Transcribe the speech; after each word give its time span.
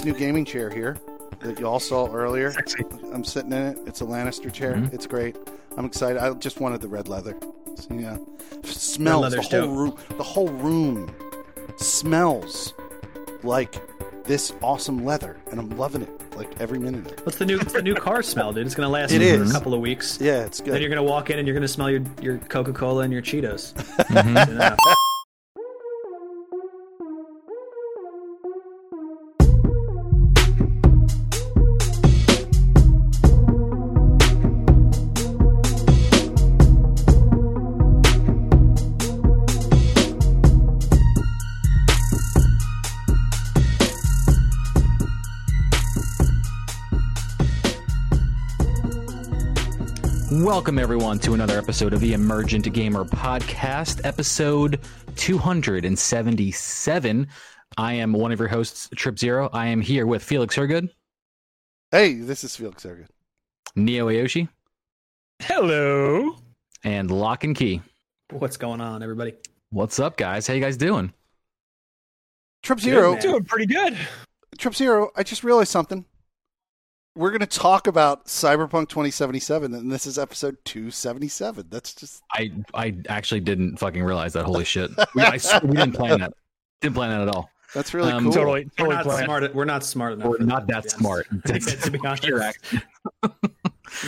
this 0.00 0.12
new 0.12 0.18
gaming 0.18 0.44
chair 0.46 0.70
here 0.70 0.96
that 1.40 1.58
you 1.60 1.66
all 1.66 1.80
saw 1.80 2.10
earlier. 2.12 2.50
Sexy. 2.52 2.84
I'm 3.12 3.24
sitting 3.24 3.52
in 3.52 3.62
it. 3.66 3.78
It's 3.86 4.00
a 4.00 4.04
Lannister 4.04 4.50
chair. 4.52 4.74
Mhm. 4.74 4.92
It's 4.94 5.06
great. 5.06 5.36
I'm 5.76 5.84
excited. 5.84 6.18
I 6.18 6.32
just 6.34 6.58
wanted 6.60 6.80
the 6.80 6.88
red 6.88 7.06
leather. 7.08 7.36
So, 7.76 7.94
yeah, 7.94 8.16
smells 8.64 9.32
the 9.32 9.42
whole 9.42 9.50
dope. 9.50 9.70
room. 9.76 9.96
The 10.16 10.22
whole 10.22 10.48
room 10.48 11.14
smells 11.76 12.72
like 13.42 13.74
this 14.24 14.52
awesome 14.62 15.04
leather, 15.04 15.36
and 15.50 15.60
I'm 15.60 15.70
loving 15.76 16.02
it. 16.02 16.10
Like 16.36 16.58
every 16.60 16.78
minute. 16.78 17.00
of 17.06 17.12
it. 17.12 17.26
What's 17.26 17.36
the 17.36 17.44
new 17.44 17.58
What's 17.58 17.74
the 17.74 17.82
new 17.82 17.94
car 17.94 18.22
smell, 18.22 18.52
dude? 18.54 18.64
It's 18.64 18.74
gonna 18.74 18.88
last 18.98 19.12
It 19.12 19.18
for 19.18 19.42
is. 19.42 19.50
a 19.50 19.52
couple 19.52 19.74
of 19.74 19.80
weeks. 19.80 20.18
Yeah, 20.20 20.44
it's 20.46 20.60
good. 20.60 20.72
Then 20.72 20.80
you're 20.80 20.88
gonna 20.88 21.02
walk 21.02 21.28
in 21.28 21.38
and 21.38 21.46
you're 21.46 21.54
gonna 21.54 21.68
smell 21.68 21.90
your 21.90 22.02
your 22.22 22.38
Coca 22.38 22.72
Cola 22.72 23.02
and 23.02 23.12
your 23.12 23.20
Cheetos. 23.22 23.74
Mhm. 24.10 24.76
Welcome, 50.50 50.80
everyone, 50.80 51.20
to 51.20 51.34
another 51.34 51.56
episode 51.56 51.92
of 51.92 52.00
the 52.00 52.12
Emergent 52.12 52.72
Gamer 52.72 53.04
Podcast, 53.04 54.00
episode 54.02 54.80
277. 55.14 57.28
I 57.78 57.92
am 57.92 58.12
one 58.12 58.32
of 58.32 58.40
your 58.40 58.48
hosts, 58.48 58.88
Trip 58.96 59.16
Zero. 59.16 59.48
I 59.52 59.68
am 59.68 59.80
here 59.80 60.08
with 60.08 60.24
Felix 60.24 60.56
Hergood, 60.56 60.90
hey, 61.92 62.14
this 62.14 62.42
is 62.42 62.56
Felix 62.56 62.82
Ergen. 62.82 63.06
Neo 63.76 64.08
Ayoshi, 64.08 64.48
Hello. 65.40 66.34
and 66.82 67.12
Lock 67.12 67.44
and 67.44 67.54
Key. 67.54 67.80
What's 68.32 68.56
going 68.56 68.80
on, 68.80 69.04
everybody? 69.04 69.34
What's 69.70 70.00
up, 70.00 70.16
guys? 70.16 70.48
How 70.48 70.54
you 70.54 70.60
guys 70.60 70.76
doing? 70.76 71.12
Trip 72.64 72.80
Zero. 72.80 73.12
man. 73.12 73.22
Doing 73.22 73.44
pretty 73.44 73.72
good. 73.72 73.96
Trip 74.58 74.74
Zero. 74.74 75.12
I 75.14 75.22
just 75.22 75.44
realized 75.44 75.70
something. 75.70 76.04
We're 77.20 77.28
going 77.30 77.40
to 77.40 77.46
talk 77.46 77.86
about 77.86 78.24
Cyberpunk 78.24 78.88
2077, 78.88 79.74
and 79.74 79.92
this 79.92 80.06
is 80.06 80.18
episode 80.18 80.56
277. 80.64 81.66
That's 81.68 81.94
just 81.94 82.22
I 82.32 82.50
I 82.72 82.96
actually 83.10 83.40
didn't 83.40 83.76
fucking 83.76 84.02
realize 84.02 84.32
that. 84.32 84.46
Holy 84.46 84.64
shit! 84.64 84.90
We, 85.14 85.20
I 85.22 85.38
we 85.62 85.76
didn't 85.76 85.92
plan 85.92 86.20
that. 86.20 86.32
Didn't 86.80 86.94
plan 86.94 87.10
that 87.10 87.28
at 87.28 87.34
all. 87.36 87.50
that's 87.74 87.92
really 87.92 88.10
Um, 88.10 88.24
cool. 88.24 88.32
Totally, 88.32 88.64
We're 88.78 88.86
totally 88.86 89.04
not 89.04 89.24
smart. 89.24 89.54
We're 89.54 89.64
not 89.66 89.84
smart 89.84 90.12
enough. 90.14 90.28
We're 90.28 90.38
not 90.38 90.66
that 90.68 90.84
to 90.88 90.96
be 90.96 91.02
smart. 91.02 91.26
honest. 91.46 91.82
to 91.82 91.90
be 91.90 91.98
honest, 92.02 92.24
I 93.22 93.28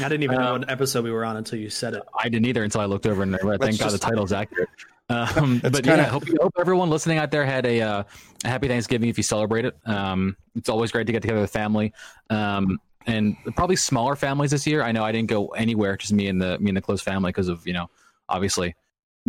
didn't 0.09 0.23
even 0.23 0.39
know 0.39 0.55
Um, 0.55 0.61
what 0.63 0.71
episode 0.71 1.05
we 1.05 1.11
were 1.11 1.27
on 1.27 1.37
until 1.37 1.59
you 1.59 1.69
said 1.69 1.93
it. 1.93 2.03
I 2.19 2.31
didn't 2.31 2.47
either 2.47 2.65
until 2.65 2.81
I 2.81 2.87
looked 2.87 3.07
over 3.07 3.23
and 3.23 3.37
I 3.37 3.39
read. 3.43 3.61
Thank 3.61 3.79
God 3.79 3.91
just- 3.91 4.01
the 4.01 4.09
title's 4.09 4.33
accurate. 4.33 4.71
Um, 5.09 5.59
but 5.59 5.75
yeah, 5.85 5.97
kinda- 5.97 6.03
I 6.05 6.09
hope, 6.09 6.25
hope 6.41 6.55
everyone 6.59 6.89
listening 6.89 7.19
out 7.19 7.31
there 7.31 7.45
had 7.45 7.67
a, 7.67 7.83
uh, 7.83 8.03
a 8.45 8.49
happy 8.49 8.67
Thanksgiving 8.69 9.11
if 9.11 9.19
you 9.19 9.23
celebrate 9.23 9.67
it. 9.67 9.77
Um, 9.85 10.39
it's 10.55 10.71
always 10.71 10.91
great 10.91 11.07
to 11.07 11.13
get 11.13 11.21
together 11.21 11.43
with 11.43 11.51
family, 11.51 11.93
um, 12.31 12.79
and 13.07 13.37
probably 13.57 13.77
smaller 13.77 14.17
families 14.17 14.51
this 14.51 14.67
year. 14.67 14.83
I 14.83 14.93
know 14.93 15.05
I 15.05 15.13
didn't 15.13 15.29
go 15.29 15.49
anywhere, 15.49 15.97
just 15.97 16.13
me 16.13 16.29
and 16.29 16.41
the 16.41 16.59
me 16.59 16.71
and 16.71 16.77
the 16.77 16.81
close 16.83 17.01
family 17.03 17.31
because 17.31 17.49
of 17.49 17.67
you 17.67 17.73
know 17.73 17.89
obviously 18.29 18.75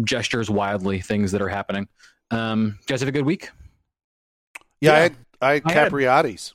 gestures 0.04 0.50
wildly 0.50 1.00
things 1.02 1.32
that 1.32 1.42
are 1.42 1.50
happening. 1.50 1.88
Um, 2.32 2.78
you 2.80 2.86
guys 2.88 3.00
have 3.02 3.10
a 3.10 3.12
good 3.12 3.26
week. 3.26 3.50
yeah, 4.82 4.92
I 4.92 4.96
Yeah. 4.96 5.02
had, 5.04 5.16
I 5.42 5.54
had 5.54 5.62
I 5.66 5.72
had- 5.74 5.92
Capriotti's. 5.92 6.54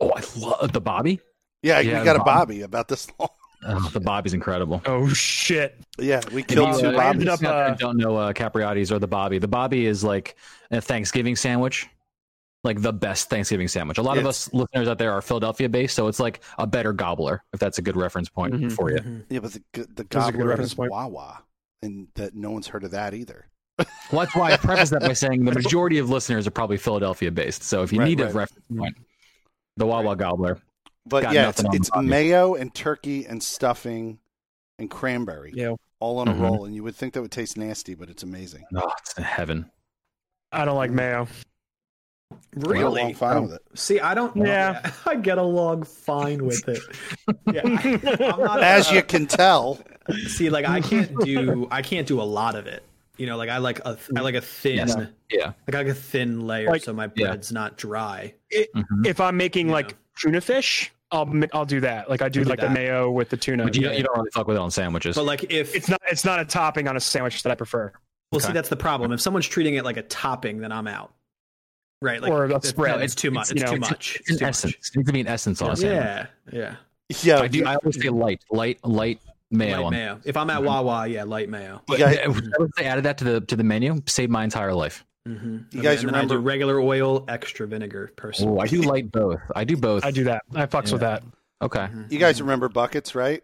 Oh, 0.00 0.10
I 0.14 0.22
love 0.38 0.72
the 0.72 0.80
Bobby. 0.80 1.20
Yeah, 1.62 1.80
Yeah, 1.80 1.98
we 1.98 2.04
got 2.04 2.14
a 2.16 2.20
Bob. 2.20 2.26
Bobby 2.48 2.62
about 2.62 2.86
this 2.88 3.08
long. 3.18 3.28
Oh, 3.66 3.88
the 3.92 3.98
Bobby's 3.98 4.34
incredible. 4.34 4.80
Oh 4.86 5.08
shit. 5.08 5.76
Yeah, 5.98 6.20
we 6.32 6.44
killed 6.44 6.76
you, 6.76 6.80
two 6.82 6.86
uh, 6.88 6.92
I 6.92 7.12
Bobbies. 7.12 7.26
up- 7.26 7.32
out 7.32 7.40
there 7.40 7.64
uh, 7.70 7.74
don't 7.74 7.96
know 7.96 8.16
uh, 8.16 8.32
Capriotti's 8.32 8.92
or 8.92 9.00
the 9.00 9.08
Bobby. 9.08 9.38
The 9.40 9.48
Bobby 9.48 9.86
is 9.86 10.04
like 10.04 10.36
a 10.70 10.80
Thanksgiving 10.80 11.34
sandwich, 11.34 11.88
like 12.64 12.82
the 12.82 12.92
best 12.92 13.30
Thanksgiving 13.30 13.68
sandwich. 13.68 13.98
A 13.98 14.02
lot 14.02 14.18
of 14.18 14.26
us 14.26 14.52
listeners 14.52 14.88
out 14.88 14.98
there 14.98 15.12
are 15.12 15.22
Philadelphia 15.22 15.68
based, 15.68 15.94
so 15.94 16.08
it's 16.08 16.18
like 16.20 16.40
a 16.58 16.66
better 16.66 16.92
gobbler, 16.92 17.42
if 17.52 17.60
that's 17.60 17.78
a 17.78 17.82
good 17.82 17.96
reference 17.96 18.28
point 18.28 18.54
Mhm. 18.54 18.72
for 18.72 18.90
you. 18.90 18.98
Mhm. 18.98 19.24
yeah, 19.28 19.38
but 19.40 19.52
the 19.52 19.62
the 19.72 19.82
a 19.82 19.84
good 19.86 20.08
gobbler 20.08 20.46
reference 20.46 20.70
is 20.72 20.74
point. 20.74 20.90
Wawa, 20.90 21.42
and 21.82 22.08
that 22.14 22.34
no 22.34 22.50
one's 22.50 22.66
heard 22.68 22.84
of 22.84 22.90
that 22.92 23.14
either. 23.14 23.46
Well, 24.10 24.22
that's 24.22 24.34
why 24.34 24.52
I 24.52 24.56
preface 24.56 24.90
that 24.90 25.02
by 25.02 25.12
saying 25.12 25.44
the 25.44 25.52
majority 25.52 25.98
of 25.98 26.10
listeners 26.10 26.46
are 26.46 26.50
probably 26.50 26.78
Philadelphia 26.78 27.30
based. 27.30 27.62
So 27.62 27.82
if 27.82 27.92
you 27.92 28.00
Right, 28.00 28.08
need 28.08 28.20
a 28.20 28.26
reference 28.32 28.64
point, 28.74 28.96
the 29.76 29.86
Wawa 29.86 30.16
gobbler. 30.16 30.58
But 31.06 31.32
yeah, 31.32 31.48
it's, 31.50 31.62
nothing 31.62 31.66
on 31.92 32.06
the 32.06 32.06
it's 32.06 32.10
mayo 32.10 32.54
and 32.54 32.74
turkey 32.74 33.24
and 33.26 33.40
stuffing 33.42 34.18
and 34.78 34.90
cranberry 34.90 35.52
Yeah. 35.54 35.74
all 36.00 36.18
on 36.18 36.28
a 36.28 36.32
Mhm. 36.34 36.40
roll, 36.40 36.64
and 36.64 36.74
you 36.74 36.82
would 36.82 36.96
think 36.96 37.14
that 37.14 37.22
would 37.22 37.30
taste 37.30 37.56
nasty, 37.56 37.94
but 37.94 38.10
it's 38.10 38.22
amazing. 38.22 38.64
Oh, 38.74 38.90
it's 38.98 39.16
heaven. 39.16 39.70
I 40.52 40.64
don't 40.64 40.76
like 40.76 40.90
mayo. 40.90 41.28
I 42.30 42.34
got 42.60 42.70
Really? 42.70 43.00
along 43.02 43.14
fine 43.14 43.42
with 43.42 43.52
it. 43.52 43.62
See, 43.74 44.00
I 44.00 44.14
don't. 44.14 44.36
Yeah. 44.36 44.90
I 45.06 45.14
get 45.16 45.38
along 45.38 45.84
fine 45.84 46.44
with 46.44 46.68
it. 46.68 46.80
Yeah, 47.52 47.62
I, 47.64 48.36
not, 48.36 48.62
As 48.62 48.90
uh, 48.90 48.94
you 48.96 49.02
can 49.02 49.26
tell, 49.26 49.78
see, 50.26 50.50
like 50.50 50.66
I 50.66 50.80
can't 50.80 51.18
do. 51.20 51.66
I 51.70 51.82
can't 51.82 52.06
do 52.06 52.20
a 52.20 52.24
lot 52.24 52.54
of 52.54 52.66
it. 52.66 52.82
You 53.16 53.26
know, 53.26 53.36
like 53.36 53.48
I 53.48 53.58
like 53.58 53.80
a. 53.80 53.96
I 54.16 54.20
like 54.20 54.34
a 54.34 54.40
thin. 54.40 54.76
Yes. 54.76 54.96
Yeah. 55.30 55.52
Like 55.66 55.74
I 55.74 55.78
like 55.78 55.86
a 55.88 55.94
thin 55.94 56.46
layer, 56.46 56.68
Like- 56.68 56.82
so 56.82 56.92
my 56.92 57.10
Yeah. 57.14 57.28
bread's 57.28 57.52
not 57.52 57.76
dry. 57.78 58.34
Mhm. 58.54 59.06
If 59.06 59.20
I'm 59.20 59.36
making 59.36 59.68
Yeah. 59.68 59.74
like 59.74 59.96
tuna 60.20 60.40
fish, 60.40 60.92
I'll 61.10 61.30
I'll 61.54 61.64
do 61.64 61.80
that. 61.80 62.10
Like 62.10 62.20
I 62.22 62.28
do 62.28 62.44
do 62.44 62.50
like 62.50 62.60
the 62.60 62.70
mayo 62.70 63.10
with 63.10 63.30
the 63.30 63.36
tuna. 63.38 63.64
But 63.64 63.74
you, 63.76 63.82
Yeah. 63.82 63.88
don't, 63.88 63.96
you 63.98 64.04
don't 64.04 64.16
really 64.18 64.30
fuck 64.32 64.46
with 64.46 64.56
it 64.56 64.60
on 64.60 64.70
sandwiches. 64.70 65.16
But 65.16 65.24
like 65.24 65.50
if 65.50 65.74
It's 65.74 65.88
not 65.88 66.00
it's 66.10 66.24
not 66.24 66.38
a 66.40 66.44
topping 66.44 66.86
on 66.88 66.96
a 66.96 67.00
sandwich 67.00 67.42
that 67.44 67.50
I 67.50 67.54
prefer. 67.54 67.92
well, 68.32 68.38
Okay. 68.38 68.48
see, 68.48 68.52
that's 68.52 68.68
the 68.68 68.76
problem. 68.76 69.12
If 69.12 69.20
someone's 69.22 69.46
treating 69.48 69.74
it 69.74 69.84
like 69.84 69.96
a 69.96 70.02
topping, 70.02 70.58
then 70.58 70.70
I'm 70.72 70.86
out. 70.86 71.12
Right? 72.00 72.22
Like 72.22 72.30
Or 72.30 72.44
a 72.44 72.62
spread. 72.62 72.96
no, 72.96 73.02
it's 73.02 73.14
too 73.14 73.30
much. 73.30 73.50
It's, 73.50 73.60
It's, 73.62 73.70
too 73.70 73.76
know, 73.78 73.80
much. 73.88 74.16
It's 74.16 74.30
It's 74.30 74.38
too 74.38 74.44
an 74.44 74.46
much. 74.46 74.48
essence. 74.50 74.72
It 74.74 74.96
needs 74.96 75.06
to 75.08 75.12
be 75.12 75.20
an 75.20 75.26
essence 75.26 75.62
on 75.62 75.70
a 75.72 75.76
sandwich. 75.76 76.28
Yeah, 76.52 76.58
yeah. 76.60 76.76
yeah, 77.22 77.40
I 77.40 77.48
do. 77.48 77.64
I 77.66 77.74
always 77.76 78.00
say 78.00 78.08
light, 78.08 78.44
light, 78.50 78.78
light 78.84 79.20
mayo. 79.50 79.76
light 79.78 79.84
on 79.84 79.90
mayo. 79.92 80.20
If 80.24 80.36
I'm 80.36 80.48
at 80.50 80.62
Wawa, 80.62 81.08
yeah, 81.08 81.24
light 81.24 81.48
mayo. 81.48 81.82
But 81.88 81.98
Yeah. 81.98 82.10
if 82.30 82.70
they 82.76 82.84
added 82.84 83.04
that 83.04 83.18
to 83.18 83.24
the 83.24 83.40
to 83.42 83.56
the 83.56 83.64
menu, 83.64 84.00
saved 84.06 84.30
my 84.30 84.44
entire 84.44 84.72
life. 84.74 85.04
Mm-hmm. 85.26 85.76
You 85.76 85.82
guys 85.82 86.00
and 86.04 86.08
then 86.10 86.14
I 86.14 86.20
do 86.22 86.28
remember- 86.28 86.38
regular 86.40 86.80
oil, 86.80 87.24
extra 87.28 87.66
vinegar, 87.66 88.12
person. 88.16 88.48
Oh, 88.48 88.60
I 88.60 88.66
do 88.68 88.80
like 88.82 89.10
both. 89.10 89.40
I 89.56 89.64
do 89.64 89.76
both. 89.76 90.04
I 90.04 90.10
do 90.12 90.24
that. 90.24 90.42
I 90.54 90.66
fucks 90.66 90.92
with 90.92 91.00
that. 91.00 91.22
Okay. 91.60 91.80
Mhm. 91.80 92.12
you 92.12 92.18
guys 92.20 92.40
remember 92.40 92.68
buckets, 92.68 93.14
right? 93.16 93.42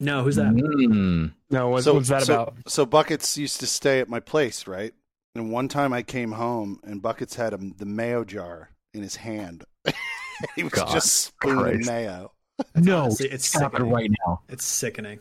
No, 0.00 0.22
who's 0.22 0.36
that? 0.36 0.46
Mm. 0.46 1.32
No, 1.50 1.68
what, 1.68 1.84
So- 1.84 1.94
what's 1.94 2.08
that 2.08 2.22
so- 2.22 2.34
about? 2.34 2.54
So 2.66 2.86
buckets 2.86 3.36
used 3.36 3.60
to 3.60 3.66
stay 3.66 4.00
at 4.00 4.08
my 4.08 4.20
place, 4.20 4.66
right? 4.66 4.94
And 5.34 5.52
one 5.52 5.68
time 5.68 5.92
I 5.92 6.02
came 6.02 6.32
home 6.32 6.80
and 6.84 7.02
buckets 7.02 7.34
had 7.36 7.52
a, 7.52 7.58
the 7.58 7.84
mayo 7.86 8.24
jar 8.24 8.70
in 8.94 9.02
his 9.02 9.16
hand. 9.16 9.64
he 10.56 10.62
was 10.64 10.72
God 10.72 10.90
just 10.92 11.12
spooning 11.14 11.62
Christ. 11.82 11.88
mayo. 11.90 12.32
No, 12.74 13.02
honestly- 13.02 13.28
it's 13.28 13.46
stop 13.46 13.74
it 13.74 13.76
sickening. 13.76 13.92
right 13.92 14.10
now. 14.26 14.40
It's 14.48 14.64
sickening. 14.64 15.20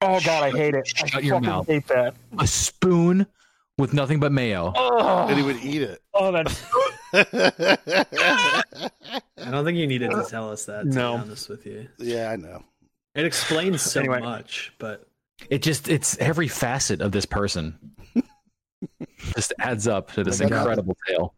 Oh 0.00 0.20
god, 0.24 0.44
I 0.44 0.50
hate 0.50 0.74
it. 0.74 0.90
I 1.02 1.06
Shut 1.06 1.24
your 1.24 1.36
fucking 1.36 1.48
mouth. 1.48 1.66
hate 1.66 1.86
that. 1.88 2.14
A 2.38 2.46
spoon 2.46 3.26
with 3.78 3.92
nothing 3.92 4.20
but 4.20 4.32
mayo. 4.32 4.72
Oh, 4.74 5.26
And 5.28 5.36
he 5.36 5.42
would 5.44 5.62
eat 5.62 5.82
it. 5.82 6.00
oh 6.14 6.32
that's 6.32 6.64
I 7.12 8.54
don't 9.50 9.64
think 9.64 9.78
you 9.78 9.86
needed 9.86 10.10
to 10.12 10.24
tell 10.28 10.50
us 10.50 10.64
that. 10.66 10.82
To 10.84 10.88
No. 10.88 11.16
be 11.16 11.22
honest 11.22 11.48
with 11.48 11.66
you, 11.66 11.88
yeah, 11.98 12.30
I 12.30 12.36
know. 12.36 12.62
it 13.14 13.24
explains 13.24 13.82
so 13.82 14.00
Anyway. 14.00 14.20
much, 14.20 14.72
but 14.78 15.06
It 15.50 15.62
just 15.62 15.88
it's 15.88 16.16
every 16.18 16.48
facet 16.48 17.00
of 17.00 17.12
this 17.12 17.26
person. 17.26 17.78
Just 19.34 19.52
adds 19.58 19.88
up 19.88 20.12
to 20.12 20.24
this 20.24 20.40
I 20.40 20.48
got 20.48 20.58
incredible 20.60 20.96
tale. 21.06 21.34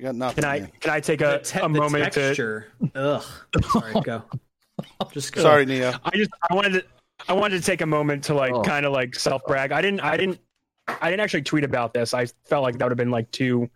I 0.00 0.04
got 0.04 0.14
nothing. 0.14 0.42
can 0.42 0.50
I 0.50 0.60
man. 0.60 0.72
can 0.80 0.90
I 0.92 1.00
take 1.00 1.20
a, 1.20 1.40
te- 1.40 1.58
a 1.58 1.62
the 1.62 1.68
moment 1.68 2.12
to 2.12 2.20
texture. 2.28 2.66
Ugh. 2.94 3.24
Sorry, 3.72 4.00
go. 4.02 4.22
Just 5.12 5.32
go. 5.32 5.42
Sorry, 5.42 5.66
Neo. 5.66 5.92
I 6.04 6.10
just 6.16 6.30
I 6.48 6.54
wanted 6.54 6.70
to 6.74 6.84
I 7.28 7.32
wanted 7.32 7.58
to 7.60 7.66
take 7.66 7.80
a 7.80 7.86
moment 7.86 8.22
to 8.24 8.34
like 8.34 8.52
Oh. 8.52 8.62
kind 8.62 8.86
of 8.86 8.92
like 8.92 9.14
self 9.16 9.42
brag. 9.46 9.72
I 9.72 9.82
didn't 9.82 10.00
I 10.00 10.16
didn't 10.16 10.38
I 10.86 11.10
didn't 11.10 11.20
actually 11.20 11.42
tweet 11.42 11.64
about 11.64 11.92
this. 11.92 12.14
I 12.14 12.26
felt 12.44 12.62
like 12.62 12.78
that 12.78 12.84
would 12.84 12.92
have 12.92 12.96
been 12.96 13.10
like 13.10 13.28
too 13.32 13.68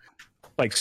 like 0.59 0.77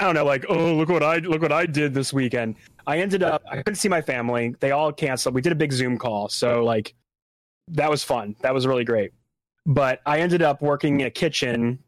I 0.00 0.04
don't 0.06 0.14
know 0.14 0.24
like 0.24 0.46
oh 0.48 0.74
look 0.74 0.88
what 0.88 1.02
I 1.02 1.18
look 1.18 1.42
what 1.42 1.52
I 1.52 1.66
did 1.66 1.92
this 1.92 2.12
weekend. 2.14 2.56
I 2.86 2.98
ended 3.00 3.22
up 3.22 3.42
I 3.50 3.56
couldn't 3.58 3.74
see 3.76 3.88
my 3.90 4.00
family. 4.00 4.54
They 4.60 4.70
all 4.70 4.90
canceled. 4.90 5.34
We 5.34 5.42
did 5.42 5.52
a 5.52 5.56
big 5.56 5.72
Zoom 5.72 5.98
call, 5.98 6.30
so 6.30 6.64
like 6.64 6.94
that 7.68 7.90
was 7.90 8.02
fun. 8.02 8.36
That 8.40 8.54
was 8.54 8.66
really 8.66 8.84
great. 8.84 9.12
But 9.66 10.00
I 10.06 10.18
ended 10.20 10.42
up 10.42 10.60
working 10.62 11.00
in 11.00 11.06
a 11.06 11.10
kitchen 11.10 11.78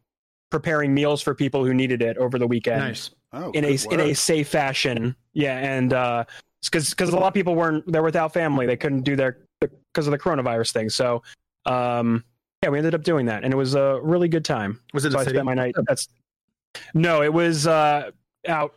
preparing 0.51 0.95
meals 0.95 1.21
for 1.21 1.35
people 1.35 1.65
who 1.65 1.75
needed 1.75 2.01
it 2.03 2.17
over 2.19 2.39
the 2.39 2.47
weekend 2.47 2.79
Nice. 2.81 3.11
Oh, 3.33 3.51
in 3.51 3.65
a 3.65 3.77
good 3.77 3.93
in 3.95 4.01
a 4.01 4.15
safe 4.15 4.49
fashion. 4.49 5.17
Yeah, 5.33 5.59
and 5.59 5.93
uh, 5.93 6.25
because 6.63 6.91
because 6.91 7.11
a 7.11 7.17
lot 7.17 7.27
of 7.27 7.35
people 7.35 7.57
weren't 7.57 7.91
they're 7.91 8.03
without 8.05 8.33
family, 8.33 8.65
they 8.67 8.77
couldn't 8.77 9.03
do 9.03 9.17
their 9.17 9.39
because 9.61 10.07
of 10.07 10.13
the 10.13 10.19
coronavirus 10.19 10.73
thing. 10.73 10.89
So, 10.89 11.23
um, 11.67 12.23
yeah, 12.63 12.69
we 12.71 12.79
ended 12.79 12.95
up 12.95 13.03
doing 13.03 13.27
that, 13.27 13.43
and 13.43 13.53
it 13.53 13.57
was 13.57 13.75
a 13.75 13.99
really 14.03 14.29
good 14.29 14.45
time. 14.45 14.81
Was 14.93 15.05
it 15.05 15.11
So 15.13 15.19
a 15.19 15.21
I 15.23 15.25
city? 15.25 15.35
spent 15.35 15.47
my 15.47 15.55
night. 15.55 15.75
That's 15.89 16.07
no, 16.95 17.23
it 17.23 17.33
was 17.33 17.67
uh, 17.67 18.11
out 18.47 18.75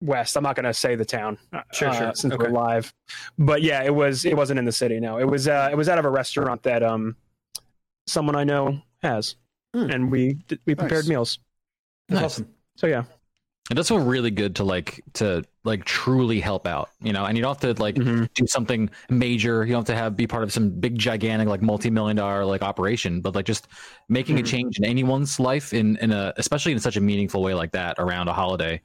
west. 0.00 0.36
I'm 0.36 0.42
not 0.42 0.56
going 0.56 0.64
to 0.64 0.72
say 0.72 0.94
the 0.94 1.04
town, 1.04 1.36
uh, 1.52 1.60
Sure, 1.72 1.92
sure. 1.92 2.14
since 2.14 2.32
Okay. 2.32 2.44
we're 2.44 2.50
live. 2.50 2.94
But 3.38 3.60
yeah, 3.62 3.82
it 3.82 3.94
was 3.94 4.24
it 4.24 4.36
wasn't 4.36 4.58
in 4.58 4.64
the 4.64 4.72
city. 4.72 5.00
No, 5.00 5.18
it 5.18 5.24
was 5.28 5.48
uh, 5.48 5.68
it 5.70 5.76
was 5.76 5.90
out 5.90 5.98
of 5.98 6.06
a 6.06 6.10
restaurant 6.10 6.62
that 6.62 6.82
um 6.82 7.14
someone 8.08 8.36
I 8.36 8.44
know 8.44 8.80
has, 9.02 9.36
Hmm. 9.74 9.90
and 9.90 10.10
we 10.10 10.38
we 10.66 10.74
prepared 10.74 11.04
Nice. 11.04 11.08
meals. 11.08 11.38
That's 12.08 12.20
Nice. 12.22 12.24
awesome. 12.24 12.48
So 12.76 12.86
yeah, 12.86 13.04
It 13.70 13.74
does 13.74 13.88
feel 13.88 13.98
really 13.98 14.30
good 14.30 14.56
to 14.56 14.64
like 14.64 15.04
to 15.14 15.44
like 15.62 15.84
truly 15.84 16.40
help 16.40 16.66
out, 16.66 16.88
you 17.02 17.12
know, 17.12 17.26
and 17.26 17.36
you 17.36 17.42
don't 17.42 17.60
have 17.60 17.76
to 17.76 17.82
like 17.82 17.96
Mhm. 17.96 18.32
do 18.32 18.46
something 18.46 18.88
major. 19.10 19.62
You 19.66 19.72
don't 19.72 19.80
have 19.86 19.94
to 19.94 20.02
have 20.02 20.16
be 20.16 20.26
part 20.26 20.42
of 20.42 20.50
some 20.52 20.70
big 20.70 20.96
gigantic 20.98 21.48
like 21.48 21.60
multi-million 21.60 22.16
dollar 22.16 22.46
like 22.46 22.62
operation, 22.62 23.20
but 23.20 23.34
like 23.34 23.44
just 23.44 23.68
making 24.08 24.36
Mhm. 24.36 24.40
a 24.40 24.42
change 24.44 24.78
in 24.78 24.86
anyone's 24.86 25.38
life 25.38 25.74
in 25.74 25.96
in 25.98 26.12
a 26.12 26.32
especially 26.38 26.72
in 26.72 26.78
such 26.80 26.96
a 26.96 27.00
meaningful 27.02 27.42
way 27.42 27.52
like 27.52 27.72
that 27.72 27.96
around 27.98 28.28
a 28.28 28.32
holiday 28.32 28.80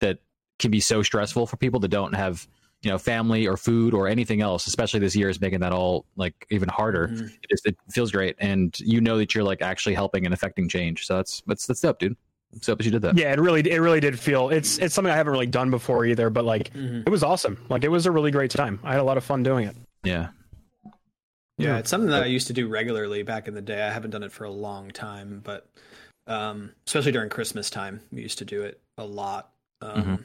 that 0.00 0.18
can 0.58 0.70
be 0.70 0.80
so 0.80 1.02
stressful 1.02 1.46
for 1.46 1.56
people 1.56 1.80
that 1.80 1.88
don't 1.88 2.14
have 2.14 2.46
you 2.86 2.92
know 2.92 2.98
family 2.98 3.48
or 3.48 3.56
food 3.56 3.92
or 3.94 4.06
anything 4.06 4.40
else 4.40 4.68
especially 4.68 5.00
this 5.00 5.16
year 5.16 5.28
is 5.28 5.40
making 5.40 5.58
that 5.58 5.72
all 5.72 6.04
like 6.14 6.46
even 6.50 6.68
harder 6.68 7.08
Mhm. 7.08 7.26
it, 7.42 7.50
just, 7.50 7.66
it 7.66 7.76
feels 7.90 8.12
great 8.12 8.36
and 8.38 8.78
you 8.78 9.00
know 9.00 9.18
that 9.18 9.34
you're 9.34 9.42
like 9.42 9.60
actually 9.60 9.96
helping 9.96 10.24
and 10.24 10.32
affecting 10.32 10.68
change 10.68 11.04
so 11.04 11.16
that's 11.16 11.42
that's 11.48 11.66
that's 11.66 11.80
dope 11.80 11.98
dude 11.98 12.16
it's 12.52 12.64
dope 12.68 12.78
that 12.78 12.84
you 12.84 12.92
did 12.92 13.02
that 13.02 13.18
yeah, 13.18 13.32
it 13.32 13.40
really 13.40 13.68
it 13.68 13.80
really 13.80 13.98
did 13.98 14.16
feel 14.20 14.50
it's 14.50 14.78
it's 14.78 14.94
something 14.94 15.12
I 15.12 15.16
haven't 15.16 15.32
really 15.32 15.48
done 15.48 15.68
before 15.68 16.04
either. 16.06 16.30
But 16.30 16.44
like 16.44 16.72
Mhm. 16.74 17.02
it 17.04 17.10
was 17.10 17.24
awesome. 17.24 17.58
Like 17.68 17.82
it 17.82 17.88
was 17.88 18.06
a 18.06 18.12
really 18.12 18.30
great 18.30 18.52
time. 18.52 18.78
I 18.84 18.92
had 18.92 19.00
a 19.00 19.04
lot 19.10 19.16
of 19.18 19.24
fun 19.24 19.42
doing 19.42 19.66
it. 19.66 19.76
yeah 20.04 20.28
Yeah, 21.58 21.78
it's 21.78 21.90
something 21.90 22.10
that 22.10 22.22
I 22.22 22.26
used 22.26 22.46
to 22.46 22.52
do 22.52 22.68
regularly 22.68 23.24
back 23.24 23.48
in 23.48 23.54
the 23.54 23.60
day. 23.62 23.82
I 23.82 23.90
haven't 23.90 24.10
done 24.12 24.22
it 24.22 24.30
for 24.30 24.44
a 24.44 24.50
long 24.50 24.90
time, 24.92 25.40
but 25.42 25.68
um, 26.28 26.70
especially 26.86 27.12
during 27.12 27.30
Christmas 27.30 27.68
time, 27.68 28.00
we 28.12 28.22
used 28.22 28.38
to 28.38 28.44
do 28.44 28.62
it 28.62 28.80
a 28.96 29.04
lot. 29.04 29.50
Um, 29.82 30.04
Mhm. 30.04 30.24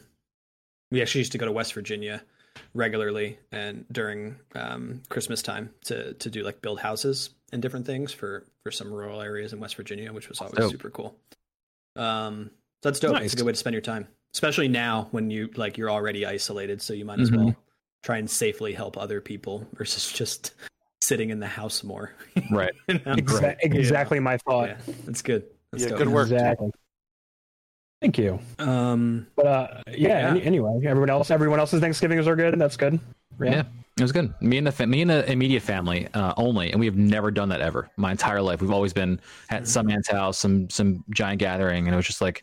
We 0.91 1.01
actually 1.01 1.21
used 1.21 1.31
to 1.31 1.37
go 1.39 1.45
to 1.47 1.51
West 1.51 1.73
Virginia 1.73 2.21
regularly 2.73 3.37
and 3.51 3.85
during 3.91 4.35
um, 4.55 5.01
Christmas 5.09 5.41
time 5.41 5.69
to 5.85 6.13
to 6.15 6.29
do 6.29 6.43
like 6.43 6.61
build 6.61 6.79
houses 6.79 7.29
and 7.51 7.61
different 7.61 7.85
things 7.85 8.11
for 8.13 8.45
for 8.63 8.71
some 8.71 8.91
rural 8.91 9.21
areas 9.21 9.53
in 9.53 9.59
West 9.59 9.75
Virginia, 9.75 10.11
which 10.13 10.29
was 10.29 10.39
always 10.39 10.55
Dope. 10.55 10.71
super 10.71 10.89
cool. 10.89 11.15
Um, 11.95 12.51
so 12.83 12.89
that's 12.89 12.99
dope. 12.99 13.19
It's 13.21 13.33
a 13.33 13.37
good 13.37 13.45
way 13.45 13.51
to 13.51 13.57
spend 13.57 13.73
your 13.73 13.81
time, 13.81 14.07
especially 14.33 14.67
now 14.67 15.07
when 15.11 15.29
you 15.29 15.49
like 15.55 15.77
you're 15.77 15.91
already 15.91 16.25
isolated, 16.25 16.81
so 16.81 16.93
you 16.93 17.05
might 17.05 17.19
as 17.19 17.29
Mhm. 17.29 17.37
well 17.37 17.55
try 18.03 18.17
and 18.17 18.29
safely 18.29 18.73
help 18.73 18.97
other 18.97 19.21
people 19.21 19.67
versus 19.75 20.11
just 20.21 20.53
sitting 21.03 21.29
in 21.29 21.39
the 21.39 21.47
house 21.47 21.83
more. 21.83 22.13
right 22.51 22.73
You 22.87 22.95
know? 22.95 23.15
Exa- 23.15 23.41
Right. 23.41 23.57
exactly 23.61 24.19
my 24.19 24.37
thought. 24.37 24.69
Yeah, 24.69 24.77
that's 25.05 25.21
good. 25.21 25.45
That's 25.71 25.83
Yeah, 25.83 25.89
dope. 25.89 25.97
good 25.99 26.09
work. 26.09 26.29
dude. 26.29 26.37
Exactly. 26.37 26.71
Thank 28.01 28.17
you. 28.17 28.39
Um, 28.59 29.27
But 29.35 29.45
uh, 29.45 29.67
yeah. 29.89 30.07
Yeah. 30.07 30.29
Any, 30.31 30.43
anyway, 30.43 30.81
everyone 30.85 31.09
else, 31.09 31.29
everyone 31.31 31.59
else's 31.59 31.81
Thanksgivings 31.81 32.27
are 32.27 32.35
good. 32.35 32.53
And 32.53 32.61
that's 32.61 32.75
good. 32.77 32.99
Yeah. 33.39 33.63
It 33.97 34.01
was 34.01 34.11
good. 34.11 34.33
Me 34.41 34.57
and 34.57 34.65
the 34.65 34.71
fa- 34.71 34.87
me 34.87 35.01
and 35.01 35.11
the 35.11 35.29
immediate 35.31 35.61
family 35.61 36.07
uh, 36.13 36.33
only, 36.37 36.71
and 36.71 36.79
we 36.79 36.85
have 36.87 36.95
never 36.95 37.29
done 37.29 37.49
that 37.49 37.59
ever. 37.61 37.89
My 37.97 38.11
entire 38.11 38.41
life, 38.41 38.61
we've 38.61 38.71
always 38.71 38.93
been 38.93 39.19
at 39.49 39.67
some 39.67 39.85
man's 39.85 40.07
house, 40.07 40.37
some 40.37 40.69
some 40.69 41.03
giant 41.11 41.39
gathering, 41.39 41.85
and 41.87 41.93
it 41.93 41.97
was 41.97 42.07
just 42.07 42.21
like 42.21 42.41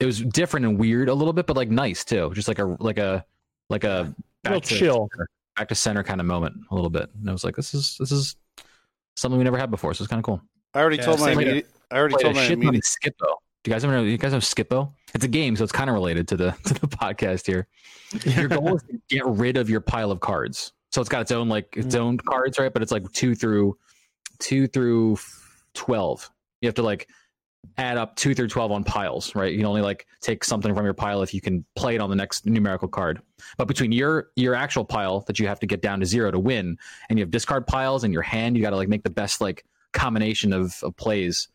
it 0.00 0.06
was 0.06 0.20
different 0.20 0.66
and 0.66 0.76
weird 0.78 1.08
a 1.08 1.14
little 1.14 1.32
bit, 1.32 1.46
but 1.46 1.56
like 1.56 1.70
nice 1.70 2.04
too. 2.04 2.32
Just 2.34 2.48
like 2.48 2.58
a 2.58 2.76
like 2.80 2.98
a 2.98 3.24
like 3.70 3.84
a 3.84 4.12
Real 4.46 4.60
to 4.60 4.74
chill. 4.74 5.08
center, 5.14 5.28
back 5.56 5.68
to 5.68 5.74
center 5.74 6.02
kind 6.02 6.20
of 6.20 6.26
moment 6.26 6.56
a 6.70 6.74
little 6.74 6.90
bit. 6.90 7.08
And 7.20 7.30
I 7.30 7.32
was 7.32 7.44
like, 7.44 7.54
this 7.54 7.72
is 7.72 7.96
this 8.00 8.10
is 8.10 8.34
something 9.16 9.38
we 9.38 9.44
never 9.44 9.56
had 9.58 9.70
before, 9.70 9.94
so 9.94 10.02
it's 10.02 10.10
kind 10.10 10.18
of 10.18 10.24
cool. 10.24 10.42
I 10.74 10.80
already 10.80 10.96
Yeah, 10.96 11.04
told 11.04 11.20
my 11.20 11.30
immediate, 11.30 11.68
I 11.92 11.96
already 11.96 12.16
told 12.16 12.34
my 12.34 12.42
shit 12.42 12.58
ton 12.58 12.62
immediate 12.62 12.80
of 12.84 12.88
Skip-Bo. 12.88 13.34
Do 13.62 13.70
you 13.70 13.74
guys 13.74 13.84
ever 13.84 13.92
know? 13.92 14.02
You 14.02 14.16
guys 14.16 14.32
know 14.32 14.40
Skip-Bo? 14.40 14.90
It's 15.14 15.24
a 15.24 15.28
game, 15.28 15.54
so 15.54 15.64
it's 15.64 15.72
kind 15.72 15.90
of 15.90 15.94
related 15.94 16.28
to 16.28 16.36
the 16.36 16.50
to 16.64 16.74
the 16.74 16.86
podcast 16.86 17.46
here. 17.46 17.68
Your 18.24 18.48
goal 18.48 18.76
is 18.76 18.82
to 18.84 19.00
get 19.08 19.26
rid 19.26 19.56
of 19.56 19.68
your 19.68 19.80
pile 19.80 20.10
of 20.10 20.20
cards. 20.20 20.72
So 20.92 21.00
it's 21.00 21.10
got 21.10 21.20
its 21.20 21.30
own 21.30 21.48
like 21.48 21.76
its 21.76 21.94
mm. 21.94 22.00
own 22.00 22.18
cards, 22.18 22.58
right? 22.58 22.72
But 22.72 22.82
it's 22.82 22.92
like 22.92 23.10
two 23.12 23.34
through 23.34 23.76
two 24.38 24.66
through 24.66 25.18
twelve. 25.74 26.30
You 26.62 26.68
have 26.68 26.74
to 26.76 26.82
like 26.82 27.08
add 27.76 27.98
up 27.98 28.16
two 28.16 28.34
through 28.34 28.48
twelve 28.48 28.72
on 28.72 28.82
piles, 28.82 29.34
right? 29.34 29.52
You 29.52 29.58
can 29.58 29.66
only 29.66 29.82
like 29.82 30.06
take 30.22 30.42
something 30.42 30.74
from 30.74 30.86
your 30.86 30.94
pile 30.94 31.20
if 31.22 31.34
you 31.34 31.42
can 31.42 31.66
play 31.76 31.94
it 31.94 32.00
on 32.00 32.08
the 32.08 32.16
next 32.16 32.46
numerical 32.46 32.88
card. 32.88 33.20
But 33.58 33.68
between 33.68 33.92
your 33.92 34.30
your 34.36 34.54
actual 34.54 34.86
pile 34.86 35.20
that 35.26 35.38
you 35.38 35.46
have 35.48 35.60
to 35.60 35.66
get 35.66 35.82
down 35.82 36.00
to 36.00 36.06
zero 36.06 36.30
to 36.30 36.38
win, 36.38 36.78
and 37.10 37.18
you 37.18 37.24
have 37.24 37.30
discard 37.30 37.66
piles 37.66 38.04
in 38.04 38.12
your 38.12 38.22
hand, 38.22 38.56
you 38.56 38.62
got 38.62 38.70
to 38.70 38.76
like 38.76 38.88
make 38.88 39.02
the 39.02 39.10
best 39.10 39.42
like 39.42 39.64
combination 39.92 40.54
of, 40.54 40.82
of 40.82 40.96
plays 40.96 41.48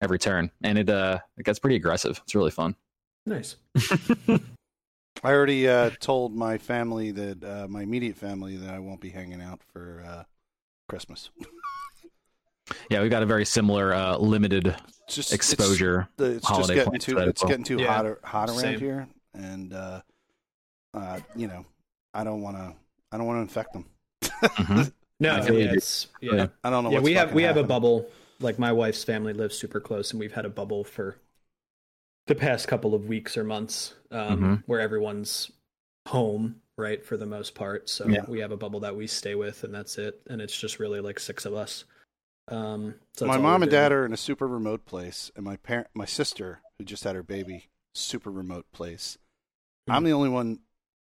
every 0.00 0.18
turn, 0.18 0.50
and 0.62 0.78
it 0.78 0.88
uh 0.88 1.18
it 1.38 1.44
gets 1.44 1.58
pretty 1.58 1.76
aggressive. 1.76 2.20
It's 2.24 2.34
really 2.34 2.50
fun. 2.50 2.74
nice. 3.26 3.56
I 5.22 5.32
already 5.32 5.68
uh, 5.68 5.90
told 6.00 6.34
my 6.34 6.56
family 6.56 7.10
that 7.10 7.44
uh, 7.44 7.66
my 7.68 7.82
immediate 7.82 8.16
family 8.16 8.56
that 8.56 8.72
I 8.72 8.78
won't 8.78 9.00
be 9.02 9.10
hanging 9.10 9.42
out 9.42 9.60
for 9.70 10.02
uh, 10.06 10.24
Christmas. 10.88 11.28
Yeah, 12.88 13.02
we 13.02 13.08
got 13.10 13.22
a 13.22 13.26
very 13.26 13.44
similar 13.44 13.92
uh, 13.92 14.16
limited 14.16 14.74
just 15.08 15.34
exposure. 15.34 16.08
It's, 16.12 16.16
the, 16.16 16.24
it's 16.36 16.48
just 16.48 16.72
getting 16.72 16.98
too 17.00 17.14
for 17.16 17.28
it's 17.28 17.44
getting 17.44 17.64
too 17.64 17.78
Yeah. 17.80 17.92
hot 17.92 18.06
ar- 18.06 18.18
hot 18.24 18.48
around 18.48 18.58
Same. 18.60 18.78
here, 18.78 19.08
and 19.34 19.74
uh, 19.74 20.00
uh, 20.94 21.20
you 21.36 21.48
know 21.48 21.66
I 22.14 22.24
don't 22.24 22.40
want 22.40 22.56
to 22.56 22.72
I 23.12 23.18
don't 23.18 23.26
want 23.26 23.38
to 23.38 23.42
infect 23.42 23.72
them. 23.74 23.84
Mhm. 24.22 24.92
No, 25.18 25.34
I 25.34 25.46
yeah, 25.50 25.72
it's, 25.74 26.06
yeah. 26.22 26.32
Yeah. 26.34 26.46
I 26.64 26.70
don't 26.70 26.84
know. 26.84 26.90
yeah, 26.90 26.96
what's 26.96 27.04
we 27.04 27.12
have 27.12 27.22
fucking 27.24 27.36
we 27.36 27.42
have 27.42 27.58
a 27.58 27.64
bubble. 27.64 28.08
Like 28.40 28.58
my 28.58 28.72
wife's 28.72 29.04
family 29.04 29.32
lives 29.32 29.56
super 29.58 29.80
close, 29.80 30.10
and 30.10 30.20
we've 30.20 30.32
had 30.32 30.44
a 30.46 30.50
bubble 30.50 30.82
for 30.84 31.16
the 32.26 32.34
past 32.34 32.68
couple 32.68 32.94
of 32.94 33.06
weeks 33.06 33.36
or 33.36 33.44
months, 33.44 33.94
um, 34.10 34.40
Mhm. 34.40 34.62
where 34.66 34.80
everyone's 34.80 35.50
home, 36.08 36.60
right, 36.78 37.04
for 37.04 37.16
the 37.16 37.26
most 37.26 37.54
part. 37.54 37.88
So 37.88 38.08
Yeah. 38.08 38.24
we 38.26 38.40
have 38.40 38.52
a 38.52 38.56
bubble 38.56 38.80
that 38.80 38.96
we 38.96 39.06
stay 39.06 39.34
with, 39.34 39.64
and 39.64 39.74
that's 39.74 39.98
it. 39.98 40.20
And 40.28 40.40
it's 40.40 40.58
just 40.58 40.78
really 40.78 41.00
like 41.00 41.18
six 41.20 41.44
of 41.44 41.54
us. 41.54 41.84
Um, 42.48 42.94
so 43.16 43.26
my 43.26 43.36
mom 43.36 43.62
and 43.62 43.70
dad 43.70 43.92
are 43.92 44.04
in 44.04 44.12
a 44.12 44.16
super 44.16 44.46
remote 44.48 44.84
place, 44.86 45.30
and 45.36 45.44
my 45.44 45.56
parent, 45.56 45.88
my 45.94 46.04
sister, 46.06 46.60
who 46.78 46.84
just 46.84 47.04
had 47.04 47.14
her 47.14 47.22
baby, 47.22 47.68
super 47.94 48.30
remote 48.30 48.70
place. 48.72 49.18
Hmm. 49.86 49.92
I'm 49.94 50.04
the 50.04 50.12
only 50.12 50.28
one 50.30 50.60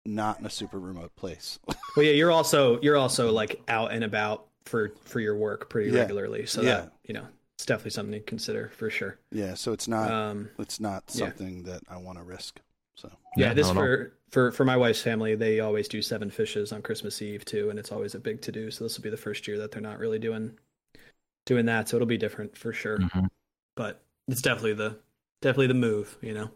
not 0.05 0.39
in 0.39 0.45
a 0.45 0.49
super 0.49 0.79
remote 0.79 1.15
place. 1.15 1.59
Well, 1.95 2.05
yeah, 2.05 2.11
you're 2.11 2.31
also 2.31 2.79
you're 2.81 2.97
also 2.97 3.31
like 3.31 3.61
out 3.69 3.93
and 3.93 4.03
about 4.03 4.47
for 4.65 4.93
for 5.05 5.19
your 5.19 5.35
work 5.37 5.69
pretty 5.69 5.91
Yeah. 5.91 6.01
regularly. 6.01 6.45
So 6.45 6.61
Yeah. 6.61 6.81
that 6.81 6.93
you 7.05 7.13
know, 7.13 7.27
it's 7.55 7.65
definitely 7.65 7.91
something 7.91 8.13
to 8.13 8.19
consider 8.21 8.69
for 8.69 8.89
sure. 8.89 9.19
yeah, 9.31 9.53
so 9.53 9.73
it's 9.73 9.87
not 9.87 10.11
Um, 10.11 10.49
it's 10.59 10.79
not 10.79 11.03
yeah. 11.13 11.19
something 11.19 11.63
that 11.63 11.81
I 11.89 11.97
want 11.97 12.17
to 12.17 12.23
risk. 12.23 12.59
So 12.95 13.09
yeah, 13.37 13.47
Yeah, 13.47 13.53
this 13.53 13.67
not 13.67 13.77
at 13.77 13.77
all. 13.77 13.83
for 13.85 14.13
for 14.31 14.51
for 14.51 14.65
my 14.65 14.77
wife's 14.77 15.01
family, 15.01 15.35
they 15.35 15.59
always 15.59 15.87
do 15.87 16.01
seven 16.01 16.29
fishes 16.31 16.71
on 16.71 16.81
Christmas 16.81 17.21
Eve 17.21 17.45
too, 17.45 17.69
and 17.69 17.77
it's 17.79 17.91
always 17.91 18.15
a 18.15 18.19
big 18.19 18.41
to 18.43 18.51
do. 18.51 18.71
So 18.71 18.83
this 18.85 18.97
will 18.97 19.03
be 19.03 19.09
the 19.09 19.17
first 19.17 19.47
year 19.47 19.57
that 19.59 19.71
they're 19.71 19.81
not 19.81 19.99
really 19.99 20.19
doing 20.19 20.57
doing 21.45 21.65
that. 21.67 21.87
So 21.89 21.97
it'll 21.97 22.07
be 22.07 22.17
different 22.17 22.57
for 22.57 22.73
sure. 22.73 22.97
Mhm. 22.99 23.27
But 23.75 24.03
it's 24.27 24.41
definitely 24.41 24.73
the 24.73 24.97
definitely 25.41 25.67
the 25.67 25.73
move, 25.75 26.17
you 26.21 26.33
know. 26.33 26.51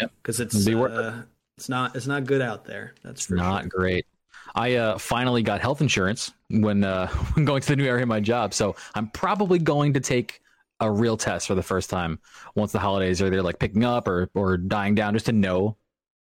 Yep. 0.00 0.12
Because 0.22 0.40
it's 0.40 0.66
It'll 0.66 0.88
be 0.88 0.94
uh, 0.94 1.22
it's 1.58 1.68
not 1.68 1.94
it's 1.96 2.06
not 2.06 2.24
good 2.24 2.40
out 2.42 2.64
there. 2.64 2.94
That's 3.02 3.20
It's 3.22 3.26
for 3.26 3.34
not 3.34 3.62
sure. 3.64 3.68
great. 3.68 4.06
I 4.54 4.74
uh, 4.76 4.98
finally 4.98 5.42
got 5.42 5.60
health 5.60 5.80
insurance 5.80 6.32
when 6.48 6.84
uh, 6.84 7.08
when 7.34 7.44
going 7.44 7.60
to 7.62 7.68
the 7.68 7.76
new 7.76 7.86
area 7.86 8.02
of 8.02 8.08
my 8.08 8.20
job, 8.20 8.54
so 8.54 8.76
I'm 8.94 9.08
probably 9.08 9.58
going 9.58 9.92
to 9.94 10.00
take 10.00 10.40
a 10.80 10.90
real 10.90 11.16
test 11.16 11.46
for 11.46 11.54
the 11.54 11.62
first 11.62 11.90
time 11.90 12.18
once 12.54 12.72
the 12.72 12.78
holidays 12.78 13.20
are 13.20 13.26
either 13.26 13.42
like 13.42 13.58
picking 13.58 13.84
up 13.84 14.08
or 14.08 14.30
or 14.34 14.56
dying 14.56 14.94
down, 14.94 15.12
just 15.14 15.26
to 15.26 15.32
know 15.32 15.76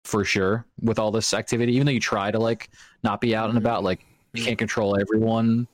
for 0.05 0.25
sure 0.25 0.65
with 0.81 0.99
all 0.99 1.11
this 1.11 1.35
activity. 1.35 1.75
Even 1.75 1.87
though 1.87 1.93
you 1.93 2.01
try 2.01 2.31
to 2.31 2.39
like 2.39 2.71
not 3.03 3.21
be 3.21 3.35
out 3.37 3.51
and 3.51 3.59
Mhm. 3.59 3.63
about, 3.63 3.85
like 3.85 4.01
you 4.33 4.43
Mhm. 4.43 4.47
can't 4.47 4.59
control 4.59 4.99
everyone, 4.99 5.69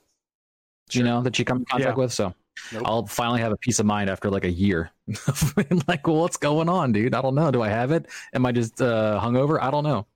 you 0.93 1.03
know, 1.05 1.23
that 1.23 1.39
you 1.39 1.45
come 1.45 1.59
in 1.59 1.65
contact 1.67 1.97
Yeah. 1.97 2.03
with. 2.03 2.13
So 2.13 2.35
Nope. 2.73 2.83
I'll 2.85 3.07
finally 3.07 3.41
have 3.41 3.53
a 3.53 3.57
peace 3.57 3.79
of 3.81 3.87
mind 3.87 4.09
after 4.11 4.31
like 4.31 4.45
a 4.45 4.51
year. 4.51 4.91
like, 5.89 6.07
well, 6.07 6.17
what's 6.21 6.37
going 6.37 6.69
on, 6.69 6.93
dude? 6.93 7.15
I 7.15 7.21
don't 7.21 7.35
know. 7.35 7.51
Do 7.51 7.63
I 7.63 7.69
have 7.69 7.91
it? 7.93 8.07
Am 8.33 8.47
I 8.47 8.53
just 8.53 8.81
uh, 8.81 9.21
hungover? 9.23 9.61
I 9.61 9.71
don't 9.71 9.85
know. 9.85 10.07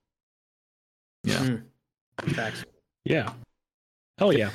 Yeah. 1.23 1.39
Mm. 1.39 1.63
Facts. 2.21 2.65
Yeah. 3.05 3.31
Hell 4.17 4.33
yeah. 4.33 4.51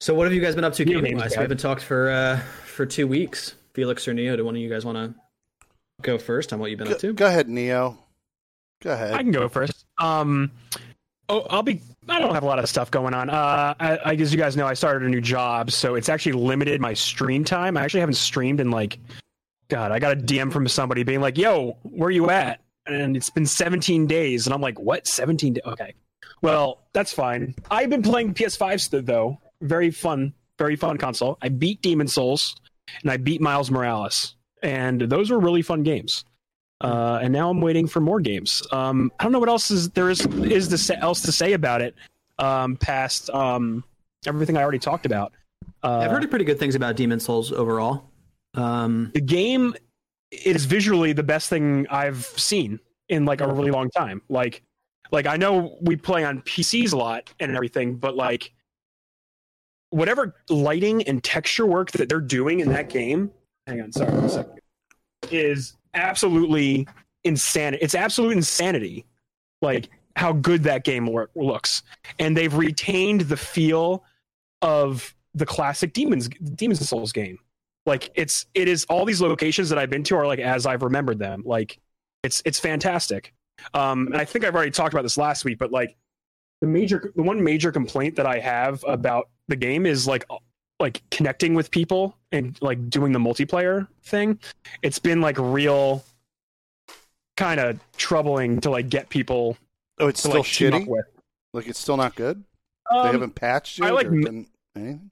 So 0.00 0.14
what 0.14 0.24
have 0.24 0.32
you 0.32 0.40
guys 0.40 0.54
been 0.54 0.64
up 0.64 0.72
to 0.74 0.84
Video 0.84 1.00
gaming 1.00 1.18
wise? 1.18 1.32
We 1.36 1.42
haven't 1.42 1.60
talked 1.60 1.82
for 1.82 2.10
uh 2.10 2.38
for 2.64 2.86
two 2.86 3.06
weeks. 3.06 3.54
Felix 3.74 4.06
or 4.08 4.14
Neo, 4.14 4.36
do 4.36 4.44
one 4.44 4.56
of 4.56 4.60
you 4.60 4.68
guys 4.68 4.84
want 4.84 4.96
to 4.96 5.14
go 6.02 6.18
first 6.18 6.52
on 6.52 6.58
what 6.58 6.70
you've 6.70 6.78
been 6.78 6.88
go, 6.88 6.94
up 6.94 7.00
to? 7.00 7.12
go 7.12 7.26
ahead, 7.26 7.48
Neo. 7.48 7.98
Go 8.82 8.92
ahead. 8.92 9.12
I 9.12 9.18
can 9.18 9.30
go 9.30 9.48
first. 9.48 9.84
Um, 9.98 10.50
oh, 11.28 11.46
I'll 11.50 11.62
be. 11.62 11.80
I 12.08 12.18
don't 12.18 12.34
have 12.34 12.42
a 12.42 12.46
lot 12.46 12.58
of 12.58 12.68
stuff 12.68 12.90
going 12.90 13.14
on. 13.14 13.28
Uh, 13.28 13.74
I, 13.78 13.98
I 14.04 14.14
guess 14.14 14.32
you 14.32 14.38
guys 14.38 14.56
know 14.56 14.66
I 14.66 14.74
started 14.74 15.06
a 15.06 15.08
new 15.08 15.20
job, 15.20 15.70
so 15.70 15.94
it's 15.94 16.08
actually 16.08 16.32
limited 16.32 16.80
my 16.80 16.94
stream 16.94 17.44
time. 17.44 17.76
I 17.76 17.82
actually 17.82 18.00
haven't 18.00 18.14
streamed 18.14 18.58
in 18.58 18.70
like, 18.70 18.98
God, 19.68 19.92
I 19.92 19.98
got 19.98 20.12
a 20.12 20.16
DM 20.16 20.50
from 20.50 20.66
somebody 20.66 21.02
being 21.02 21.20
like, 21.20 21.36
"Yo, 21.36 21.76
where 21.82 22.10
you 22.10 22.30
at?" 22.30 22.60
And 22.86 23.16
it's 23.16 23.30
been 23.30 23.46
17 23.46 24.06
days, 24.06 24.46
and 24.46 24.54
I'm 24.54 24.62
like, 24.62 24.80
"What? 24.80 25.06
17 25.06 25.54
days? 25.54 25.62
Okay, 25.66 25.94
well, 26.42 26.80
that's 26.92 27.12
fine." 27.12 27.54
I've 27.70 27.90
been 27.90 28.02
playing 28.02 28.34
PS5 28.34 28.80
st- 28.80 29.06
though. 29.06 29.38
Very 29.62 29.90
fun, 29.90 30.34
very 30.58 30.76
fun 30.76 30.96
console. 30.96 31.38
I 31.42 31.48
beat 31.48 31.82
Demon's 31.82 32.14
Souls, 32.14 32.56
and 33.02 33.10
I 33.10 33.16
beat 33.16 33.40
Miles 33.40 33.70
Morales, 33.70 34.36
and 34.62 35.00
those 35.02 35.30
were 35.30 35.38
really 35.38 35.62
fun 35.62 35.82
games. 35.82 36.24
Uh, 36.80 37.18
and 37.22 37.32
now 37.32 37.50
I'm 37.50 37.60
waiting 37.60 37.86
for 37.86 38.00
more 38.00 38.20
games. 38.20 38.62
Um, 38.72 39.12
I 39.20 39.24
don't 39.24 39.32
know 39.32 39.38
what 39.38 39.50
else 39.50 39.70
is 39.70 39.90
there 39.90 40.08
is 40.08 40.24
is 40.26 40.68
to 40.68 40.78
say, 40.78 40.96
else 40.96 41.20
to 41.22 41.32
say 41.32 41.52
about 41.52 41.82
it 41.82 41.94
um, 42.38 42.76
past 42.76 43.28
um, 43.30 43.84
everything 44.26 44.56
I 44.56 44.62
already 44.62 44.78
talked 44.78 45.04
about. 45.04 45.32
Uh, 45.82 45.98
I've 45.98 46.10
heard 46.10 46.28
pretty 46.30 46.44
good 46.44 46.58
things 46.58 46.74
about 46.74 46.96
Demon's 46.96 47.24
Souls 47.24 47.52
overall. 47.52 48.04
Um, 48.54 49.10
the 49.14 49.20
game 49.20 49.74
is 50.30 50.64
visually 50.64 51.12
the 51.12 51.22
best 51.22 51.48
thing 51.48 51.86
I've 51.90 52.24
seen 52.24 52.80
in 53.08 53.24
like 53.24 53.40
a 53.40 53.48
really 53.48 53.70
long 53.70 53.90
time. 53.90 54.22
Like, 54.28 54.62
like 55.10 55.26
I 55.26 55.36
know 55.36 55.76
we 55.80 55.96
play 55.96 56.24
on 56.24 56.42
PCs 56.42 56.92
a 56.92 56.96
lot 56.96 57.32
and 57.40 57.54
everything, 57.54 57.96
but 57.96 58.16
like 58.16 58.52
whatever 59.90 60.34
lighting 60.48 61.02
and 61.02 61.22
texture 61.22 61.66
work 61.66 61.90
that 61.92 62.08
they're 62.08 62.20
doing 62.20 62.60
in 62.60 62.68
that 62.70 62.88
game. 62.88 63.30
Hang 63.66 63.80
on, 63.80 63.92
sorry, 63.92 64.12
one 64.12 64.28
second. 64.28 64.60
Is 65.30 65.74
absolutely 65.94 66.86
insanity. 67.24 67.82
It's 67.82 67.94
absolute 67.94 68.32
insanity. 68.32 69.04
Like 69.62 69.90
how 70.16 70.32
good 70.32 70.62
that 70.64 70.84
game 70.84 71.06
work, 71.06 71.30
looks, 71.34 71.82
and 72.18 72.36
they've 72.36 72.54
retained 72.54 73.22
the 73.22 73.36
feel 73.36 74.04
of 74.62 75.14
the 75.34 75.46
classic 75.46 75.92
Demons 75.92 76.28
Demons 76.54 76.88
Souls 76.88 77.12
game. 77.12 77.38
Like 77.86 78.10
it's 78.14 78.46
it 78.54 78.68
is 78.68 78.84
all 78.86 79.04
these 79.04 79.20
locations 79.20 79.68
that 79.68 79.78
I've 79.78 79.90
been 79.90 80.04
to 80.04 80.16
are 80.16 80.26
like 80.26 80.38
as 80.38 80.66
I've 80.66 80.82
remembered 80.82 81.18
them. 81.18 81.42
Like 81.44 81.78
it's 82.22 82.42
it's 82.44 82.58
fantastic. 82.58 83.32
Um, 83.74 84.06
and 84.08 84.16
I 84.16 84.24
think 84.24 84.44
I've 84.44 84.54
already 84.54 84.70
talked 84.70 84.92
about 84.94 85.02
this 85.02 85.16
last 85.16 85.44
week, 85.44 85.58
but 85.58 85.70
like 85.72 85.96
the 86.60 86.66
major 86.66 87.12
the 87.16 87.22
one 87.22 87.42
major 87.42 87.72
complaint 87.72 88.16
that 88.16 88.26
I 88.26 88.38
have 88.38 88.84
about 88.86 89.28
the 89.48 89.56
game 89.56 89.86
is 89.86 90.06
like 90.06 90.24
like 90.78 91.02
connecting 91.10 91.54
with 91.54 91.70
people 91.70 92.16
and 92.32 92.56
like 92.62 92.88
doing 92.90 93.12
the 93.12 93.18
multiplayer 93.18 93.86
thing. 94.02 94.38
It's 94.82 94.98
been 94.98 95.20
like 95.20 95.36
real 95.38 96.04
kind 97.36 97.60
of 97.60 97.78
troubling 97.96 98.60
to 98.60 98.70
like 98.70 98.88
get 98.88 99.08
people 99.08 99.56
Oh, 99.98 100.06
it's 100.08 100.22
to 100.22 100.28
still 100.28 100.40
like 100.40 100.82
shitty. 100.82 100.86
with. 100.86 101.04
Like 101.52 101.66
it's 101.68 101.78
still 101.78 101.96
not 101.96 102.14
good. 102.14 102.42
they 102.90 102.96
Um, 102.96 103.12
haven't 103.12 103.34
patched 103.34 103.78
it 103.78 103.84
I 103.84 103.90
like 103.90 104.06
or 104.06 104.14
m- 104.14 104.46
anything. 104.76 105.10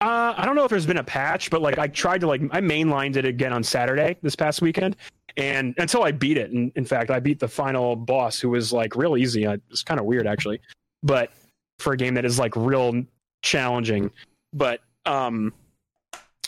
Uh, 0.00 0.34
I 0.36 0.44
don't 0.44 0.54
know 0.54 0.64
if 0.64 0.70
there's 0.70 0.86
been 0.86 0.98
a 0.98 1.04
patch, 1.04 1.50
but 1.50 1.62
like 1.62 1.78
I 1.78 1.86
tried 1.86 2.20
to 2.20 2.26
like 2.26 2.42
I 2.50 2.60
mainlined 2.60 3.16
it 3.16 3.24
again 3.24 3.52
on 3.52 3.62
Saturday 3.64 4.16
this 4.22 4.36
past 4.36 4.60
weekend, 4.60 4.96
and 5.36 5.74
until 5.78 6.02
I 6.04 6.12
beat 6.12 6.36
it. 6.36 6.50
And 6.52 6.72
in 6.76 6.84
fact, 6.84 7.10
I 7.10 7.20
beat 7.20 7.40
the 7.40 7.48
final 7.48 7.96
boss, 7.96 8.40
who 8.40 8.50
was 8.50 8.72
like 8.72 8.96
real 8.96 9.16
easy. 9.16 9.46
Uh, 9.46 9.58
It's 9.70 9.82
kind 9.82 9.98
of 10.00 10.06
weird 10.06 10.26
actually, 10.26 10.60
but 11.02 11.32
for 11.78 11.92
a 11.92 11.96
game 11.96 12.14
that 12.14 12.24
is 12.24 12.38
like 12.38 12.54
real 12.56 13.04
challenging. 13.42 14.10
But 14.52 14.80
um, 15.06 15.52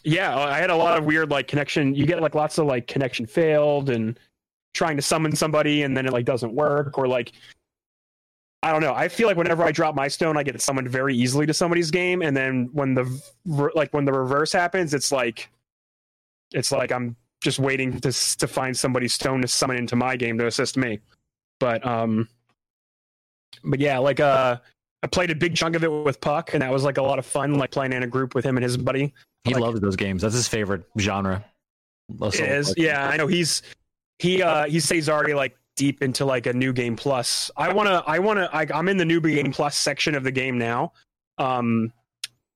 yeah, 0.04 0.36
I 0.36 0.58
had 0.58 0.70
a 0.70 0.76
lot 0.76 0.98
of 0.98 1.04
weird 1.04 1.30
like 1.30 1.48
connection. 1.48 1.94
You 1.94 2.06
get 2.06 2.20
like 2.22 2.34
lots 2.34 2.58
of 2.58 2.66
like 2.66 2.86
connection 2.86 3.26
failed 3.26 3.90
and 3.90 4.18
trying 4.74 4.96
to 4.96 5.02
summon 5.02 5.34
somebody, 5.34 5.82
and 5.82 5.96
then 5.96 6.06
it 6.06 6.12
like 6.12 6.24
doesn't 6.24 6.52
work, 6.52 6.98
or 6.98 7.08
like 7.08 7.32
I 8.62 8.72
don't 8.72 8.80
know. 8.80 8.94
I 8.94 9.08
feel 9.08 9.26
like 9.26 9.36
whenever 9.36 9.62
I 9.62 9.72
drop 9.72 9.94
my 9.94 10.08
stone, 10.08 10.36
I 10.36 10.42
get 10.42 10.60
summoned 10.60 10.88
very 10.88 11.14
easily 11.14 11.46
to 11.46 11.54
somebody's 11.54 11.90
game, 11.90 12.22
and 12.22 12.36
then 12.36 12.68
when 12.72 12.94
the 12.94 13.22
like 13.44 13.92
when 13.92 14.04
the 14.04 14.12
reverse 14.12 14.52
happens, 14.52 14.94
it's 14.94 15.10
like 15.10 15.48
it's 16.52 16.70
like 16.70 16.92
I'm 16.92 17.16
just 17.42 17.58
waiting 17.58 18.00
to 18.00 18.12
to 18.38 18.46
find 18.48 18.76
somebody's 18.76 19.12
stone 19.12 19.42
to 19.42 19.48
summon 19.48 19.76
into 19.76 19.96
my 19.96 20.16
game 20.16 20.38
to 20.38 20.46
assist 20.46 20.76
me. 20.76 21.00
But 21.60 21.86
um, 21.86 22.28
but 23.64 23.80
yeah, 23.80 23.98
like 23.98 24.20
uh, 24.20 24.58
I 25.02 25.06
played 25.06 25.30
a 25.30 25.34
big 25.34 25.54
chunk 25.56 25.76
of 25.76 25.84
it 25.84 25.88
with 25.90 26.20
Puck, 26.20 26.54
and 26.54 26.62
that 26.62 26.72
was 26.72 26.84
like 26.84 26.98
a 26.98 27.02
lot 27.02 27.18
of 27.18 27.26
fun, 27.26 27.54
like 27.54 27.70
playing 27.70 27.92
in 27.92 28.02
a 28.02 28.06
group 28.06 28.34
with 28.34 28.44
him 28.44 28.56
and 28.56 28.64
his 28.64 28.76
buddy. 28.76 29.12
He 29.44 29.54
Like- 29.54 29.62
loves 29.62 29.80
those 29.80 29.96
games. 29.96 30.22
That's 30.22 30.34
his 30.34 30.48
favorite 30.48 30.82
genre. 30.98 31.44
It 32.20 32.38
is, 32.40 32.74
yeah. 32.76 33.08
I 33.08 33.16
know 33.16 33.26
he's 33.26 33.62
he 34.20 34.40
uh 34.42 34.66
he 34.66 34.78
says 34.80 35.08
already 35.08 35.34
like 35.34 35.56
deep 35.74 36.02
into 36.02 36.24
like 36.24 36.46
a 36.46 36.52
new 36.52 36.72
game 36.72 36.94
plus. 36.96 37.50
I 37.56 37.72
wanna 37.72 38.02
I 38.06 38.18
wanna 38.20 38.48
I, 38.52 38.66
I'm 38.72 38.88
in 38.88 38.96
the 38.96 39.04
new 39.04 39.20
game 39.20 39.52
plus 39.52 39.76
section 39.76 40.14
of 40.14 40.22
the 40.22 40.30
game 40.30 40.56
now, 40.56 40.92
um, 41.38 41.92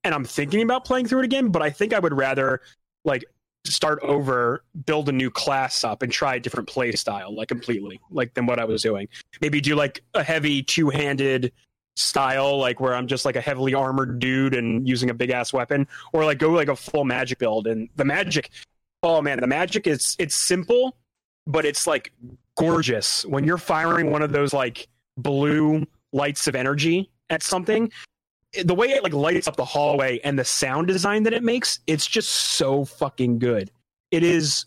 and 0.04 0.14
I'm 0.14 0.24
thinking 0.24 0.62
about 0.62 0.84
playing 0.84 1.06
through 1.06 1.20
it 1.20 1.24
again. 1.24 1.48
But 1.48 1.62
I 1.62 1.70
think 1.70 1.92
I 1.92 1.98
would 1.98 2.16
rather 2.16 2.60
like 3.04 3.24
start 3.64 3.98
over, 4.02 4.64
build 4.86 5.08
a 5.08 5.12
new 5.12 5.30
class 5.30 5.84
up, 5.84 6.02
and 6.02 6.12
try 6.12 6.36
a 6.36 6.40
different 6.40 6.68
play 6.68 6.92
style, 6.92 7.34
like 7.34 7.48
completely, 7.48 8.00
like 8.10 8.34
than 8.34 8.46
what 8.46 8.58
I 8.58 8.64
was 8.64 8.82
doing. 8.82 9.08
Maybe 9.40 9.60
do 9.60 9.74
like 9.74 10.02
a 10.14 10.22
heavy 10.22 10.62
two 10.62 10.90
handed 10.90 11.52
style, 11.96 12.58
like 12.58 12.80
where 12.80 12.94
I'm 12.94 13.06
just 13.06 13.24
like 13.24 13.36
a 13.36 13.40
heavily 13.40 13.74
armored 13.74 14.18
dude 14.18 14.54
and 14.54 14.88
using 14.88 15.10
a 15.10 15.14
big 15.14 15.30
ass 15.30 15.52
weapon, 15.52 15.86
or 16.12 16.24
like 16.24 16.38
go 16.38 16.50
like 16.50 16.68
a 16.68 16.76
full 16.76 17.04
magic 17.04 17.38
build. 17.38 17.66
And 17.66 17.88
the 17.96 18.04
magic, 18.04 18.50
oh 19.02 19.20
man, 19.20 19.40
the 19.40 19.46
magic 19.46 19.86
is 19.86 20.16
it's 20.18 20.34
simple, 20.34 20.96
but 21.46 21.64
it's 21.64 21.86
like 21.86 22.12
gorgeous 22.56 23.24
when 23.26 23.44
you're 23.44 23.58
firing 23.58 24.10
one 24.10 24.22
of 24.22 24.32
those 24.32 24.52
like 24.52 24.88
blue 25.16 25.86
lights 26.12 26.46
of 26.46 26.54
energy 26.54 27.10
at 27.28 27.42
something. 27.42 27.90
The 28.64 28.74
way 28.74 28.90
it 28.90 29.02
like 29.02 29.12
lights 29.12 29.46
up 29.46 29.56
the 29.56 29.64
hallway 29.64 30.18
and 30.24 30.38
the 30.38 30.44
sound 30.44 30.88
design 30.88 31.22
that 31.24 31.32
it 31.32 31.42
makes, 31.42 31.80
it's 31.86 32.06
just 32.06 32.30
so 32.30 32.84
fucking 32.84 33.38
good. 33.38 33.70
It 34.10 34.22
is 34.24 34.66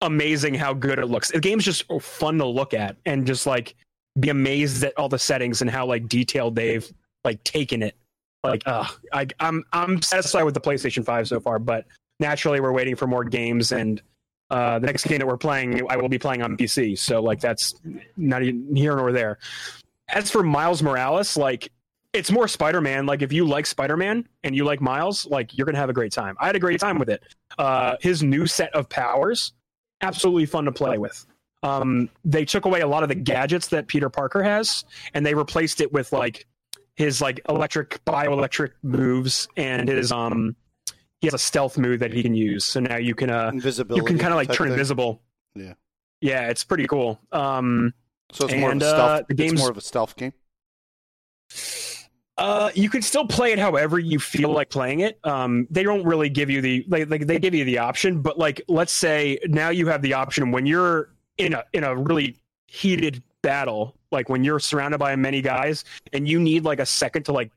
amazing 0.00 0.54
how 0.54 0.72
good 0.72 0.98
it 0.98 1.06
looks. 1.06 1.30
The 1.30 1.40
game's 1.40 1.64
just 1.64 1.84
fun 2.00 2.38
to 2.38 2.46
look 2.46 2.72
at 2.72 2.96
and 3.04 3.26
just 3.26 3.46
like 3.46 3.74
be 4.18 4.30
amazed 4.30 4.82
at 4.84 4.96
all 4.96 5.08
the 5.08 5.18
settings 5.18 5.60
and 5.60 5.70
how 5.70 5.86
like 5.86 6.08
detailed 6.08 6.56
they've 6.56 6.90
like 7.24 7.44
taken 7.44 7.82
it. 7.82 7.94
Like, 8.42 8.62
uh, 8.66 8.86
I, 9.12 9.26
I'm 9.40 9.64
I'm 9.72 10.00
satisfied 10.00 10.44
with 10.44 10.54
the 10.54 10.60
PlayStation 10.60 11.04
Five 11.04 11.28
so 11.28 11.40
far, 11.40 11.58
but 11.58 11.84
naturally 12.20 12.60
we're 12.60 12.72
waiting 12.72 12.96
for 12.96 13.06
more 13.06 13.24
games 13.24 13.72
and 13.72 14.02
uh, 14.50 14.78
the 14.78 14.86
next 14.86 15.06
game 15.06 15.18
that 15.18 15.26
we're 15.26 15.36
playing 15.36 15.82
i 15.90 15.96
will 15.96 16.08
be 16.08 16.18
playing 16.18 16.42
on 16.42 16.56
pc 16.56 16.98
so 16.98 17.20
like 17.20 17.40
that's 17.40 17.74
not 18.16 18.42
even 18.42 18.74
here 18.74 18.96
nor 18.96 19.12
there 19.12 19.38
as 20.08 20.30
for 20.30 20.42
miles 20.42 20.82
morales 20.82 21.36
like 21.36 21.70
it's 22.14 22.30
more 22.30 22.48
spider-man 22.48 23.06
like 23.06 23.22
if 23.22 23.32
you 23.32 23.46
like 23.46 23.66
spider-man 23.66 24.26
and 24.44 24.54
you 24.56 24.64
like 24.64 24.80
miles 24.80 25.26
like 25.26 25.56
you're 25.56 25.66
gonna 25.66 25.78
have 25.78 25.90
a 25.90 25.94
great 25.94 26.12
time 26.12 26.36
i 26.40 26.46
had 26.46 26.56
a 26.56 26.60
great 26.60 26.80
time 26.80 26.98
with 26.98 27.08
it 27.10 27.22
uh, 27.58 27.96
his 28.00 28.22
new 28.22 28.46
set 28.46 28.74
of 28.74 28.88
powers 28.88 29.52
absolutely 30.00 30.46
fun 30.46 30.64
to 30.64 30.72
play 30.72 30.96
with 30.98 31.26
um, 31.64 32.08
they 32.24 32.44
took 32.44 32.64
away 32.66 32.80
a 32.82 32.86
lot 32.86 33.02
of 33.02 33.08
the 33.08 33.14
gadgets 33.14 33.68
that 33.68 33.86
peter 33.88 34.08
parker 34.08 34.42
has 34.42 34.84
and 35.14 35.24
they 35.26 35.34
replaced 35.34 35.80
it 35.80 35.92
with 35.92 36.12
like 36.12 36.46
his 36.96 37.20
like 37.20 37.40
electric 37.48 38.02
bioelectric 38.04 38.70
moves 38.82 39.46
and 39.56 39.88
his 39.88 40.10
um 40.10 40.56
he 41.20 41.26
has 41.26 41.34
a 41.34 41.38
stealth 41.38 41.76
move 41.76 41.98
that 41.98 42.12
he 42.12 42.22
can 42.22 42.32
use. 42.32 42.64
So 42.64 42.78
now 42.78 42.96
you 42.96 43.12
can 43.14 43.28
uh 43.28 43.50
Invisibility. 43.52 44.00
you 44.00 44.06
can 44.06 44.18
kind 44.18 44.32
of 44.32 44.36
like 44.36 44.52
turn 44.52 44.66
thing. 44.68 44.72
invisible. 44.74 45.20
Yeah. 45.56 45.74
Yeah, 46.20 46.48
it's 46.48 46.62
pretty 46.62 46.86
cool. 46.86 47.20
Um 47.32 47.92
So 48.32 48.44
it's 48.46 48.54
more 48.54 48.68
of 48.68 48.72
and, 48.72 48.82
a 48.82 48.86
uh, 48.86 49.16
the 49.18 49.24
it's 49.30 49.34
game's- 49.36 49.58
more 49.60 49.68
of 49.70 49.76
a 49.76 49.80
stealth 49.80 50.14
game. 50.16 50.32
Uh 52.38 52.70
you 52.74 52.88
can 52.88 53.02
still 53.02 53.26
play 53.26 53.52
it 53.52 53.58
however 53.58 53.98
you 53.98 54.18
feel 54.18 54.50
like 54.50 54.70
playing 54.70 55.00
it. 55.00 55.18
Um 55.24 55.66
they 55.70 55.82
don't 55.82 56.04
really 56.04 56.28
give 56.28 56.48
you 56.48 56.60
the 56.60 56.84
like, 56.88 57.10
like 57.10 57.26
they 57.26 57.38
give 57.38 57.54
you 57.54 57.64
the 57.64 57.78
option, 57.78 58.22
but 58.22 58.38
like 58.38 58.62
let's 58.68 58.92
say 58.92 59.38
now 59.46 59.68
you 59.68 59.86
have 59.88 60.02
the 60.02 60.14
option 60.14 60.50
when 60.50 60.64
you're 60.64 61.10
in 61.36 61.54
a 61.54 61.64
in 61.72 61.84
a 61.84 61.94
really 61.94 62.36
heated 62.66 63.22
battle, 63.42 63.96
like 64.12 64.28
when 64.28 64.44
you're 64.44 64.60
surrounded 64.60 64.98
by 64.98 65.14
many 65.16 65.42
guys 65.42 65.84
and 66.12 66.28
you 66.28 66.38
need 66.40 66.64
like 66.64 66.80
a 66.80 66.86
second 66.86 67.24
to 67.24 67.32
like 67.32 67.50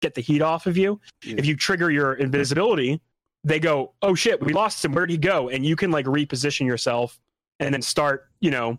get 0.00 0.14
the 0.14 0.20
heat 0.20 0.42
off 0.42 0.66
of 0.66 0.76
you. 0.76 1.00
Yeah. 1.24 1.36
If 1.38 1.46
you 1.46 1.56
trigger 1.56 1.90
your 1.90 2.14
invisibility, 2.14 3.00
they 3.44 3.60
go, 3.60 3.92
"Oh 4.02 4.14
shit, 4.14 4.42
we 4.42 4.52
lost 4.52 4.84
him. 4.84 4.92
Where'd 4.92 5.10
he 5.10 5.18
go?" 5.18 5.48
And 5.48 5.64
you 5.64 5.76
can 5.76 5.90
like 5.90 6.06
reposition 6.06 6.66
yourself 6.66 7.18
and 7.60 7.72
then 7.72 7.82
start, 7.82 8.28
you 8.40 8.50
know, 8.50 8.78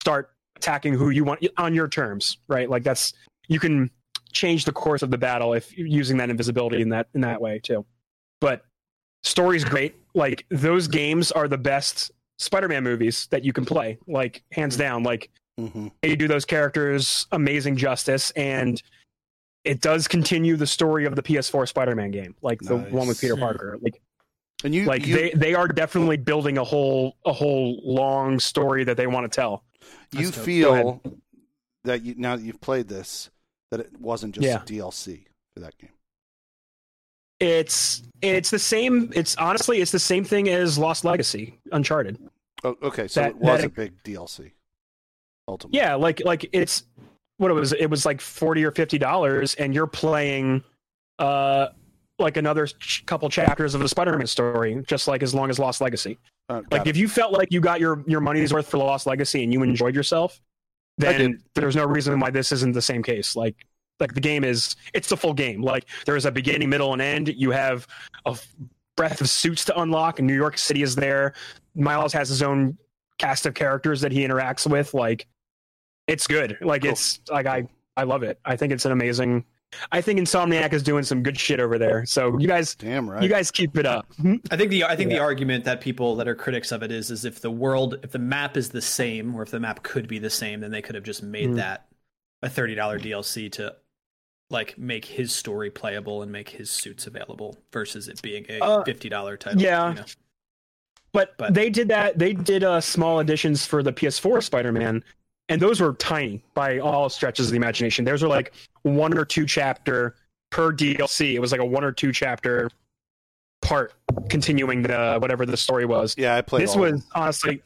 start 0.00 0.30
attacking 0.56 0.94
who 0.94 1.10
you 1.10 1.24
want 1.24 1.46
on 1.56 1.74
your 1.74 1.88
terms, 1.88 2.38
right? 2.48 2.68
Like 2.68 2.82
that's 2.82 3.12
you 3.48 3.60
can 3.60 3.90
change 4.32 4.64
the 4.64 4.72
course 4.72 5.02
of 5.02 5.10
the 5.10 5.18
battle 5.18 5.52
if 5.52 5.76
you're 5.76 5.86
using 5.86 6.16
that 6.18 6.30
invisibility 6.30 6.82
in 6.82 6.90
that 6.90 7.08
in 7.14 7.20
that 7.22 7.40
way 7.40 7.58
too. 7.58 7.84
But 8.40 8.62
story's 9.22 9.64
great. 9.64 9.94
Like 10.14 10.46
those 10.50 10.88
games 10.88 11.32
are 11.32 11.48
the 11.48 11.58
best 11.58 12.10
Spider-Man 12.38 12.84
movies 12.84 13.26
that 13.30 13.44
you 13.44 13.52
can 13.52 13.64
play, 13.64 13.98
like 14.06 14.42
hands 14.52 14.76
down. 14.76 15.02
Like 15.02 15.30
hmm 15.58 15.88
they 16.02 16.14
do 16.14 16.28
those 16.28 16.44
characters 16.44 17.26
amazing 17.32 17.76
justice 17.76 18.30
and 18.32 18.80
it 19.64 19.80
does 19.80 20.06
continue 20.06 20.56
the 20.56 20.66
story 20.66 21.04
of 21.04 21.16
the 21.16 21.22
PS4 21.22 21.68
Spider-Man 21.68 22.10
game, 22.10 22.34
like 22.42 22.60
the 22.60 22.76
one 22.76 23.08
with 23.08 23.20
Peter. 23.20 23.36
Parker. 23.36 23.76
Like, 23.82 24.00
And 24.64 24.74
you, 24.74 24.84
like 24.86 25.06
you, 25.06 25.14
they 25.14 25.30
they 25.30 25.54
are 25.54 25.68
definitely 25.68 26.16
building 26.16 26.58
a 26.58 26.64
whole 26.64 27.16
a 27.26 27.32
whole 27.32 27.80
long 27.84 28.38
story 28.40 28.84
that 28.84 28.96
they 28.96 29.06
want 29.06 29.30
to 29.30 29.34
tell. 29.34 29.64
you 30.12 30.30
feel 30.30 31.02
that 31.84 32.02
you 32.02 32.14
now 32.16 32.36
that 32.36 32.42
you've 32.42 32.60
played 32.60 32.88
this 32.88 33.30
that 33.70 33.80
it 33.80 34.00
wasn't 34.00 34.34
just 34.34 34.46
Yeah. 34.46 34.58
DLC 34.64 35.26
for 35.54 35.60
that 35.60 35.76
game. 35.78 35.90
It's 37.40 38.02
it's 38.20 38.50
the 38.50 38.58
same. 38.58 39.12
It's 39.14 39.36
honestly 39.36 39.80
it's 39.80 39.92
the 39.92 39.98
same 39.98 40.24
thing 40.24 40.48
as 40.48 40.76
Lost 40.76 41.04
Legacy, 41.04 41.58
Uncharted. 41.70 42.18
Oh, 42.64 42.76
okay, 42.82 43.06
so 43.06 43.20
That- 43.20 43.30
it 43.30 43.36
was 43.36 43.60
that- 43.60 43.66
a 43.66 43.70
big 43.70 44.02
DLC. 44.02 44.52
Ultimately, 45.46 45.78
Yeah, 45.78 45.94
like 45.94 46.20
like 46.24 46.48
it's 46.52 46.84
what 47.36 47.50
it 47.50 47.54
was. 47.54 47.72
It 47.72 47.86
was 47.86 48.04
like 48.04 48.20
forty 48.20 48.64
or 48.64 48.72
fifty 48.72 48.98
dollars, 48.98 49.54
and 49.54 49.72
you're 49.72 49.86
playing 49.86 50.64
uh 51.20 51.68
like 52.18 52.36
another 52.36 52.66
ch- 52.66 53.06
couple 53.06 53.28
chapters 53.30 53.74
of 53.76 53.80
the 53.80 53.88
Spider-Man 53.88 54.26
story, 54.26 54.82
just 54.88 55.06
like 55.06 55.22
as 55.22 55.32
long 55.32 55.48
as 55.50 55.58
Lost 55.60 55.80
Legacy. 55.80 56.18
Uh, 56.48 56.62
Like 56.72 56.82
it. 56.82 56.88
if 56.88 56.96
you 56.96 57.06
felt 57.08 57.32
like 57.32 57.52
you 57.52 57.60
got 57.60 57.78
your 57.78 58.02
your 58.08 58.20
money's 58.20 58.52
worth 58.52 58.68
for 58.68 58.78
Lost 58.78 59.06
Legacy 59.06 59.44
and 59.44 59.52
you 59.52 59.62
enjoyed 59.62 59.94
yourself, 59.94 60.40
then 60.98 61.42
there's 61.54 61.76
no 61.76 61.84
reason 61.86 62.18
why 62.20 62.30
this 62.30 62.52
isn't 62.52 62.72
the 62.72 62.82
same 62.82 63.02
case. 63.02 63.34
Like 63.36 63.56
like 64.00 64.14
the 64.14 64.20
game 64.20 64.44
is 64.44 64.76
it's 64.94 65.08
the 65.08 65.16
full 65.16 65.34
game. 65.34 65.62
Like 65.62 65.86
there 66.06 66.16
is 66.16 66.24
a 66.26 66.30
beginning, 66.30 66.68
middle, 66.68 66.92
and 66.92 67.02
end. 67.02 67.28
You 67.28 67.50
have 67.50 67.86
a 68.26 68.38
breadth 68.96 69.20
of 69.20 69.28
suits 69.30 69.64
to 69.66 69.80
unlock, 69.80 70.18
and 70.18 70.26
New 70.26 70.34
York 70.34 70.58
City 70.58 70.82
is 70.82 70.94
there. 70.94 71.34
Miles 71.74 72.12
has 72.12 72.28
his 72.28 72.42
own 72.42 72.76
cast 73.18 73.46
of 73.46 73.54
characters 73.54 74.00
that 74.00 74.12
he 74.12 74.20
interacts 74.26 74.70
with. 74.70 74.94
Like 74.94 75.26
it's 76.06 76.26
good. 76.26 76.56
Like 76.60 76.82
Cool. 76.82 76.92
it's 76.92 77.20
like 77.30 77.46
I 77.46 77.66
I 77.96 78.04
love 78.04 78.22
it. 78.22 78.38
I 78.44 78.56
think 78.56 78.72
it's 78.72 78.84
an 78.84 78.92
amazing. 78.92 79.44
I 79.92 80.00
think 80.00 80.18
Insomniac 80.18 80.72
is 80.72 80.82
doing 80.82 81.02
some 81.04 81.22
good 81.22 81.38
shit 81.38 81.60
over 81.60 81.78
there. 81.78 82.06
So 82.06 82.38
you 82.38 82.48
guys 82.48 82.74
Damn 82.74 83.08
right. 83.08 83.22
you 83.22 83.28
guys 83.28 83.50
keep 83.50 83.76
it 83.76 83.84
up. 83.86 84.06
I 84.50 84.56
think 84.56 84.70
the 84.70 84.84
I 84.84 84.96
think 84.96 85.10
the 85.10 85.18
argument 85.18 85.64
that 85.64 85.80
people 85.80 86.16
that 86.16 86.26
are 86.26 86.34
critics 86.34 86.72
of 86.72 86.82
it 86.82 86.90
is 86.90 87.10
is 87.10 87.24
if 87.24 87.40
the 87.40 87.50
world 87.50 87.98
if 88.02 88.10
the 88.12 88.18
map 88.18 88.56
is 88.56 88.70
the 88.70 88.80
same 88.82 89.34
or 89.34 89.42
if 89.42 89.50
the 89.50 89.60
map 89.60 89.82
could 89.82 90.08
be 90.08 90.18
the 90.18 90.30
same, 90.30 90.60
then 90.60 90.70
they 90.70 90.80
could 90.82 90.94
have 90.94 91.04
just 91.04 91.22
made 91.22 91.50
Mm. 91.50 91.56
that 91.56 91.86
a 92.42 92.48
thirty 92.48 92.74
dollar 92.74 92.98
DLC 92.98 93.50
to 93.52 93.74
like 94.50 94.78
make 94.78 95.04
his 95.04 95.32
story 95.34 95.70
playable 95.70 96.22
and 96.22 96.32
make 96.32 96.48
his 96.48 96.70
suits 96.70 97.06
available 97.06 97.58
versus 97.70 98.08
it 98.08 98.22
being 98.22 98.46
a 98.48 98.60
Uh, 98.60 98.84
fifty 98.84 99.08
dollar 99.10 99.36
title. 99.36 99.60
yeah. 99.60 99.90
you 99.90 99.94
know? 99.96 100.04
But, 101.12 101.36
But- 101.38 101.54
they 101.54 101.68
did 101.70 101.88
that. 101.88 102.18
They 102.18 102.32
did 102.32 102.64
uh, 102.64 102.80
small 102.80 103.18
additions 103.18 103.66
for 103.66 103.82
the 103.82 103.92
PS4 103.92 104.42
Spider-Man, 104.42 105.02
and 105.48 105.60
those 105.60 105.80
were 105.80 105.94
tiny 105.94 106.42
by 106.54 106.78
all 106.78 107.08
stretches 107.08 107.46
of 107.46 107.52
the 107.52 107.56
imagination. 107.56 108.04
Those 108.04 108.22
were 108.22 108.28
like 108.28 108.52
one 108.82 109.16
or 109.16 109.24
two 109.24 109.46
chapter 109.46 110.14
per 110.50 110.72
DLC. 110.72 111.34
It 111.34 111.40
was 111.40 111.52
like 111.52 111.60
a 111.60 111.64
one 111.64 111.84
or 111.84 111.92
two 111.92 112.12
chapter 112.12 112.70
part 113.62 113.94
continuing 114.28 114.82
the 114.82 115.18
whatever 115.20 115.46
the 115.46 115.56
story 115.56 115.84
was. 115.84 116.14
yeah, 116.16 116.36
I 116.36 116.42
played. 116.42 116.62
this 116.62 116.74
of 116.74 116.80
was 116.80 117.06
honestly, 117.14 117.62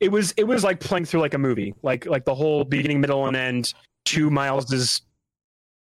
it 0.00 0.10
was 0.10 0.32
it 0.36 0.44
was 0.44 0.64
like 0.64 0.80
playing 0.80 1.04
through 1.04 1.20
like 1.20 1.34
a 1.34 1.38
movie, 1.38 1.74
like 1.82 2.06
like 2.06 2.24
the 2.24 2.34
whole 2.34 2.64
beginning, 2.64 3.00
middle, 3.00 3.26
and 3.26 3.36
end. 3.36 3.74
To 4.06 4.30
Miles's, 4.30 5.02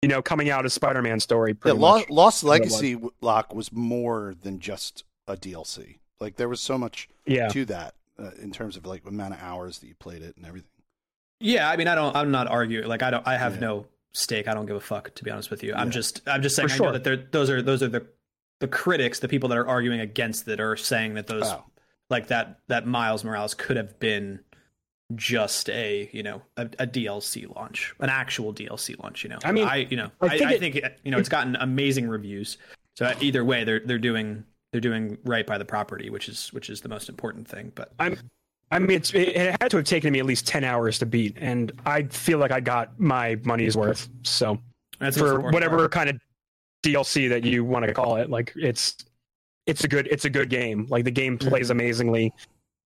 you 0.01 0.09
know, 0.09 0.21
coming 0.21 0.49
out 0.49 0.65
as 0.65 0.73
Spider-Man 0.73 1.21
story. 1.21 1.51
Yeah, 1.51 1.57
Pretty 1.61 1.77
much. 1.77 2.09
Lost 2.09 2.43
Legacy 2.43 2.95
w- 2.95 3.13
lock 3.21 3.55
was 3.55 3.71
more 3.71 4.35
than 4.41 4.59
just 4.59 5.05
a 5.25 5.37
DLC. 5.37 5.99
Like 6.19 6.35
there 6.35 6.49
was 6.49 6.59
so 6.59 6.77
much 6.77 7.07
yeah. 7.25 7.47
to 7.47 7.63
that 7.63 7.93
uh, 8.21 8.31
in 8.41 8.51
terms 8.51 8.75
of 8.75 8.85
like 8.85 9.05
amount 9.05 9.35
of 9.35 9.41
hours 9.41 9.79
that 9.79 9.87
you 9.87 9.95
played 9.95 10.21
it 10.21 10.35
and 10.35 10.45
everything. 10.45 10.69
Yeah, 11.39 11.69
I 11.69 11.77
mean 11.77 11.87
I 11.87 11.95
don't 11.95 12.15
I'm 12.15 12.31
not 12.31 12.47
arguing 12.47 12.87
like 12.87 13.01
I 13.03 13.11
don't 13.11 13.25
I 13.27 13.37
have 13.37 13.55
Yeah. 13.55 13.59
no 13.61 13.85
stake. 14.13 14.47
I 14.47 14.53
don't 14.53 14.65
give 14.65 14.75
a 14.75 14.79
fuck 14.81 15.13
to 15.15 15.23
be 15.23 15.31
honest 15.31 15.49
with 15.51 15.63
you. 15.63 15.73
I'm 15.73 15.91
just 15.91 16.21
I'm 16.27 16.41
just 16.41 16.55
saying 16.55 16.69
For 16.69 16.73
I 16.73 16.77
sure. 16.77 16.85
know 16.87 16.93
that 16.93 17.03
they're 17.03 17.17
those 17.17 17.49
are 17.49 17.61
those 17.61 17.81
are 17.83 17.87
the 17.87 18.05
the 18.59 18.67
critics, 18.67 19.19
the 19.19 19.27
people 19.29 19.47
that 19.49 19.57
are 19.57 19.67
arguing 19.67 20.01
against 20.01 20.47
it 20.49 20.59
are 20.59 20.75
saying 20.75 21.13
that 21.13 21.27
those 21.27 21.49
like 22.09 22.27
that 22.27 22.59
that 22.67 22.85
Miles 22.85 23.23
Morales 23.23 23.53
could 23.53 23.77
have 23.77 23.99
been 23.99 24.41
just 25.15 25.69
a 25.69 26.09
you 26.11 26.21
know 26.23 26.41
a, 26.57 26.63
a 26.77 26.85
DLC 26.87 27.53
launch, 27.55 27.95
an 27.99 28.09
actual 28.09 28.53
DLC 28.53 29.01
launch. 29.01 29.23
You 29.23 29.29
know, 29.29 29.39
I 29.43 29.51
mean, 29.51 29.67
I 29.67 29.77
you 29.89 29.95
know 29.97 30.11
I 30.21 30.25
I, 30.25 30.29
think 30.37 30.49
I 30.49 30.53
it- 30.53 30.59
think 30.59 30.75
it, 30.75 30.99
you 31.03 31.11
know 31.11 31.17
it's 31.17 31.29
gotten 31.29 31.55
amazing 31.55 32.09
reviews. 32.09 32.57
So 32.97 33.05
uh, 33.05 33.15
either 33.21 33.45
way, 33.45 33.63
they're 33.63 33.79
they're 33.79 33.97
doing 33.97 34.43
they're 34.71 34.81
doing 34.81 35.17
right 35.23 35.47
by 35.47 35.57
the 35.57 35.65
property, 35.65 36.09
which 36.09 36.27
is 36.27 36.49
which 36.53 36.69
is 36.69 36.81
the 36.81 36.89
most 36.89 37.07
important 37.09 37.47
thing. 37.47 37.71
But 37.73 37.93
I'm. 37.97 38.17
I 38.71 38.79
mean, 38.79 38.91
it's, 38.91 39.13
it, 39.13 39.29
it 39.29 39.61
had 39.61 39.71
to 39.71 39.77
have 39.77 39.85
taken 39.85 40.13
me 40.13 40.19
at 40.19 40.25
least 40.25 40.45
ten 40.47 40.63
hours 40.63 40.99
to 40.99 41.05
beat, 41.05 41.37
and 41.39 41.71
I 41.85 42.03
feel 42.03 42.37
like 42.37 42.51
I 42.51 42.59
got 42.59 42.99
my 42.99 43.37
money's 43.43 43.75
worth. 43.75 44.07
So 44.23 44.59
that's 44.99 45.17
for 45.17 45.39
whatever 45.39 45.77
part. 45.79 45.91
kind 45.91 46.09
of 46.11 46.17
DLC 46.83 47.29
that 47.29 47.43
you 47.43 47.63
want 47.65 47.85
to 47.85 47.93
call 47.93 48.17
it, 48.17 48.29
like 48.29 48.53
it's 48.55 48.95
it's 49.65 49.83
a 49.83 49.87
good 49.87 50.07
it's 50.11 50.25
a 50.25 50.29
good 50.29 50.49
game. 50.49 50.85
Like 50.89 51.03
the 51.05 51.11
game 51.11 51.37
Mm-hmm. 51.37 51.49
plays 51.49 51.69
amazingly. 51.71 52.31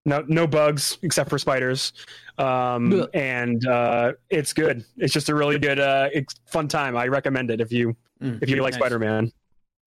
No 0.05 0.23
no 0.27 0.45
bugs 0.47 0.97
except 1.01 1.29
for 1.29 1.37
spiders, 1.37 1.93
um, 2.37 3.07
and 3.13 3.65
uh, 3.67 4.13
it's 4.29 4.51
good. 4.51 4.83
It's 4.97 5.13
just 5.13 5.29
a 5.29 5.35
really 5.35 5.57
good 5.59 5.79
uh, 5.79 6.09
it's 6.13 6.35
fun 6.45 6.67
time. 6.67 6.97
I 6.97 7.07
recommend 7.07 7.51
it 7.51 7.59
if 7.61 7.71
you 7.71 7.95
Mm, 8.21 8.41
if 8.41 8.49
you 8.49 8.55
like 8.61 8.71
nice. 8.73 8.79
Spider 8.79 8.99
Man. 8.99 9.31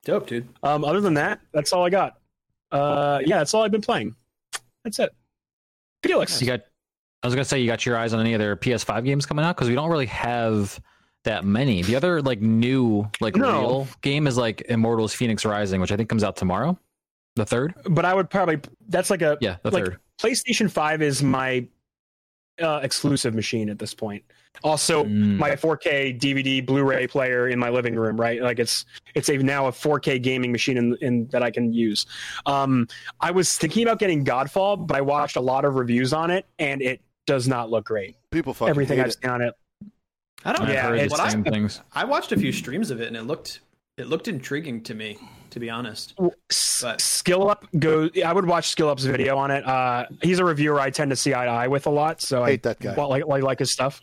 dope, 0.05 0.27
dude. 0.27 0.47
Um, 0.63 0.85
other 0.85 1.01
than 1.01 1.15
that, 1.15 1.41
that's 1.53 1.73
all 1.73 1.85
I 1.87 1.91
got. 1.91 2.19
Uh, 2.71 3.21
yeah, 3.25 3.39
that's 3.39 3.55
all 3.55 3.63
I've 3.63 3.71
been 3.71 3.81
playing. 3.81 4.15
That's 4.85 4.99
it. 4.99 5.11
Felix, 6.03 6.41
You 6.41 6.47
got. 6.49 6.61
I 7.23 7.27
was 7.27 7.35
gonna 7.35 7.45
say 7.45 7.61
you 7.61 7.67
got 7.67 7.85
your 7.85 7.97
eyes 7.97 8.13
on 8.13 8.21
any 8.21 8.35
other 8.35 8.55
PS5 8.57 9.05
games 9.05 9.27
coming 9.27 9.45
out 9.45 9.57
because 9.57 9.69
we 9.69 9.75
don't 9.75 9.91
really 9.91 10.07
have 10.07 10.79
that 11.25 11.45
many. 11.45 11.83
The 11.83 11.97
other 11.97 12.23
like 12.23 12.41
new 12.41 13.09
like 13.21 13.35
No. 13.37 13.61
real 13.61 13.89
game 14.03 14.27
is 14.27 14.37
like 14.37 14.63
Immortals: 14.69 15.13
Phoenix 15.15 15.45
Rising, 15.45 15.81
which 15.81 15.91
I 15.91 15.97
think 15.97 16.09
comes 16.09 16.23
out 16.23 16.37
tomorrow, 16.37 16.79
the 17.35 17.45
third. 17.47 17.75
but 17.89 18.05
I 18.05 18.15
would 18.15 18.31
probably 18.31 18.61
that's 18.89 19.11
like 19.11 19.23
a 19.23 19.39
Yeah, 19.41 19.57
the 19.63 19.71
Like- 19.71 19.85
third. 19.85 19.99
PlayStation 20.23 20.71
Five 20.71 21.03
is 21.03 21.23
my 21.23 21.67
uh, 22.63 22.81
exclusive 22.83 23.35
machine 23.35 23.69
at 23.69 23.79
this 23.79 23.93
point. 23.93 24.25
Also, 24.65 25.05
Mm. 25.05 25.37
my 25.39 25.51
4K 25.57 26.19
DVD 26.19 26.65
Blu-ray 26.65 27.07
player 27.07 27.49
in 27.49 27.59
my 27.59 27.69
living 27.69 27.95
room, 27.95 28.21
right? 28.21 28.41
Like 28.43 28.59
it's 28.59 28.85
it's 29.15 29.29
a 29.29 29.37
now 29.39 29.67
a 29.67 29.73
4K 29.73 30.19
gaming 30.23 30.53
machine 30.53 30.77
in, 30.77 30.97
in 31.01 31.27
that 31.29 31.43
I 31.43 31.51
can 31.51 31.73
use. 31.73 32.07
Um, 32.47 32.89
I 33.21 33.31
was 33.31 33.57
thinking 33.59 33.83
about 33.83 33.99
getting 33.99 34.25
Godfall, 34.25 34.87
but 34.87 34.97
I 34.97 35.01
watched 35.01 35.37
a 35.37 35.41
lot 35.41 35.65
of 35.65 35.75
reviews 35.77 36.13
on 36.13 36.31
it, 36.31 36.47
and 36.59 36.83
it 36.83 37.01
does 37.27 37.47
not 37.49 37.71
look 37.71 37.85
great. 37.87 38.17
People 38.31 38.55
fucking 38.55 38.71
Everything 38.71 38.99
hate 38.99 39.05
I've 39.05 39.09
it. 39.11 39.19
seen 39.23 39.31
on 39.31 39.43
it. 39.43 39.55
I 40.45 40.53
don't 40.53 40.63
I've 40.63 40.69
yeah, 40.75 40.83
heard 40.83 40.95
it's- 40.97 41.09
the 41.11 41.13
what 41.13 41.21
I, 41.21 41.31
same 41.31 41.45
things. 41.45 41.81
I 41.95 42.05
watched 42.05 42.33
a 42.33 42.37
few 42.37 42.53
streams 42.53 42.91
of 42.91 43.01
it 43.01 43.09
and 43.09 43.17
it 43.17 43.23
looked 43.23 43.61
it 43.99 44.09
looked 44.09 44.29
intriguing 44.29 44.83
to 44.83 44.95
me, 44.95 45.17
to 45.51 45.59
be 45.59 45.71
honest. 45.71 46.13
S- 46.51 46.81
But- 46.83 47.01
Skill 47.01 47.49
Up 47.49 47.65
go. 47.79 48.11
I 48.25 48.33
would 48.33 48.45
watch 48.47 48.69
Skill 48.69 48.91
Up's 48.91 49.05
video 49.05 49.39
on 49.39 49.51
it. 49.51 49.67
Uh, 49.67 50.05
he's 50.23 50.39
a 50.39 50.45
reviewer 50.45 50.79
I 50.79 50.91
tend 50.91 51.11
to 51.11 51.17
see 51.17 51.35
eye 51.35 51.47
to 51.47 51.51
eye 51.51 51.67
with 51.69 51.87
a 51.87 51.91
lot, 51.91 52.21
so 52.21 52.45
I 52.45 52.51
Hate 52.51 52.63
that 52.65 52.79
guy. 52.79 52.95
well, 52.95 53.09
like, 53.09 53.27
like 53.27 53.43
like 53.43 53.59
his 53.59 53.73
stuff. 53.73 54.03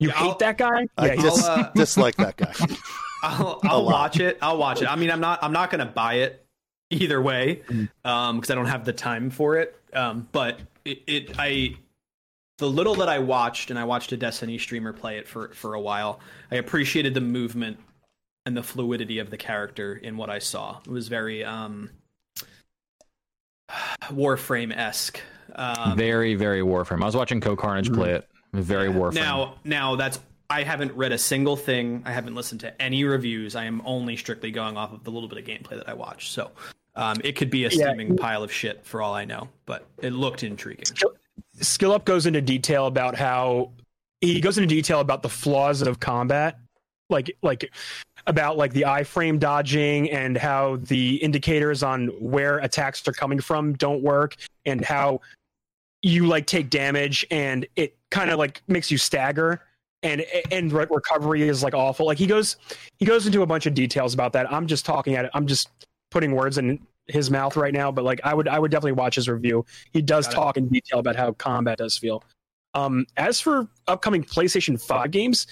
You 0.00 0.08
Yeah, 0.08 0.14
hate 0.14 0.24
I'll- 0.28 0.38
that 0.38 0.58
guy? 0.58 0.86
I 0.96 1.06
Yeah, 1.06 1.16
dis- 1.16 1.44
uh, 1.44 1.70
dislike 1.74 2.16
that 2.16 2.36
guy. 2.36 2.52
I'll, 3.22 3.58
A 3.64 3.68
I'll 3.68 3.84
watch 3.84 4.20
it. 4.20 4.38
I'll 4.40 4.58
watch 4.58 4.80
it. 4.80 4.86
I 4.90 4.94
mean, 4.96 5.10
I'm 5.10 5.20
not 5.20 5.42
I'm 5.42 5.52
not 5.52 5.70
gonna 5.70 5.86
buy 5.86 6.14
it 6.14 6.44
either 6.90 7.20
way 7.20 7.62
Mm. 7.68 7.88
um 8.04 8.36
because 8.36 8.50
I 8.50 8.54
don't 8.54 8.66
have 8.66 8.84
the 8.84 8.92
time 8.92 9.28
for 9.30 9.56
it. 9.56 9.76
Um, 9.92 10.28
but 10.32 10.60
it, 10.84 11.02
it 11.08 11.30
I 11.38 11.74
the 12.58 12.68
little 12.68 12.94
that 12.96 13.08
I 13.08 13.18
watched 13.18 13.70
and 13.70 13.78
I 13.78 13.84
watched 13.84 14.12
a 14.12 14.16
Destiny 14.16 14.56
streamer 14.58 14.92
play 14.92 15.18
it 15.18 15.26
for 15.26 15.48
for 15.54 15.74
a 15.74 15.80
while. 15.80 16.20
I 16.52 16.56
appreciated 16.56 17.14
the 17.14 17.20
movement 17.20 17.78
and 18.46 18.56
the 18.56 18.62
fluidity 18.62 19.18
of 19.18 19.30
the 19.30 19.36
character 19.36 19.94
in 19.96 20.16
what 20.16 20.30
I 20.30 20.38
saw. 20.38 20.78
It 20.86 20.90
was 20.90 21.08
very 21.08 21.44
um 21.44 21.90
Warframe 24.04 24.74
esque. 24.76 25.20
Um, 25.56 25.96
very 25.96 26.34
very 26.36 26.60
Warframe. 26.60 27.02
I 27.02 27.06
was 27.06 27.16
watching 27.16 27.40
Co 27.40 27.56
Carnage 27.56 27.92
play 27.92 28.12
it. 28.12 28.28
Very 28.52 28.88
Warframe. 28.88 29.14
Now, 29.14 29.54
now 29.64 29.96
that's 29.96 30.20
I 30.50 30.62
haven't 30.62 30.92
read 30.94 31.12
a 31.12 31.18
single 31.18 31.56
thing. 31.56 32.02
I 32.06 32.12
haven't 32.12 32.34
listened 32.34 32.60
to 32.60 32.82
any 32.82 33.04
reviews. 33.04 33.54
I 33.54 33.64
am 33.64 33.82
only 33.84 34.16
strictly 34.16 34.50
going 34.50 34.78
off 34.78 34.92
of 34.92 35.04
the 35.04 35.10
little 35.10 35.28
bit 35.28 35.38
of 35.38 35.44
gameplay 35.44 35.76
that 35.76 35.88
I 35.88 35.92
watched. 35.92 36.32
So, 36.32 36.50
um, 36.96 37.18
it 37.22 37.32
could 37.36 37.50
be 37.50 37.66
a 37.66 37.68
Yeah. 37.68 37.88
steaming 37.88 38.16
pile 38.16 38.42
of 38.42 38.50
shit 38.50 38.84
for 38.86 39.02
all 39.02 39.12
I 39.12 39.26
know. 39.26 39.50
But 39.66 39.86
it 39.98 40.10
looked 40.14 40.42
intriguing. 40.42 40.86
Skill 41.60 41.92
Up 41.92 42.06
goes 42.06 42.24
into 42.24 42.40
detail 42.40 42.86
about 42.86 43.14
how 43.14 43.72
he 44.22 44.40
goes 44.40 44.56
into 44.56 44.68
detail 44.68 45.00
about 45.00 45.22
the 45.22 45.28
flaws 45.28 45.82
of 45.82 46.00
combat, 46.00 46.58
like 47.10 47.36
like 47.42 47.70
about 48.26 48.56
like 48.56 48.72
the 48.72 48.82
iframe 48.82 49.38
dodging 49.38 50.10
and 50.10 50.36
how 50.36 50.76
the 50.76 51.16
indicators 51.16 51.82
on 51.82 52.08
where 52.20 52.58
attacks 52.58 53.06
are 53.06 53.12
coming 53.12 53.40
from 53.40 53.74
don't 53.74 54.02
work, 54.02 54.36
and 54.64 54.82
how 54.82 55.20
you 56.00 56.26
like 56.26 56.46
take 56.46 56.70
damage 56.70 57.26
and 57.30 57.66
it 57.76 57.97
kind 58.10 58.30
of 58.30 58.38
like 58.38 58.62
makes 58.68 58.90
you 58.90 58.98
stagger 58.98 59.62
and 60.02 60.24
and 60.50 60.72
re- 60.72 60.86
recovery 60.90 61.48
is 61.48 61.62
like 61.62 61.74
awful. 61.74 62.06
Like 62.06 62.18
he 62.18 62.26
goes 62.26 62.56
he 62.98 63.04
goes 63.04 63.26
into 63.26 63.42
a 63.42 63.46
bunch 63.46 63.66
of 63.66 63.74
details 63.74 64.14
about 64.14 64.32
that. 64.34 64.50
I'm 64.52 64.66
just 64.66 64.84
talking 64.86 65.14
at 65.16 65.24
it. 65.24 65.30
I'm 65.34 65.46
just 65.46 65.68
putting 66.10 66.32
words 66.32 66.58
in 66.58 66.78
his 67.06 67.30
mouth 67.30 67.56
right 67.56 67.72
now 67.72 67.90
but 67.90 68.04
like 68.04 68.20
i 68.22 68.34
would 68.34 68.46
i 68.48 68.58
would 68.58 68.70
definitely 68.70 68.92
watch 68.92 69.14
his 69.14 69.28
review. 69.28 69.64
He 69.92 70.02
does 70.02 70.26
Got 70.26 70.32
it. 70.32 70.36
talk 70.36 70.56
in 70.58 70.68
detail 70.68 70.98
about 70.98 71.16
how 71.16 71.32
combat 71.32 71.78
does 71.78 71.96
feel. 71.96 72.22
Um 72.74 73.06
as 73.16 73.40
for 73.40 73.66
upcoming 73.86 74.22
playstation 74.22 74.78
5 74.80 75.10
games 75.10 75.46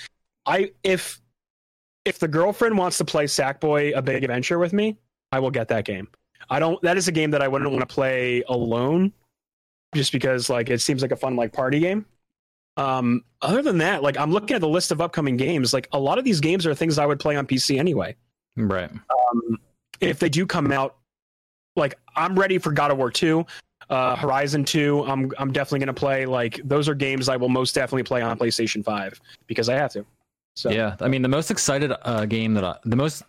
i 0.45 0.71
if 0.85 1.21
if 2.05 2.19
the 2.19 2.29
girlfriend 2.29 2.77
wants 2.77 2.99
to 2.99 3.05
play 3.07 3.25
sackboy 3.25 3.97
a 3.97 4.03
big 4.03 4.23
adventure 4.23 4.59
with 4.59 4.75
me 4.75 4.99
i 5.33 5.39
will 5.39 5.51
get 5.51 5.69
that 5.69 5.85
game. 5.87 6.09
I 6.51 6.59
don't 6.59 6.81
that 6.83 6.99
is 6.99 7.09
a 7.09 7.13
game 7.13 7.31
that 7.31 7.41
i 7.41 7.49
wouldn't 7.49 7.71
want 7.71 7.89
to 7.89 7.95
play 7.95 8.43
alone 8.49 9.13
just 9.95 10.13
because 10.13 10.51
like 10.51 10.69
it 10.69 10.83
seems 10.83 11.01
like 11.01 11.13
a 11.13 11.17
fun 11.17 11.37
like 11.37 11.55
party 11.55 11.81
game 11.81 12.05
um 12.77 13.25
other 13.43 13.63
than 13.63 13.79
that 13.79 14.03
like 14.03 14.19
i'm 14.19 14.31
looking 14.31 14.55
at 14.55 14.61
the 14.61 14.69
list 14.69 14.91
of 14.91 15.01
upcoming 15.01 15.37
games 15.37 15.73
like 15.73 15.89
a 15.93 15.99
lot 15.99 16.19
of 16.19 16.25
these 16.25 16.41
games 16.41 16.67
are 16.67 16.75
things 16.75 16.99
i 16.99 17.07
would 17.07 17.19
play 17.19 17.37
on 17.37 17.47
pc 17.47 17.79
anyway 17.79 18.15
right. 18.57 18.91
um, 18.91 19.59
if 20.01 20.19
they 20.19 20.29
do 20.29 20.47
come 20.47 20.73
out, 20.73 20.97
like 21.75 21.99
I'm 22.15 22.39
ready 22.39 22.59
for 22.59 22.73
God 22.73 22.91
of 22.91 22.99
War 22.99 23.11
2, 23.11 23.45
uh, 23.91 24.17
Horizon 24.17 24.65
2. 24.65 25.05
I'm 25.07 25.33
I'm 25.39 25.53
definitely 25.53 25.81
gonna 25.81 25.95
play. 25.95 26.27
Like 26.27 26.61
those 26.65 26.89
are 26.89 26.95
games 26.95 27.29
I 27.29 27.37
will 27.37 27.49
most 27.49 27.75
definitely 27.75 28.05
play 28.05 28.23
on 28.23 28.39
PlayStation 28.39 28.85
5 28.85 29.21
because 29.47 29.69
I 29.69 29.75
have 29.75 29.93
to. 29.93 30.05
So 30.55 30.71
Yeah, 30.71 30.97
I 31.01 31.09
mean 31.09 31.23
the 31.23 31.29
most 31.29 31.51
excited 31.51 31.93
uh, 32.03 32.27
game 32.27 32.55
that 32.55 32.65
I, 32.65 32.77
the 32.85 32.97
most 32.97 33.23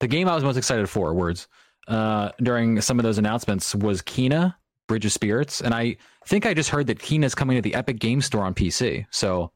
the 0.00 0.08
game 0.08 0.28
I 0.28 0.34
was 0.34 0.44
most 0.44 0.56
excited 0.56 0.88
for, 0.88 1.14
words, 1.14 1.48
uh, 1.88 2.30
during 2.42 2.80
some 2.80 2.98
of 2.98 3.02
those 3.02 3.18
announcements 3.18 3.74
was 3.74 4.02
Kena 4.02 4.54
Bridge 4.86 5.06
of 5.06 5.12
Spirits, 5.12 5.60
and 5.60 5.74
I 5.74 5.96
think 6.26 6.46
I 6.46 6.54
just 6.54 6.70
heard 6.70 6.86
that 6.88 6.98
Kena 6.98 7.24
is 7.24 7.34
coming 7.34 7.56
to 7.56 7.62
the 7.62 7.74
Epic 7.74 7.98
Game 7.98 8.20
Store 8.20 8.42
on 8.44 8.54
PC, 8.54 9.06
so 9.10 9.50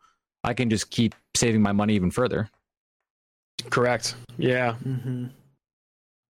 I 0.44 0.54
can 0.54 0.70
just 0.70 0.90
keep 0.90 1.14
saving 1.36 1.62
my 1.62 1.72
money 1.72 1.94
even 1.94 2.10
further. 2.10 2.48
Correct. 3.70 4.14
Yeah. 4.38 4.74
Mm-hmm. 4.86 5.26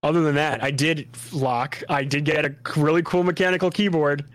Other 0.03 0.21
than 0.21 0.35
that, 0.35 0.63
I 0.63 0.71
did 0.71 1.07
lock. 1.31 1.81
I 1.89 2.03
did 2.03 2.25
get 2.25 2.43
a 2.45 2.55
really 2.75 3.03
cool 3.03 3.23
mechanical 3.23 3.69
keyboard, 3.69 4.25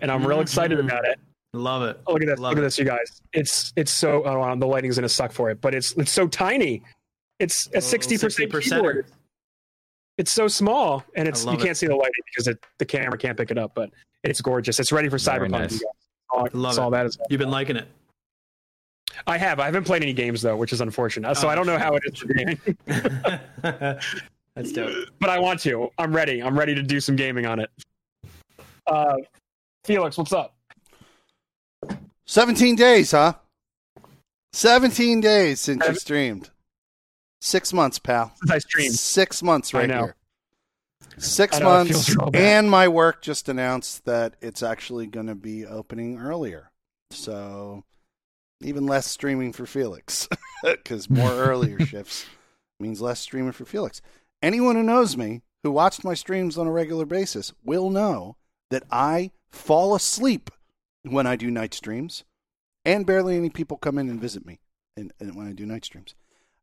and 0.00 0.10
I'm 0.10 0.26
real 0.26 0.40
excited 0.40 0.78
Mhm. 0.78 0.84
about 0.84 1.04
it. 1.06 1.18
Love 1.54 1.82
it. 1.82 2.00
Oh, 2.06 2.14
look 2.14 2.22
at 2.22 2.26
this! 2.28 2.38
Love 2.40 2.50
look 2.52 2.58
at 2.58 2.62
it. 2.62 2.66
this, 2.66 2.78
you 2.78 2.84
guys. 2.84 3.20
It's 3.32 3.72
it's 3.76 3.92
so. 3.92 4.24
Oh, 4.24 4.56
the 4.56 4.66
lighting's 4.66 4.96
gonna 4.96 5.08
suck 5.08 5.32
for 5.32 5.50
it, 5.50 5.60
but 5.60 5.74
it's 5.74 5.92
it's 5.92 6.10
so 6.10 6.26
tiny. 6.26 6.82
It's 7.38 7.68
a 7.74 7.80
sixty 7.80 8.16
percent 8.18 8.50
60%. 8.50 8.62
keyboard. 8.76 9.06
It's 10.18 10.30
so 10.30 10.46
small, 10.48 11.04
and 11.16 11.26
it's 11.26 11.44
you 11.44 11.56
can't 11.56 11.76
see 11.76 11.86
the 11.86 11.96
lighting 11.96 12.12
because 12.26 12.46
it, 12.48 12.64
the 12.78 12.84
camera 12.84 13.16
can't 13.18 13.36
pick 13.36 13.50
it 13.50 13.58
up. 13.58 13.72
But 13.74 13.90
it's 14.24 14.40
gorgeous. 14.40 14.78
It's 14.78 14.92
ready 14.92 15.08
for 15.08 15.18
Very 15.18 15.48
Cyberpunk. 15.48 15.50
nice. 15.50 15.72
you 15.72 15.78
guys. 15.78 15.86
All, 16.30 16.48
Love 16.52 16.62
that's 16.74 16.78
all 16.78 16.88
it. 16.88 16.90
that 16.92 17.06
is. 17.06 17.18
You've 17.30 17.38
been 17.40 17.50
liking 17.50 17.76
it. 17.76 17.88
I 19.26 19.36
have. 19.38 19.58
I 19.60 19.66
haven't 19.66 19.84
played 19.84 20.02
any 20.02 20.12
games 20.12 20.42
though, 20.42 20.56
which 20.56 20.72
is 20.72 20.80
unfortunate. 20.80 21.36
So 21.36 21.46
Oh, 21.48 21.50
I 21.50 21.54
don't 21.54 21.66
know 21.66 21.78
how 21.78 21.94
it 21.96 22.02
is 22.06 22.18
for 22.18 22.28
gaming, 22.28 22.58
That's 24.54 24.72
dope. 24.72 25.08
but 25.18 25.30
I 25.30 25.38
want 25.38 25.60
to. 25.60 25.90
I'm 25.98 26.14
ready. 26.14 26.42
I'm 26.42 26.58
ready 26.58 26.74
to 26.74 26.82
do 26.82 27.00
some 27.00 27.16
gaming 27.16 27.46
on 27.46 27.58
it. 27.60 27.70
Uh, 28.86 29.14
Felix, 29.84 30.16
what's 30.18 30.32
up? 30.32 30.54
17 32.26 32.76
days, 32.76 33.10
huh? 33.12 33.34
17 34.52 35.20
days 35.20 35.60
since 35.60 35.86
you 35.86 35.94
streamed. 35.94 36.50
Six 37.44 37.72
months, 37.72 37.98
pal. 37.98 38.32
Since 38.36 38.50
I 38.52 38.58
streamed, 38.58 38.94
Six 38.94 39.42
months 39.42 39.74
right 39.74 39.90
here. 39.90 40.14
Six 41.18 41.58
know, 41.58 41.64
months. 41.64 41.90
feels 41.90 42.16
real 42.16 42.30
bad. 42.30 42.40
And 42.40 42.70
my 42.70 42.86
work 42.86 43.20
just 43.20 43.48
announced 43.48 44.04
that 44.04 44.36
it's 44.40 44.62
actually 44.62 45.08
going 45.08 45.26
to 45.26 45.34
be 45.34 45.66
opening 45.66 46.20
earlier. 46.20 46.70
So 47.10 47.82
even 48.62 48.86
less 48.86 49.08
streaming 49.08 49.52
for 49.52 49.66
Felix 49.66 50.28
because 50.62 51.10
more 51.10 51.32
earlier 51.32 51.80
shifts 51.84 52.26
means 52.78 53.00
less 53.00 53.18
streaming 53.18 53.50
for 53.50 53.64
Felix. 53.64 54.00
Anyone 54.40 54.76
who 54.76 54.84
knows 54.84 55.16
me, 55.16 55.42
who 55.64 55.72
watched 55.72 56.04
my 56.04 56.14
streams 56.14 56.56
on 56.56 56.68
a 56.68 56.72
regular 56.72 57.06
basis, 57.06 57.52
will 57.64 57.90
know 57.90 58.36
that 58.70 58.84
I 58.88 59.32
fall 59.50 59.96
asleep 59.96 60.48
when 61.02 61.26
I 61.26 61.34
do 61.34 61.50
night 61.50 61.74
streams, 61.74 62.22
and 62.84 63.04
barely 63.04 63.36
any 63.36 63.50
people 63.50 63.78
come 63.78 63.98
in 63.98 64.08
and 64.08 64.20
visit 64.20 64.46
me 64.46 64.60
and 64.96 65.12
when 65.34 65.48
I 65.48 65.52
do 65.52 65.66
night 65.66 65.84
streams. 65.84 66.14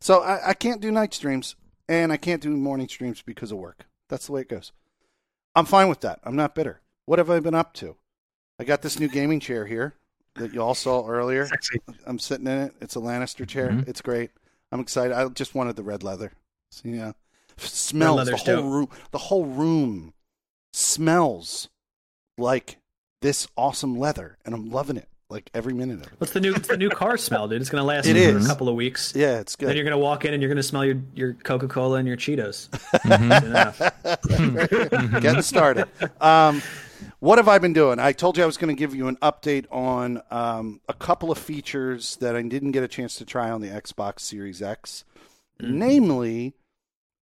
So 0.02 0.22
I, 0.22 0.50
I 0.50 0.54
can't 0.54 0.82
do 0.82 0.92
night 0.92 1.14
streams 1.14 1.56
and 1.88 2.12
I 2.12 2.18
can't 2.18 2.42
do 2.42 2.50
morning 2.52 2.88
streams 2.88 3.22
because 3.22 3.52
of 3.52 3.58
work. 3.58 3.86
That's 4.08 4.28
the 4.28 4.32
way 4.34 4.42
it 4.42 4.50
goes. 4.50 4.72
I'm 5.56 5.66
fine 5.66 5.90
with 5.90 6.02
that. 6.02 6.20
I'm 6.24 6.36
not 6.36 6.56
bitter. 6.56 6.82
What 7.06 7.20
have 7.20 7.30
I 7.30 7.40
been 7.40 7.56
up 7.56 7.74
to? 7.76 7.96
I 8.60 8.64
got 8.64 8.82
this 8.82 9.00
new 9.00 9.08
gaming 9.08 9.40
chair 9.40 9.66
here 9.66 9.96
that 10.36 10.54
you 10.54 10.62
all 10.62 10.76
saw 10.76 11.08
earlier. 11.08 11.48
sexy. 11.48 11.80
I'm 12.06 12.20
sitting 12.20 12.48
in 12.48 12.58
it. 12.60 12.74
It's 12.82 12.96
a 12.96 13.00
Lannister 13.00 13.48
chair. 13.48 13.70
Mhm. 13.72 13.88
It's 13.88 14.02
great. 14.02 14.32
I'm 14.72 14.80
excited. 14.80 15.14
I 15.16 15.28
just 15.30 15.56
wanted 15.56 15.76
the 15.76 15.84
red 15.84 16.04
leather. 16.04 16.32
So, 16.70 16.88
yeah, 16.88 17.14
smells. 17.58 18.28
The 18.28 18.38
whole 18.38 18.46
dope. 18.46 18.66
room. 18.66 18.90
The 19.12 19.18
whole 19.18 19.46
room 19.46 20.14
smells 20.74 21.70
like 22.38 22.78
this 23.22 23.48
awesome 23.58 23.98
leather, 23.98 24.38
and 24.46 24.54
I'm 24.54 24.70
loving 24.70 24.98
it. 24.98 25.10
Like 25.30 25.52
every 25.54 25.74
minute 25.76 25.98
of 26.02 26.08
it. 26.08 26.14
What's 26.18 26.34
the 26.34 26.40
new? 26.42 26.56
It's 26.56 26.68
the 26.68 26.78
new 26.78 26.90
car 26.90 27.16
smell, 27.16 27.48
dude. 27.48 27.62
It's 27.62 27.70
gonna 27.70 27.84
last 27.84 28.08
It 28.08 28.18
a 28.18 28.48
couple 28.48 28.68
of 28.68 28.74
weeks. 28.74 29.14
Yeah, 29.16 29.40
it's 29.40 29.56
good. 29.56 29.70
Then 29.70 29.76
you're 29.76 29.84
gonna 29.86 30.00
walk 30.00 30.26
in 30.26 30.34
and 30.34 30.42
you're 30.42 30.50
gonna 30.50 30.64
smell 30.64 30.84
your 30.84 31.02
your 31.14 31.34
Coca 31.34 31.68
Cola 31.68 31.98
and 32.00 32.08
your 32.08 32.18
Cheetos. 32.18 32.70
Mhm. 34.30 34.90
Soon. 34.90 35.22
Getting 35.22 35.42
started. 35.44 35.88
Um, 36.20 36.62
what 37.20 37.38
have 37.38 37.48
I 37.48 37.60
been 37.60 37.74
doing? 37.74 38.00
I 38.00 38.12
told 38.12 38.38
you 38.38 38.44
I 38.44 38.46
was 38.46 38.58
going 38.58 38.76
to 38.76 38.80
give 38.80 38.96
you 38.96 39.08
an 39.08 39.18
update 39.18 39.66
on 39.72 40.22
um, 40.32 40.82
a 40.88 40.94
couple 40.94 41.32
of 41.32 41.38
features 41.38 42.16
that 42.18 42.36
I 42.36 42.42
didn't 42.42 42.72
get 42.72 42.84
a 42.84 42.88
chance 42.88 43.16
to 43.16 43.26
try 43.26 43.50
on 43.52 43.62
the 43.62 43.68
Xbox 43.70 44.22
Series 44.22 44.62
X. 44.62 45.04
Namely, 45.60 46.54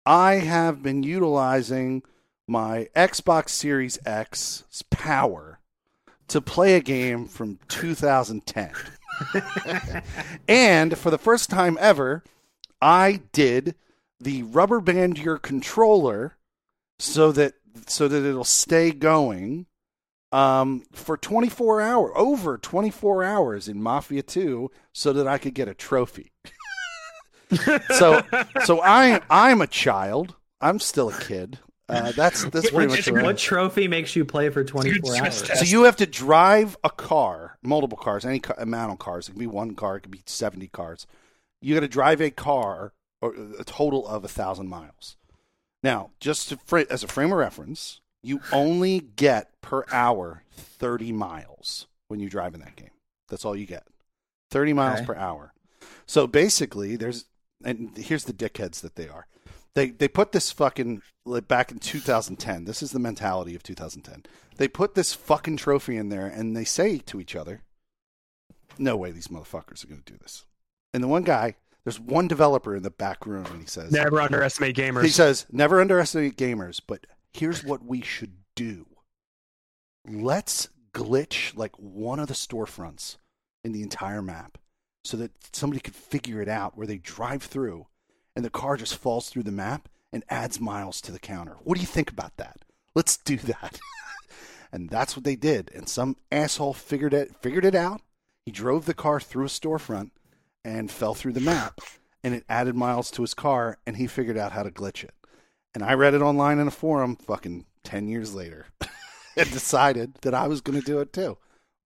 I 0.05 0.35
have 0.35 0.81
been 0.83 1.03
utilizing 1.03 2.03
my 2.47 2.87
Xbox 2.95 3.49
Series 3.49 3.99
X's 4.05 4.83
power 4.89 5.56
to 6.27 6.41
play 6.41 6.75
a 6.75 6.81
game 6.81 7.25
from 7.25 7.59
2010. 7.67 8.71
and 10.47 10.97
for 10.97 11.09
the 11.09 11.17
first 11.17 11.49
time 11.49 11.77
ever, 11.79 12.23
I 12.81 13.21
did 13.31 13.75
the 14.19 14.43
rubber 14.43 14.79
band 14.79 15.17
your 15.17 15.37
controller 15.37 16.37
so 16.99 17.31
that 17.31 17.53
so 17.85 18.07
that 18.07 18.25
it'll 18.25 18.43
stay 18.43 18.91
going 18.91 19.67
um, 20.31 20.83
for 20.91 21.15
24 21.15 21.81
hours, 21.81 22.11
over 22.15 22.57
24 22.57 23.23
hours 23.23 23.67
in 23.67 23.81
Mafia 23.81 24.23
2, 24.23 24.69
so 24.93 25.13
that 25.13 25.27
I 25.27 25.37
could 25.37 25.53
get 25.53 25.67
a 25.67 25.73
trophy. 25.73 26.31
so 27.95 28.21
so 28.65 28.81
I 28.81 29.21
I'm 29.29 29.61
a 29.61 29.67
child. 29.67 30.35
I'm 30.59 30.79
still 30.79 31.09
a 31.09 31.19
kid. 31.19 31.59
Uh, 31.89 32.11
that's 32.11 32.43
that's 32.49 32.69
pretty 32.71 32.87
much 32.87 33.05
What, 33.07 33.15
what 33.15 33.23
what 33.23 33.37
trophy 33.37 33.87
makes 33.87 34.13
you 34.15 34.25
play 34.25 34.49
for 34.49 34.63
24 34.63 35.15
hours? 35.15 35.35
stress 35.35 35.59
so 35.59 35.65
you 35.65 35.83
have 35.83 35.95
to 35.97 36.05
drive 36.05 36.75
a 36.83 36.89
car, 36.89 37.57
multiple 37.63 37.97
cars, 37.97 38.25
any 38.25 38.39
ca- 38.39 38.55
amount 38.57 38.91
of 38.91 38.99
cars. 38.99 39.27
It 39.29 39.31
can 39.31 39.39
be 39.39 39.47
one 39.47 39.73
car, 39.73 39.95
it 39.97 40.01
can 40.01 40.11
be 40.11 40.21
seventy 40.25 40.67
cars. 40.67 41.07
You 41.61 41.73
got 41.73 41.79
to 41.81 41.87
drive 41.87 42.21
a 42.21 42.29
car, 42.29 42.93
or 43.21 43.33
a 43.57 43.63
total 43.63 44.05
of 44.07 44.23
a 44.25 44.27
thousand 44.27 44.67
miles. 44.67 45.15
Now, 45.81 46.11
just 46.19 46.49
to, 46.49 46.57
fr- 46.57 46.79
as 46.89 47.03
a 47.03 47.07
frame 47.07 47.31
of 47.31 47.37
reference, 47.37 48.01
you 48.21 48.41
only 48.51 48.99
get 48.99 49.49
per 49.61 49.85
hour 49.91 50.43
thirty 50.51 51.11
miles 51.13 51.87
when 52.09 52.19
you 52.19 52.29
drive 52.29 52.53
in 52.53 52.59
that 52.59 52.75
game. 52.75 52.91
That's 53.29 53.45
all 53.45 53.55
you 53.55 53.65
get, 53.65 53.87
thirty 54.51 54.73
miles 54.73 54.97
Okay. 54.97 55.05
per 55.05 55.15
hour. 55.15 55.53
So 56.05 56.27
basically, 56.27 56.97
there's 56.97 57.25
and 57.63 57.97
here's 57.97 58.25
the 58.25 58.33
dickheads 58.33 58.81
that 58.81 58.95
they 58.95 59.07
are. 59.07 59.25
They 59.77 59.91
they 59.91 60.07
put 60.07 60.31
this 60.31 60.51
fucking 60.51 61.03
like 61.23 61.47
back 61.47 61.71
in 61.71 61.77
2010. 61.77 62.65
This 62.65 62.81
is 62.81 62.93
the 62.93 62.99
mentality 62.99 63.53
of 63.53 63.61
2010. 63.61 64.23
They 64.57 64.67
put 64.67 64.95
this 64.95 65.13
fucking 65.13 65.57
trophy 65.57 65.97
in 65.97 66.09
there 66.09 66.25
and 66.25 66.57
they 66.57 66.63
say 66.63 66.97
to 66.97 67.21
each 67.21 67.35
other, 67.35 67.61
"No 68.79 68.97
way 68.97 69.11
these 69.11 69.27
motherfuckers 69.27 69.83
are 69.83 69.87
going 69.87 70.01
to 70.01 70.13
do 70.13 70.17
this." 70.17 70.45
And 70.95 71.03
the 71.03 71.07
one 71.07 71.21
guy, 71.21 71.57
there's 71.83 71.99
one 71.99 72.27
developer 72.27 72.75
in 72.75 72.81
the 72.81 72.89
back 72.89 73.27
room 73.27 73.45
and 73.45 73.61
he 73.61 73.67
says, 73.67 73.91
Never 73.91 74.19
underestimate 74.19 74.75
gamers. 74.75 75.03
he 75.03 75.09
says, 75.09 75.45
never 75.51 75.79
underestimate 75.79 76.37
gamers, 76.37 76.81
but 76.85 77.05
here's 77.31 77.63
what 77.63 77.85
we 77.85 78.01
should 78.01 78.33
do. 78.55 78.87
Let's 80.09 80.69
glitch 80.91 81.55
like 81.55 81.75
one 81.77 82.19
of 82.19 82.29
the 82.29 82.33
storefronts 82.33 83.17
in 83.63 83.73
the 83.73 83.83
entire 83.83 84.23
map 84.23 84.57
so 85.03 85.17
that 85.17 85.33
somebody 85.53 85.81
could 85.81 85.93
figure 85.95 86.41
it 86.41 86.49
out 86.49 86.75
where 86.75 86.87
they 86.87 86.97
drive 86.97 87.43
through 87.43 87.85
and 88.37 88.45
the 88.45 88.51
car 88.51 88.77
just 88.77 88.95
falls 88.95 89.29
through 89.29 89.41
the 89.41 89.51
map 89.51 89.89
and 90.13 90.23
adds 90.29 90.61
miles 90.61 91.01
to 91.01 91.11
the 91.11 91.17
counter. 91.17 91.57
What 91.63 91.73
do 91.73 91.81
you 91.81 91.87
think 91.87 92.11
about 92.11 92.37
that? 92.37 92.59
Let's 92.93 93.17
do 93.17 93.35
that. 93.37 93.79
and 94.71 94.91
that's 94.91 95.15
what 95.15 95.23
they 95.25 95.35
did. 95.35 95.71
And 95.73 95.89
some 95.89 96.17
asshole 96.31 96.75
figured 96.75 97.15
it 97.15 97.35
figured 97.41 97.65
it 97.65 97.73
out. 97.73 98.01
He 98.45 98.51
drove 98.51 98.85
the 98.85 98.93
car 98.93 99.19
through 99.19 99.45
a 99.45 99.47
storefront 99.47 100.11
and 100.63 100.91
fell 100.91 101.15
through 101.15 101.33
the 101.33 101.39
map 101.39 101.81
and 102.23 102.35
it 102.35 102.45
added 102.47 102.75
miles 102.75 103.09
to 103.11 103.23
his 103.23 103.33
car 103.33 103.79
and 103.87 103.97
he 103.97 104.05
figured 104.05 104.37
out 104.37 104.51
how 104.51 104.61
to 104.61 104.69
glitch 104.69 105.03
it. 105.03 105.15
And 105.73 105.83
I 105.83 105.95
read 105.95 106.13
it 106.13 106.21
online 106.21 106.59
in 106.59 106.67
a 106.67 106.71
forum 106.71 107.15
fucking 107.15 107.65
10 107.85 108.07
years 108.07 108.35
later 108.35 108.67
and 109.35 109.51
decided 109.51 110.13
that 110.21 110.35
I 110.35 110.47
was 110.47 110.61
going 110.61 110.79
to 110.79 110.85
do 110.85 110.99
it 110.99 111.11
too 111.11 111.39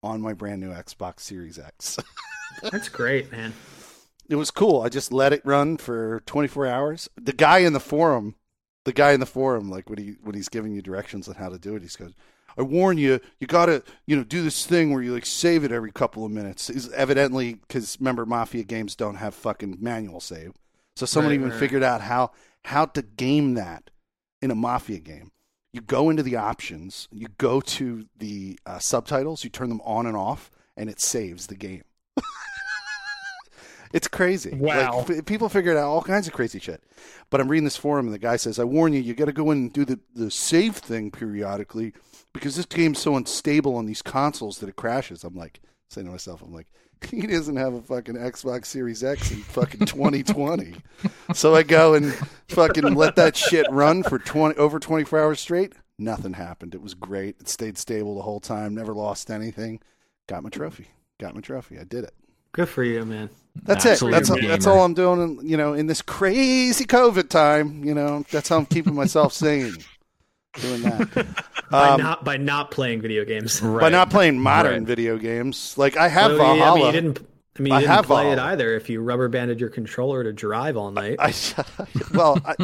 on 0.04 0.20
my 0.20 0.34
brand 0.34 0.60
new 0.60 0.72
Xbox 0.72 1.22
Series 1.22 1.58
X. 1.58 1.98
That's 2.62 2.90
great, 2.90 3.32
man. 3.32 3.54
It 4.32 4.36
was 4.36 4.50
cool. 4.50 4.82
I 4.82 4.90
just 4.90 5.12
let 5.12 5.34
it 5.34 5.42
run 5.46 5.78
for 5.78 6.22
24 6.26 6.66
hours. 6.66 7.10
The 7.22 7.34
guy 7.34 7.60
in 7.60 7.74
the 7.74 7.80
forum, 7.80 8.36
the 8.86 8.94
guy 8.94 9.12
in 9.12 9.20
the 9.20 9.26
forum, 9.26 9.70
like 9.70 9.90
when 9.90 10.00
he 10.00 10.16
when 10.24 10.36
he's 10.36 10.50
giving 10.50 10.72
you 10.74 10.82
directions 10.82 11.28
on 11.28 11.36
how 11.36 11.50
to 11.50 11.60
do 11.60 11.76
it, 11.76 11.82
he 11.84 11.90
goes, 11.98 12.14
"I 12.58 12.62
warn 12.62 12.98
you, 12.98 13.20
you 13.40 13.48
gotta 13.48 13.84
you 14.08 14.16
know 14.16 14.24
do 14.24 14.42
this 14.42 14.66
thing 14.66 14.92
where 14.94 15.04
you 15.04 15.14
like 15.14 15.26
save 15.26 15.64
it 15.64 15.72
every 15.72 15.92
couple 15.92 16.26
of 16.26 16.32
minutes." 16.32 16.70
Is 16.70 16.90
evidently 16.94 17.56
because 17.56 17.98
remember, 18.00 18.26
Mafia 18.26 18.64
games 18.64 18.96
don't 18.96 19.16
have 19.16 19.36
fucking 19.36 19.78
manual 19.82 20.22
save, 20.22 20.54
so 20.96 21.06
someone 21.06 21.32
Right, 21.32 21.36
even 21.40 21.50
right. 21.52 21.60
figured 21.60 21.84
out 21.84 22.02
how 22.02 22.32
how 22.66 22.86
to 22.86 23.02
game 23.02 23.56
that 23.56 23.90
in 24.42 24.50
a 24.50 24.56
Mafia 24.56 25.00
game. 25.00 25.32
You 25.74 25.82
go 25.82 26.10
into 26.10 26.24
the 26.24 26.36
options, 26.36 27.08
you 27.12 27.28
go 27.38 27.62
to 27.62 28.06
the 28.18 28.60
uh, 28.66 28.80
subtitles, 28.80 29.44
you 29.44 29.50
turn 29.50 29.70
them 29.70 29.82
on 29.86 30.06
and 30.06 30.18
off, 30.18 30.52
and 30.76 30.90
it 30.90 31.00
saves 31.02 31.48
the 31.48 31.56
game. 31.56 31.84
It's 33.94 34.08
crazy. 34.08 34.56
Wow. 34.56 35.00
Like, 35.00 35.10
f- 35.18 35.26
people 35.26 35.50
figured 35.50 35.78
out 35.78 35.88
all 35.88 36.02
kinds 36.02 36.28
of 36.28 36.34
crazy 36.34 36.60
shit. 36.60 36.84
But 37.30 37.42
I'm 37.42 37.48
reading 37.48 37.66
this 37.66 37.78
forum, 37.78 38.08
and 38.08 38.14
the 38.14 38.20
guy 38.20 38.36
says, 38.38 38.60
I 38.60 38.64
warn 38.64 38.94
you, 38.94 39.00
you 39.00 39.14
got 39.14 39.26
to 39.26 39.34
go 39.34 39.52
in 39.52 39.58
and 39.58 39.74
do 39.74 39.86
the, 39.86 40.00
the 40.16 40.32
save 40.32 40.78
thing 40.78 41.12
periodically 41.12 41.94
because 42.34 42.56
this 42.56 42.66
game's 42.66 43.00
so 43.00 43.16
unstable 43.16 43.76
on 43.76 43.86
these 43.86 44.02
consoles 44.02 44.60
that 44.60 44.70
it 44.70 44.76
crashes. 44.76 45.24
I'm 45.24 45.36
like, 45.36 45.60
saying 45.90 46.08
to 46.08 46.12
myself, 46.12 46.42
I'm 46.42 46.54
like, 46.54 46.68
he 47.10 47.28
doesn't 47.28 47.56
have 47.56 47.74
a 47.74 47.82
fucking 47.82 48.16
Xbox 48.16 48.66
Series 48.66 49.04
X 49.04 49.32
in 49.32 49.38
fucking 49.38 49.86
2020. 49.86 50.76
so 51.34 51.56
I 51.56 51.64
go 51.64 51.94
and 51.94 52.14
fucking 52.50 52.94
let 52.96 53.16
that 53.16 53.36
shit 53.36 53.66
run 53.72 54.04
for 54.04 54.20
20 54.20 54.56
over 54.56 54.80
24 54.80 55.20
hours 55.20 55.40
straight. 55.40 55.74
Nothing 55.98 56.34
happened. 56.34 56.74
It 56.74 56.82
was 56.82 56.94
great. 56.94 57.38
It 57.40 57.48
stayed 57.48 57.78
stable 57.78 58.16
the 58.16 58.24
whole 58.24 58.40
time. 58.40 58.74
Never 58.74 58.94
lost 58.94 59.30
anything. 59.30 59.82
Got 60.28 60.44
my 60.44 60.50
trophy. 60.50 60.88
Got 61.20 61.36
my 61.36 61.42
trophy. 61.42 61.78
I 61.78 61.84
did 61.84 62.04
it. 62.04 62.14
Good 62.54 62.70
for 62.70 62.84
you, 62.84 63.06
man. 63.06 63.30
That's 63.64 63.86
Absolute 63.86 64.12
it. 64.12 64.14
That's 64.14 64.30
all, 64.30 64.36
gamer. 64.38 64.48
that's 64.50 64.68
all 64.68 64.84
I'm 64.84 64.94
doing. 64.94 65.22
In, 65.22 65.48
you 65.48 65.58
know, 65.58 65.74
in 65.74 65.88
this 65.88 66.02
crazy 66.02 66.86
COVID 66.86 67.30
time. 67.30 67.84
You 67.84 67.94
know, 67.94 68.26
that's 68.32 68.50
how 68.50 68.58
I'm 68.58 68.66
keeping 68.66 68.96
myself 68.96 69.34
sane. 69.34 69.74
Doing 70.60 70.82
that 70.82 71.46
By 71.72 71.90
Um, 71.90 72.02
not 72.02 72.26
by 72.26 72.38
not 72.38 72.72
playing 72.72 73.02
video 73.02 73.24
games. 73.24 73.62
Right. 73.62 73.82
by 73.82 73.90
not 73.90 74.10
playing 74.10 74.40
modern 74.40 74.80
Right. 74.80 74.84
video 74.84 75.18
games. 75.18 75.78
Like 75.78 75.96
I 75.98 76.08
have 76.10 76.32
Well, 76.38 76.58
yeah, 76.58 76.72
I 76.72 76.76
mean, 76.76 76.86
you 76.86 76.92
didn't. 76.92 77.20
I 77.58 77.62
mean, 77.62 77.72
you 77.72 77.78
I 77.78 77.80
didn't 77.82 77.92
have 77.96 78.06
play 78.06 78.32
it 78.32 78.40
either. 78.40 78.74
If 78.76 78.90
you 78.90 79.02
rubber 79.02 79.28
banded 79.30 79.60
your 79.60 79.70
controller 79.70 80.24
to 80.24 80.34
drive 80.34 80.76
all 80.78 80.92
night. 80.92 81.18
I 81.20 81.34
well, 82.14 82.40
I, 82.46 82.56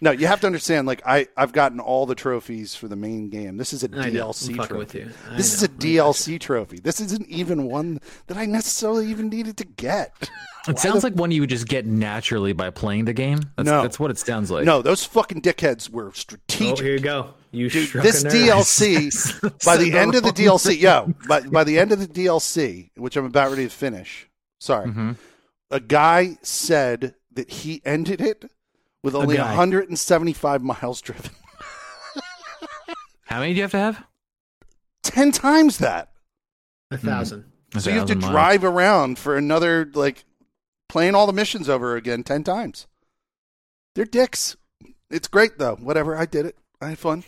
no, 0.00 0.10
you 0.10 0.26
have 0.26 0.40
to 0.40 0.46
understand. 0.46 0.86
Like 0.86 1.02
I, 1.06 1.26
I've 1.36 1.52
gotten 1.52 1.80
all 1.80 2.06
the 2.06 2.14
trophies 2.14 2.74
for 2.74 2.88
the 2.88 2.96
main 2.96 3.28
game. 3.30 3.56
This 3.56 3.72
is 3.72 3.82
a 3.84 3.86
I 3.86 3.90
know. 3.90 4.26
I'm 4.28 4.32
DLC 4.32 4.56
fucking 4.56 4.56
trophy. 4.56 4.74
with 4.78 4.94
you. 4.94 5.10
I 5.30 5.36
This 5.36 5.54
is 5.54 5.62
know. 5.62 5.66
a 5.66 5.78
DLC 5.78 6.40
trophy. 6.40 6.78
This 6.80 7.00
isn't 7.00 7.26
even 7.28 7.64
one 7.64 8.00
that 8.28 8.36
I 8.36 8.46
necessarily 8.46 9.08
even 9.08 9.28
needed 9.28 9.56
to 9.58 9.64
get. 9.64 10.12
It 10.66 10.78
sounds 10.78 11.02
like 11.02 11.14
one 11.14 11.30
you 11.30 11.40
would 11.40 11.48
just 11.48 11.66
get 11.66 11.86
naturally 11.86 12.52
by 12.52 12.68
playing 12.68 13.06
the 13.06 13.14
game. 13.14 13.38
That's, 13.56 13.66
No. 13.66 13.80
that's 13.80 13.98
what 13.98 14.10
it 14.10 14.18
sounds 14.18 14.50
like. 14.50 14.66
No, 14.66 14.82
those 14.82 15.02
fucking 15.02 15.40
dickheads 15.40 15.88
were 15.88 16.12
strategic. 16.12 16.80
Oh, 16.80 16.82
here 16.82 16.92
you 16.92 16.98
go. 16.98 17.32
You 17.52 17.70
Dude, 17.70 17.88
struck 17.88 18.04
this 18.04 18.20
a 18.22 18.24
nerve. 18.24 18.34
DLC 18.34 19.64
by 19.64 19.78
the 19.78 19.96
end 19.96 20.14
of 20.14 20.24
the 20.24 20.30
DLC, 20.30 20.78
yo, 20.78 21.14
by, 21.26 21.40
by 21.40 21.64
the 21.64 21.78
end 21.78 21.92
of 21.92 22.00
the 22.00 22.06
DLC, 22.06 22.90
which 22.96 23.16
I'm 23.16 23.24
about 23.24 23.48
ready 23.48 23.64
to 23.64 23.70
finish. 23.70 24.28
Sorry, 24.60 24.88
Mhm. 24.88 25.16
a 25.70 25.80
guy 25.80 26.36
said 26.42 27.14
that 27.32 27.48
he 27.50 27.80
ended 27.86 28.20
it 28.20 28.44
with 29.02 29.14
only 29.14 29.36
guy. 29.36 29.46
175 29.48 30.62
miles 30.62 31.00
driven. 31.00 31.30
How 33.24 33.40
many 33.40 33.52
do 33.52 33.56
you 33.56 33.62
have 33.62 33.70
to 33.72 33.78
have? 33.78 34.04
Ten 35.02 35.32
times 35.32 35.78
that. 35.78 36.10
a 36.90 36.98
thousand. 36.98 37.44
A 37.74 37.80
So 37.80 37.90
you 37.90 37.98
have 37.98 38.08
to 38.08 38.14
miles. 38.16 38.30
drive 38.30 38.64
around 38.64 39.18
for 39.18 39.36
another 39.36 39.90
like 39.94 40.24
playing 40.88 41.14
all 41.14 41.26
the 41.26 41.32
missions 41.32 41.68
over 41.68 41.96
again 41.96 42.22
ten 42.22 42.42
times. 42.44 42.86
They're 43.94 44.04
dicks. 44.04 44.56
It's 45.10 45.28
great 45.28 45.58
though. 45.58 45.76
Whatever. 45.76 46.16
I 46.16 46.26
did 46.26 46.46
it. 46.46 46.56
I 46.80 46.90
had 46.90 46.98
fun. 46.98 47.24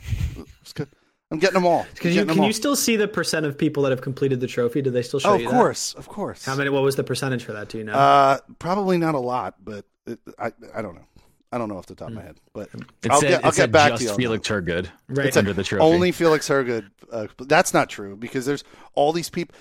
It's 0.63 0.73
good. 0.73 0.89
I'm 1.33 1.39
getting 1.39 1.55
them 1.55 1.67
all. 1.67 1.81
I'm 1.89 1.95
Can 1.97 2.11
you 2.13 2.17
them 2.25 2.29
can 2.29 2.41
all. 2.41 2.47
you 2.47 2.53
still 2.53 2.75
see 2.77 2.97
the 2.97 3.07
percent 3.09 3.47
of 3.47 3.57
people 3.57 3.83
that 3.85 3.91
have 3.91 4.01
completed 4.03 4.41
the 4.41 4.47
trophy? 4.47 4.83
Do 4.83 4.91
they 4.91 5.03
still 5.03 5.21
show 5.21 5.31
Oh, 5.31 5.35
you 5.37 5.47
of 5.47 5.53
that? 5.53 5.57
course, 5.59 5.95
of 5.95 6.09
course. 6.09 6.45
How 6.45 6.55
many? 6.57 6.71
What 6.71 6.83
was 6.83 6.97
the 6.97 7.05
percentage 7.05 7.45
for 7.45 7.53
that? 7.53 7.69
Do 7.69 7.79
you 7.79 7.85
know? 7.85 7.93
Uh, 7.93 8.39
probably 8.59 8.99
not 8.99 9.15
a 9.15 9.19
lot, 9.21 9.57
but 9.65 9.85
it, 10.07 10.19
I 10.39 10.53
I 10.75 10.83
don't 10.83 10.95
know. 10.97 11.05
I 11.53 11.59
don't 11.59 11.69
know 11.69 11.77
off 11.79 11.87
the 11.87 11.97
top 11.97 12.09
of 12.09 12.15
my 12.15 12.23
head, 12.23 12.37
but 12.53 12.69
It 13.03 13.11
I'll 13.11 13.21
said, 13.21 13.29
get 13.29 13.45
I'll 13.45 13.53
get 13.53 13.73
back 13.73 13.91
just 13.93 14.03
to 14.03 14.09
you. 14.11 14.15
Felix 14.15 14.47
that. 14.47 14.65
Turgood 14.65 14.89
right. 15.09 15.27
it's 15.27 15.37
under 15.37 15.53
the 15.53 15.65
trophy. 15.65 15.83
Only 15.83 16.13
Felix 16.13 16.47
Hergood. 16.47 16.91
Uh, 17.11 17.27
that's 17.41 17.75
not 17.75 17.89
true 17.89 18.17
because 18.17 18.47
there's 18.47 18.63
all 18.95 19.13
these 19.13 19.29
people. 19.31 19.55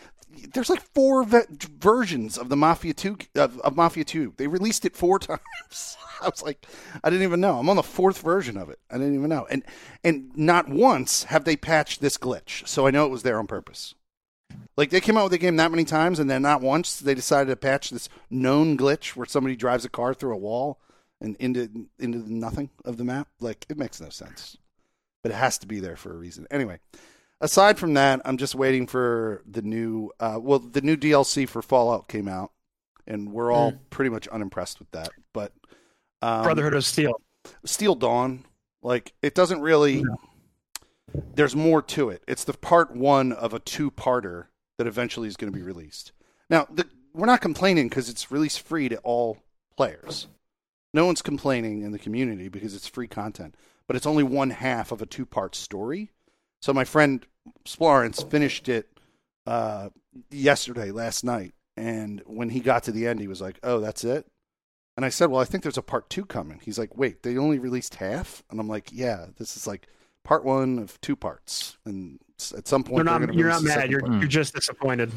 There's 0.53 0.69
like 0.69 0.83
four 0.93 1.23
ve- 1.23 1.47
versions 1.79 2.37
of 2.37 2.49
the 2.49 2.55
Mafia 2.55 2.93
Two 2.93 3.17
of, 3.35 3.59
of 3.61 3.75
Mafia 3.75 4.03
Two. 4.03 4.33
They 4.37 4.45
released 4.45 4.85
it 4.85 4.95
four 4.95 5.17
times. 5.19 5.97
I 6.21 6.25
was 6.29 6.43
like, 6.43 6.65
I 7.03 7.09
didn't 7.09 7.23
even 7.23 7.41
know. 7.41 7.57
I'm 7.57 7.69
on 7.69 7.75
the 7.75 7.83
fourth 7.83 8.21
version 8.21 8.55
of 8.55 8.69
it. 8.69 8.79
I 8.91 8.97
didn't 8.97 9.15
even 9.15 9.29
know. 9.29 9.47
And 9.49 9.63
and 10.03 10.31
not 10.37 10.69
once 10.69 11.23
have 11.23 11.43
they 11.43 11.57
patched 11.57 12.01
this 12.01 12.19
glitch. 12.19 12.67
So 12.67 12.85
I 12.85 12.91
know 12.91 13.05
it 13.05 13.11
was 13.11 13.23
there 13.23 13.39
on 13.39 13.47
purpose. 13.47 13.95
Like 14.77 14.91
they 14.91 15.01
came 15.01 15.17
out 15.17 15.23
with 15.23 15.31
the 15.31 15.37
game 15.39 15.55
that 15.55 15.71
many 15.71 15.85
times, 15.85 16.19
and 16.19 16.29
then 16.29 16.43
not 16.43 16.61
once 16.61 16.99
they 16.99 17.15
decided 17.15 17.49
to 17.49 17.55
patch 17.55 17.89
this 17.89 18.09
known 18.29 18.77
glitch 18.77 19.15
where 19.15 19.25
somebody 19.25 19.55
drives 19.55 19.85
a 19.85 19.89
car 19.89 20.13
through 20.13 20.35
a 20.35 20.37
wall 20.37 20.79
and 21.21 21.35
into 21.37 21.87
into 21.99 22.19
the 22.19 22.31
nothing 22.31 22.69
of 22.85 22.97
the 22.97 23.03
map. 23.03 23.27
Like 23.39 23.65
it 23.69 23.77
makes 23.77 23.99
no 24.01 24.09
sense, 24.09 24.57
but 25.23 25.31
it 25.31 25.35
has 25.35 25.57
to 25.59 25.67
be 25.67 25.79
there 25.79 25.95
for 25.95 26.13
a 26.13 26.17
reason. 26.17 26.47
Anyway, 26.51 26.79
aside 27.41 27.77
from 27.77 27.93
that, 27.95 28.21
I'm 28.25 28.37
just 28.37 28.55
waiting 28.55 28.87
for 28.87 29.43
the 29.49 29.61
new. 29.61 30.11
Uh, 30.19 30.39
well, 30.41 30.59
the 30.59 30.81
new 30.81 30.95
DLC 30.95 31.47
for 31.47 31.61
Fallout 31.61 32.07
came 32.07 32.27
out, 32.27 32.51
and 33.07 33.31
we're 33.31 33.51
all 33.51 33.73
pretty 33.89 34.09
much 34.09 34.27
unimpressed 34.27 34.79
with 34.79 34.91
that. 34.91 35.09
But 35.33 35.53
um, 36.21 36.43
Brotherhood 36.43 36.73
of 36.73 36.85
Steel. 36.85 37.21
Steel 37.65 37.95
Dawn, 37.95 38.45
like 38.81 39.13
it 39.21 39.35
doesn't 39.35 39.61
really. 39.61 40.03
There's 41.33 41.55
more 41.55 41.81
to 41.81 42.09
it. 42.09 42.23
It's 42.27 42.43
the 42.43 42.53
part 42.53 42.95
one 42.95 43.31
of 43.31 43.55
a 43.55 43.59
two-parter 43.59 44.45
that 44.77 44.85
eventually 44.85 45.27
is 45.27 45.37
going 45.37 45.51
to 45.51 45.57
be 45.57 45.63
released. 45.63 46.11
Now, 46.51 46.67
the, 46.69 46.87
we're 47.15 47.25
not 47.25 47.41
complaining 47.41 47.89
because 47.89 48.09
it's 48.09 48.31
released 48.31 48.61
free 48.61 48.89
to 48.89 48.97
all 48.99 49.39
players. 49.75 50.27
No 50.93 51.05
one's 51.05 51.21
complaining 51.21 51.83
in 51.83 51.91
the 51.91 51.99
community 51.99 52.49
because 52.49 52.73
it's 52.75 52.87
free 52.87 53.07
content, 53.07 53.55
but 53.87 53.95
it's 53.95 54.07
only 54.07 54.23
one 54.23 54.49
half 54.49 54.91
of 54.91 55.01
a 55.01 55.05
two-part 55.05 55.55
story. 55.55 56.11
So 56.61 56.73
my 56.73 56.83
friend 56.83 57.25
Splorence 57.65 58.23
finished 58.23 58.67
it 58.67 58.87
uh, 59.45 59.89
yesterday, 60.31 60.91
last 60.91 61.23
night, 61.23 61.53
and 61.77 62.21
when 62.25 62.49
he 62.49 62.59
got 62.59 62.83
to 62.83 62.91
the 62.91 63.07
end, 63.07 63.19
he 63.19 63.27
was 63.27 63.41
like, 63.41 63.59
"Oh, 63.63 63.79
that's 63.79 64.03
it." 64.03 64.27
And 64.97 65.05
I 65.05 65.09
said, 65.09 65.29
"Well, 65.29 65.41
I 65.41 65.45
think 65.45 65.63
there's 65.63 65.77
a 65.77 65.83
part 65.83 66.09
two 66.09 66.25
coming." 66.25 66.59
He's 66.61 66.77
like, 66.77 66.97
"Wait, 66.97 67.23
they 67.23 67.37
only 67.37 67.59
released 67.59 67.95
half?" 67.95 68.43
And 68.49 68.59
I'm 68.59 68.67
like, 68.67 68.89
"Yeah, 68.91 69.27
this 69.37 69.55
is 69.55 69.65
like 69.65 69.87
part 70.23 70.43
one 70.43 70.79
of 70.79 70.99
two 71.01 71.15
parts, 71.15 71.77
and 71.85 72.19
at 72.55 72.67
some 72.67 72.83
point 72.83 72.97
You're 72.97 73.17
they're 73.17 73.27
not. 73.27 73.35
You're 73.35 73.49
not 73.49 73.63
mad. 73.63 73.89
You're. 73.89 74.01
part." 74.01 74.11
part. 74.11 74.21
You're 74.21 74.29
just 74.29 74.53
disappointed. 74.53 75.11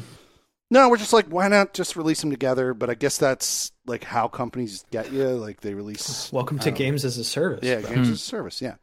No, 0.73 0.89
we're 0.89 0.97
just 0.97 1.13
like, 1.13 1.27
why 1.27 1.47
not 1.49 1.73
just 1.73 1.95
release 1.95 2.21
them 2.21 2.31
together? 2.31 2.73
But 2.73 2.89
I 2.89 2.95
guess 2.95 3.17
that's 3.19 3.71
like 3.85 4.03
how 4.03 4.27
companies 4.27 4.83
get 4.91 5.11
you. 5.11 5.27
Like 5.29 5.61
they 5.61 5.73
release. 5.75 6.31
Welcome 6.33 6.57
to 6.59 6.65
don't 6.65 6.73
know. 6.73 6.77
games 6.79 7.05
as 7.05 7.17
a 7.19 7.23
service. 7.23 7.59
Yeah, 7.63 7.79
bro. 7.81 7.89
games 7.93 8.09
as 8.09 8.15
a 8.15 8.17
service. 8.17 8.59
Yeah. 8.61 8.75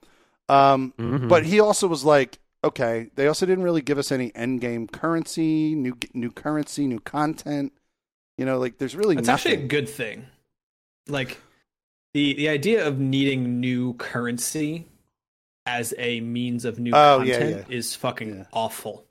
Um, 0.48 0.94
Mhm. 0.98 1.28
but 1.28 1.44
he 1.44 1.58
also 1.60 1.88
was 1.88 2.04
like, 2.04 2.38
okay, 2.62 3.10
they 3.16 3.26
also 3.26 3.44
didn't 3.44 3.64
really 3.64 3.82
give 3.82 3.98
us 3.98 4.12
any 4.12 4.34
end 4.36 4.60
game 4.60 4.86
currency, 4.86 5.74
new 5.74 5.96
new 6.14 6.30
currency, 6.30 6.86
new 6.86 7.00
content. 7.00 7.72
You 8.38 8.44
know, 8.46 8.58
like 8.58 8.78
there's 8.78 8.94
really 8.94 9.16
That's 9.16 9.26
nothing. 9.26 9.52
actually 9.52 9.64
a 9.64 9.68
good 9.68 9.88
thing. 9.88 10.26
Like 11.08 11.38
the 12.14 12.34
the 12.34 12.48
idea 12.48 12.86
of 12.86 13.00
needing 13.00 13.58
new 13.60 13.94
currency 13.94 14.86
as 15.66 15.92
a 15.98 16.20
means 16.20 16.64
of 16.64 16.78
new 16.78 16.92
Oh, 16.94 17.20
yeah, 17.22 17.38
content 17.38 17.66
yeah. 17.68 17.76
is 17.76 17.94
fucking 17.96 18.30
Yeah. 18.38 18.44
awful. 18.52 19.06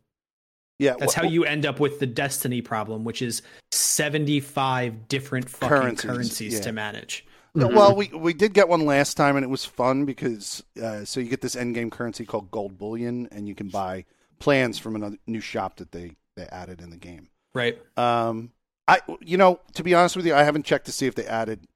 Yeah, 0.79 0.95
That's 0.97 1.13
wh- 1.13 1.17
how 1.17 1.27
you 1.27 1.43
end 1.43 1.65
up 1.65 1.79
with 1.79 1.99
the 1.99 2.07
Destiny 2.07 2.61
problem, 2.61 3.03
which 3.03 3.21
is 3.21 3.41
75 3.71 5.07
different 5.07 5.49
fucking 5.49 5.67
Currencies, 5.69 6.09
currencies, 6.09 6.53
yeah. 6.55 6.61
to 6.61 6.71
manage. 6.71 7.25
No, 7.53 7.67
Well, 7.67 7.95
we 7.95 8.07
we 8.07 8.33
did 8.33 8.53
get 8.53 8.69
one 8.69 8.85
last 8.85 9.15
time, 9.17 9.35
and 9.35 9.43
it 9.43 9.49
was 9.49 9.65
fun 9.65 10.05
because 10.05 10.63
uh, 10.81 11.03
so 11.03 11.19
you 11.19 11.29
get 11.29 11.41
this 11.41 11.55
end 11.55 11.75
game 11.75 11.89
currency 11.89 12.25
called 12.25 12.49
gold 12.51 12.77
bullion, 12.77 13.27
and 13.31 13.47
you 13.47 13.55
can 13.55 13.69
buy 13.69 14.05
plans 14.39 14.79
from 14.79 14.95
another 14.95 15.17
new 15.27 15.41
shop 15.41 15.77
that 15.77 15.91
they 15.91 16.15
they 16.35 16.45
added 16.45 16.79
in 16.79 16.91
the 16.91 16.97
game. 16.97 17.27
Right. 17.53 17.77
Um, 17.97 18.51
I 18.87 18.99
you 19.19 19.37
know 19.37 19.59
to 19.73 19.83
be 19.83 19.93
honest 19.95 20.15
with 20.15 20.25
you, 20.25 20.33
I 20.33 20.43
haven't 20.43 20.65
checked 20.65 20.85
to 20.85 20.91
see 20.91 21.07
if 21.07 21.15
they 21.15 21.25
added. 21.25 21.67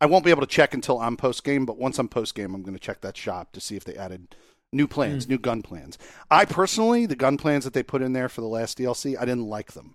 I 0.00 0.06
won't 0.06 0.24
be 0.24 0.30
able 0.30 0.42
to 0.42 0.46
check 0.46 0.72
until 0.72 1.00
I'm 1.00 1.16
post 1.16 1.42
game, 1.42 1.66
but 1.66 1.76
once 1.76 1.98
I'm 1.98 2.08
post 2.08 2.36
game, 2.36 2.54
I'm 2.54 2.62
going 2.62 2.76
to 2.76 2.80
check 2.80 3.00
that 3.00 3.16
shop 3.16 3.50
to 3.52 3.60
see 3.60 3.74
if 3.76 3.84
they 3.84 3.96
added 3.96 4.36
new 4.72 4.86
plans, 4.86 5.28
new 5.28 5.38
gun 5.38 5.62
plans. 5.62 5.98
I 6.30 6.44
personally, 6.44 7.06
the 7.06 7.16
gun 7.16 7.36
plans 7.38 7.64
that 7.64 7.72
they 7.74 7.82
put 7.82 8.02
in 8.02 8.12
there 8.12 8.28
for 8.28 8.40
the 8.40 8.46
last 8.48 8.78
DLC, 8.78 9.16
I 9.18 9.24
didn't 9.24 9.46
like 9.48 9.72
them. 9.72 9.94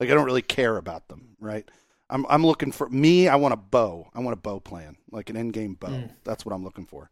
Like 0.00 0.10
I 0.10 0.14
don't 0.14 0.24
really 0.26 0.42
care 0.42 0.76
about 0.76 1.08
them, 1.08 1.36
right? 1.40 1.68
I'm 2.10 2.26
I'm 2.28 2.44
looking 2.44 2.72
for 2.72 2.88
me. 2.90 3.28
I 3.28 3.36
want 3.36 3.54
a 3.54 3.56
bow. 3.56 4.08
I 4.14 4.20
want 4.20 4.34
a 4.34 4.40
bow 4.40 4.60
plan, 4.60 4.96
like 5.10 5.30
an 5.30 5.36
end 5.36 5.52
game 5.52 5.74
bow. 5.74 5.88
Mm. 5.88 6.10
That's 6.24 6.44
what 6.44 6.54
I'm 6.54 6.64
looking 6.64 6.86
for. 6.86 7.10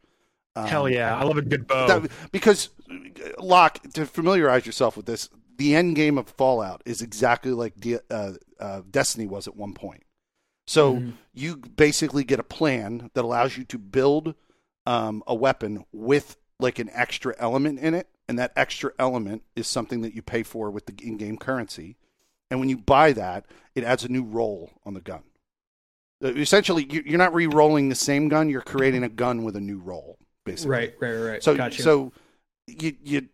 Um, 0.56 0.66
Hell 0.66 0.88
yeah! 0.88 1.16
I 1.16 1.22
love 1.22 1.36
a 1.38 1.42
good 1.42 1.66
bow. 1.66 1.86
that- 1.86 2.10
because 2.32 2.70
uh, 2.90 2.94
Locke, 3.42 3.80
to 3.94 4.04
familiarize 4.06 4.66
yourself 4.66 4.96
with 4.96 5.06
this, 5.06 5.28
the 5.56 5.76
end 5.76 5.94
game 5.96 6.18
of 6.18 6.28
Fallout 6.28 6.82
is 6.84 7.00
exactly 7.02 7.52
like 7.52 7.76
De- 7.78 8.00
uh, 8.10 8.32
uh, 8.58 8.82
Destiny 8.90 9.26
was 9.28 9.46
at 9.46 9.56
one 9.56 9.72
point. 9.74 10.02
So 10.66 10.96
Mhm. 10.96 11.12
you 11.32 11.56
basically 11.56 12.24
get 12.24 12.40
a 12.40 12.44
plan 12.44 13.10
that 13.14 13.24
allows 13.24 13.56
you 13.56 13.64
to 13.66 13.78
build 13.78 14.34
um, 14.86 15.22
a 15.26 15.34
weapon 15.34 15.84
with 15.92 16.36
like 16.62 16.78
an 16.78 16.90
extra 16.92 17.34
element 17.38 17.78
in 17.78 17.94
it, 17.94 18.08
and 18.28 18.38
that 18.38 18.52
extra 18.56 18.92
element 18.98 19.42
is 19.56 19.66
something 19.66 20.02
that 20.02 20.14
you 20.14 20.22
pay 20.22 20.42
for 20.42 20.70
with 20.70 20.86
the 20.86 20.94
in-game 21.06 21.36
currency. 21.38 21.96
And 22.50 22.60
when 22.60 22.68
you 22.68 22.76
buy 22.78 23.12
that, 23.12 23.46
it 23.74 23.84
adds 23.84 24.04
a 24.04 24.08
new 24.08 24.22
roll 24.22 24.70
on 24.84 24.94
the 24.94 25.00
gun. 25.00 25.22
Uh, 26.22 26.28
Essentially, 26.28 26.84
you- 26.90 27.02
you're 27.06 27.18
not 27.18 27.34
re-rolling 27.34 27.88
the 27.88 27.94
same 27.94 28.28
gun; 28.28 28.48
you're 28.50 28.60
creating 28.60 29.02
a 29.02 29.08
gun 29.08 29.42
with 29.44 29.56
a 29.56 29.60
new 29.60 29.78
roll, 29.78 30.18
basically. 30.44 30.70
Right, 30.70 30.94
right, 31.00 31.12
right. 31.14 31.42
So, 31.42 31.56
gotcha. 31.56 31.82
so 31.82 32.12
you, 32.66 32.94
you, 33.02 33.28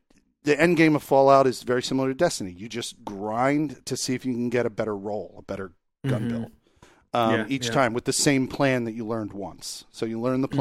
the 0.45 0.59
end 0.61 0.77
game 0.77 0.95
of 0.95 1.03
Fallout 1.03 1.47
is 1.47 1.62
very 1.62 1.83
similar 1.83 2.09
to 2.09 2.15
Destiny. 2.15 2.53
You 2.53 2.69
just 2.69 3.05
grind 3.05 3.85
to 3.87 3.97
see 3.97 4.15
if 4.15 4.25
you 4.25 4.33
can 4.33 4.51
get 4.51 4.67
a 4.67 4.71
better 4.71 4.97
roll, 4.97 5.35
a 5.39 5.43
better 5.43 5.73
gun 6.07 6.23
Mhm. 6.25 6.29
build 6.29 6.53
um, 7.15 7.33
Yeah, 7.33 7.47
each 7.49 7.67
yeah. 7.67 7.73
time 7.73 7.95
with 7.95 8.05
the 8.05 8.12
same 8.12 8.47
plan 8.47 8.85
that 8.85 8.93
you 8.93 9.05
learned 9.07 9.33
once. 9.33 9.85
So 9.91 10.05
you 10.07 10.21
learn 10.21 10.43
the 10.43 10.49
Mm-hmm. 10.49 10.57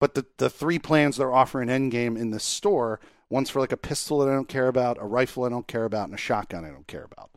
But 0.00 0.14
the 0.14 0.26
the 0.38 0.50
three 0.50 0.78
plans 0.78 1.16
they're 1.16 1.32
offering 1.34 1.68
end 1.70 1.90
game 1.92 2.16
in 2.16 2.30
the 2.30 2.40
store, 2.40 3.00
one's 3.30 3.50
for 3.50 3.60
like 3.60 3.72
a 3.72 3.76
pistol 3.76 4.18
that 4.20 4.28
I 4.28 4.34
don't 4.34 4.48
care 4.48 4.68
about, 4.68 4.98
a 5.00 5.04
rifle 5.06 5.44
I 5.44 5.48
don't 5.48 5.66
care 5.66 5.84
about, 5.84 6.04
and 6.06 6.14
a 6.14 6.18
shotgun 6.18 6.64
I 6.64 6.68
don't 6.70 6.86
care 6.86 7.04
about. 7.04 7.30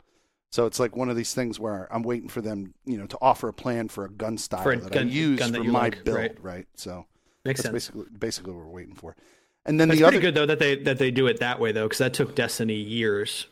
So 0.50 0.66
it's 0.66 0.78
like 0.78 0.94
one 0.96 1.08
of 1.08 1.16
these 1.16 1.32
things 1.32 1.58
where 1.58 1.88
I'm 1.90 2.02
waiting 2.02 2.28
for 2.28 2.42
them, 2.42 2.74
you 2.84 2.98
know, 2.98 3.06
to 3.06 3.18
offer 3.22 3.48
a 3.48 3.54
plan 3.54 3.88
for 3.88 4.04
a 4.04 4.10
gun 4.10 4.36
style 4.36 4.62
For 4.62 4.72
a 4.72 4.76
that 4.76 4.96
I 4.96 5.00
use 5.02 5.38
gun 5.38 5.52
that 5.52 5.58
for 5.64 5.64
my 5.70 5.80
like, 5.80 6.04
build, 6.04 6.16
right. 6.18 6.36
right? 6.42 6.66
So 6.76 7.06
Makes 7.44 7.62
that's 7.62 7.62
sense. 7.62 7.72
basically 7.96 8.18
basically 8.18 8.52
what 8.52 8.66
we're 8.66 8.70
waiting 8.72 8.94
for. 8.94 9.16
And 9.64 9.80
then 9.80 9.90
It's 9.90 9.98
the 10.00 10.06
other 10.06 10.20
good 10.20 10.34
though 10.34 10.46
that 10.46 10.58
they 10.58 10.76
that 10.82 10.98
they 10.98 11.10
do 11.10 11.26
it 11.26 11.40
that 11.40 11.58
way 11.58 11.72
though, 11.72 11.84
because 11.86 11.98
that 11.98 12.12
took 12.14 12.34
Destiny 12.34 12.74
years 12.74 13.46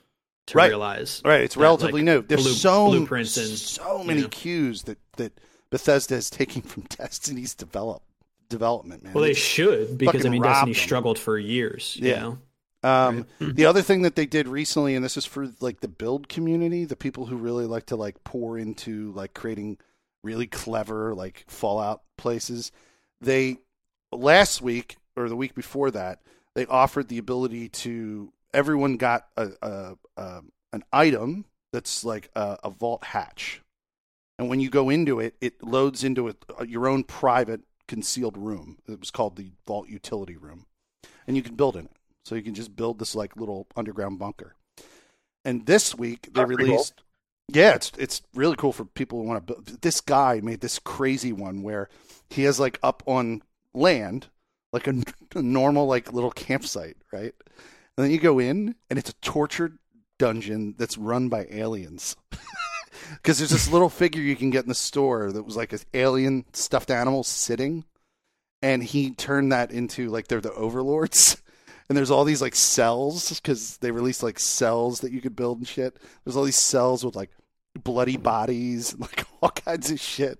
to 0.48 0.58
Right. 0.58 0.66
realize. 0.68 1.22
Right, 1.24 1.40
it's 1.42 1.54
that, 1.54 1.60
relatively 1.62 2.02
like, 2.02 2.04
new. 2.04 2.22
There's 2.22 2.42
blue- 2.42 2.52
so 2.52 2.86
blueprints 2.88 3.36
and, 3.38 3.48
so 3.58 4.04
many 4.04 4.22
know. 4.22 4.28
cues 4.28 4.82
that 4.82 4.98
that 5.16 5.32
Bethesda 5.70 6.16
is 6.16 6.28
taking 6.28 6.60
from 6.62 6.82
Destiny's 6.88 7.54
develop 7.54 8.02
development, 8.50 9.02
man. 9.02 9.14
Well, 9.14 9.24
they 9.24 9.32
should 9.34 9.96
because 9.96 10.26
I 10.26 10.28
mean 10.28 10.42
Destiny 10.42 10.74
them. 10.74 10.82
struggled 10.82 11.18
for 11.18 11.38
years. 11.38 11.96
You 11.98 12.08
Yeah. 12.08 12.20
know? 12.20 12.38
Um, 12.82 13.26
the 13.40 13.64
other 13.66 13.80
thing 13.82 14.02
that 14.02 14.16
they 14.16 14.26
did 14.26 14.46
recently, 14.48 14.94
and 14.94 15.02
this 15.04 15.16
is 15.16 15.24
for 15.24 15.48
like 15.60 15.80
the 15.80 15.88
build 15.88 16.28
community, 16.28 16.84
the 16.84 16.96
people 16.96 17.26
who 17.26 17.36
really 17.36 17.66
like 17.66 17.86
to 17.86 17.96
like 17.96 18.22
pour 18.24 18.58
into 18.58 19.12
like 19.12 19.32
creating 19.34 19.78
really 20.22 20.46
clever 20.46 21.14
like 21.14 21.44
Fallout 21.48 22.02
places. 22.18 22.72
They 23.22 23.58
last 24.12 24.60
week 24.62 24.96
or 25.16 25.28
the 25.28 25.36
week 25.36 25.54
before 25.54 25.90
that, 25.92 26.20
they 26.54 26.66
offered 26.66 27.08
the 27.08 27.18
ability 27.18 27.68
to 27.68 28.32
everyone 28.52 28.96
got 28.96 29.26
a, 29.36 29.50
a, 29.62 29.96
a 30.16 30.42
an 30.72 30.82
item 30.92 31.44
that's 31.72 32.04
like 32.04 32.30
a, 32.34 32.58
a 32.64 32.70
vault 32.70 33.04
hatch, 33.04 33.62
and 34.38 34.48
when 34.48 34.58
you 34.60 34.70
go 34.70 34.88
into 34.90 35.20
it, 35.20 35.34
it 35.40 35.62
loads 35.62 36.02
into 36.02 36.28
a, 36.28 36.66
your 36.66 36.88
own 36.88 37.04
private 37.04 37.60
concealed 37.90 38.38
room. 38.38 38.79
It 38.88 39.00
was 39.00 39.11
called 39.11 39.35
the 39.35 39.50
vault 39.66 39.88
utility 39.88 40.37
room, 40.37 40.66
and 41.26 41.37
you 41.37 41.42
can 41.42 41.57
build 41.57 41.76
in 41.76 41.87
it. 41.87 41.90
So 42.24 42.37
you 42.37 42.42
can 42.42 42.55
just 42.55 42.76
build 42.76 43.00
this 43.00 43.16
like 43.16 43.37
little 43.37 43.66
underground 43.74 44.20
bunker. 44.20 44.55
And 45.44 45.66
this 45.66 45.94
week 45.96 46.29
they 46.33 46.40
That's 46.40 46.46
pretty 46.46 46.64
cool. 46.64 46.74
released. 46.74 47.03
Yeah, 47.48 47.74
it's 47.74 47.90
it's 47.98 48.22
really 48.33 48.55
cool 48.55 48.72
for 48.72 48.85
people 48.85 49.18
who 49.18 49.26
want 49.26 49.44
to 49.44 49.53
build. 49.55 49.83
This 49.83 50.00
guy 50.00 50.40
made 50.40 50.61
this 50.61 50.79
crazy 50.79 51.33
one 51.33 51.62
where 51.64 51.88
he 52.29 52.44
has 52.44 52.61
like 52.61 52.79
up 52.81 53.03
on 53.07 53.42
land, 53.74 54.29
like 54.72 54.87
a, 54.87 54.94
a 55.35 55.42
normal 55.42 55.87
like 55.87 56.12
little 56.12 56.31
campsite, 56.31 56.96
right? 57.12 57.35
And 57.96 58.05
then 58.05 58.12
you 58.12 58.20
go 58.20 58.38
in, 58.38 58.76
and 58.88 59.00
it's 59.00 59.11
a 59.11 59.14
tortured 59.14 59.79
dungeon 60.16 60.76
that's 60.79 60.96
run 60.96 61.29
by 61.29 61.48
aliens. 61.50 62.14
Because 63.14 63.38
there's 63.38 63.50
this 63.50 63.70
little 63.70 63.88
figure 63.88 64.20
you 64.20 64.37
can 64.37 64.50
get 64.50 64.64
in 64.64 64.68
the 64.68 64.74
store 64.74 65.33
that 65.33 65.42
was 65.42 65.57
like 65.57 65.72
an 65.72 65.81
alien 65.94 66.44
stuffed 66.53 66.90
animal 66.90 67.22
sitting, 67.24 67.85
and 68.62 68.83
he 68.83 69.11
turned 69.12 69.53
that 69.53 69.70
into 69.70 70.09
like 70.09 70.29
they're 70.29 70.40
the 70.40 70.53
overlords. 70.53 71.42
And 71.88 71.96
there's 71.96 72.12
all 72.12 72.22
these 72.22 72.40
like 72.40 72.55
cells 72.55 73.40
because 73.40 73.79
they 73.79 73.90
released 73.90 74.22
like 74.22 74.38
cells 74.38 75.00
that 75.00 75.11
you 75.11 75.20
could 75.20 75.35
build 75.35 75.59
and 75.59 75.66
shit. 75.66 75.98
There's 76.22 76.37
all 76.37 76.44
these 76.44 76.55
cells 76.55 77.05
with 77.05 77.16
like 77.16 77.31
bloody 77.74 78.16
bodies 78.16 78.92
and 78.92 79.00
like 79.00 79.26
all 79.42 79.50
kinds 79.50 79.90
of 79.90 80.00
shit. 80.00 80.38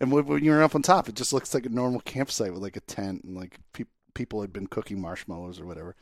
And 0.00 0.12
when, 0.12 0.44
you're 0.44 0.62
up 0.62 0.76
on 0.76 0.82
top, 0.82 1.08
it 1.08 1.16
just 1.16 1.32
looks 1.32 1.54
like 1.54 1.66
a 1.66 1.70
normal 1.70 2.00
campsite 2.00 2.52
with 2.52 2.62
like 2.62 2.76
a 2.76 2.80
tent 2.82 3.24
and 3.24 3.36
like 3.36 3.58
pe- 3.72 3.84
people 4.14 4.40
had 4.40 4.52
been 4.52 4.66
cooking 4.66 5.00
marshmallows 5.00 5.60
or 5.60 5.66
whatever. 5.66 5.96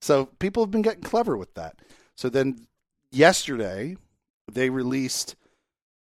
So 0.00 0.26
people 0.38 0.62
have 0.62 0.70
been 0.70 0.82
getting 0.82 1.02
clever 1.02 1.36
with 1.36 1.54
that. 1.54 1.80
So 2.16 2.28
then 2.28 2.66
yesterday 3.10 3.96
they 4.50 4.70
released 4.70 5.36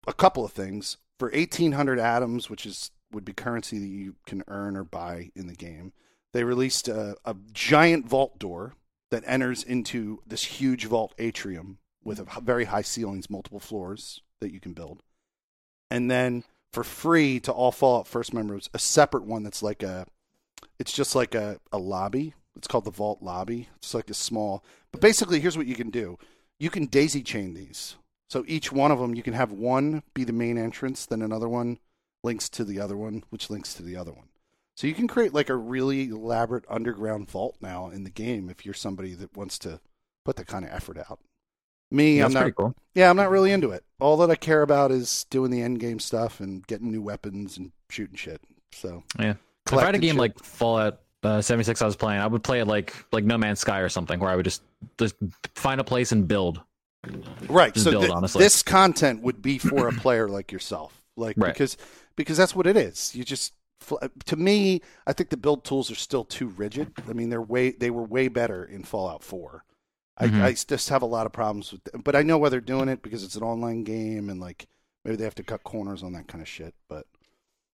a 0.08 0.12
couple 0.14 0.44
of 0.44 0.52
things 0.52 0.96
for 1.18 1.30
1800 1.30 2.00
atoms, 2.00 2.50
which 2.50 2.66
is 2.66 2.90
would 3.12 3.24
be 3.24 3.32
currency 3.32 3.78
that 3.78 3.86
you 3.86 4.16
can 4.26 4.42
earn 4.48 4.76
or 4.76 4.84
buy 4.84 5.30
in 5.34 5.46
the 5.46 5.54
game. 5.54 5.92
They 6.34 6.44
released 6.44 6.88
a, 6.88 7.16
a 7.24 7.34
giant 7.52 8.06
vault 8.06 8.38
door 8.38 8.74
that 9.10 9.24
enters 9.26 9.62
into 9.62 10.20
this 10.26 10.44
huge 10.44 10.84
vault 10.84 11.14
atrium 11.18 11.78
with 12.04 12.18
a 12.18 12.40
very 12.40 12.66
high 12.66 12.82
ceilings, 12.82 13.30
multiple 13.30 13.60
floors 13.60 14.20
that 14.40 14.52
you 14.52 14.60
can 14.60 14.74
build. 14.74 15.02
And 15.90 16.10
then 16.10 16.44
for 16.70 16.84
free 16.84 17.40
to 17.40 17.52
all 17.52 17.72
Fallout 17.72 18.06
First 18.06 18.34
members, 18.34 18.68
a 18.74 18.78
separate 18.78 19.24
one 19.24 19.42
that's 19.42 19.62
like 19.62 19.82
a, 19.82 20.06
it's 20.78 20.92
just 20.92 21.14
like 21.14 21.34
a, 21.34 21.58
a 21.72 21.78
lobby. 21.78 22.34
It's 22.56 22.68
called 22.68 22.84
the 22.84 22.90
Vault 22.90 23.22
Lobby. 23.22 23.68
It's 23.76 23.94
like 23.94 24.10
a 24.10 24.14
small, 24.14 24.64
but 24.92 25.00
basically, 25.00 25.40
here's 25.40 25.56
what 25.56 25.66
you 25.66 25.76
can 25.76 25.90
do: 25.90 26.18
you 26.58 26.70
can 26.70 26.86
daisy 26.86 27.22
chain 27.22 27.54
these. 27.54 27.94
So 28.28 28.44
each 28.46 28.70
one 28.72 28.90
of 28.90 28.98
them, 28.98 29.14
you 29.14 29.22
can 29.22 29.34
have 29.34 29.52
one 29.52 30.02
be 30.14 30.24
the 30.24 30.32
main 30.32 30.58
entrance, 30.58 31.06
then 31.06 31.22
another 31.22 31.48
one 31.48 31.78
links 32.22 32.48
to 32.50 32.64
the 32.64 32.80
other 32.80 32.96
one, 32.96 33.24
which 33.30 33.48
links 33.50 33.74
to 33.74 33.82
the 33.82 33.96
other 33.96 34.12
one. 34.12 34.28
So 34.76 34.86
you 34.86 34.94
can 34.94 35.08
create 35.08 35.34
like 35.34 35.48
a 35.48 35.56
really 35.56 36.08
elaborate 36.08 36.64
underground 36.68 37.30
vault 37.30 37.56
now 37.60 37.88
in 37.88 38.04
the 38.04 38.10
game 38.10 38.48
if 38.48 38.64
you're 38.64 38.74
somebody 38.74 39.14
that 39.14 39.36
wants 39.36 39.58
to 39.60 39.80
put 40.24 40.36
that 40.36 40.46
kind 40.46 40.64
of 40.64 40.70
effort 40.70 40.98
out. 40.98 41.20
Me, 41.90 42.18
That's 42.20 42.34
I'm 42.34 42.44
not. 42.44 42.54
cool. 42.54 42.74
Yeah, 42.94 43.08
I'm 43.08 43.16
not 43.16 43.30
really 43.30 43.50
into 43.50 43.70
it. 43.70 43.82
All 43.98 44.18
that 44.18 44.30
I 44.30 44.34
care 44.36 44.62
about 44.62 44.90
is 44.90 45.24
doing 45.30 45.50
the 45.50 45.62
end 45.62 45.80
game 45.80 45.98
stuff 45.98 46.38
and 46.38 46.66
getting 46.66 46.92
new 46.92 47.00
weapons 47.02 47.56
and 47.56 47.72
shooting 47.88 48.16
shit. 48.16 48.42
So 48.72 49.02
Yeah. 49.18 49.34
If 49.66 49.72
I 49.72 49.84
had 49.84 49.94
a 49.94 49.98
game 49.98 50.12
shit. 50.12 50.18
like 50.18 50.38
Fallout 50.38 51.00
uh, 51.22 51.40
76 51.40 51.80
I 51.82 51.86
was 51.86 51.96
playing, 51.96 52.20
I 52.20 52.26
would 52.26 52.44
play 52.44 52.60
it 52.60 52.66
like 52.66 52.94
like 53.10 53.24
No 53.24 53.38
Man's 53.38 53.60
Sky 53.60 53.80
or 53.80 53.88
something, 53.88 54.20
where 54.20 54.30
I 54.30 54.36
would 54.36 54.44
just 54.44 54.62
just 54.98 55.14
find 55.54 55.80
a 55.80 55.84
place 55.84 56.12
and 56.12 56.28
build. 56.28 56.60
Right, 57.48 57.76
so 57.76 57.90
build, 57.92 58.11
honestly. 58.11 58.40
this 58.42 58.62
content 58.62 59.22
would 59.22 59.40
be 59.42 59.58
for 59.58 59.88
a 59.88 59.92
player 59.92 60.28
like 60.37 60.52
yourself, 60.52 61.02
like 61.16 61.37
Right. 61.38 61.52
because 61.52 61.76
because 62.16 62.37
that's 62.37 62.54
what 62.54 62.66
it 62.66 62.76
is. 62.76 63.14
You 63.14 63.24
just 63.24 63.54
to 64.26 64.37
me, 64.37 64.82
I 65.06 65.12
think 65.12 65.30
the 65.30 65.37
build 65.37 65.64
tools 65.64 65.90
are 65.90 65.94
still 65.94 66.24
too 66.24 66.48
rigid. 66.48 66.92
I 67.08 67.12
mean, 67.12 67.30
they're 67.30 67.40
way 67.40 67.70
they 67.70 67.90
were 67.90 68.02
way 68.02 68.28
better 68.28 68.64
in 68.64 68.82
Fallout 68.84 69.22
4. 69.22 69.64
Mhm. 70.20 70.40
I, 70.42 70.46
I 70.48 70.52
just 70.52 70.88
have 70.88 71.02
a 71.02 71.06
lot 71.06 71.26
of 71.26 71.32
problems 71.32 71.70
with 71.72 71.87
it, 71.87 72.02
but 72.04 72.16
I 72.16 72.22
know 72.22 72.38
why 72.38 72.48
they're 72.48 72.61
doing 72.61 72.88
it 72.88 73.02
because 73.02 73.22
it's 73.22 73.37
an 73.37 73.42
online 73.44 73.84
game 73.84 74.28
and 74.28 74.40
like 74.40 74.66
maybe 75.04 75.16
they 75.16 75.24
have 75.24 75.37
to 75.37 75.44
cut 75.44 75.62
corners 75.62 76.02
on 76.02 76.12
that 76.14 76.26
kind 76.26 76.42
of 76.42 76.48
shit. 76.48 76.74
But 76.88 77.06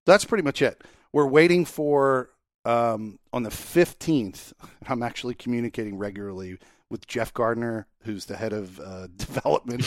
that's 0.04 0.26
pretty 0.26 0.44
much 0.44 0.60
it. 0.60 0.82
We're 1.12 1.26
waiting 1.26 1.64
for 1.64 2.30
um, 2.66 3.18
on 3.32 3.42
the 3.44 3.50
fifteenth. 3.50 4.52
I'm 4.87 5.02
actually 5.02 5.34
communicating 5.34 5.96
regularly 5.96 6.58
with 6.94 7.09
Jeff 7.09 7.35
Gardner, 7.35 7.88
who's 8.04 8.26
the 8.26 8.37
head 8.37 8.52
of 8.52 8.78
uh, 8.78 9.09
development, 9.16 9.83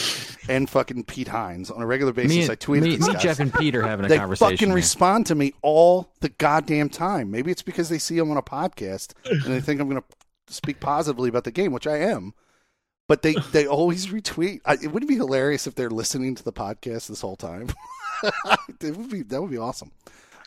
and 0.46 0.68
fucking 0.68 1.04
Pete 1.04 1.28
Hines 1.28 1.70
on 1.70 1.80
a 1.80 1.86
regular 1.86 2.12
basis. 2.12 2.36
me, 2.48 2.50
I 2.52 2.54
tweet 2.54 2.82
me, 2.82 2.92
at 2.94 2.98
these 2.98 3.06
me, 3.08 3.14
guys. 3.14 3.22
Jeff, 3.22 3.40
and 3.40 3.54
Pete 3.54 3.74
are 3.74 3.82
having 3.82 4.04
a 4.04 4.08
they 4.10 4.18
conversation. 4.18 4.50
fucking 4.56 4.68
here. 4.68 4.74
respond 4.76 5.24
to 5.26 5.34
me 5.34 5.54
all 5.62 6.12
the 6.20 6.28
goddamn 6.28 6.90
time. 6.90 7.30
Maybe 7.30 7.50
it's 7.50 7.62
because 7.62 7.88
they 7.88 7.96
see 7.98 8.18
I'm 8.18 8.30
on 8.30 8.36
a 8.36 8.42
podcast 8.42 9.14
and 9.24 9.42
they 9.42 9.60
think 9.62 9.80
I'm 9.80 9.88
going 9.88 10.02
to 10.02 10.52
speak 10.54 10.80
positively 10.80 11.30
about 11.30 11.44
the 11.44 11.50
game, 11.50 11.72
which 11.72 11.86
I 11.86 11.96
am. 12.00 12.34
But 13.06 13.22
they, 13.22 13.36
they 13.52 13.66
always 13.66 14.08
retweet. 14.08 14.60
I, 14.66 14.74
it 14.74 14.92
would 14.92 15.06
be 15.06 15.14
hilarious 15.14 15.66
if 15.66 15.74
they're 15.74 15.88
listening 15.88 16.34
to 16.34 16.44
the 16.44 16.52
podcast 16.52 17.06
this 17.08 17.22
whole 17.22 17.36
time. 17.36 17.70
it 18.82 18.94
would 18.94 19.08
be 19.08 19.22
that 19.22 19.40
would 19.40 19.50
be 19.50 19.56
awesome. 19.56 19.92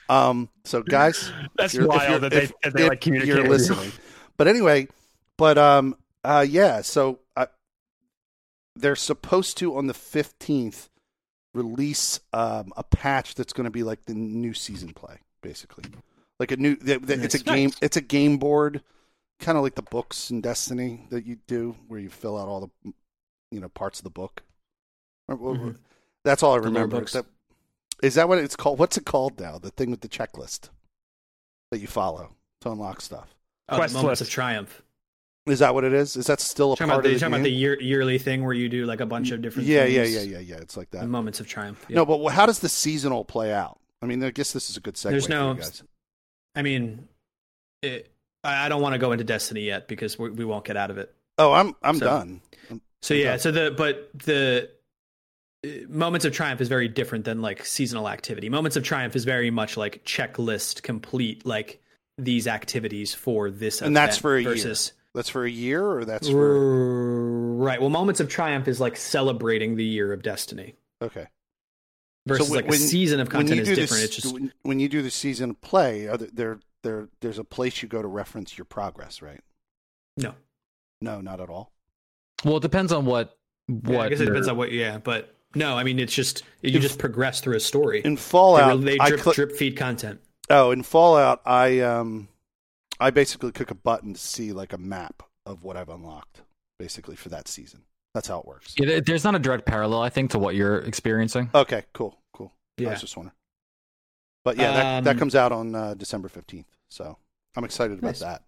Um, 0.09 0.49
so 0.63 0.83
guys, 0.83 1.31
That's 1.57 1.73
if 1.73 1.79
you're- 1.79 1.87
wild 1.87 2.21
that 2.21 2.31
they, 2.31 2.43
if- 2.43 2.53
that 2.61 2.73
they 2.75 2.83
if 2.83 2.89
like 2.89 3.01
communicate. 3.01 3.35
You're 3.35 3.47
listening, 3.49 3.91
but 4.37 4.47
anyway, 4.47 4.87
but 5.37 5.57
um, 5.57 5.95
uh, 6.23 6.45
yeah. 6.47 6.81
So 6.81 7.19
uh, 7.35 7.47
they're 8.75 8.95
supposed 8.95 9.57
to 9.57 9.75
on 9.77 9.87
the 9.87 9.93
fifteenth 9.93 10.89
release 11.53 12.19
um 12.31 12.71
a 12.77 12.83
patch 12.83 13.35
that's 13.35 13.51
going 13.53 13.65
to 13.65 13.71
be 13.71 13.83
like 13.83 14.05
the 14.05 14.13
new 14.13 14.53
season 14.53 14.93
play, 14.93 15.19
basically, 15.41 15.83
like 16.39 16.51
a 16.51 16.57
new. 16.57 16.75
The, 16.75 16.97
the, 16.99 17.21
it's 17.23 17.35
a 17.35 17.39
game. 17.43 17.71
It's 17.81 17.97
a 17.97 18.01
game 18.01 18.37
board, 18.37 18.81
kind 19.39 19.57
of 19.57 19.63
like 19.63 19.75
the 19.75 19.81
books 19.81 20.31
in 20.31 20.41
Destiny 20.41 21.05
that 21.09 21.25
you 21.25 21.37
do, 21.47 21.75
where 21.87 21.99
you 21.99 22.09
fill 22.09 22.37
out 22.37 22.47
all 22.47 22.61
the, 22.83 22.93
you 23.51 23.59
know, 23.59 23.69
parts 23.69 23.99
of 23.99 24.03
the 24.03 24.09
book. 24.09 24.43
Or- 25.27 25.35
or- 25.37 25.55
Mhm. 25.55 25.75
That's 26.23 26.43
all 26.43 26.53
I 26.53 26.57
remember. 26.57 26.99
books. 26.99 27.13
That, 27.13 27.25
is 28.03 28.13
that 28.15 28.29
what 28.29 28.37
it's 28.37 28.55
called? 28.55 28.77
What's 28.77 28.95
it 28.97 29.05
called 29.05 29.39
now? 29.39 29.57
The 29.57 29.71
thing 29.71 29.89
with 29.89 30.01
the 30.01 30.07
checklist 30.07 30.69
that 31.71 31.79
you 31.79 31.87
follow 31.87 32.35
to 32.61 32.69
unlock 32.71 33.01
stuff. 33.01 33.33
Oh, 33.69 33.73
the 33.75 33.79
Quest 33.79 33.93
moments 33.95 34.21
list. 34.21 34.29
of 34.29 34.33
triumph. 34.33 34.83
Is 35.47 35.59
that 35.59 35.73
what 35.73 35.83
it 35.83 35.93
is? 35.93 36.15
Is 36.15 36.27
that 36.27 36.39
still 36.39 36.73
a 36.73 36.75
Talking 36.75 36.91
part 36.91 37.03
the, 37.03 37.09
of 37.09 37.13
the 37.15 37.19
talking 37.19 37.33
about 37.33 37.43
the 37.43 37.51
year, 37.51 37.79
yearly 37.81 38.19
thing 38.19 38.43
where 38.45 38.53
you 38.53 38.69
do 38.69 38.85
like 38.85 38.99
a 39.01 39.05
bunch 39.07 39.31
of 39.31 39.41
different 39.41 39.67
yeah, 39.67 39.85
things. 39.85 39.95
yeah, 40.13 40.19
yeah, 40.21 40.37
yeah, 40.37 40.39
yeah. 40.39 40.55
It's 40.57 40.77
like 40.77 40.91
The 40.91 40.99
that. 40.99 41.07
moments 41.07 41.39
of 41.39 41.47
triumph. 41.47 41.83
yeah. 41.89 41.95
No, 41.95 42.05
but 42.05 42.27
how 42.29 42.45
does 42.45 42.59
the 42.59 42.69
seasonal 42.69 43.25
play 43.25 43.51
out? 43.51 43.79
I 44.03 44.05
mean, 44.05 44.23
I 44.23 44.29
guess 44.31 44.51
this 44.53 44.69
is 44.69 44.77
a 44.77 44.79
good 44.81 44.95
segue 44.95 45.09
There's 45.11 45.29
no-. 45.29 45.57
I 46.55 46.61
mean, 46.61 47.07
it, 47.81 48.11
I 48.43 48.69
don't 48.69 48.81
want 48.81 48.93
to 48.93 48.99
go 48.99 49.11
into 49.13 49.23
Destiny 49.23 49.61
yet 49.61 49.87
because 49.87 50.17
we, 50.19 50.29
we 50.29 50.45
won't 50.45 50.65
get 50.65 50.77
out 50.77 50.91
of 50.91 50.97
it. 50.97 51.13
Oh, 51.37 51.53
I'm 51.53 51.75
I'm 51.81 51.95
So- 51.97 52.05
done. 52.05 52.41
So 53.03 53.15
yeah, 53.15 53.29
Okay. 53.31 53.37
so 53.39 53.51
the 53.51 53.71
but 53.75 54.09
the 54.13 54.69
uh, 55.65 55.69
moments 55.89 56.23
of 56.23 56.33
triumph 56.33 56.61
is 56.61 56.67
very 56.67 56.87
different 56.87 57.25
than 57.25 57.41
like 57.41 57.65
seasonal 57.65 58.07
activity. 58.07 58.47
Moments 58.47 58.77
of 58.77 58.83
triumph 58.83 59.15
is 59.15 59.25
very 59.25 59.49
much 59.49 59.75
like 59.75 60.03
checklist 60.05 60.83
complete, 60.83 61.43
like 61.45 61.81
these 62.19 62.47
activities 62.47 63.15
for 63.15 63.49
this, 63.49 63.81
And 63.81 63.97
that's 63.97 64.17
for 64.17 64.35
a 64.35 64.41
year. 64.43 64.75
Versus 65.13 65.25
That's 65.25 65.29
for 65.29 65.45
a 65.45 65.49
year, 65.49 65.85
or 65.85 66.05
that's 66.05 66.29
for 66.29 67.55
right. 67.57 67.79
Well, 67.79 67.89
moments 67.89 68.19
of 68.19 68.29
triumph 68.29 68.67
is 68.67 68.79
like 68.79 68.95
celebrating 68.97 69.75
the 69.75 69.83
year 69.83 70.13
of 70.13 70.21
Destiny 70.23 70.75
okay. 71.01 71.27
versus 72.27 72.49
when- 72.49 72.55
like 72.57 72.65
when- 72.65 72.79
a 72.79 72.83
season 72.83 73.19
of 73.19 73.27
When 73.27 73.47
content 73.47 73.61
is 73.61 73.67
different. 73.69 73.89
this, 73.89 74.03
It's 74.03 74.15
just 74.15 74.33
when, 74.33 74.53
when 74.63 74.79
you 74.79 74.89
do 74.89 75.01
the 75.01 75.11
season 75.11 75.51
of 75.51 75.61
play, 75.61 76.07
are 76.07 76.17
there, 76.17 76.29
there 76.33 76.59
there 76.83 77.09
there's 77.21 77.37
a 77.37 77.43
place 77.43 77.81
you 77.83 77.87
go 77.89 78.01
to 78.01 78.07
reference 78.07 78.57
your 78.57 78.65
progress, 78.65 79.21
right? 79.21 79.41
no. 80.17 80.33
No, 81.03 81.19
not 81.19 81.39
at 81.41 81.49
all. 81.49 81.71
Well, 82.45 82.57
it 82.57 82.61
depends 82.61 82.91
on 82.91 83.05
what 83.05 83.35
Yeah, 83.67 83.75
I 83.75 83.97
what 83.97 84.09
guess 84.09 84.19
it 84.19 84.25
depends 84.25 84.47
on 84.47 84.55
what. 84.55 84.71
Yeah, 84.71 84.99
but 84.99 85.35
no, 85.55 85.75
I 85.75 85.83
mean 85.83 85.97
it's 85.99 86.13
just 86.13 86.43
you 86.61 86.79
just 86.79 86.99
progress 86.99 87.41
through 87.41 87.55
a 87.55 87.59
story. 87.59 88.01
In 88.05 88.17
Fallout, 88.17 88.67
really- 88.67 88.83
they 88.85 88.99
I 88.99 89.09
drip, 89.09 89.21
cli- 89.21 89.33
drip 89.33 89.51
feed 89.53 89.75
content. 89.77 90.21
oh, 90.51 90.69
in 90.69 90.83
Fallout, 90.83 91.41
I 91.43 91.79
um, 91.79 92.27
I 93.01 93.09
basically 93.09 93.51
click 93.51 93.71
a 93.71 93.75
button 93.75 94.13
to 94.13 94.19
see 94.19 94.51
like 94.53 94.73
a 94.73 94.77
map 94.77 95.23
of 95.45 95.63
what 95.63 95.75
I've 95.75 95.89
unlocked, 95.89 96.41
basically 96.79 97.15
for 97.15 97.29
that 97.29 97.47
season. 97.47 97.81
That's 98.13 98.27
how 98.27 98.39
it 98.39 98.45
works. 98.45 98.75
Yeah, 98.77 98.99
there's 98.99 99.23
not 99.23 99.35
a 99.35 99.39
direct 99.39 99.65
parallel, 99.65 100.01
I 100.01 100.09
think, 100.09 100.31
to 100.31 100.39
what 100.39 100.55
you're 100.55 100.79
experiencing. 100.79 101.49
Okay, 101.55 101.83
cool, 101.93 102.19
cool. 102.33 102.53
I 102.79 102.83
Yeah. 102.83 102.89
was 102.91 103.01
just 103.01 103.17
wondering. 103.17 103.35
But 104.43 104.57
yeah, 104.57 104.71
that, 104.73 105.03
that 105.05 105.11
Um, 105.11 105.19
comes 105.19 105.35
out 105.35 105.51
on 105.51 105.75
uh, 105.75 105.93
December 105.93 106.27
fifteenth, 106.29 106.67
so 106.89 107.17
I'm 107.55 107.63
excited 107.63 107.99
about 107.99 108.09
Nice. 108.09 108.19
that. 108.19 108.43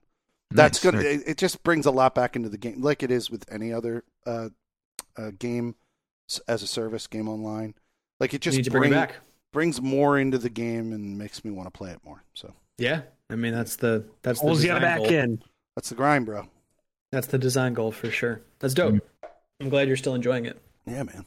That's 0.51 0.83
Nice. 0.83 0.91
good. 0.93 1.05
It, 1.05 1.23
it 1.27 1.37
just 1.37 1.63
brings 1.63 1.85
a 1.85 1.91
lot 1.91 2.13
back 2.15 2.35
into 2.35 2.49
the 2.49 2.57
game, 2.57 2.81
like 2.81 3.03
it 3.03 3.11
is 3.11 3.29
with 3.31 3.45
any 3.51 3.71
other 3.73 4.03
uh, 4.25 4.49
uh, 5.17 5.31
game 5.39 5.75
as 6.47 6.61
a 6.63 6.67
service, 6.67 7.07
game 7.07 7.27
online. 7.29 7.75
Like 8.19 8.31
it 8.31 8.35
You 8.35 8.39
just 8.51 8.57
need 8.57 8.63
to 8.65 8.71
bring 8.71 8.81
bring- 8.81 8.93
it 8.93 8.95
back. 8.95 9.15
brings 9.51 9.81
more 9.81 10.17
into 10.19 10.37
the 10.37 10.49
game 10.49 10.93
and 10.93 11.17
makes 11.17 11.43
me 11.45 11.51
want 11.51 11.67
to 11.67 11.71
play 11.77 11.91
it 11.91 11.99
more. 12.03 12.23
So 12.33 12.53
Yeah, 12.77 13.01
I 13.33 13.35
mean 13.35 13.53
that's 13.53 13.75
the 13.77 14.05
that's 14.21 14.39
the 14.39 14.45
Pulls 14.47 14.63
you 14.63 14.69
design 14.69 14.81
back 14.81 14.97
goal. 14.99 15.07
in. 15.09 15.43
that's 15.75 15.89
the 15.89 15.95
grind, 15.95 16.25
bro. 16.25 16.47
That's 17.11 17.27
the 17.27 17.37
design 17.37 17.73
goal 17.73 17.91
for 17.91 18.09
sure. 18.09 18.41
That's 18.59 18.73
dope. 18.73 19.01
I'm 19.59 19.69
glad 19.69 19.87
you're 19.87 19.97
still 19.97 20.15
enjoying 20.15 20.45
it. 20.45 20.57
Yeah, 20.85 21.03
man. 21.03 21.25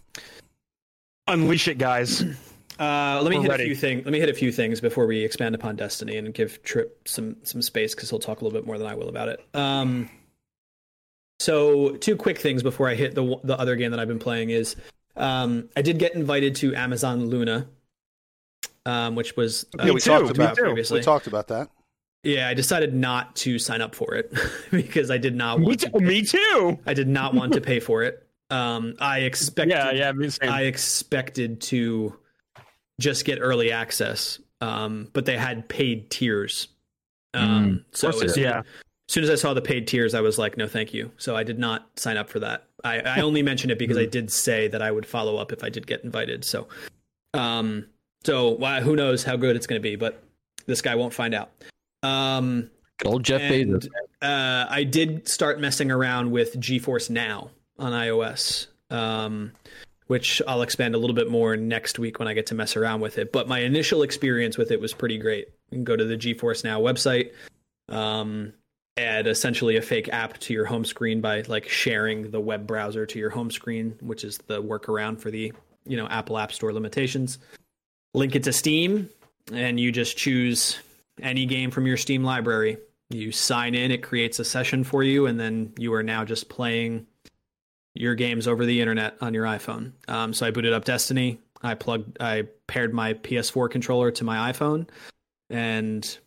Unleash 1.29 1.69
it, 1.69 1.79
guys. 1.79 2.25
Uh, 2.79 3.21
let 3.23 3.31
me 3.31 3.37
We're 3.39 3.45
hit 3.45 3.51
ready. 3.53 3.63
a 3.63 3.67
few 3.69 3.75
things. 3.75 4.05
Let 4.05 4.13
me 4.13 4.21
hit 4.21 4.29
a 4.29 4.35
few 4.35 4.53
things 4.53 4.83
before 4.83 5.07
we 5.07 5.25
expand 5.25 5.55
upon 5.55 5.77
Destiny 5.77 6.19
and 6.19 6.35
give 6.35 6.63
Trip 6.63 7.09
some 7.09 7.37
some 7.43 7.63
space 7.63 7.95
because 7.95 8.11
he'll 8.11 8.19
talk 8.19 8.43
a 8.43 8.45
little 8.45 8.55
bit 8.61 8.67
more 8.67 8.77
than 8.77 8.87
I 8.87 8.95
will 8.95 9.09
about 9.09 9.31
it. 9.31 9.41
Um, 9.55 10.11
so 11.39 11.97
two 11.97 12.17
quick 12.17 12.37
things 12.39 12.63
before 12.63 12.87
I 12.91 12.95
hit 12.95 13.15
the 13.15 13.41
the 13.45 13.59
other 13.59 13.77
game 13.77 13.93
that 13.93 14.01
I've 14.01 14.09
been 14.09 14.19
playing 14.19 14.51
is 14.51 14.77
um, 15.17 15.71
I 15.75 15.81
did 15.81 15.99
get 15.99 16.15
invited 16.15 16.55
to 16.57 16.75
Amazon 16.75 17.31
Luna, 17.31 17.67
um, 18.85 19.15
which 19.15 19.37
was 19.39 19.65
uh, 19.79 19.85
Yeah, 19.87 19.93
we 19.93 20.01
talked 20.01 20.31
about 20.31 20.55
previously. 20.59 21.01
we 21.01 21.03
talked 21.03 21.27
about 21.27 21.49
that. 21.49 21.71
Yeah, 22.27 22.49
I 22.49 22.55
decided 22.55 22.93
not 22.93 23.37
to 23.37 23.59
sign 23.59 23.81
up 23.81 23.95
for 23.95 24.15
it 24.15 24.33
because 24.73 25.11
I 25.11 25.19
did 25.19 25.37
not 25.37 25.61
Me 25.61 25.67
want 25.67 25.81
too. 25.81 25.91
to. 25.91 26.01
Me 26.01 26.23
too. 26.23 26.79
I 26.85 26.93
did 26.93 27.07
not 27.07 27.35
want 27.35 27.53
to 27.53 27.61
pay 27.61 27.79
for 27.79 28.03
it. 28.03 28.27
Um, 28.51 28.97
I 29.01 29.21
expected. 29.31 29.71
Yeah, 29.71 29.93
yeah. 29.93 30.13
Me 30.13 30.29
same. 30.29 30.51
I 30.51 30.63
expected 30.63 31.61
to 31.63 32.17
just 33.01 33.25
get 33.25 33.39
early 33.41 33.71
access, 33.71 34.41
um, 34.61 35.09
but 35.13 35.25
they 35.25 35.37
had 35.37 35.69
paid 35.69 36.11
tiers. 36.11 36.69
Um, 37.33 37.85
so 37.93 38.09
as 38.09 38.35
soon, 38.35 38.43
yeah. 38.43 38.61
as 38.61 38.65
soon 39.09 39.23
as 39.23 39.31
I 39.31 39.35
saw 39.35 39.55
the 39.55 39.63
paid 39.63 39.87
tiers, 39.87 40.15
I 40.15 40.21
was 40.21 40.39
like, 40.39 40.57
no, 40.57 40.67
thank 40.67 40.95
you. 40.95 41.13
So 41.19 41.37
I 41.37 41.45
did 41.45 41.59
not 41.59 41.87
sign 41.97 42.17
up 42.17 42.29
for 42.29 42.41
that. 42.41 42.65
I, 42.83 43.01
I 43.01 43.21
only 43.21 43.43
mentioned 43.43 43.71
it 43.71 43.79
because 43.79 43.99
I 43.99 44.07
did 44.07 44.33
say 44.33 44.69
that 44.69 44.81
I 44.83 44.91
would 44.91 45.07
follow 45.07 45.37
up 45.37 45.53
if 45.53 45.63
I 45.63 45.69
did 45.69 45.87
get 45.87 46.03
invited. 46.03 46.45
So, 46.45 46.67
um, 47.35 47.87
so 48.25 48.51
why, 48.51 48.81
who 48.81 48.97
knows 48.97 49.23
how 49.23 49.37
good 49.37 49.55
it's 49.55 49.67
going 49.67 49.81
to 49.81 49.83
be, 49.83 49.97
but 49.97 50.23
this 50.67 50.81
guy 50.81 50.95
won't 50.95 51.13
find 51.13 51.35
out. 51.35 51.51
Um, 52.07 52.71
Good 52.99 53.09
old 53.09 53.25
Jeff 53.25 53.43
and, 53.43 53.83
Bezos. 53.83 53.89
uh, 54.23 54.67
I 54.71 54.85
did 54.85 55.29
start 55.29 55.61
messing 55.61 55.91
around 55.91 56.31
with 56.31 56.59
GeForce 56.59 57.11
Now 57.11 57.51
on 57.79 57.93
iOS, 57.93 58.69
um, 58.91 59.53
which 60.07 60.41
I'll 60.49 60.63
expand 60.63 60.95
a 60.95 60.99
little 60.99 61.17
bit 61.17 61.31
more 61.31 61.57
next 61.57 61.99
week 61.99 62.19
when 62.19 62.29
I 62.29 62.33
get 62.35 62.47
to 62.47 62.55
mess 62.55 62.77
around 62.77 63.01
with 63.01 63.19
it. 63.19 63.33
But 63.33 63.49
my 63.49 63.61
initial 63.61 64.03
experience 64.03 64.57
with 64.57 64.71
it 64.71 64.81
was 64.81 64.95
pretty 64.95 65.19
great. 65.19 65.49
You 65.71 65.77
can 65.77 65.85
go 65.85 65.97
to 65.97 66.05
the 66.05 66.17
GeForce 66.17 66.65
Now 66.65 66.81
website, 66.81 67.33
um, 67.89 68.55
add 68.97 69.27
essentially 69.27 69.77
a 69.77 69.83
fake 69.83 70.09
app 70.11 70.39
to 70.39 70.55
your 70.55 70.65
home 70.65 70.85
screen 70.85 71.21
by 71.21 71.43
like 71.43 71.69
sharing 71.69 72.31
the 72.31 72.41
web 72.41 72.67
browser 72.67 73.05
to 73.05 73.19
your 73.19 73.31
home 73.31 73.51
screen, 73.51 73.95
which 74.01 74.25
is 74.25 74.39
the 74.47 74.63
workaround 74.63 75.21
for 75.21 75.31
the 75.31 75.53
you 75.85 75.97
know 75.99 76.07
Apple 76.09 76.39
App 76.39 76.53
Store 76.53 76.73
limitations. 76.73 77.39
Link 78.15 78.35
it 78.35 78.45
to 78.45 78.53
Steam, 78.55 79.11
and 79.53 79.79
you 79.79 79.93
just 79.93 80.17
choose 80.17 80.79
any 81.21 81.47
game 81.47 81.71
from 81.71 81.87
your 81.87 81.97
Steam 81.97 82.25
library. 82.25 82.79
You 83.11 83.33
sign 83.33 83.75
in, 83.75 83.91
it 83.91 84.03
creates 84.03 84.39
a 84.39 84.45
session 84.45 84.83
for 84.85 85.03
you, 85.03 85.27
and 85.27 85.39
then 85.39 85.73
you 85.79 85.95
are 85.95 86.03
now 86.03 86.25
just 86.25 86.49
playing 86.49 87.07
your 87.95 88.15
games 88.15 88.49
over 88.49 88.67
the 88.67 88.81
internet 88.81 89.17
on 89.21 89.33
your 89.33 89.45
iPhone. 89.45 89.93
Um, 90.09 90.33
so 90.35 90.47
I 90.47 90.51
booted 90.51 90.73
up 90.73 90.85
Destiny. 90.85 91.39
I 91.63 91.75
plugged, 91.75 92.21
I 92.21 92.45
paired 92.67 92.93
my 92.93 93.15
PS4 93.15 93.71
controller 93.71 94.11
to 94.11 94.25
my 94.25 94.53
iPhone, 94.53 94.89
and 95.49 96.19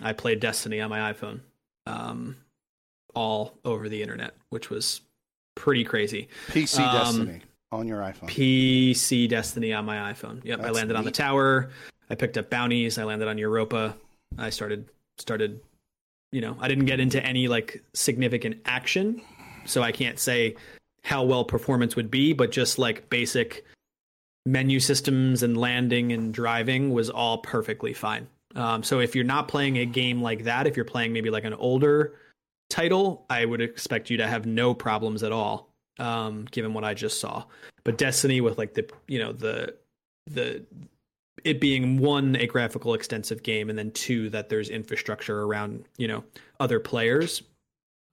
I 0.00 0.12
played 0.12 0.40
Destiny 0.40 0.80
on 0.80 0.90
my 0.90 1.12
iPhone, 1.12 1.40
um, 1.86 2.36
all 3.14 3.58
over 3.64 3.88
the 3.88 4.00
internet, 4.00 4.34
which 4.50 4.70
was 4.70 5.02
pretty 5.56 5.84
crazy. 5.84 6.28
PC 6.48 6.80
Um, 6.80 6.92
Destiny 6.94 7.40
on 7.72 7.88
your 7.88 8.00
iPhone. 8.00 8.28
PC 8.28 9.28
Destiny 9.28 9.72
on 9.72 9.84
my 9.84 10.12
iPhone. 10.12 10.42
Yep, 10.44 10.60
I 10.60 10.62
That's 10.62 10.74
landed 10.74 10.96
on 10.96 11.04
the 11.04 11.10
tower. 11.10 11.70
I 12.08 12.14
picked 12.14 12.38
up 12.38 12.48
bounties. 12.48 12.96
I 12.98 13.04
landed 13.04 13.28
on 13.28 13.38
Europa. 13.38 13.96
I 14.38 14.50
started 14.50 14.88
started. 15.18 15.60
You 16.30 16.40
know, 16.40 16.56
I 16.60 16.68
didn't 16.68 16.86
get 16.86 16.98
into 16.98 17.22
any 17.22 17.48
like 17.48 17.82
significant 17.94 18.62
action, 18.64 19.20
so 19.66 19.82
I 19.82 19.92
can't 19.92 20.18
say 20.18 20.56
how 21.04 21.24
well 21.24 21.44
performance 21.44 21.94
would 21.96 22.10
be. 22.10 22.32
But 22.32 22.52
just 22.52 22.78
like 22.78 23.10
basic 23.10 23.64
menu 24.46 24.80
systems 24.80 25.42
and 25.42 25.56
landing 25.56 26.12
and 26.12 26.32
driving 26.32 26.92
was 26.92 27.10
all 27.10 27.38
perfectly 27.38 27.92
fine. 27.92 28.26
Um, 28.54 28.82
so 28.82 29.00
if 29.00 29.14
you're 29.14 29.24
not 29.24 29.48
playing 29.48 29.78
a 29.78 29.86
game 29.86 30.22
like 30.22 30.44
that, 30.44 30.66
if 30.66 30.76
you're 30.76 30.84
playing 30.84 31.12
maybe 31.12 31.30
like 31.30 31.44
an 31.44 31.54
older 31.54 32.14
title, 32.68 33.24
I 33.30 33.44
would 33.44 33.60
expect 33.60 34.10
you 34.10 34.18
to 34.18 34.26
have 34.26 34.46
no 34.46 34.74
problems 34.74 35.22
at 35.22 35.32
all, 35.32 35.68
um, 35.98 36.46
given 36.50 36.74
what 36.74 36.84
I 36.84 36.94
just 36.94 37.20
saw. 37.20 37.44
But 37.84 37.98
Destiny, 37.98 38.40
with 38.40 38.58
like 38.58 38.74
the 38.74 38.88
you 39.06 39.18
know 39.18 39.32
the 39.32 39.74
the 40.26 40.64
it 41.44 41.60
being 41.60 41.98
one 41.98 42.36
a 42.36 42.46
graphical 42.46 42.94
extensive 42.94 43.42
game, 43.42 43.70
and 43.70 43.78
then 43.78 43.90
two 43.92 44.30
that 44.30 44.48
there's 44.48 44.68
infrastructure 44.68 45.42
around 45.42 45.84
you 45.96 46.08
know 46.08 46.24
other 46.60 46.80
players. 46.80 47.42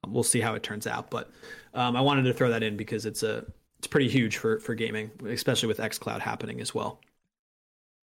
We'll 0.07 0.23
see 0.23 0.39
how 0.39 0.55
it 0.55 0.63
turns 0.63 0.87
out, 0.87 1.09
but 1.09 1.29
um, 1.73 1.95
I 1.95 2.01
wanted 2.01 2.23
to 2.23 2.33
throw 2.33 2.49
that 2.49 2.63
in 2.63 2.77
because 2.77 3.05
it's 3.05 3.23
a 3.23 3.45
it's 3.77 3.87
pretty 3.87 4.09
huge 4.09 4.37
for 4.37 4.59
for 4.59 4.75
gaming, 4.75 5.11
especially 5.27 5.67
with 5.67 5.77
XCloud 5.77 6.19
happening 6.19 6.61
as 6.61 6.73
well. 6.73 6.99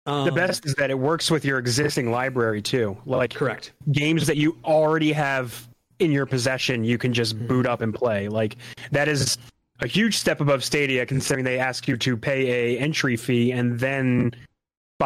Um, 0.06 0.24
The 0.24 0.32
best 0.32 0.66
is 0.66 0.74
that 0.76 0.90
it 0.90 0.98
works 0.98 1.30
with 1.30 1.44
your 1.44 1.58
existing 1.58 2.10
library 2.10 2.60
too. 2.62 2.96
Like 3.06 3.34
correct. 3.34 3.72
games 3.92 4.26
that 4.26 4.36
you 4.36 4.56
already 4.64 5.12
have 5.12 5.68
in 5.98 6.10
your 6.10 6.26
possession, 6.26 6.82
you 6.84 6.98
can 6.98 7.12
just 7.12 7.38
boot 7.46 7.66
up 7.66 7.80
and 7.80 7.94
play. 7.94 8.28
Like 8.28 8.56
that 8.90 9.06
is 9.08 9.38
a 9.80 9.86
huge 9.86 10.18
step 10.18 10.40
above 10.40 10.64
Stadia, 10.64 11.06
considering 11.06 11.44
they 11.44 11.58
ask 11.58 11.86
you 11.86 11.96
to 11.98 12.16
pay 12.16 12.76
a 12.76 12.78
entry 12.78 13.16
fee 13.16 13.52
and 13.52 13.78
then 13.78 14.32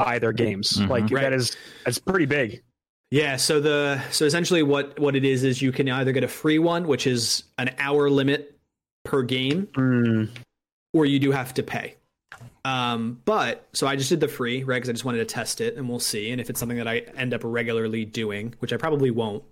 buy 0.04 0.18
their 0.18 0.32
games. 0.32 0.72
Mhm. 0.74 0.88
Like 0.88 1.10
Right. 1.10 1.22
that 1.22 1.32
is 1.32 1.56
that's 1.84 1.98
pretty 1.98 2.26
big. 2.26 2.62
Yeah, 3.10 3.36
so 3.36 3.60
the 3.60 4.00
so 4.10 4.24
essentially 4.24 4.62
what 4.62 4.98
what 4.98 5.14
it 5.16 5.24
is 5.24 5.44
is 5.44 5.62
you 5.62 5.72
can 5.72 5.88
either 5.88 6.12
get 6.12 6.24
a 6.24 6.28
free 6.28 6.58
one, 6.58 6.86
which 6.88 7.06
is 7.06 7.44
an 7.58 7.70
hour 7.78 8.10
limit 8.10 8.58
per 9.04 9.22
game, 9.22 9.68
Mm, 9.76 10.28
or 10.92 11.06
you 11.06 11.18
do 11.20 11.30
have 11.30 11.54
to 11.54 11.62
pay. 11.62 11.94
Um, 12.64 13.20
but 13.24 13.68
so 13.72 13.86
I 13.86 13.94
just 13.94 14.08
did 14.10 14.18
the 14.18 14.26
free, 14.26 14.64
right? 14.64 14.76
Because 14.76 14.88
I 14.88 14.92
just 14.92 15.04
wanted 15.04 15.18
to 15.18 15.24
test 15.24 15.60
it, 15.60 15.76
and 15.76 15.88
we'll 15.88 16.00
see. 16.00 16.30
And 16.32 16.40
if 16.40 16.50
it's 16.50 16.58
something 16.58 16.78
that 16.78 16.88
I 16.88 16.98
end 17.16 17.32
up 17.32 17.42
regularly 17.44 18.04
doing, 18.04 18.54
which 18.58 18.72
I 18.72 18.76
probably 18.76 19.12
won't, 19.12 19.44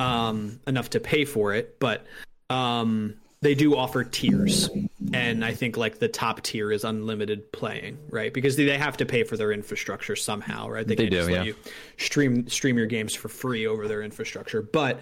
um, 0.00 0.58
enough 0.66 0.90
to 0.90 1.00
pay 1.00 1.24
for 1.24 1.54
it, 1.54 1.78
but 1.78 2.04
um, 2.50 3.14
they 3.42 3.56
do 3.56 3.76
offer 3.76 4.04
tiers, 4.04 4.70
and 5.12 5.44
I 5.44 5.52
think 5.52 5.76
like 5.76 5.98
the 5.98 6.08
top 6.08 6.42
tier 6.42 6.70
is 6.70 6.84
unlimited 6.84 7.50
playing, 7.52 7.98
right? 8.08 8.32
Because 8.32 8.56
they 8.56 8.78
have 8.78 8.96
to 8.98 9.04
pay 9.04 9.24
for 9.24 9.36
their 9.36 9.50
infrastructure 9.50 10.14
somehow, 10.14 10.68
right? 10.68 10.86
They 10.86 10.94
can't 10.94 11.10
do, 11.10 11.16
just 11.16 11.28
let 11.28 11.38
yeah. 11.38 11.42
you 11.42 11.56
stream 11.98 12.48
stream 12.48 12.78
your 12.78 12.86
games 12.86 13.14
for 13.14 13.28
free 13.28 13.66
over 13.66 13.88
their 13.88 14.02
infrastructure. 14.02 14.62
But 14.62 15.00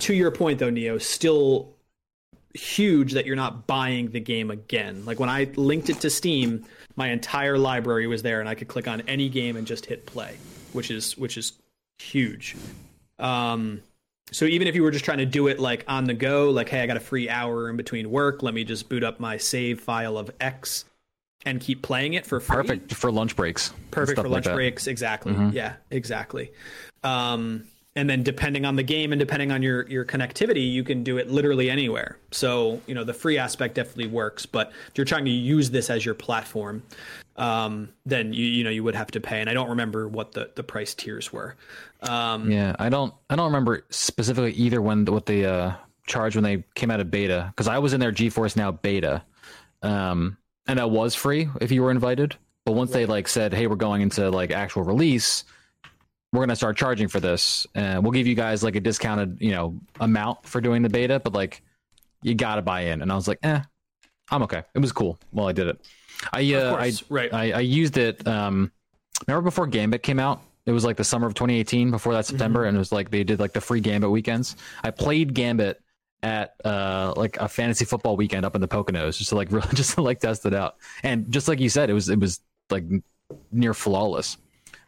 to 0.00 0.12
your 0.12 0.32
point, 0.32 0.58
though, 0.58 0.70
Neo, 0.70 0.98
still 0.98 1.72
huge 2.52 3.12
that 3.12 3.26
you're 3.26 3.36
not 3.36 3.68
buying 3.68 4.10
the 4.10 4.20
game 4.20 4.50
again. 4.50 5.04
Like 5.04 5.20
when 5.20 5.28
I 5.28 5.44
linked 5.54 5.88
it 5.88 6.00
to 6.00 6.10
Steam, 6.10 6.64
my 6.96 7.10
entire 7.10 7.58
library 7.58 8.08
was 8.08 8.22
there, 8.22 8.40
and 8.40 8.48
I 8.48 8.56
could 8.56 8.66
click 8.68 8.88
on 8.88 9.02
any 9.02 9.28
game 9.28 9.56
and 9.56 9.66
just 9.66 9.86
hit 9.86 10.04
play, 10.04 10.36
which 10.72 10.90
is 10.90 11.16
which 11.16 11.38
is 11.38 11.52
huge. 11.98 12.56
Um, 13.20 13.82
so 14.30 14.44
even 14.44 14.68
if 14.68 14.74
you 14.74 14.82
were 14.82 14.90
just 14.90 15.04
trying 15.04 15.18
to 15.18 15.26
do 15.26 15.46
it 15.48 15.58
like 15.58 15.84
on 15.88 16.04
the 16.04 16.14
go, 16.14 16.50
like 16.50 16.68
hey, 16.68 16.82
I 16.82 16.86
got 16.86 16.96
a 16.96 17.00
free 17.00 17.28
hour 17.28 17.68
in 17.70 17.76
between 17.76 18.10
work, 18.10 18.42
let 18.42 18.54
me 18.54 18.64
just 18.64 18.88
boot 18.88 19.04
up 19.04 19.20
my 19.20 19.36
save 19.36 19.80
file 19.80 20.16
of 20.18 20.30
X 20.40 20.84
and 21.46 21.60
keep 21.60 21.82
playing 21.82 22.14
it 22.14 22.26
for 22.26 22.40
free 22.40 22.56
Perfect 22.56 22.94
for 22.94 23.12
lunch 23.12 23.36
breaks. 23.36 23.72
perfect 23.92 24.16
for 24.18 24.24
like 24.24 24.32
lunch 24.32 24.44
that. 24.46 24.54
breaks 24.54 24.86
exactly 24.88 25.32
Mhm. 25.32 25.52
yeah 25.54 25.74
exactly 25.90 26.50
um, 27.04 27.64
and 27.98 28.08
then 28.08 28.22
depending 28.22 28.64
on 28.64 28.76
the 28.76 28.82
game 28.82 29.12
and 29.12 29.18
depending 29.18 29.52
on 29.52 29.62
your 29.62 29.86
your 29.88 30.04
connectivity 30.04 30.70
you 30.70 30.82
can 30.84 31.02
do 31.02 31.18
it 31.18 31.30
literally 31.30 31.68
anywhere 31.70 32.18
so 32.30 32.80
you 32.86 32.94
know 32.94 33.04
the 33.04 33.14
free 33.14 33.38
aspect 33.38 33.74
definitely 33.74 34.06
works 34.06 34.46
but 34.46 34.72
if 34.88 34.96
you're 34.96 35.04
trying 35.04 35.24
to 35.24 35.30
use 35.30 35.70
this 35.70 35.90
as 35.90 36.04
your 36.04 36.14
platform 36.14 36.82
um, 37.36 37.88
then 38.04 38.32
you 38.32 38.46
you 38.46 38.64
know 38.64 38.70
you 38.70 38.82
would 38.82 38.96
have 38.96 39.10
to 39.10 39.20
pay 39.20 39.40
and 39.40 39.50
i 39.50 39.54
don't 39.54 39.68
remember 39.68 40.08
what 40.08 40.32
the 40.32 40.50
the 40.54 40.62
price 40.62 40.94
tiers 40.94 41.32
were 41.32 41.54
um, 42.02 42.50
Yeah, 42.50 42.76
I 42.78 42.88
don't. 42.88 43.12
I 43.28 43.36
don't 43.36 43.46
remember 43.46 43.84
specifically 43.90 44.52
either 44.52 44.80
when 44.80 45.04
what 45.06 45.26
they 45.26 45.44
uh, 45.44 45.72
charged 46.06 46.36
when 46.36 46.44
they 46.44 46.64
came 46.74 46.90
out 46.90 47.00
of 47.00 47.10
beta 47.10 47.46
because 47.48 47.68
I 47.68 47.78
was 47.78 47.92
in 47.92 48.00
their 48.00 48.12
GeForce 48.12 48.56
Now 48.56 48.70
beta, 48.70 49.22
um, 49.82 50.36
and 50.66 50.78
that 50.78 50.90
was 50.90 51.14
free 51.14 51.48
if 51.60 51.72
you 51.72 51.82
were 51.82 51.90
invited. 51.90 52.36
But 52.64 52.72
once 52.72 52.92
they 52.92 53.06
like 53.06 53.28
said, 53.28 53.52
"Hey, 53.52 53.66
we're 53.66 53.76
going 53.76 54.02
into 54.02 54.30
like 54.30 54.50
actual 54.50 54.82
release," 54.82 55.44
we're 56.32 56.40
gonna 56.40 56.56
start 56.56 56.76
charging 56.76 57.08
for 57.08 57.20
this. 57.20 57.66
and 57.74 58.02
we'll 58.02 58.12
give 58.12 58.26
you 58.26 58.34
guys 58.34 58.62
like 58.62 58.76
a 58.76 58.80
discounted, 58.80 59.38
you 59.40 59.52
know, 59.52 59.78
amount 60.00 60.44
for 60.46 60.60
doing 60.60 60.82
the 60.82 60.88
beta, 60.88 61.20
but 61.20 61.32
like 61.32 61.62
you 62.22 62.34
gotta 62.34 62.62
buy 62.62 62.82
in. 62.82 63.02
And 63.02 63.10
I 63.10 63.14
was 63.14 63.28
like, 63.28 63.38
eh, 63.42 63.60
I'm 64.30 64.42
okay. 64.42 64.62
It 64.74 64.80
was 64.80 64.92
cool 64.92 65.18
well 65.32 65.48
I 65.48 65.52
did 65.52 65.68
it. 65.68 65.80
I 66.32 66.54
uh, 66.54 66.76
I 66.76 66.92
right. 67.08 67.32
I, 67.32 67.52
I 67.52 67.60
used 67.60 67.96
it. 67.96 68.26
Um, 68.26 68.72
remember 69.26 69.44
before 69.44 69.66
Gambit 69.66 70.02
came 70.02 70.18
out? 70.18 70.42
It 70.66 70.72
was 70.72 70.84
like 70.84 70.96
the 70.96 71.04
summer 71.04 71.26
of 71.26 71.34
2018. 71.34 71.90
Before 71.90 72.12
that 72.12 72.26
September, 72.26 72.64
and 72.64 72.76
it 72.76 72.78
was 72.78 72.92
like 72.92 73.10
they 73.10 73.24
did 73.24 73.40
like 73.40 73.52
the 73.52 73.60
free 73.60 73.80
Gambit 73.80 74.10
weekends. 74.10 74.56
I 74.82 74.90
played 74.90 75.32
Gambit 75.34 75.80
at 76.22 76.54
uh 76.64 77.14
like 77.16 77.36
a 77.36 77.48
fantasy 77.48 77.84
football 77.84 78.16
weekend 78.16 78.44
up 78.44 78.56
in 78.56 78.60
the 78.60 78.66
Poconos 78.68 79.16
just 79.16 79.30
to 79.30 79.36
like 79.36 79.48
really 79.52 79.68
just 79.74 79.94
to 79.94 80.02
like 80.02 80.20
test 80.20 80.44
it 80.44 80.54
out. 80.54 80.76
And 81.02 81.30
just 81.30 81.48
like 81.48 81.60
you 81.60 81.68
said, 81.68 81.88
it 81.88 81.94
was 81.94 82.08
it 82.08 82.18
was 82.18 82.40
like 82.70 82.84
near 83.52 83.74
flawless. 83.74 84.36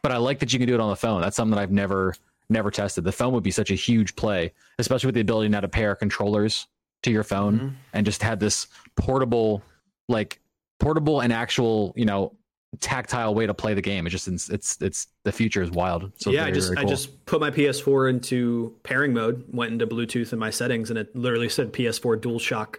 But 0.02 0.12
I 0.12 0.16
like 0.16 0.38
that 0.40 0.52
you 0.52 0.58
can 0.58 0.66
do 0.68 0.74
it 0.74 0.80
on 0.80 0.90
the 0.90 0.96
phone. 0.96 1.20
That's 1.20 1.36
something 1.36 1.54
that 1.54 1.60
I've 1.60 1.70
never 1.72 2.14
never 2.48 2.70
tested. 2.70 3.04
The 3.04 3.12
phone 3.12 3.32
would 3.34 3.44
be 3.44 3.52
such 3.52 3.70
a 3.70 3.74
huge 3.76 4.16
play, 4.16 4.52
especially 4.78 5.06
with 5.08 5.14
the 5.14 5.20
ability 5.20 5.48
now 5.50 5.60
to 5.60 5.68
pair 5.68 5.94
controllers 5.94 6.66
to 7.04 7.10
your 7.12 7.22
phone 7.22 7.58
Mhm. 7.60 7.72
and 7.92 8.04
just 8.06 8.22
have 8.22 8.40
this 8.40 8.66
portable 8.96 9.62
like 10.08 10.40
portable 10.80 11.20
and 11.20 11.32
actual, 11.32 11.92
you 11.96 12.04
know, 12.04 12.32
tactile 12.80 13.34
way 13.34 13.46
to 13.46 13.54
play 13.54 13.74
the 13.74 13.80
game. 13.82 14.06
It's 14.06 14.12
just 14.12 14.26
it's 14.28 14.48
it's, 14.50 14.82
it's 14.82 15.06
the 15.24 15.32
future 15.32 15.62
is 15.62 15.70
wild. 15.70 16.10
So 16.16 16.30
yeah, 16.30 16.40
very, 16.40 16.50
I 16.50 16.54
just 16.54 16.74
very 16.74 16.86
I 16.86 16.88
just 16.88 17.24
put 17.26 17.40
my 17.40 17.50
PS4 17.50 18.08
into 18.10 18.74
pairing 18.82 19.12
mode, 19.12 19.44
went 19.52 19.72
into 19.72 19.86
Bluetooth 19.86 20.32
in 20.32 20.38
my 20.38 20.50
settings, 20.50 20.90
and 20.90 20.98
it 20.98 21.14
literally 21.14 21.48
said 21.48 21.72
PS4 21.72 22.16
DualShock 22.16 22.76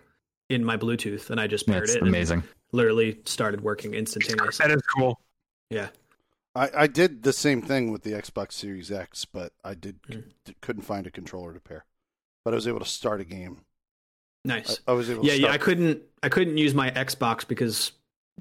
in 0.50 0.66
my 0.66 0.76
Bluetooth, 0.78 1.30
and 1.30 1.40
I 1.40 1.48
just 1.48 1.66
paired 1.68 1.84
that's 1.84 1.96
it. 1.96 2.00
and 2.00 2.08
amazing. 2.10 2.44
literally 2.74 3.20
started 3.26 3.62
working 3.62 3.94
instantaneously. 3.94 4.66
That 4.68 4.76
is 4.76 4.82
cool. 4.98 5.20
Yeah, 5.70 5.88
I, 6.56 6.70
I 6.76 6.88
did 6.88 7.24
the 7.24 7.34
same 7.34 7.62
thing 7.62 7.92
with 7.92 8.04
the 8.04 8.12
Xbox 8.12 8.54
Series 8.54 8.92
X, 8.92 9.26
but 9.26 9.54
I 9.64 9.74
did 9.74 10.02
Mm. 10.04 10.24
couldn't 10.62 10.82
find 10.84 11.08
a 11.08 11.12
controller 11.12 11.54
to 11.54 11.60
pair. 11.60 11.86
But 12.44 12.54
I 12.54 12.56
was 12.56 12.68
able 12.68 12.80
to 12.80 12.86
start 12.86 13.22
a 13.22 13.24
game. 13.26 13.62
Nice. 14.44 14.80
I 14.88 14.94
was 14.94 15.10
able. 15.10 15.24
yeah, 15.24 15.34
to 15.34 15.38
yeah. 15.40 15.46
start, 15.48 15.62
I 15.62 15.64
couldn't 15.64 16.02
I 16.24 16.30
couldn't 16.30 16.58
use 16.58 16.74
my 16.74 16.90
Xbox 16.92 17.48
because 17.48 17.92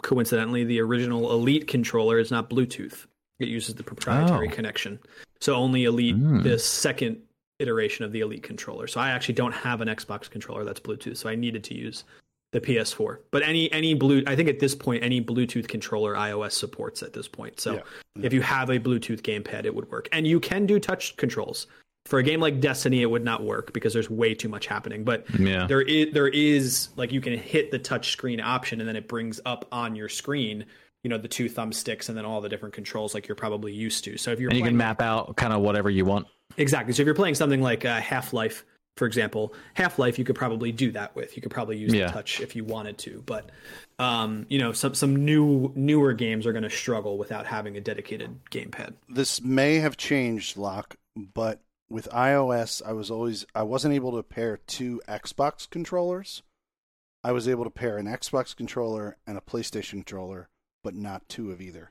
coincidentally 0.02 0.64
the 0.64 0.80
original 0.80 1.30
Elite 1.32 1.66
controller 1.68 2.18
is 2.18 2.30
not 2.30 2.48
Bluetooth. 2.50 3.06
It 3.38 3.48
uses 3.48 3.74
the 3.74 3.82
proprietary 3.82 4.48
Oh. 4.48 4.54
connection. 4.54 4.98
So 5.40 5.54
only 5.54 5.84
Elite, 5.84 6.16
Hmm. 6.16 6.42
the 6.42 6.58
second 6.58 7.20
iteration 7.58 8.04
of 8.06 8.12
the 8.12 8.20
Elite 8.20 8.42
controller. 8.42 8.86
So 8.86 9.00
I 9.00 9.11
actually 9.11 9.34
don't 9.34 9.52
have 9.52 9.80
an 9.82 9.88
Xbox 9.88 10.28
controller 10.30 10.64
that's 10.64 10.80
Bluetooth. 10.80 11.16
So 11.18 11.28
I 11.28 11.34
needed 11.34 11.62
to 11.64 11.74
use 11.74 12.04
the 12.53 12.61
PS4. 12.61 13.18
But 13.30 13.42
any 13.42 13.70
any 13.72 13.94
blue 13.94 14.22
I 14.26 14.34
think 14.36 14.48
at 14.48 14.59
this 14.59 14.74
point 14.74 15.05
any 15.05 15.20
Bluetooth 15.22 15.68
controller 15.68 16.14
iOS 16.14 16.53
supports 16.53 17.03
at 17.03 17.12
this 17.12 17.28
point. 17.28 17.61
So 17.61 17.74
Yeah. 17.74 17.80
if 18.24 18.32
you 18.32 18.42
have 18.42 18.70
a 18.70 18.78
Bluetooth 18.78 19.20
gamepad, 19.22 19.64
it 19.64 19.74
would 19.74 19.90
work. 19.90 20.09
And 20.12 20.26
you 20.26 20.40
can 20.40 20.66
do 20.66 20.78
touch 20.80 21.16
controls. 21.16 21.66
For 22.07 22.18
a 22.18 22.22
game 22.22 22.40
like 22.40 22.61
Destiny, 22.61 23.03
it 23.03 23.07
would 23.11 23.24
not 23.24 23.44
work 23.44 23.72
because 23.72 23.92
there's 23.92 24.09
way 24.11 24.34
too 24.34 24.48
much 24.48 24.66
happening. 24.66 25.05
But 25.05 25.26
Yeah. 25.38 25.66
there 25.66 25.82
is 25.82 26.12
there 26.12 26.28
is 26.28 26.88
like 26.96 27.12
you 27.12 27.20
can 27.20 27.36
hit 27.38 27.70
the 27.70 27.78
touch 27.78 28.11
screen 28.12 28.40
option 28.40 28.80
and 28.80 28.88
then 28.88 28.96
it 28.96 29.07
brings 29.07 29.40
up 29.46 29.66
on 29.70 29.94
your 29.94 30.09
screen 30.09 30.64
you 31.05 31.09
know 31.09 31.16
the 31.18 31.28
two 31.28 31.46
thumbsticks 31.48 32.09
and 32.11 32.18
then 32.18 32.24
all 32.26 32.40
the 32.42 32.48
different 32.48 32.74
controls 32.74 33.14
like 33.14 33.26
you're 33.26 33.34
probably 33.34 33.72
used 33.72 34.05
to 34.05 34.18
so 34.18 34.32
if 34.32 34.38
you're 34.38 34.51
and 34.51 34.59
you 34.59 34.62
playing, 34.64 34.72
can 34.72 34.76
map 34.76 35.01
out 35.01 35.34
kind 35.36 35.55
of 35.55 35.62
whatever 35.62 35.88
you 35.88 36.05
want. 36.05 36.26
exactly 36.59 36.92
so 36.92 37.01
if 37.01 37.07
you're 37.07 37.14
playing 37.14 37.34
something 37.34 37.62
like 37.62 37.86
uh, 37.86 37.98
half-life 38.03 38.66
for 39.01 39.07
example 39.07 39.55
half-life 39.72 40.18
you 40.18 40.26
could 40.26 40.36
probably 40.36 40.70
do 40.72 40.92
that 40.92 41.16
with 41.16 41.34
you 41.34 41.40
could 41.40 41.51
probably 41.51 41.78
use 41.78 41.94
Yeah. 41.94 42.09
the 42.09 42.12
touch 42.12 42.38
if 42.42 42.55
you 42.55 42.64
wanted 42.66 42.98
to 42.98 43.22
but 43.24 43.48
um, 43.98 44.44
you 44.51 44.59
know 44.59 44.72
some 44.72 44.92
some 44.94 45.24
new 45.24 45.72
newer 45.74 46.12
games 46.12 46.44
are 46.46 46.53
going 46.53 46.64
to 46.64 46.70
struggle 46.70 47.16
without 47.16 47.46
having 47.46 47.78
a 47.78 47.80
dedicated 47.80 48.38
gamepad 48.51 48.92
this 49.09 49.40
may 49.40 49.76
have 49.76 49.96
changed, 49.96 50.59
Lock, 50.59 50.96
but 51.16 51.61
with 51.88 52.09
iOS, 52.11 52.82
I 52.86 52.92
was 52.92 53.11
always 53.11 53.46
I 53.55 53.62
wasn't 53.62 53.94
able 53.94 54.12
to 54.16 54.22
pair 54.22 54.59
two 54.59 55.01
Xbox 55.09 55.68
controllers. 55.68 56.42
I 57.24 57.32
was 57.32 57.48
able 57.48 57.64
to 57.64 57.70
pair 57.70 57.96
an 57.96 58.07
Xbox 58.07 58.55
controller 58.55 59.16
and 59.26 59.38
a 59.38 59.40
PlayStation 59.40 59.92
controller, 59.92 60.48
but 60.84 60.94
not 60.94 61.26
two 61.28 61.51
of 61.51 61.61
either, 61.62 61.90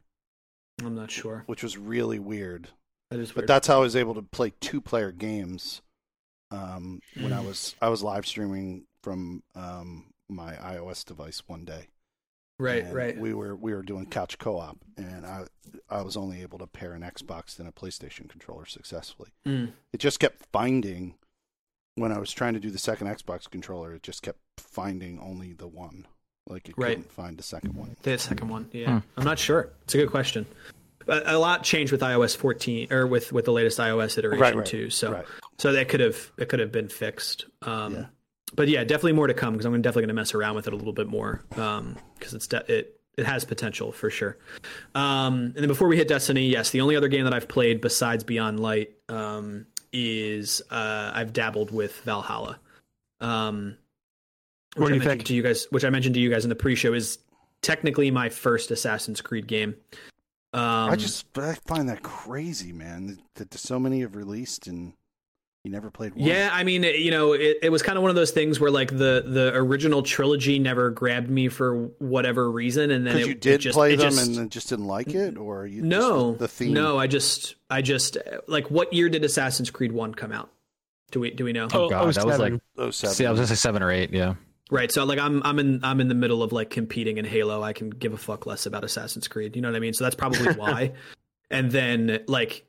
i'm 0.83 0.93
not 0.95 1.09
sure 1.11 1.43
which 1.47 1.63
was 1.63 1.75
really 1.75 2.19
weird. 2.19 2.69
that 3.11 3.19
is 3.19 3.35
weird. 3.35 3.47
But 3.47 3.53
that's 3.53 3.67
how 3.67 3.77
I 3.77 3.81
was 3.81 3.95
able 3.95 4.13
to 4.13 4.21
play 4.21 4.53
two 4.61 4.79
player 4.79 5.11
games 5.11 5.81
um, 6.51 7.01
when 7.15 7.31
Mm. 7.31 7.37
I 7.37 7.41
was 7.41 7.75
I 7.81 7.89
was 7.89 8.01
live 8.03 8.25
streaming 8.25 8.85
from 9.03 9.43
um, 9.55 10.05
my 10.27 10.53
iOS 10.55 11.05
device 11.05 11.41
one 11.47 11.65
day. 11.65 11.87
right 12.57 12.83
And 12.83 12.93
right 12.93 13.17
We 13.17 13.33
were 13.33 13.55
we 13.55 13.73
were 13.73 13.81
doing 13.83 14.05
couch 14.05 14.37
co-op, 14.37 14.77
and 14.97 15.25
I 15.25 15.45
I 15.89 16.01
was 16.01 16.17
only 16.17 16.41
able 16.41 16.57
to 16.59 16.67
pair 16.67 16.93
an 16.93 17.01
Xbox 17.01 17.59
and 17.59 17.67
a 17.67 17.71
PlayStation 17.71 18.27
controller 18.29 18.65
successfully. 18.65 19.29
Mm. 19.47 19.71
It 19.93 19.99
just 19.99 20.19
kept 20.19 20.45
finding 20.51 21.15
when 21.95 22.11
I 22.11 22.19
was 22.19 22.31
trying 22.31 22.53
to 22.53 22.59
do 22.59 22.69
the 22.71 22.77
second 22.77 23.07
Xbox 23.07 23.49
controller. 23.49 23.93
It 23.93 24.03
just 24.03 24.21
kept 24.21 24.39
finding 24.57 25.19
only 25.19 25.53
the 25.53 25.67
one. 25.67 26.07
Like 26.47 26.67
it 26.69 26.75
Right. 26.77 26.95
couldn't 26.97 27.11
find 27.11 27.37
the 27.37 27.43
second 27.43 27.75
one. 27.75 27.95
The 28.01 28.17
second 28.17 28.49
one, 28.49 28.69
yeah. 28.73 28.99
Hmm. 29.01 29.07
I'm 29.17 29.23
not 29.25 29.37
sure. 29.37 29.69
It's 29.83 29.93
a 29.93 29.97
good 29.97 30.09
question. 30.09 30.45
A, 31.07 31.35
a 31.35 31.39
lot 31.39 31.63
changed 31.63 31.91
with 31.91 32.01
iOS 32.01 32.35
14 32.35 32.91
or 32.91 33.05
with 33.07 33.31
with 33.31 33.45
the 33.45 33.51
latest 33.53 33.77
iOS 33.79 34.17
iteration 34.17 34.41
Right, 34.41 34.55
right, 34.55 34.65
too. 34.65 34.89
So 34.89 35.11
right. 35.13 35.25
So 35.59 35.71
that 35.73 35.87
could 35.89 35.99
have 35.99 36.31
that 36.37 36.47
could 36.49 36.59
have 36.59 36.71
been 36.71 36.89
fixed. 36.89 37.45
Um, 37.61 37.93
Yeah. 37.93 38.05
But 38.55 38.67
yeah, 38.67 38.83
definitely 38.83 39.13
more 39.13 39.27
to 39.27 39.33
come 39.35 39.53
because 39.53 39.67
I'm 39.67 39.79
definitely 39.79 40.01
going 40.03 40.07
to 40.07 40.13
mess 40.15 40.33
around 40.33 40.55
with 40.55 40.65
it 40.65 40.73
a 40.73 40.75
little 40.75 40.91
bit 40.93 41.05
more 41.07 41.43
because 41.49 42.33
it's 42.33 42.47
de- 42.47 42.65
it 42.79 42.99
it 43.15 43.25
has 43.27 43.45
potential 43.45 43.91
for 43.91 44.09
sure. 44.09 44.37
Um, 44.95 45.35
and 45.53 45.55
then 45.57 45.67
before 45.67 45.87
we 45.87 45.97
hit 45.97 46.07
Destiny, 46.07 46.47
yes, 46.47 46.71
the 46.71 46.81
only 46.81 46.95
other 46.95 47.09
game 47.09 47.25
that 47.25 47.33
I've 47.33 47.47
played 47.47 47.79
besides 47.79 48.23
Beyond 48.23 48.59
Light 48.59 48.91
um, 49.07 49.67
is 49.93 50.63
uh, 50.71 51.11
I've 51.13 51.31
dabbled 51.33 51.69
with 51.69 51.99
Valhalla. 52.05 52.59
Um, 53.21 53.77
What 54.75 54.87
do 54.87 54.93
I 54.93 54.95
you 54.95 54.99
mentioned 54.99 55.09
think? 55.19 55.27
To 55.27 55.33
you 55.35 55.43
guys, 55.43 55.67
which 55.69 55.83
I 55.83 55.89
mentioned 55.91 56.15
to 56.15 56.21
you 56.21 56.29
guys 56.31 56.43
in 56.45 56.49
the 56.49 56.55
pre-show, 56.55 56.93
is 56.93 57.19
technically 57.61 58.09
my 58.09 58.29
first 58.29 58.71
Assassin's 58.71 59.21
Creed 59.21 59.45
game. 59.47 59.75
Um, 60.53 60.89
I 60.89 60.95
just 60.95 61.37
I 61.37 61.53
find 61.67 61.89
that 61.89 62.01
crazy, 62.01 62.71
man. 62.71 63.19
That, 63.35 63.51
that 63.51 63.59
so 63.59 63.79
many 63.79 63.99
have 63.99 64.15
released 64.15 64.65
and 64.67 64.93
you 65.63 65.71
never 65.71 65.91
played 65.91 66.15
one. 66.15 66.25
Yeah, 66.25 66.49
I 66.53 66.63
mean, 66.63 66.83
you 66.83 67.11
know, 67.11 67.33
it, 67.33 67.57
it 67.63 67.69
was 67.71 67.81
kind 67.81 67.97
of 67.97 68.01
one 68.01 68.09
of 68.09 68.15
those 68.15 68.31
things 68.31 68.59
where 68.59 68.71
like 68.71 68.89
the 68.91 69.23
the 69.25 69.51
original 69.55 70.01
trilogy 70.03 70.57
never 70.59 70.89
grabbed 70.89 71.29
me 71.29 71.49
for 71.49 71.87
whatever 71.99 72.49
reason, 72.49 72.91
and 72.91 73.05
then 73.05 73.17
it, 73.17 73.27
you 73.27 73.33
did 73.35 73.55
it 73.55 73.57
just, 73.59 73.75
play 73.75 73.93
it 73.93 73.97
them 73.97 74.09
just- 74.11 74.27
and 74.27 74.35
then 74.37 74.49
just 74.49 74.69
didn't 74.69 74.87
like 74.87 75.09
it, 75.13 75.37
or 75.37 75.65
you 75.67 75.81
no, 75.81 76.29
just, 76.31 76.39
the 76.39 76.47
theme. 76.47 76.73
no, 76.73 76.97
I 76.97 77.07
just, 77.07 77.55
I 77.69 77.81
just 77.81 78.17
like, 78.47 78.71
what 78.71 78.93
year 78.93 79.09
did 79.09 79.23
Assassin's 79.25 79.69
Creed 79.69 79.91
One 79.91 80.13
come 80.13 80.31
out? 80.31 80.49
Do 81.11 81.19
we 81.19 81.31
do 81.31 81.43
we 81.43 81.53
know? 81.53 81.67
Oh, 81.73 81.85
oh 81.85 81.89
God, 81.89 82.01
that 82.01 82.05
was 82.05 82.15
07. 82.15 82.39
like- 82.39 82.61
Oh, 82.77 82.91
seven. 82.91 83.15
See, 83.15 83.25
I 83.25 83.31
was 83.31 83.39
gonna 83.39 83.47
say 83.47 83.55
seven 83.55 83.83
or 83.83 83.91
eight. 83.91 84.11
Yeah. 84.13 84.35
Right, 84.71 84.91
so 84.91 85.03
like 85.03 85.17
I'm 85.19 85.41
I'm 85.43 85.57
in 85.59 85.79
I'm 85.83 85.99
in 85.99 86.07
the 86.07 86.13
middle 86.15 86.43
of 86.43 86.51
like 86.53 86.69
competing 86.69 87.17
in 87.17 87.25
Halo. 87.25 87.63
I 87.63 87.73
can 87.73 87.89
give 87.89 88.13
a 88.13 88.17
fuck 88.17 88.45
less 88.45 88.65
about 88.67 88.83
Assassin's 88.83 89.27
Creed. 89.27 89.55
You 89.55 89.61
know 89.63 89.67
what 89.69 89.75
I 89.75 89.79
mean? 89.79 89.93
So 89.93 90.03
that's 90.03 90.15
probably 90.15 90.53
why. 90.55 90.93
and 91.49 91.71
then 91.71 92.19
like 92.27 92.57
you 92.59 92.63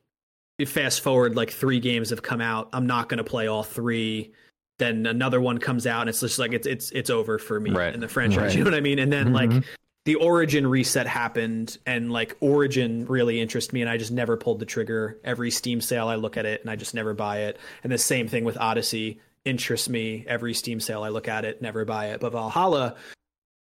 fast 0.65 1.01
forward 1.01 1.35
like 1.35 1.51
three 1.51 1.79
games 1.79 2.09
have 2.09 2.21
come 2.21 2.41
out. 2.41 2.69
I'm 2.73 2.87
not 2.87 3.09
going 3.09 3.17
to 3.19 3.23
play 3.23 3.47
all 3.47 3.63
three. 3.63 4.33
Then 4.79 5.05
another 5.05 5.39
one 5.39 5.59
comes 5.59 5.85
out 5.85 6.01
and 6.01 6.09
it's 6.09 6.19
just 6.21 6.39
like 6.39 6.53
it's 6.53 6.65
it's 6.65 6.89
it's 6.91 7.09
over 7.09 7.37
for 7.37 7.59
me 7.59 7.71
Right. 7.71 7.93
in 7.93 7.99
the 7.99 8.07
franchise. 8.07 8.37
Right. 8.37 8.55
You 8.57 8.63
know 8.63 8.71
what 8.71 8.77
I 8.77 8.81
mean? 8.81 8.97
And 8.99 9.13
then 9.13 9.31
like 9.31 9.49
Mhm. 9.51 9.63
the 10.05 10.15
Origin 10.15 10.65
reset 10.65 11.05
happened 11.05 11.77
and 11.85 12.11
like 12.11 12.35
Origin 12.39 13.05
really 13.05 13.39
interests 13.39 13.71
me 13.73 13.81
and 13.81 13.89
I 13.89 13.97
just 13.97 14.11
never 14.11 14.37
pulled 14.37 14.59
the 14.59 14.65
trigger. 14.65 15.19
Every 15.23 15.51
Steam 15.51 15.81
sale 15.81 16.07
I 16.07 16.15
look 16.15 16.35
at 16.37 16.45
it 16.47 16.61
and 16.61 16.69
I 16.69 16.75
just 16.75 16.95
never 16.95 17.13
buy 17.13 17.41
it. 17.41 17.57
And 17.83 17.91
the 17.91 17.97
same 17.99 18.27
thing 18.27 18.43
with 18.43 18.57
Odyssey 18.57 19.19
interests 19.45 19.87
me. 19.89 20.25
Every 20.27 20.53
Steam 20.55 20.79
sale 20.79 21.03
I 21.03 21.09
look 21.09 21.27
at 21.27 21.45
it, 21.45 21.61
never 21.61 21.85
buy 21.85 22.07
it. 22.07 22.19
But 22.19 22.31
Valhalla 22.31 22.95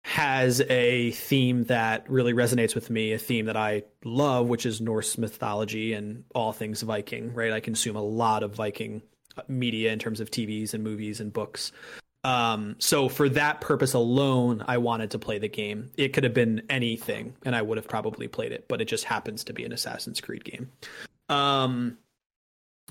has 0.05 0.61
a 0.69 1.09
theme 1.13 1.63
that 1.63 2.07
really 2.07 2.31
resonates 2.31 2.75
with 2.75 2.91
me, 2.91 3.13
a 3.13 3.17
theme 3.17 3.47
that 3.47 3.57
I 3.57 3.81
love, 4.03 4.47
which 4.47 4.67
is 4.67 4.79
Norse 4.79 5.17
mythology 5.17 5.93
and 5.93 6.23
all 6.35 6.53
things 6.53 6.83
Viking, 6.83 7.33
right? 7.33 7.51
I 7.51 7.59
consume 7.59 7.95
a 7.95 8.03
lot 8.03 8.43
of 8.43 8.53
Viking 8.53 9.01
media 9.47 9.91
in 9.91 9.97
terms 9.97 10.19
of 10.19 10.29
TVs 10.29 10.75
and 10.75 10.83
movies 10.83 11.19
and 11.19 11.33
books. 11.33 11.71
Um, 12.23 12.75
so 12.77 13.09
for 13.09 13.27
that 13.29 13.61
purpose 13.61 13.95
alone, 13.95 14.63
I 14.67 14.77
wanted 14.77 15.09
to 15.11 15.19
play 15.19 15.39
the 15.39 15.49
game. 15.49 15.89
It 15.97 16.13
could 16.13 16.23
have 16.23 16.35
been 16.35 16.61
anything, 16.69 17.35
and 17.43 17.55
I 17.55 17.63
would 17.63 17.79
have 17.79 17.87
probably 17.87 18.27
played 18.27 18.51
it, 18.51 18.67
but 18.67 18.81
it 18.81 18.85
just 18.85 19.05
happens 19.05 19.43
to 19.45 19.53
be 19.53 19.65
an 19.65 19.71
Assassin's 19.71 20.21
Creed 20.21 20.45
game. 20.45 20.69
Um, 21.29 21.97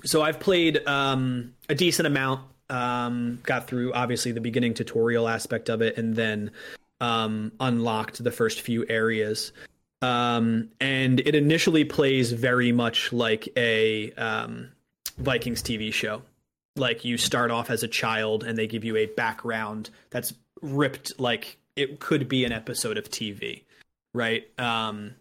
so 0.03 0.21
I've 0.21 0.41
played 0.41 0.85
um, 0.85 1.53
a 1.69 1.75
decent 1.75 2.07
amount. 2.07 2.41
Um, 2.69 3.39
got 3.43 3.67
through 3.67 3.93
obviously 3.93 4.33
the 4.33 4.41
beginning 4.41 4.73
tutorial 4.73 5.29
aspect 5.29 5.69
of 5.69 5.81
it, 5.81 5.97
and 5.97 6.13
then 6.13 6.51
um, 7.01 7.51
unlocked 7.59 8.23
the 8.23 8.31
first 8.31 8.61
few 8.61 8.85
areas. 8.89 9.51
Um, 10.01 10.69
and 10.79 11.19
it 11.21 11.35
initially 11.35 11.85
plays 11.85 12.31
very 12.31 12.71
much 12.71 13.11
like 13.11 13.47
a 13.57 14.11
um, 14.13 14.71
Vikings 15.17 15.61
TV 15.61 15.91
show. 15.91 16.21
Like 16.75 17.05
you 17.05 17.17
start 17.17 17.51
off 17.51 17.69
as 17.69 17.83
a 17.83 17.87
child, 17.87 18.43
and 18.43 18.57
they 18.57 18.67
give 18.67 18.83
you 18.83 18.97
a 18.97 19.05
background 19.05 19.89
that's 20.09 20.33
ripped 20.61 21.19
like 21.19 21.57
it 21.75 21.99
could 21.99 22.27
be 22.27 22.43
an 22.43 22.51
episode 22.51 22.97
of 22.97 23.09
TV, 23.09 23.63
right? 24.13 24.47
Um, 24.59 25.15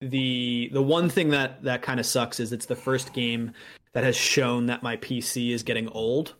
the 0.00 0.70
the 0.72 0.82
one 0.82 1.10
thing 1.10 1.30
that 1.30 1.62
that 1.64 1.82
kind 1.82 2.00
of 2.00 2.06
sucks 2.06 2.40
is 2.40 2.52
it's 2.52 2.66
the 2.66 2.76
first 2.76 3.12
game 3.12 3.52
that 3.92 4.04
has 4.04 4.16
shown 4.16 4.66
that 4.66 4.82
my 4.82 4.96
PC 4.96 5.50
is 5.50 5.62
getting 5.62 5.88
old 5.88 6.34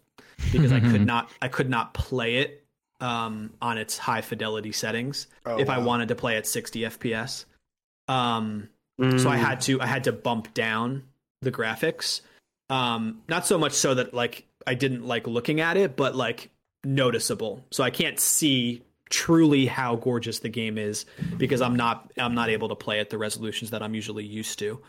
because 0.53 0.73
I 0.73 0.81
could 0.81 1.05
not 1.05 1.31
I 1.43 1.49
could 1.49 1.69
not 1.69 1.93
play 1.93 2.37
it 2.37 2.65
um, 3.01 3.53
on 3.63 3.79
its 3.79 3.97
high 3.99 4.21
fidelity 4.21 4.73
settings 4.73 5.27
Oh, 5.47 5.59
if 5.59 5.69
I 5.71 5.79
wanted 5.79 6.09
to 6.09 6.15
play 6.15 6.37
at 6.37 6.47
60 6.47 6.81
FPS. 6.83 7.45
Um, 8.09 8.69
so 9.17 9.31
I 9.31 9.37
Mm. 9.37 9.41
had 9.41 9.61
to 9.63 9.81
I 9.81 9.87
had 9.87 10.05
to 10.05 10.13
bump 10.13 10.53
down 10.55 11.05
the 11.43 11.53
graphics. 11.53 12.21
Um, 12.71 13.23
not 13.29 13.47
so 13.47 13.57
much 13.59 13.73
so 13.73 13.95
that 13.95 14.13
like 14.13 14.45
I 14.67 14.75
didn't 14.75 15.07
like 15.07 15.27
looking 15.27 15.61
at 15.61 15.77
it, 15.77 15.97
but 15.97 16.17
like 16.17 16.51
noticeable. 16.85 17.65
So 17.71 17.85
I 17.85 17.91
can't 17.91 18.19
see 18.19 18.83
truly 19.11 19.65
how 19.67 19.97
gorgeous 19.97 20.41
the 20.41 20.49
game 20.51 20.77
is 20.77 21.07
because 21.39 21.63
I'm 21.63 21.77
not 21.77 22.11
I'm 22.19 22.35
not 22.35 22.51
able 22.51 22.69
to 22.71 22.75
play 22.75 22.99
at 23.01 23.09
the 23.11 23.19
resolutions 23.19 23.71
that 23.71 23.83
I'm 23.83 23.95
usually 23.95 24.25
used 24.25 24.59
to. 24.59 24.81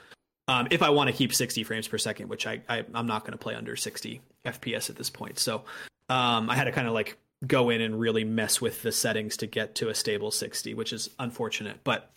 Um, 0.48 0.68
if 0.72 0.82
I 0.82 0.90
want 0.90 1.10
to 1.10 1.16
keep 1.16 1.34
60 1.34 1.64
frames 1.64 1.88
per 1.88 2.00
second, 2.00 2.28
which 2.30 2.48
I, 2.48 2.62
I 2.68 2.84
I'm 2.96 3.06
not 3.06 3.22
going 3.22 3.34
to 3.34 3.38
play 3.38 3.54
under 3.54 3.76
60 3.76 4.20
FPS 4.46 4.90
at 4.90 4.96
this 4.96 5.10
point. 5.12 5.38
So 5.38 5.64
um, 6.10 6.50
I 6.50 6.56
had 6.56 6.64
to 6.64 6.72
kind 6.72 6.88
of 6.88 6.94
like 6.94 7.18
go 7.46 7.70
in 7.70 7.82
and 7.82 8.00
really 8.00 8.24
mess 8.24 8.60
with 8.60 8.82
the 8.82 8.92
settings 8.92 9.38
to 9.38 9.48
get 9.48 9.76
to 9.76 9.90
a 9.90 9.96
stable 9.96 10.32
60, 10.32 10.74
which 10.74 10.94
is 10.94 11.10
unfortunate. 11.20 11.80
But 11.84 12.12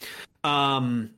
um, 0.45 1.11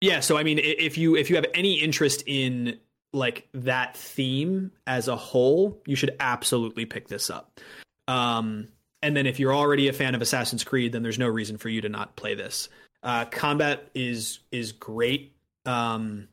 yeah, 0.00 0.20
so 0.20 0.36
I 0.36 0.42
mean, 0.42 0.58
if 0.58 0.98
you 0.98 1.16
if 1.16 1.30
you 1.30 1.36
have 1.36 1.46
any 1.54 1.74
interest 1.74 2.24
in 2.26 2.78
like 3.12 3.48
that 3.52 3.96
theme 3.96 4.72
as 4.86 5.08
a 5.08 5.16
whole, 5.16 5.80
you 5.86 5.96
should 5.96 6.16
absolutely 6.18 6.86
pick 6.86 7.08
this 7.08 7.30
up. 7.30 7.60
Um, 8.08 8.68
and 9.02 9.16
then 9.16 9.26
if 9.26 9.38
you're 9.38 9.54
already 9.54 9.88
a 9.88 9.92
fan 9.92 10.14
of 10.14 10.22
Assassin's 10.22 10.64
Creed, 10.64 10.92
then 10.92 11.02
there's 11.02 11.18
no 11.18 11.28
reason 11.28 11.58
for 11.58 11.68
you 11.68 11.80
to 11.82 11.88
not 11.88 12.16
play 12.16 12.34
this. 12.34 12.68
Uh, 13.02 13.24
combat 13.26 13.90
is 13.94 14.40
is 14.50 14.72
great. 14.72 15.34
Um, 15.66 16.28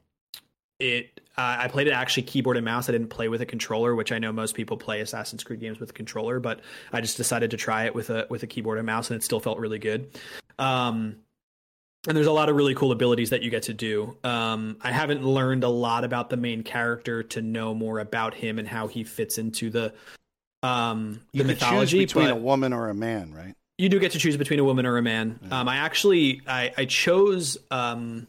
it 0.80 1.19
uh, 1.40 1.56
I 1.58 1.70
played 1.70 1.88
it 1.88 1.92
actually 1.92 2.24
keyboard 2.24 2.58
and 2.58 2.66
mouse. 2.66 2.90
I 2.90 2.92
didn't 2.92 3.08
play 3.08 3.30
with 3.30 3.40
a 3.40 3.46
controller, 3.46 3.96
which 3.96 4.12
I 4.12 4.20
know 4.20 4.34
most 4.34 4.56
people 4.56 4.76
play 4.76 5.00
Assassin's 5.00 5.42
Creed 5.42 5.62
games 5.62 5.80
with 5.80 5.92
a 5.92 5.94
controller, 5.94 6.42
but 6.42 6.60
I 6.92 7.00
just 7.00 7.16
decided 7.16 7.52
to 7.52 7.58
try 7.58 7.86
it 7.86 7.96
with 7.96 8.10
a 8.10 8.28
with 8.30 8.44
a 8.44 8.48
keyboard 8.48 8.78
and 8.78 8.86
mouse, 8.86 9.10
and 9.10 9.16
it 9.16 9.24
still 9.24 9.40
felt 9.40 9.58
really 9.58 9.80
good. 9.80 10.10
Um, 10.58 11.16
and 12.08 12.18
there's 12.18 12.28
a 12.28 12.32
lot 12.34 12.50
of 12.50 12.58
really 12.58 12.76
cool 12.76 12.92
abilities 12.92 13.30
that 13.30 13.42
you 13.42 13.50
get 13.50 13.64
to 13.64 13.74
do. 13.74 14.18
Um, 14.22 14.76
I 14.82 14.92
haven't 14.92 15.24
learned 15.26 15.64
a 15.64 15.70
lot 15.70 16.04
about 16.04 16.30
the 16.30 16.36
main 16.36 16.62
character 16.62 17.24
to 17.24 17.42
know 17.42 17.74
more 17.74 18.00
about 18.00 18.34
him 18.34 18.60
and 18.60 18.68
how 18.68 18.88
he 18.88 19.06
fits 19.06 19.38
into 19.38 19.70
the 19.70 19.94
um, 20.62 21.22
You 21.32 21.44
the 21.44 21.54
mythology. 21.54 22.00
choose 22.00 22.14
between 22.14 22.32
a 22.32 22.36
woman 22.36 22.74
or 22.74 22.90
a 22.90 22.94
man, 22.94 23.34
right? 23.34 23.54
you 23.78 23.88
do 23.88 23.98
get 23.98 24.12
to 24.12 24.20
choose 24.20 24.36
between 24.36 24.60
a 24.60 24.64
woman 24.66 24.86
or 24.86 24.98
a 24.98 25.02
man. 25.02 25.40
Um, 25.52 25.70
I 25.70 25.78
actually 25.78 26.42
I, 26.46 26.74
I 26.78 26.84
chose 26.84 27.58
um, 27.72 28.28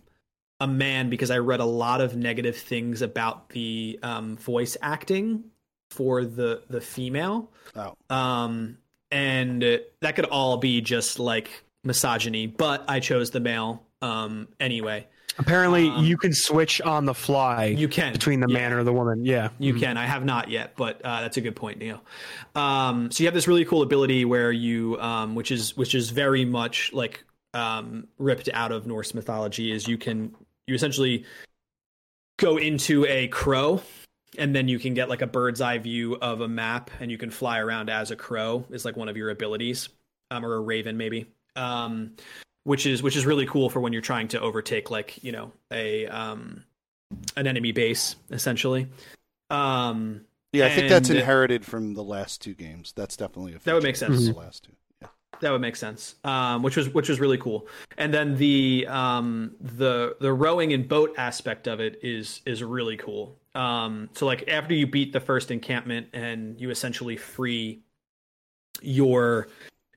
a 0.61 0.66
man 0.66 1.08
because 1.11 1.30
I 1.30 1.38
read 1.38 1.61
a 1.61 1.64
lot 1.64 2.00
of 2.00 2.16
negative 2.16 2.56
things 2.56 3.02
about 3.02 3.48
the 3.50 3.98
um, 4.02 4.36
voice 4.36 4.76
acting 4.82 5.44
for 5.90 6.24
the 6.24 6.62
the 6.68 6.80
female, 6.80 7.50
Oh, 7.74 7.94
um, 8.14 8.78
and 9.11 9.62
that 10.00 10.16
could 10.16 10.26
all 10.26 10.56
be 10.58 10.80
just 10.80 11.18
like 11.18 11.64
misogyny. 11.82 12.46
But 12.46 12.84
I 12.88 13.00
chose 13.00 13.30
the 13.30 13.40
male 13.40 13.82
um, 14.02 14.48
anyway. 14.61 15.06
Apparently, 15.38 15.88
Um, 15.88 16.04
you 16.04 16.16
can 16.18 16.32
switch 16.34 16.80
on 16.82 17.06
the 17.06 17.14
fly 17.14 17.66
You 17.66 17.88
can 17.88 18.12
between 18.12 18.40
the 18.40 18.48
yeah. 18.48 18.58
man 18.58 18.72
or 18.72 18.84
the 18.84 18.92
woman. 18.92 19.24
Yeah, 19.24 19.50
You 19.58 19.74
can. 19.74 19.96
I 19.96 20.04
have 20.04 20.24
not 20.24 20.50
yet, 20.50 20.74
but 20.76 21.00
uh, 21.02 21.22
that's 21.22 21.36
a 21.38 21.40
good 21.40 21.56
point, 21.56 21.78
Neil. 21.78 22.02
Um, 22.54 23.11
so 23.11 23.22
you 23.22 23.26
have 23.28 23.34
this 23.34 23.48
really 23.48 23.64
cool 23.64 23.80
ability 23.82 24.24
where 24.26 24.52
you, 24.52 25.00
um, 25.00 25.34
which 25.34 25.50
is 25.50 25.76
which 25.76 25.94
is 25.94 26.11
very 26.11 26.44
much 26.44 26.92
like 26.92 27.24
um, 27.54 28.06
ripped 28.18 28.48
out 28.52 28.70
of 28.72 28.86
Norse 28.86 29.14
mythology, 29.14 29.72
is 29.72 29.88
you 29.88 29.96
can 29.96 30.34
you 30.70 30.76
essentially 30.76 31.24
go 32.38 32.56
into 32.56 33.04
a 33.04 33.28
crow, 33.28 33.82
and 34.38 34.54
then 34.54 34.68
you 34.68 34.78
can 34.78 34.94
get 34.94 35.08
like 35.08 35.20
a 35.20 35.26
bird's 35.26 35.60
eye 35.60 35.78
view 35.78 36.16
of 36.16 36.40
a 36.40 36.48
map, 36.48 36.90
and 37.00 37.10
you 37.10 37.18
can 37.18 37.30
fly 37.30 37.58
around 37.58 37.90
as 37.90 38.10
a 38.10 38.16
crow. 38.16 38.64
Is 38.70 38.84
like 38.84 38.96
one 38.96 39.08
of 39.08 39.16
your 39.16 39.30
abilities, 39.30 39.88
um, 40.30 40.44
or 40.44 40.54
a 40.54 40.60
raven 40.60 40.96
maybe. 40.96 41.26
Um, 41.56 42.12
which 42.64 42.86
is 42.86 43.02
which 43.02 43.16
is 43.16 43.26
really 43.26 43.46
cool 43.46 43.68
for 43.68 43.80
when 43.80 43.92
you're 43.92 44.02
trying 44.02 44.28
to 44.28 44.40
overtake 44.40 44.90
like 44.90 45.22
you 45.22 45.32
know 45.32 45.52
a 45.72 46.06
um, 46.06 46.64
an 47.36 47.46
enemy 47.46 47.72
base 47.72 48.16
essentially. 48.30 48.88
Um, 49.50 50.22
yeah. 50.52 50.66
I 50.66 50.70
think 50.70 50.88
that's 50.88 51.10
inherited 51.10 51.64
from 51.64 51.94
the 51.94 52.02
last 52.02 52.40
two 52.40 52.54
games. 52.54 52.92
That's 52.96 53.16
definitely 53.16 53.54
a 53.54 53.58
That 53.60 53.74
would 53.74 53.82
make 53.82 53.96
sense. 53.96 54.14
from 54.16 54.34
The 54.34 54.38
last 54.38 54.64
two. 54.64 54.72
That 55.41 55.53
would 55.53 55.61
make 55.61 55.76
sense. 55.76 56.16
Um, 56.24 56.62
which 56.62 56.76
was 56.76 56.88
which 56.91 57.09
was 57.09 57.18
really 57.18 57.38
cool. 57.38 57.66
And 57.97 58.12
then 58.12 58.36
the 58.36 58.86
um, 58.88 59.53
the 59.61 60.16
the 60.20 60.32
rowing 60.32 60.72
and 60.72 60.86
boat 60.88 61.14
aspect 61.16 61.66
of 61.66 61.80
it 61.80 61.99
is 62.03 62.43
is 62.47 62.62
really 62.62 62.97
cool. 62.97 63.36
Um, 63.55 64.11
so 64.14 64.26
like 64.26 64.49
after 64.49 64.74
you 64.74 64.86
beat 64.86 65.12
the 65.12 65.20
first 65.20 65.51
encampment 65.51 66.09
and 66.12 66.61
you 66.61 66.70
essentially 66.70 67.16
free 67.16 67.80
your 68.82 69.49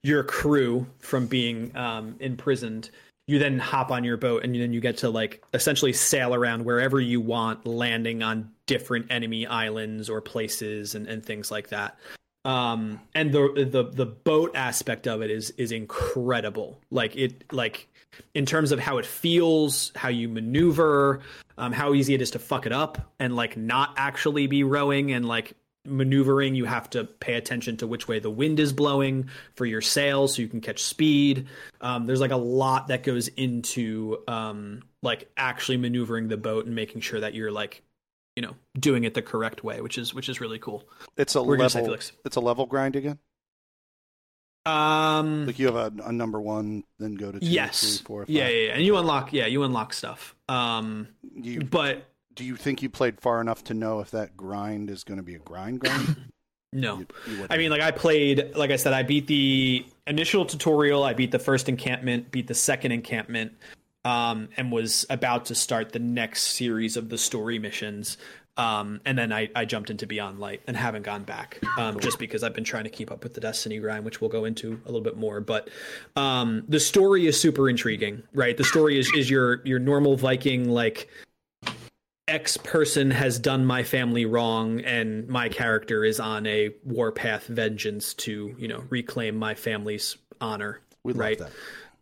your 0.02 0.24
crew 0.24 0.86
from 1.00 1.28
being 1.28 1.76
um, 1.76 2.16
imprisoned, 2.20 2.90
you 3.28 3.40
then 3.40 3.60
hop 3.60 3.92
on 3.92 4.04
your 4.04 4.18
boat 4.18 4.44
and 4.44 4.54
then 4.56 4.74
you 4.74 4.82
get 4.82 4.98
to 4.98 5.10
like 5.10 5.44
essentially 5.54 5.94
sail 5.94 6.34
around 6.34 6.66
wherever 6.66 7.00
you 7.00 7.22
want, 7.22 7.66
landing 7.66 8.22
on 8.22 8.52
different 8.66 9.08
enemy 9.10 9.46
islands 9.48 10.10
or 10.10 10.20
places 10.22 10.96
and, 10.96 11.08
and 11.08 11.26
things 11.26 11.52
like 11.52 11.70
that. 11.70 11.98
Um, 12.46 13.00
and 13.16 13.32
the 13.32 13.68
the 13.72 13.84
the 13.84 14.06
boat 14.06 14.52
aspect 14.56 15.08
of 15.08 15.22
it 15.22 15.32
is 15.32 15.52
is 15.52 15.72
incredible. 15.72 16.80
Like 16.92 17.16
it 17.16 17.52
like 17.54 17.88
in 18.34 18.46
terms 18.46 18.72
of 18.72 18.80
how 18.80 18.98
it 18.98 19.06
feels, 19.06 19.92
how 19.96 20.10
you 20.10 20.28
maneuver, 20.30 21.22
um, 21.58 21.72
how 21.72 21.94
easy 21.94 22.14
it 22.14 22.22
is 22.22 22.32
to 22.32 22.40
fuck 22.40 22.66
it 22.66 22.72
up 22.72 23.14
and 23.20 23.36
like 23.36 23.58
not 23.58 23.94
actually 23.98 24.48
be 24.48 24.64
rowing 24.64 25.12
and 25.12 25.26
like 25.26 25.54
maneuvering 25.86 26.56
you 26.56 26.64
have 26.64 26.90
to 26.90 27.04
pay 27.04 27.34
attention 27.34 27.76
to 27.76 27.86
which 27.86 28.08
way 28.08 28.18
the 28.18 28.30
wind 28.30 28.58
is 28.60 28.72
blowing 28.72 29.30
for 29.56 29.66
your 29.66 29.82
sails 29.82 30.36
so 30.36 30.42
you 30.42 30.48
can 30.48 30.62
catch 30.62 30.82
speed 30.82 31.48
um, 31.82 32.06
there's 32.06 32.22
like 32.22 32.32
a 32.32 32.38
lot 32.38 32.88
that 32.88 33.04
goes 33.04 33.28
into 33.28 34.18
um, 34.30 34.82
like 35.02 35.30
actually 35.36 35.76
maneuvering 35.76 36.30
the 36.30 36.38
boat 36.38 36.66
and 36.66 36.74
making 36.74 37.02
sure 37.02 37.20
that 37.20 37.34
you're 37.34 37.52
like 37.52 37.82
you 38.36 38.42
know 38.42 38.56
doing 38.80 39.04
it 39.04 39.14
the 39.14 39.22
correct 39.22 39.64
way 39.64 39.82
which 39.82 39.98
is 39.98 40.14
which 40.14 40.28
is 40.30 40.42
really 40.42 40.60
cool 40.60 40.84
It's 41.18 41.36
a 41.36 41.44
We're 41.44 41.58
level. 41.58 41.94
It's 41.94 42.36
a 42.36 42.40
level 42.40 42.66
grind 42.66 42.96
again. 42.96 43.20
um 44.66 45.46
Like 45.46 45.60
you 45.60 45.66
have 45.68 45.76
a, 45.76 45.92
a 46.06 46.12
number 46.12 46.40
one, 46.40 46.84
then 47.00 47.16
go 47.16 47.32
to 47.32 47.40
two, 47.40 47.46
yes 47.46 47.98
three, 47.98 48.06
four, 48.06 48.22
five. 48.26 48.30
yeah, 48.30 48.48
yeah 48.48 48.68
yeah 48.68 48.74
and 48.74 48.84
you 48.84 48.98
unlock 48.98 49.34
yeah 49.34 49.46
you 49.46 49.64
unlock 49.64 49.94
stuff 49.94 50.36
um 50.50 51.08
You, 51.36 51.62
but 51.62 52.06
do 52.36 52.44
you 52.44 52.56
think 52.56 52.82
you 52.82 52.90
played 52.90 53.20
far 53.22 53.42
enough 53.42 53.64
to 53.66 53.74
know 53.74 54.00
if 54.00 54.12
that 54.12 54.36
grind 54.36 54.90
is 54.90 55.04
going 55.04 55.18
to 55.18 55.24
be 55.24 55.36
a 55.36 55.40
grind 55.40 55.80
grind? 55.82 56.16
no 56.74 57.00
You- 57.00 57.08
you. 57.28 57.48
I 57.50 57.58
mean, 57.58 57.70
like 57.70 57.82
I 57.82 57.92
played, 57.92 58.56
like 58.56 58.72
I 58.72 58.78
said, 58.78 58.94
I 58.94 59.04
beat 59.04 59.28
the 59.28 59.86
initial 60.08 60.44
tutorial, 60.46 61.04
I 61.04 61.14
beat 61.14 61.32
the 61.32 61.38
first 61.38 61.70
encampment, 61.70 62.32
beat 62.32 62.48
the 62.48 62.56
second 62.56 62.92
encampment, 62.92 63.52
um, 64.06 64.50
and 64.58 64.72
was 64.72 65.06
about 65.10 65.46
to 65.46 65.56
start 65.56 65.92
the 65.92 66.00
next 66.00 66.42
series 66.44 66.98
of 66.98 67.10
the 67.10 67.18
story 67.18 67.60
missions. 67.60 68.18
Um, 68.56 69.02
and 69.04 69.18
then 69.18 69.34
I, 69.34 69.50
I 69.56 69.66
jumped 69.66 69.90
into 69.90 70.06
Beyond 70.06 70.40
Light 70.40 70.62
and 70.68 70.78
haven't 70.78 71.02
gone 71.02 71.24
back, 71.24 71.60
um, 71.78 72.00
just 72.00 72.20
because 72.20 72.44
I've 72.44 72.54
been 72.54 72.64
trying 72.64 72.84
to 72.84 72.90
keep 72.92 73.12
up 73.12 73.24
with 73.24 73.34
the 73.34 73.42
Destiny 73.42 73.80
grind, 73.80 74.06
which 74.06 74.22
we'll 74.22 74.30
go 74.30 74.46
into 74.46 74.80
a 74.84 74.86
little 74.86 75.02
bit 75.02 75.18
more. 75.18 75.42
But 75.42 75.70
um, 76.16 76.64
the 76.68 76.80
story 76.80 77.26
is 77.26 77.40
super 77.40 77.68
intriguing, 77.68 78.22
right? 78.32 78.56
The 78.56 78.64
story 78.64 79.00
is 79.00 79.12
is 79.16 79.28
your 79.28 79.66
your 79.66 79.80
normal 79.80 80.18
Viking 80.18 80.70
like 80.70 81.10
X 82.28 82.58
person 82.58 83.12
has 83.12 83.40
done 83.40 83.66
my 83.66 83.84
family 83.84 84.26
wrong, 84.26 84.82
and 84.82 85.28
my 85.28 85.50
character 85.50 86.06
is 86.06 86.20
on 86.20 86.46
a 86.46 86.70
warpath 86.84 87.48
vengeance 87.48 88.14
to, 88.16 88.56
you 88.58 88.68
know, 88.68 88.84
reclaim 88.90 89.36
my 89.36 89.56
family's 89.56 90.16
honor. 90.40 90.80
we 91.04 91.14
love 91.14 91.20
right. 91.20 91.42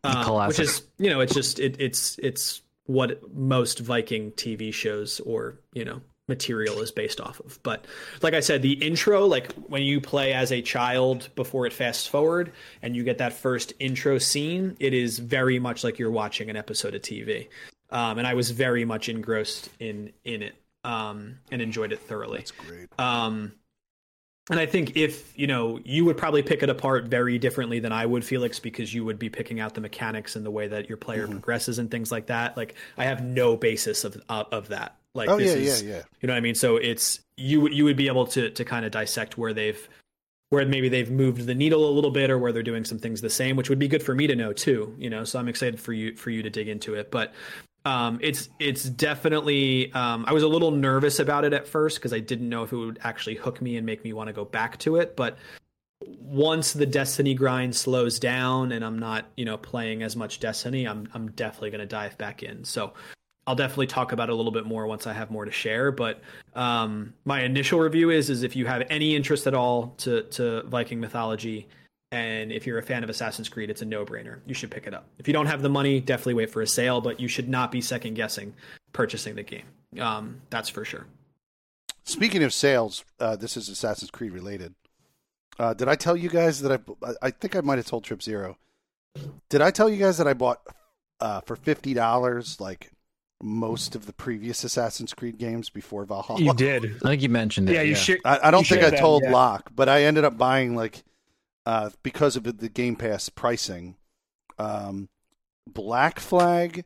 That. 0.03 0.15
Um, 0.15 0.47
which 0.47 0.59
is, 0.59 0.83
you 0.97 1.09
know, 1.09 1.19
it's 1.19 1.33
just 1.33 1.59
it, 1.59 1.75
it's 1.79 2.17
it's 2.19 2.61
what 2.85 3.33
most 3.33 3.79
Viking 3.79 4.31
TV 4.31 4.73
shows 4.73 5.19
or 5.21 5.59
you 5.73 5.85
know 5.85 6.01
material 6.27 6.79
is 6.79 6.91
based 6.91 7.19
off 7.19 7.39
of. 7.41 7.59
But 7.61 7.85
like 8.21 8.33
I 8.33 8.39
said, 8.39 8.61
the 8.61 8.73
intro, 8.73 9.25
like 9.25 9.51
when 9.53 9.83
you 9.83 9.99
play 9.99 10.33
as 10.33 10.51
a 10.51 10.61
child 10.61 11.29
before 11.35 11.65
it 11.65 11.73
fast 11.73 12.09
forward 12.09 12.53
and 12.81 12.95
you 12.95 13.03
get 13.03 13.17
that 13.17 13.33
first 13.33 13.73
intro 13.79 14.17
scene, 14.17 14.77
it 14.79 14.93
is 14.93 15.19
very 15.19 15.59
much 15.59 15.83
like 15.83 15.99
you're 15.99 16.11
watching 16.11 16.49
an 16.49 16.55
episode 16.55 16.95
of 16.95 17.01
TV. 17.01 17.49
Um, 17.89 18.17
and 18.17 18.25
I 18.25 18.35
was 18.35 18.51
very 18.51 18.85
much 18.85 19.09
engrossed 19.09 19.69
in 19.79 20.13
in 20.23 20.41
it 20.41 20.55
um, 20.83 21.39
and 21.51 21.61
enjoyed 21.61 21.91
it 21.91 21.99
thoroughly. 21.99 22.37
That's 22.39 22.51
great. 22.51 22.87
Um, 22.97 23.53
and 24.49 24.59
I 24.59 24.65
think 24.65 24.97
if 24.97 25.37
you 25.37 25.47
know, 25.47 25.79
you 25.85 26.03
would 26.05 26.17
probably 26.17 26.41
pick 26.41 26.63
it 26.63 26.69
apart 26.69 27.05
very 27.05 27.37
differently 27.37 27.79
than 27.79 27.91
I 27.91 28.05
would, 28.05 28.25
Felix, 28.25 28.59
because 28.59 28.93
you 28.93 29.05
would 29.05 29.19
be 29.19 29.29
picking 29.29 29.59
out 29.59 29.75
the 29.75 29.81
mechanics 29.81 30.35
and 30.35 30.45
the 30.45 30.51
way 30.51 30.67
that 30.67 30.89
your 30.89 30.97
player 30.97 31.23
Mm-hmm. 31.23 31.33
progresses 31.33 31.79
and 31.79 31.91
things 31.91 32.11
like 32.11 32.27
that. 32.27 32.57
Like 32.57 32.75
I 32.97 33.05
have 33.05 33.23
no 33.23 33.55
basis 33.55 34.03
of 34.03 34.21
uh, 34.29 34.45
of 34.51 34.69
that. 34.69 34.95
Like 35.13 35.29
Oh 35.29 35.37
this 35.37 35.51
yeah, 35.55 35.57
is, 35.57 35.83
yeah, 35.83 35.89
yeah. 35.89 36.01
you 36.21 36.27
know 36.27 36.33
what 36.33 36.37
I 36.37 36.41
mean? 36.41 36.55
So 36.55 36.77
it's 36.77 37.19
you 37.37 37.61
would 37.61 37.73
you 37.73 37.83
would 37.83 37.97
be 37.97 38.07
able 38.07 38.25
to 38.27 38.49
to 38.49 38.65
kind 38.65 38.85
of 38.85 38.91
dissect 38.91 39.37
where 39.37 39.53
they've 39.53 39.87
where 40.49 40.65
maybe 40.65 40.89
they've 40.89 41.09
moved 41.11 41.45
the 41.45 41.55
needle 41.55 41.87
a 41.87 41.91
little 41.91 42.11
bit 42.11 42.29
or 42.29 42.37
where 42.37 42.51
they're 42.51 42.63
doing 42.63 42.83
some 42.83 42.99
things 42.99 43.21
the 43.21 43.29
same, 43.29 43.55
which 43.55 43.69
would 43.69 43.79
be 43.79 43.87
good 43.87 44.03
for 44.03 44.13
me 44.15 44.27
to 44.27 44.35
know 44.35 44.51
too. 44.53 44.93
You 44.97 45.09
know, 45.09 45.23
so 45.23 45.39
I'm 45.39 45.47
excited 45.47 45.79
for 45.79 45.93
you 45.93 46.15
for 46.15 46.29
you 46.29 46.43
to 46.43 46.49
dig 46.49 46.67
into 46.67 46.95
it. 46.95 47.11
But 47.11 47.33
um, 47.85 48.19
it's 48.21 48.49
it's 48.59 48.83
definitely 48.83 49.91
um, 49.93 50.25
I 50.27 50.33
was 50.33 50.43
a 50.43 50.47
little 50.47 50.71
nervous 50.71 51.19
about 51.19 51.45
it 51.45 51.53
at 51.53 51.67
first 51.67 51.97
because 51.97 52.13
I 52.13 52.19
didn't 52.19 52.49
know 52.49 52.63
if 52.63 52.71
it 52.71 52.77
would 52.77 52.99
actually 53.03 53.35
hook 53.35 53.61
me 53.61 53.77
and 53.77 53.85
make 53.85 54.03
me 54.03 54.13
want 54.13 54.27
to 54.27 54.33
go 54.33 54.45
back 54.45 54.77
to 54.79 54.97
it. 54.97 55.15
But 55.15 55.37
once 56.19 56.73
the 56.73 56.85
Destiny 56.85 57.33
grind 57.33 57.75
slows 57.75 58.19
down 58.19 58.71
and 58.71 58.85
I'm 58.85 58.99
not 58.99 59.25
you 59.35 59.45
know 59.45 59.57
playing 59.57 60.03
as 60.03 60.15
much 60.15 60.39
Destiny, 60.39 60.87
I'm 60.87 61.09
I'm 61.13 61.31
definitely 61.31 61.71
going 61.71 61.79
to 61.79 61.87
dive 61.87 62.17
back 62.19 62.43
in. 62.43 62.63
So 62.63 62.93
I'll 63.47 63.55
definitely 63.55 63.87
talk 63.87 64.11
about 64.11 64.29
it 64.29 64.33
a 64.33 64.35
little 64.35 64.51
bit 64.51 64.67
more 64.67 64.85
once 64.85 65.07
I 65.07 65.13
have 65.13 65.31
more 65.31 65.45
to 65.45 65.51
share. 65.51 65.91
But 65.91 66.21
um, 66.53 67.15
my 67.25 67.41
initial 67.41 67.79
review 67.79 68.11
is 68.11 68.29
is 68.29 68.43
if 68.43 68.55
you 68.55 68.67
have 68.67 68.83
any 68.91 69.15
interest 69.15 69.47
at 69.47 69.55
all 69.55 69.95
to 69.99 70.21
to 70.23 70.61
Viking 70.63 70.99
mythology, 70.99 71.67
and 72.11 72.51
if 72.51 72.67
you're 72.67 72.77
a 72.77 72.83
fan 72.83 73.03
of 73.03 73.09
Assassin's 73.09 73.47
Creed, 73.47 73.69
it's 73.69 73.81
a 73.81 73.85
no 73.85 74.05
brainer. 74.05 74.39
You 74.45 74.53
should 74.53 74.69
pick 74.69 74.85
it 74.85 74.93
up. 74.93 75.05
If 75.17 75.27
you 75.27 75.33
don't 75.33 75.45
have 75.45 75.61
the 75.61 75.69
money, 75.69 75.99
definitely 76.01 76.33
wait 76.33 76.49
for 76.49 76.61
a 76.61 76.67
sale. 76.67 76.99
But 76.99 77.19
you 77.19 77.27
should 77.27 77.47
not 77.47 77.71
be 77.71 77.81
second 77.81 78.15
guessing 78.15 78.53
purchasing 78.93 79.35
the 79.35 79.43
game. 79.43 79.65
Um, 79.99 80.41
that's 80.49 80.69
for 80.69 80.83
sure. 80.83 81.05
Speaking 82.03 82.43
of 82.43 82.53
sales, 82.53 83.05
uh, 83.19 83.35
this 83.35 83.55
is 83.55 83.69
Assassin's 83.69 84.11
Creed 84.11 84.31
related. 84.31 84.73
Uh, 85.59 85.73
did 85.73 85.87
I 85.87 85.95
tell 85.95 86.17
you 86.17 86.29
guys 86.29 86.61
that 86.61 86.81
I? 87.03 87.13
I 87.21 87.31
think 87.31 87.55
I 87.55 87.61
might 87.61 87.77
have 87.77 87.85
told 87.85 88.03
Trip 88.03 88.21
Zero. 88.21 88.57
Did 89.49 89.61
I 89.61 89.71
tell 89.71 89.89
you 89.89 89.97
guys 89.97 90.17
that 90.17 90.27
I 90.27 90.33
bought 90.33 90.61
uh, 91.19 91.41
for 91.41 91.55
fifty 91.55 91.93
dollars 91.93 92.59
like 92.59 92.91
most 93.41 93.95
of 93.95 94.05
the 94.05 94.13
previous 94.13 94.63
Assassin's 94.63 95.13
Creed 95.13 95.37
games 95.37 95.69
before 95.69 96.05
Valhalla? 96.05 96.41
You 96.41 96.53
did. 96.53 96.95
I 97.03 97.09
think 97.09 97.21
you 97.21 97.29
mentioned 97.29 97.69
it. 97.69 97.73
Yeah, 97.73 97.81
you 97.83 97.95
should. 97.95 98.19
I, 98.25 98.39
I 98.43 98.51
don't 98.51 98.61
you 98.61 98.75
think 98.75 98.79
I 98.79 98.89
shared 98.89 98.93
that, 98.93 98.99
told 98.99 99.23
yeah. 99.23 99.31
Locke, 99.31 99.69
but 99.75 99.87
I 99.87 100.03
ended 100.03 100.23
up 100.23 100.37
buying 100.37 100.75
like 100.75 101.03
uh, 101.65 101.89
because 102.03 102.35
of 102.35 102.43
the 102.43 102.69
Game 102.69 102.95
Pass 102.95 103.29
pricing, 103.29 103.95
um, 104.59 105.09
Black 105.67 106.19
Flag 106.19 106.83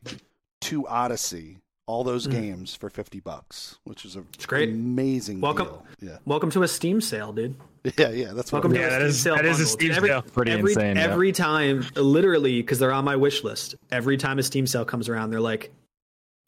to 0.62 0.86
Odyssey, 0.86 1.58
all 1.86 2.04
those 2.04 2.26
Mm. 2.26 2.30
games 2.32 2.74
for 2.74 2.90
fifty 2.90 3.20
bucks, 3.20 3.78
which 3.84 4.04
is 4.04 4.16
a 4.16 4.24
It's 4.34 4.46
great. 4.46 4.68
amazing 4.70 5.40
Welcome. 5.40 5.66
deal. 5.68 5.86
Yeah, 6.00 6.18
Welcome 6.24 6.50
to 6.50 6.62
a 6.62 6.68
Steam 6.68 7.00
sale, 7.00 7.32
dude. 7.32 7.54
yeah, 7.98 8.10
yeah. 8.10 8.32
That's 8.32 8.50
Welcome 8.52 8.72
it 8.72 8.78
to 8.78 8.80
Yeah, 8.80 8.86
was. 8.86 8.94
a 8.96 8.98
that 8.98 9.04
Steam 9.04 9.08
is- 9.10 9.22
sale 9.22 9.36
that 9.36 9.44
is 9.44 9.50
a 9.50 9.62
bundle. 9.62 9.66
Steam 9.70 9.92
every, 9.92 10.08
sale. 10.08 10.22
Pretty 10.22 10.50
every, 10.52 10.72
insane, 10.72 10.96
yeah. 10.96 11.02
Every 11.04 11.32
time, 11.32 11.86
literally, 11.94 12.60
because 12.60 12.78
they're 12.78 12.92
on 12.92 13.04
my 13.04 13.16
wish 13.16 13.44
list. 13.44 13.76
Every 13.90 14.16
time 14.16 14.38
a 14.38 14.42
Steam 14.42 14.66
sale 14.66 14.84
comes 14.84 15.08
around, 15.08 15.30
they're 15.30 15.40
like, 15.40 15.70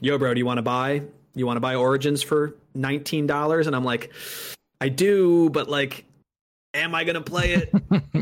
"Yo, 0.01 0.18
bro, 0.18 0.35
do 0.35 0.39
you 0.39 0.47
want 0.47 0.59
to 0.59 0.62
buy? 0.62 1.03
You 1.35 1.47
want 1.47 1.57
to 1.57 1.61
buy 1.61 1.76
Origins 1.76 2.22
for 2.22 2.55
nineteen 2.74 3.26
dollars?" 3.29 3.68
And 3.68 3.76
I'm 3.76 3.85
like, 3.85 4.12
"I 4.81 4.89
do, 4.89 5.51
but 5.51 5.68
like, 5.68 6.05
am 6.75 6.95
I 6.95 7.05
gonna 7.05 7.21
play 7.21 7.55
it? 7.55 7.73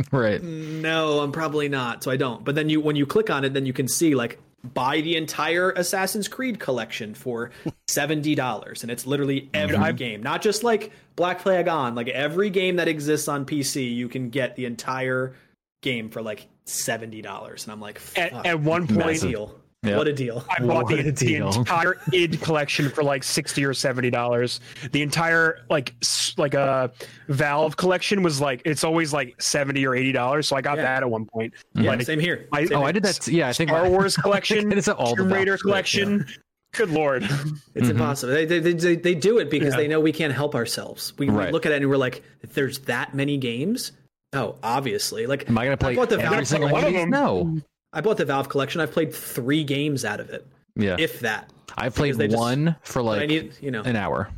right. 0.12 0.42
no, 0.42 1.20
I'm 1.20 1.32
probably 1.32 1.68
not. 1.68 2.03
So 2.05 2.11
I 2.11 2.16
don't. 2.16 2.44
But 2.44 2.55
then 2.55 2.68
you, 2.68 2.80
when 2.80 2.97
you 2.97 3.07
click 3.07 3.30
on 3.30 3.44
it, 3.44 3.55
then 3.55 3.66
you 3.66 3.72
can 3.72 3.88
see 3.88 4.14
like." 4.14 4.40
Buy 4.74 5.01
the 5.01 5.16
entire 5.16 5.70
Assassin's 5.70 6.26
Creed 6.26 6.59
collection 6.59 7.14
for 7.14 7.53
seventy 7.86 8.34
dollars, 8.34 8.82
and 8.82 8.90
it's 8.90 9.07
literally 9.07 9.49
every 9.55 9.92
game, 9.92 10.24
not 10.24 10.42
just 10.42 10.64
like 10.64 10.90
Black 11.14 11.38
Flag 11.38 11.68
on. 11.68 11.94
Like 11.94 12.09
every 12.09 12.51
game 12.51 12.76
that 12.76 12.88
exists 12.88 13.28
on 13.28 13.47
PC, 13.47 13.94
you 13.94 14.09
can 14.09 14.28
get 14.28 14.57
the 14.57 14.64
entire 14.64 15.36
game 15.82 16.11
for 16.11 16.20
like 16.20 16.49
seventy 16.64 17.22
dollars, 17.22 17.62
and 17.64 17.72
I'm 17.72 17.80
like, 17.80 18.01
At, 18.16 18.32
fuck, 18.32 18.47
at 18.47 18.59
one 18.59 18.88
point, 18.88 19.20
deal! 19.20 19.55
Yeah. 19.87 19.97
What 19.97 20.09
a 20.09 20.12
deal! 20.12 20.45
I 20.51 20.61
bought 20.64 20.89
the, 20.89 21.11
the 21.11 21.37
entire 21.37 21.99
id 22.12 22.41
collection 22.41 22.91
for 22.91 23.03
like 23.03 23.22
sixty 23.22 23.64
or 23.64 23.74
seventy 23.74 24.11
dollars. 24.11 24.61
The 24.93 25.03
entire 25.03 25.64
like 25.70 25.95
like 26.37 26.55
a 26.55 26.91
Valve 27.28 27.76
collection 27.76 28.22
was 28.22 28.41
like 28.41 28.62
it's 28.64 28.84
always 28.84 29.12
like 29.12 29.41
seventy 29.41 29.87
or 29.87 29.95
eighty 29.95 30.12
dollars. 30.12 30.49
So 30.49 30.57
I 30.57 30.61
got 30.61 30.76
Yeah. 30.78 30.84
that 30.84 31.03
at 31.03 31.11
one 31.11 31.26
point. 31.26 31.55
Yeah, 31.74 31.91
Like, 31.91 32.03
same 32.03 32.20
here. 32.20 32.49
I- 32.53 32.64
Same 32.64 32.76
Oh, 32.76 32.80
here. 32.80 32.89
I 32.89 32.93
did 32.93 33.03
that. 33.05 33.28
Yeah, 33.28 33.49
I 33.49 33.53
think 33.53 33.70
Star 33.70 33.89
Wars 33.89 34.16
collection, 34.26 34.72
It's 34.72 34.89
all 34.89 35.11
the 35.14 35.22
Tomb 35.22 35.32
Raider 35.32 35.53
Valve 35.53 35.59
stuff, 35.61 35.66
yeah. 35.66 35.70
collection. 35.70 36.26
Good 36.72 36.91
lord. 36.91 37.22
It's 37.22 37.32
mm-hmm. 37.32 37.91
impossible. 37.93 38.34
They, 38.34 38.45
they, 38.45 38.59
they, 38.59 38.97
they 38.97 39.14
do 39.14 39.39
it 39.39 39.51
because 39.51 39.72
Yeah. 39.74 39.78
they 39.80 39.89
know 39.89 40.01
we 40.01 40.12
can't 40.12 40.32
help 40.34 40.55
ourselves. 40.55 41.12
We, 41.16 41.30
we 41.30 41.51
look 41.51 41.64
at 41.64 41.72
it 41.72 41.76
and 41.76 41.89
we're 41.89 41.97
like, 41.97 42.22
there's 42.55 42.80
that 42.80 43.14
many 43.14 43.39
games. 43.39 43.93
Oh, 44.32 44.57
obviously. 44.62 45.26
Like, 45.26 45.49
Am 45.49 45.57
I 45.57 45.64
going 45.64 45.76
to 45.78 45.82
play 45.82 45.95
bought 45.97 46.11
the 46.11 46.16
every 46.20 46.37
Valve 46.37 46.49
single 46.49 46.70
one 46.70 46.82
one 46.82 46.84
of 46.84 46.89
of 46.95 47.01
them. 47.01 47.11
No. 47.11 47.61
I 47.97 48.03
bought 48.03 48.18
the 48.18 48.24
Valve 48.26 48.49
collection. 48.49 48.80
I've 48.80 48.92
played 48.92 49.14
three 49.14 49.64
games 49.64 50.05
out 50.05 50.20
of 50.20 50.28
it, 50.30 50.47
Yeah. 50.76 50.97
if 50.99 51.20
that. 51.20 51.51
I 51.76 51.88
played 51.88 52.14
they 52.16 52.28
just- 52.28 52.38
one 52.38 52.76
for 52.82 53.03
But 53.03 53.09
I 53.09 53.18
like 53.20 53.28
need, 53.28 53.53
you 53.61 53.70
know, 53.70 53.82
an 53.82 53.97
hour. 53.97 54.28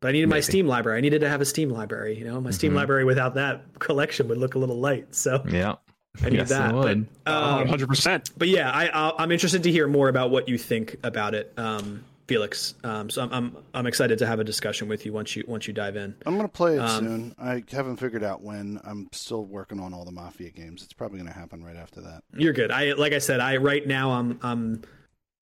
but 0.00 0.08
I 0.08 0.12
needed 0.12 0.28
my. 0.28 0.40
Steam 0.40 0.66
library. 0.66 0.98
I 0.98 1.00
needed 1.00 1.20
to 1.20 1.28
have 1.28 1.40
a 1.40 1.44
Steam 1.44 1.70
library. 1.70 2.18
You 2.18 2.24
know, 2.24 2.40
my 2.40 2.50
Steam 2.50 2.74
library 2.74 3.04
without 3.04 3.34
that 3.36 3.78
collection 3.78 4.28
would 4.28 4.38
look 4.38 4.54
a 4.54 4.58
little 4.58 4.78
light. 4.80 5.14
So 5.14 5.42
Yeah. 5.48 5.76
I 6.22 6.28
need 6.30 6.36
Yes, 6.38 6.50
it 6.50 6.54
that. 6.54 6.72
But, 6.72 7.32
um, 7.32 7.66
hundred 7.68 7.88
percent. 7.88 8.30
but 8.36 8.48
yeah, 8.48 8.70
I, 8.70 8.86
I, 8.86 9.22
am 9.22 9.32
interested 9.32 9.62
to 9.64 9.70
hear 9.72 9.88
more 9.88 10.08
about 10.08 10.30
what 10.30 10.48
you 10.48 10.58
think 10.58 10.96
about 11.02 11.34
it, 11.34 11.52
um, 11.56 12.04
Felix. 12.26 12.74
Um, 12.84 13.10
so 13.10 13.22
I'm, 13.22 13.32
I'm 13.32 13.56
I'm 13.74 13.86
excited 13.86 14.18
to 14.18 14.26
have 14.26 14.40
a 14.40 14.44
discussion 14.44 14.88
with 14.88 15.04
you 15.04 15.12
once 15.12 15.36
you 15.36 15.44
once 15.46 15.66
you 15.66 15.74
dive 15.74 15.96
in. 15.96 16.14
I'm 16.24 16.36
gonna 16.36 16.48
play 16.48 16.76
it 16.76 16.80
Um, 16.80 17.04
soon. 17.04 17.34
I 17.38 17.62
haven't 17.70 17.96
figured 17.96 18.24
out 18.24 18.42
when. 18.42 18.80
I'm 18.84 19.08
still 19.12 19.44
working 19.44 19.78
on 19.80 19.92
all 19.92 20.04
the 20.04 20.12
Mafia 20.12 20.50
games. 20.50 20.82
It's 20.82 20.92
probably 20.92 21.18
gonna 21.18 21.32
happen 21.32 21.62
right 21.62 21.76
after 21.76 22.00
that. 22.02 22.22
You're 22.36 22.52
good. 22.54 22.70
I 22.70 22.92
like 22.92 23.12
I 23.12 23.18
said, 23.18 23.40
I 23.40 23.56
right 23.58 23.86
now 23.86 24.12
I'm 24.12 24.38
I'm 24.42 24.82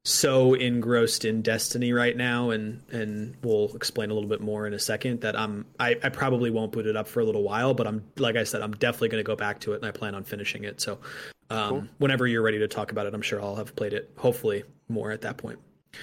so 0.04 0.54
engrossed 0.54 1.24
in 1.24 1.42
Destiny 1.42 1.92
right 1.92 2.16
now 2.16 2.50
and 2.50 2.82
and 2.90 3.36
we'll 3.44 3.70
explain 3.76 4.10
a 4.10 4.14
little 4.14 4.28
bit 4.28 4.40
more 4.40 4.66
in 4.66 4.74
a 4.74 4.78
second 4.78 5.20
that 5.20 5.38
I'm 5.38 5.64
I, 5.78 5.96
I 6.02 6.08
probably 6.08 6.50
won't 6.50 6.72
boot 6.72 6.86
it 6.88 6.96
up 6.96 7.06
for 7.06 7.20
a 7.20 7.24
little 7.24 7.44
while, 7.44 7.72
but 7.74 7.86
I'm 7.86 8.02
like 8.18 8.34
I 8.34 8.42
said, 8.42 8.62
I'm 8.62 8.72
definitely 8.72 9.10
gonna 9.10 9.22
go 9.22 9.36
back 9.36 9.60
to 9.60 9.72
it 9.74 9.76
and 9.76 9.84
I 9.86 9.92
plan 9.92 10.16
on 10.16 10.24
finishing 10.24 10.64
it. 10.64 10.80
So 10.80 10.98
um, 11.50 11.88
whenever 11.98 12.26
you're 12.26 12.42
ready 12.42 12.58
to 12.58 12.66
talk 12.66 12.90
about 12.90 13.06
it, 13.06 13.14
I'm 13.14 13.22
sure 13.22 13.40
I'll 13.40 13.54
have 13.56 13.76
played 13.76 13.92
it 13.92 14.10
hopefully 14.16 14.64
more 14.88 15.12
at 15.12 15.20
that 15.20 15.36
point. 15.36 15.60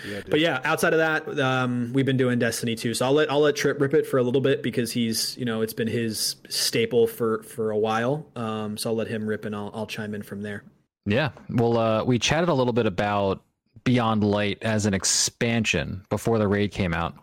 Yeah. 0.07 0.21
But 0.29 0.39
yeah, 0.39 0.61
outside 0.63 0.93
of 0.93 0.99
that, 0.99 1.39
um, 1.39 1.91
we've 1.93 2.05
been 2.05 2.17
doing 2.17 2.39
Destiny 2.39 2.75
too. 2.75 2.93
So 2.93 3.05
I'll 3.05 3.13
let 3.13 3.31
I'll 3.31 3.41
let 3.41 3.55
Trip 3.55 3.79
rip 3.79 3.93
it 3.93 4.05
for 4.05 4.17
a 4.17 4.23
little 4.23 4.41
bit 4.41 4.61
because 4.63 4.91
he's 4.91 5.37
you 5.37 5.45
know 5.45 5.61
it's 5.61 5.73
been 5.73 5.87
his 5.87 6.35
staple 6.47 7.07
for 7.07 7.43
for 7.43 7.71
a 7.71 7.77
while. 7.77 8.25
Um, 8.35 8.77
so 8.77 8.89
I'll 8.89 8.95
let 8.95 9.07
him 9.07 9.27
rip 9.27 9.45
and 9.45 9.55
I'll 9.55 9.71
I'll 9.73 9.87
chime 9.87 10.13
in 10.13 10.23
from 10.23 10.41
there. 10.41 10.63
Yeah. 11.05 11.31
Well, 11.49 11.77
uh, 11.77 12.03
we 12.03 12.19
chatted 12.19 12.49
a 12.49 12.53
little 12.53 12.73
bit 12.73 12.85
about 12.85 13.41
Beyond 13.83 14.23
Light 14.23 14.59
as 14.61 14.85
an 14.85 14.93
expansion 14.93 16.05
before 16.09 16.37
the 16.37 16.47
raid 16.47 16.71
came 16.71 16.93
out. 16.93 17.15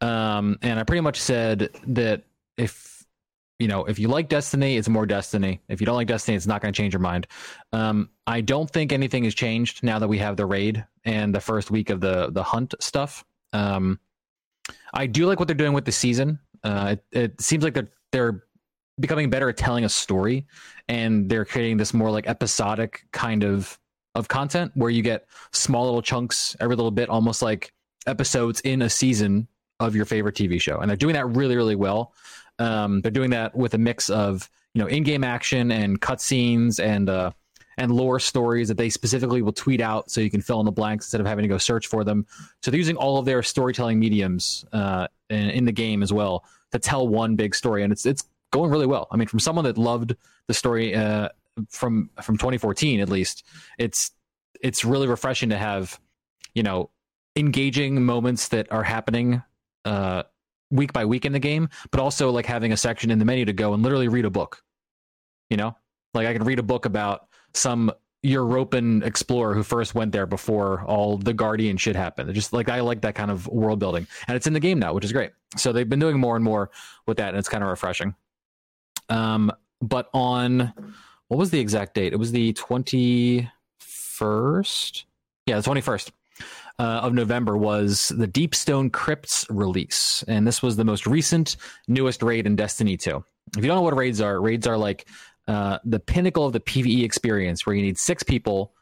Um, 0.00 0.58
and 0.62 0.78
I 0.78 0.84
pretty 0.84 1.00
much 1.00 1.20
said 1.20 1.70
that 1.86 2.22
if 2.56 2.93
you 3.64 3.68
know, 3.68 3.86
if 3.86 3.98
you 3.98 4.08
like 4.08 4.28
Destiny, 4.28 4.76
it's 4.76 4.90
more 4.90 5.06
Destiny. 5.06 5.58
If 5.70 5.80
you 5.80 5.86
don't 5.86 5.96
like 5.96 6.06
Destiny, 6.06 6.36
it's 6.36 6.46
not 6.46 6.60
going 6.60 6.70
to 6.70 6.76
change 6.76 6.92
your 6.92 7.00
mind. 7.00 7.26
Um, 7.72 8.10
I 8.26 8.42
don't 8.42 8.70
think 8.70 8.92
anything 8.92 9.24
has 9.24 9.34
changed 9.34 9.82
now 9.82 9.98
that 9.98 10.06
we 10.06 10.18
have 10.18 10.36
the 10.36 10.44
raid 10.44 10.84
and 11.06 11.34
the 11.34 11.40
first 11.40 11.70
week 11.70 11.88
of 11.88 12.02
the 12.02 12.28
the 12.30 12.42
hunt 12.42 12.74
stuff. 12.78 13.24
Um, 13.54 14.00
I 14.92 15.06
do 15.06 15.24
like 15.24 15.38
what 15.38 15.48
they're 15.48 15.54
doing 15.54 15.72
with 15.72 15.86
the 15.86 15.92
season. 15.92 16.40
Uh, 16.62 16.96
it, 17.12 17.18
it 17.18 17.40
seems 17.40 17.64
like 17.64 17.72
they're 17.72 17.88
they're 18.12 18.44
becoming 19.00 19.30
better 19.30 19.48
at 19.48 19.56
telling 19.56 19.86
a 19.86 19.88
story, 19.88 20.46
and 20.86 21.30
they're 21.30 21.46
creating 21.46 21.78
this 21.78 21.94
more 21.94 22.10
like 22.10 22.26
episodic 22.26 23.06
kind 23.12 23.44
of 23.44 23.78
of 24.14 24.28
content 24.28 24.72
where 24.74 24.90
you 24.90 25.00
get 25.00 25.26
small 25.52 25.86
little 25.86 26.02
chunks 26.02 26.54
every 26.60 26.76
little 26.76 26.90
bit, 26.90 27.08
almost 27.08 27.40
like 27.40 27.72
episodes 28.06 28.60
in 28.60 28.82
a 28.82 28.90
season 28.90 29.48
of 29.80 29.96
your 29.96 30.04
favorite 30.04 30.34
TV 30.34 30.60
show, 30.60 30.80
and 30.80 30.90
they're 30.90 30.98
doing 30.98 31.14
that 31.14 31.24
really 31.28 31.56
really 31.56 31.76
well. 31.76 32.12
Um, 32.58 33.00
they're 33.00 33.10
doing 33.10 33.30
that 33.30 33.54
with 33.54 33.74
a 33.74 33.78
mix 33.78 34.10
of 34.10 34.48
you 34.74 34.82
know 34.82 34.88
in-game 34.88 35.24
action 35.24 35.70
and 35.72 36.00
cutscenes 36.00 36.82
and 36.82 37.08
uh, 37.08 37.30
and 37.76 37.90
lore 37.90 38.20
stories 38.20 38.68
that 38.68 38.76
they 38.76 38.88
specifically 38.88 39.42
will 39.42 39.52
tweet 39.52 39.80
out 39.80 40.10
so 40.10 40.20
you 40.20 40.30
can 40.30 40.40
fill 40.40 40.60
in 40.60 40.66
the 40.66 40.72
blanks 40.72 41.06
instead 41.06 41.20
of 41.20 41.26
having 41.26 41.42
to 41.42 41.48
go 41.48 41.58
search 41.58 41.86
for 41.86 42.04
them. 42.04 42.26
So 42.62 42.70
they're 42.70 42.78
using 42.78 42.96
all 42.96 43.18
of 43.18 43.24
their 43.24 43.42
storytelling 43.42 43.98
mediums 43.98 44.64
uh, 44.72 45.08
in, 45.30 45.50
in 45.50 45.64
the 45.64 45.72
game 45.72 46.02
as 46.02 46.12
well 46.12 46.44
to 46.72 46.78
tell 46.78 47.06
one 47.06 47.36
big 47.36 47.54
story, 47.54 47.82
and 47.82 47.92
it's 47.92 48.06
it's 48.06 48.24
going 48.52 48.70
really 48.70 48.86
well. 48.86 49.08
I 49.10 49.16
mean, 49.16 49.28
from 49.28 49.40
someone 49.40 49.64
that 49.64 49.78
loved 49.78 50.14
the 50.46 50.54
story 50.54 50.94
uh, 50.94 51.28
from 51.68 52.10
from 52.22 52.36
2014 52.36 53.00
at 53.00 53.08
least, 53.08 53.44
it's 53.78 54.10
it's 54.60 54.84
really 54.84 55.08
refreshing 55.08 55.50
to 55.50 55.58
have 55.58 56.00
you 56.54 56.62
know 56.62 56.90
engaging 57.36 58.04
moments 58.04 58.48
that 58.48 58.70
are 58.70 58.84
happening 58.84 59.42
uh, 59.84 60.22
week 60.74 60.92
by 60.92 61.04
week 61.04 61.24
in 61.24 61.32
the 61.32 61.38
game, 61.38 61.68
but 61.90 62.00
also 62.00 62.30
like 62.30 62.46
having 62.46 62.72
a 62.72 62.76
section 62.76 63.10
in 63.10 63.18
the 63.18 63.24
menu 63.24 63.44
to 63.44 63.52
go 63.52 63.72
and 63.72 63.82
literally 63.82 64.08
read 64.08 64.24
a 64.24 64.30
book. 64.30 64.62
You 65.48 65.56
know, 65.56 65.76
like 66.12 66.26
I 66.26 66.32
can 66.32 66.44
read 66.44 66.58
a 66.58 66.62
book 66.62 66.84
about 66.84 67.28
some 67.54 67.92
European 68.22 69.02
explorer 69.02 69.54
who 69.54 69.62
first 69.62 69.94
went 69.94 70.10
there 70.12 70.26
before 70.26 70.82
all 70.84 71.18
the 71.18 71.32
Guardian 71.32 71.76
shit 71.76 71.94
happened. 71.94 72.32
Just 72.34 72.52
like 72.52 72.68
I 72.68 72.80
like 72.80 73.02
that 73.02 73.14
kind 73.14 73.30
of 73.30 73.46
world 73.46 73.78
building, 73.78 74.06
and 74.26 74.36
it's 74.36 74.46
in 74.46 74.52
the 74.52 74.60
game 74.60 74.78
now, 74.78 74.92
which 74.92 75.04
is 75.04 75.12
great. 75.12 75.32
So 75.56 75.72
they've 75.72 75.88
been 75.88 76.00
doing 76.00 76.18
more 76.18 76.34
and 76.34 76.44
more 76.44 76.70
with 77.06 77.18
that, 77.18 77.28
and 77.28 77.38
it's 77.38 77.48
kind 77.48 77.62
of 77.62 77.70
refreshing. 77.70 78.14
Um, 79.08 79.52
but 79.80 80.08
on 80.14 80.72
what 81.28 81.38
was 81.38 81.50
the 81.50 81.60
exact 81.60 81.94
date? 81.94 82.12
It 82.12 82.18
was 82.18 82.32
the 82.32 82.52
twenty 82.54 83.50
first. 83.78 85.04
Yeah, 85.46 85.56
the 85.56 85.62
twenty 85.62 85.82
first 85.82 86.10
uh, 86.78 87.00
of 87.02 87.14
November 87.14 87.56
was 87.56 88.08
the 88.08 88.26
Deepstone 88.26 88.92
Crypts 88.92 89.46
release, 89.48 90.24
and 90.26 90.46
this 90.46 90.62
was 90.62 90.76
the 90.76 90.84
most 90.84 91.06
recent, 91.06 91.56
newest 91.88 92.22
raid 92.22 92.46
in 92.46 92.56
Destiny 92.56 92.96
2. 92.96 93.24
if 93.56 93.62
you 93.62 93.68
don't 93.68 93.76
know 93.76 93.82
what 93.82 93.96
raids 93.96 94.20
are, 94.20 94.40
raids 94.40 94.66
are 94.66 94.76
like 94.76 95.06
uh, 95.46 95.78
the 95.84 96.00
pinnacle 96.00 96.46
of 96.46 96.52
the 96.52 96.60
PVE 96.60 97.04
experience, 97.04 97.64
where 97.66 97.76
you 97.76 97.82
need 97.82 97.98
six 97.98 98.22
people 98.22 98.74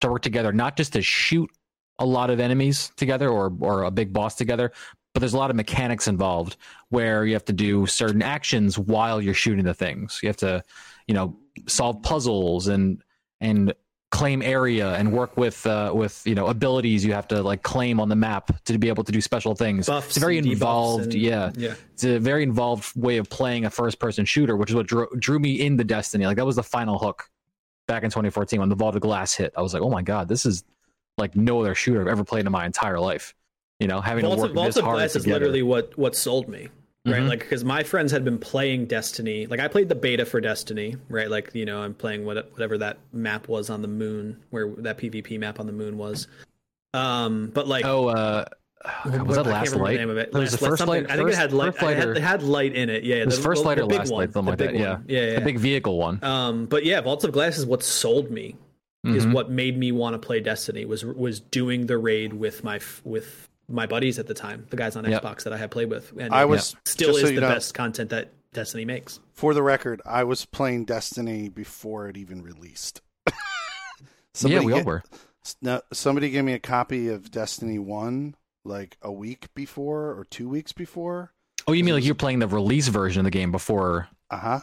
to 0.00 0.08
work 0.10 0.22
together, 0.22 0.52
not 0.52 0.76
just 0.76 0.92
to 0.94 1.02
shoot 1.02 1.50
a 1.98 2.04
lot 2.04 2.30
of 2.30 2.40
enemies 2.40 2.92
together 2.96 3.28
or 3.28 3.52
or 3.60 3.84
a 3.84 3.90
big 3.90 4.12
boss 4.12 4.34
together, 4.34 4.72
but 5.14 5.20
there's 5.20 5.32
a 5.32 5.38
lot 5.38 5.48
of 5.48 5.56
mechanics 5.56 6.08
involved 6.08 6.58
where 6.90 7.24
you 7.24 7.32
have 7.32 7.44
to 7.46 7.52
do 7.52 7.86
certain 7.86 8.20
actions 8.20 8.78
while 8.78 9.18
you're 9.18 9.32
shooting 9.32 9.64
the 9.64 9.72
things. 9.72 10.20
You 10.22 10.28
have 10.28 10.36
to, 10.38 10.62
you 11.06 11.14
know, 11.14 11.38
solve 11.66 12.02
puzzles 12.02 12.68
and 12.68 13.02
and 13.40 13.72
claim 14.12 14.40
area 14.40 14.94
and 14.94 15.12
work 15.12 15.36
with 15.36 15.66
uh, 15.66 15.90
with 15.94 16.22
you 16.24 16.34
know 16.34 16.46
abilities 16.46 17.04
you 17.04 17.12
have 17.12 17.26
to 17.28 17.42
like 17.42 17.62
claim 17.62 17.98
on 18.00 18.08
the 18.08 18.16
map 18.16 18.50
to 18.64 18.78
be 18.78 18.88
able 18.88 19.04
to 19.04 19.12
do 19.12 19.20
special 19.20 19.54
things. 19.54 19.86
Buffs 19.86 20.08
it's 20.08 20.16
a 20.18 20.20
very 20.20 20.38
involved, 20.38 21.04
and- 21.06 21.14
yeah, 21.14 21.50
Yeah. 21.56 21.74
it's 21.92 22.04
a 22.04 22.18
very 22.18 22.42
involved 22.42 22.92
way 22.96 23.16
of 23.18 23.28
playing 23.28 23.64
a 23.64 23.70
first 23.70 23.98
person 23.98 24.24
shooter, 24.24 24.56
which 24.56 24.70
is 24.70 24.76
what 24.76 24.86
drew, 24.86 25.08
drew 25.18 25.38
me 25.38 25.60
into 25.60 25.84
Destiny. 25.84 26.24
Like 26.26 26.36
that 26.36 26.46
was 26.46 26.56
the 26.56 26.62
final 26.62 26.98
hook 26.98 27.28
back 27.88 28.04
in 28.04 28.10
2014 28.10 28.60
when 28.60 28.68
the 28.68 28.74
Vault 28.76 28.94
of 28.94 29.00
Glass 29.00 29.34
hit. 29.34 29.52
I 29.56 29.62
was 29.62 29.74
like, 29.74 29.82
oh 29.82 29.90
my 29.90 30.02
god, 30.02 30.28
this 30.28 30.46
is 30.46 30.64
like 31.18 31.34
no 31.34 31.60
other 31.60 31.74
shooter 31.74 32.00
I've 32.00 32.08
ever 32.08 32.24
played 32.24 32.46
in 32.46 32.52
my 32.52 32.64
entire 32.66 33.00
life. 33.00 33.34
You 33.80 33.88
know, 33.88 34.00
having 34.00 34.24
Vault 34.24 34.38
to 34.38 34.44
of, 34.44 34.48
work 34.50 34.54
Vault 34.54 34.66
this 34.68 34.76
of 34.76 34.84
hard 34.84 34.96
Glass 34.98 35.16
is 35.16 35.26
literally 35.26 35.62
what 35.62 35.96
what 35.98 36.14
sold 36.16 36.48
me. 36.48 36.68
Right, 37.06 37.22
Mhm. 37.22 37.28
like 37.28 37.38
because 37.38 37.62
my 37.64 37.84
friends 37.84 38.10
had 38.10 38.24
been 38.24 38.38
playing 38.38 38.86
Destiny. 38.86 39.46
Like 39.46 39.60
I 39.60 39.68
played 39.68 39.88
the 39.88 39.94
beta 39.94 40.26
for 40.26 40.40
Destiny, 40.40 40.96
right? 41.08 41.30
Like 41.30 41.54
you 41.54 41.64
know, 41.64 41.80
I'm 41.80 41.94
playing 41.94 42.24
what, 42.24 42.50
whatever 42.52 42.76
that 42.78 42.98
map 43.12 43.48
was 43.48 43.70
on 43.70 43.80
the 43.82 43.88
moon, 43.88 44.38
where 44.50 44.68
that 44.78 44.98
PvP 44.98 45.38
map 45.38 45.60
on 45.60 45.66
the 45.66 45.72
moon 45.72 45.98
was. 45.98 46.26
Um, 46.94 47.50
but 47.54 47.68
like, 47.68 47.84
Oh, 47.84 48.08
uh, 48.08 48.44
what- 49.04 49.26
was 49.26 49.36
that 49.36 49.46
Last 49.46 49.76
Light? 49.76 49.92
the 49.92 49.98
name 49.98 50.10
of 50.10 50.16
it. 50.16 50.30
It 50.32 50.34
was 50.34 50.52
the 50.52 50.58
first 50.58 50.86
light. 50.86 51.10
I 51.10 51.16
think 51.16 51.28
it 51.28 51.34
had 51.36 51.52
light. 51.52 51.74
It, 51.74 51.96
had, 51.96 52.08
it 52.16 52.22
had 52.22 52.42
light 52.42 52.74
in 52.74 52.88
it. 52.90 53.04
Yeah, 53.04 53.24
was 53.24 53.36
the, 53.36 53.42
first 53.42 53.64
light 53.64 53.78
or 53.78 53.84
last 53.86 54.10
one, 54.10 54.20
light, 54.20 54.32
something 54.32 54.50
like 54.50 54.58
that. 54.58 54.74
Yeah, 54.74 54.92
one. 54.94 55.04
yeah, 55.08 55.20
yeah. 55.26 55.34
the 55.38 55.44
big 55.44 55.58
vehicle 55.58 55.98
one. 55.98 56.18
Um, 56.24 56.66
but 56.66 56.84
yeah, 56.84 57.00
Vaults 57.02 57.24
of 57.24 57.32
Glass 57.32 57.58
is 57.58 57.66
what 57.66 57.82
sold 57.82 58.30
me. 58.30 58.56
Is 59.04 59.24
Mhm. 59.24 59.34
what 59.34 59.48
made 59.50 59.78
me 59.78 59.92
want 59.92 60.14
to 60.14 60.18
play 60.18 60.40
Destiny. 60.40 60.84
Was 60.84 61.04
was 61.04 61.38
doing 61.38 61.86
the 61.86 61.96
raid 61.96 62.32
with 62.32 62.64
my 62.64 62.80
with 63.04 63.48
my 63.68 63.86
buddies 63.86 64.18
at 64.18 64.26
the 64.26 64.34
time, 64.34 64.66
the 64.70 64.76
guys 64.76 64.96
on 64.96 65.04
Yep. 65.04 65.22
Xbox 65.22 65.44
that 65.44 65.52
I 65.52 65.56
had 65.56 65.70
played 65.70 65.90
with, 65.90 66.12
and 66.18 66.34
I 66.34 66.42
it 66.42 66.48
was 66.48 66.76
still 66.84 67.16
is 67.16 67.22
so 67.22 67.26
the 67.28 67.40
know, 67.40 67.48
best 67.48 67.74
content 67.74 68.10
that 68.10 68.32
Destiny 68.52 68.84
makes. 68.84 69.20
For 69.32 69.54
the 69.54 69.62
record, 69.62 70.00
I 70.04 70.24
was 70.24 70.44
playing 70.44 70.84
Destiny 70.84 71.48
before 71.48 72.08
it 72.08 72.16
even 72.16 72.42
released. 72.42 73.00
yeah, 73.28 73.34
Somebody 74.34 74.66
we 74.66 74.72
all 74.72 74.84
were. 74.84 75.02
No, 75.62 75.80
somebody 75.92 76.30
gave 76.30 76.44
me 76.44 76.54
a 76.54 76.58
copy 76.58 77.08
of 77.08 77.30
Destiny 77.30 77.78
One 77.78 78.34
like 78.64 78.96
a 79.02 79.12
week 79.12 79.48
before 79.54 80.10
or 80.18 80.26
two 80.28 80.48
weeks 80.48 80.72
before. 80.72 81.32
Oh, 81.66 81.72
you 81.72 81.84
mean 81.84 81.94
like 81.94 82.04
you're 82.04 82.14
playing 82.14 82.40
the 82.40 82.48
release 82.48 82.88
version 82.88 83.20
of 83.20 83.24
the 83.24 83.30
game 83.30 83.52
before? 83.52 84.08
Uh 84.30 84.38
huh. 84.38 84.60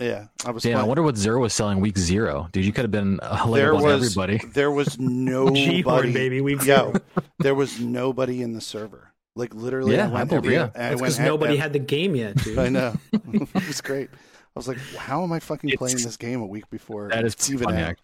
Yeah, 0.00 0.26
I 0.46 0.52
was. 0.52 0.62
Damn, 0.62 0.78
I 0.78 0.84
wonder 0.84 1.02
what 1.02 1.16
Zero 1.16 1.40
was 1.40 1.52
selling 1.52 1.80
week 1.80 1.98
zero, 1.98 2.48
dude. 2.52 2.64
You 2.64 2.72
could 2.72 2.82
have 2.84 2.90
been 2.92 3.18
a 3.22 3.46
leg 3.48 3.60
there 3.62 3.70
above 3.72 3.82
was 3.82 4.16
everybody. 4.16 4.38
there 4.52 4.70
was 4.70 4.86
G-Horn, 4.96 5.24
nobody. 5.24 6.12
baby, 6.12 6.40
we 6.40 6.56
Yo, 6.60 6.92
there 7.40 7.54
was 7.56 7.80
nobody 7.80 8.42
in 8.42 8.52
the 8.52 8.60
server. 8.60 9.12
Like 9.34 9.54
literally, 9.54 9.96
Yeah, 9.96 10.06
I 10.06 10.10
I 10.10 10.12
went 10.12 10.30
believe- 10.30 10.44
every. 10.44 10.54
yeah. 10.54 10.64
I 10.74 10.78
That's 10.90 11.00
because 11.00 11.18
nobody 11.18 11.54
ev- 11.54 11.60
had 11.60 11.72
the 11.72 11.78
game 11.80 12.14
yet, 12.14 12.36
dude. 12.36 12.58
I 12.58 12.68
know. 12.68 12.94
it 13.12 13.54
was 13.54 13.80
great. 13.80 14.08
I 14.12 14.58
was 14.58 14.66
like, 14.68 14.78
how 14.96 15.22
am 15.24 15.32
I 15.32 15.40
fucking 15.40 15.68
It's- 15.70 15.78
playing 15.78 15.96
this 15.96 16.16
game 16.16 16.40
a 16.42 16.46
week 16.46 16.68
before 16.70 17.08
That 17.08 17.24
is 17.24 17.34
it's 17.34 17.50
even 17.50 17.64
funny, 17.68 17.82
out? 17.82 17.96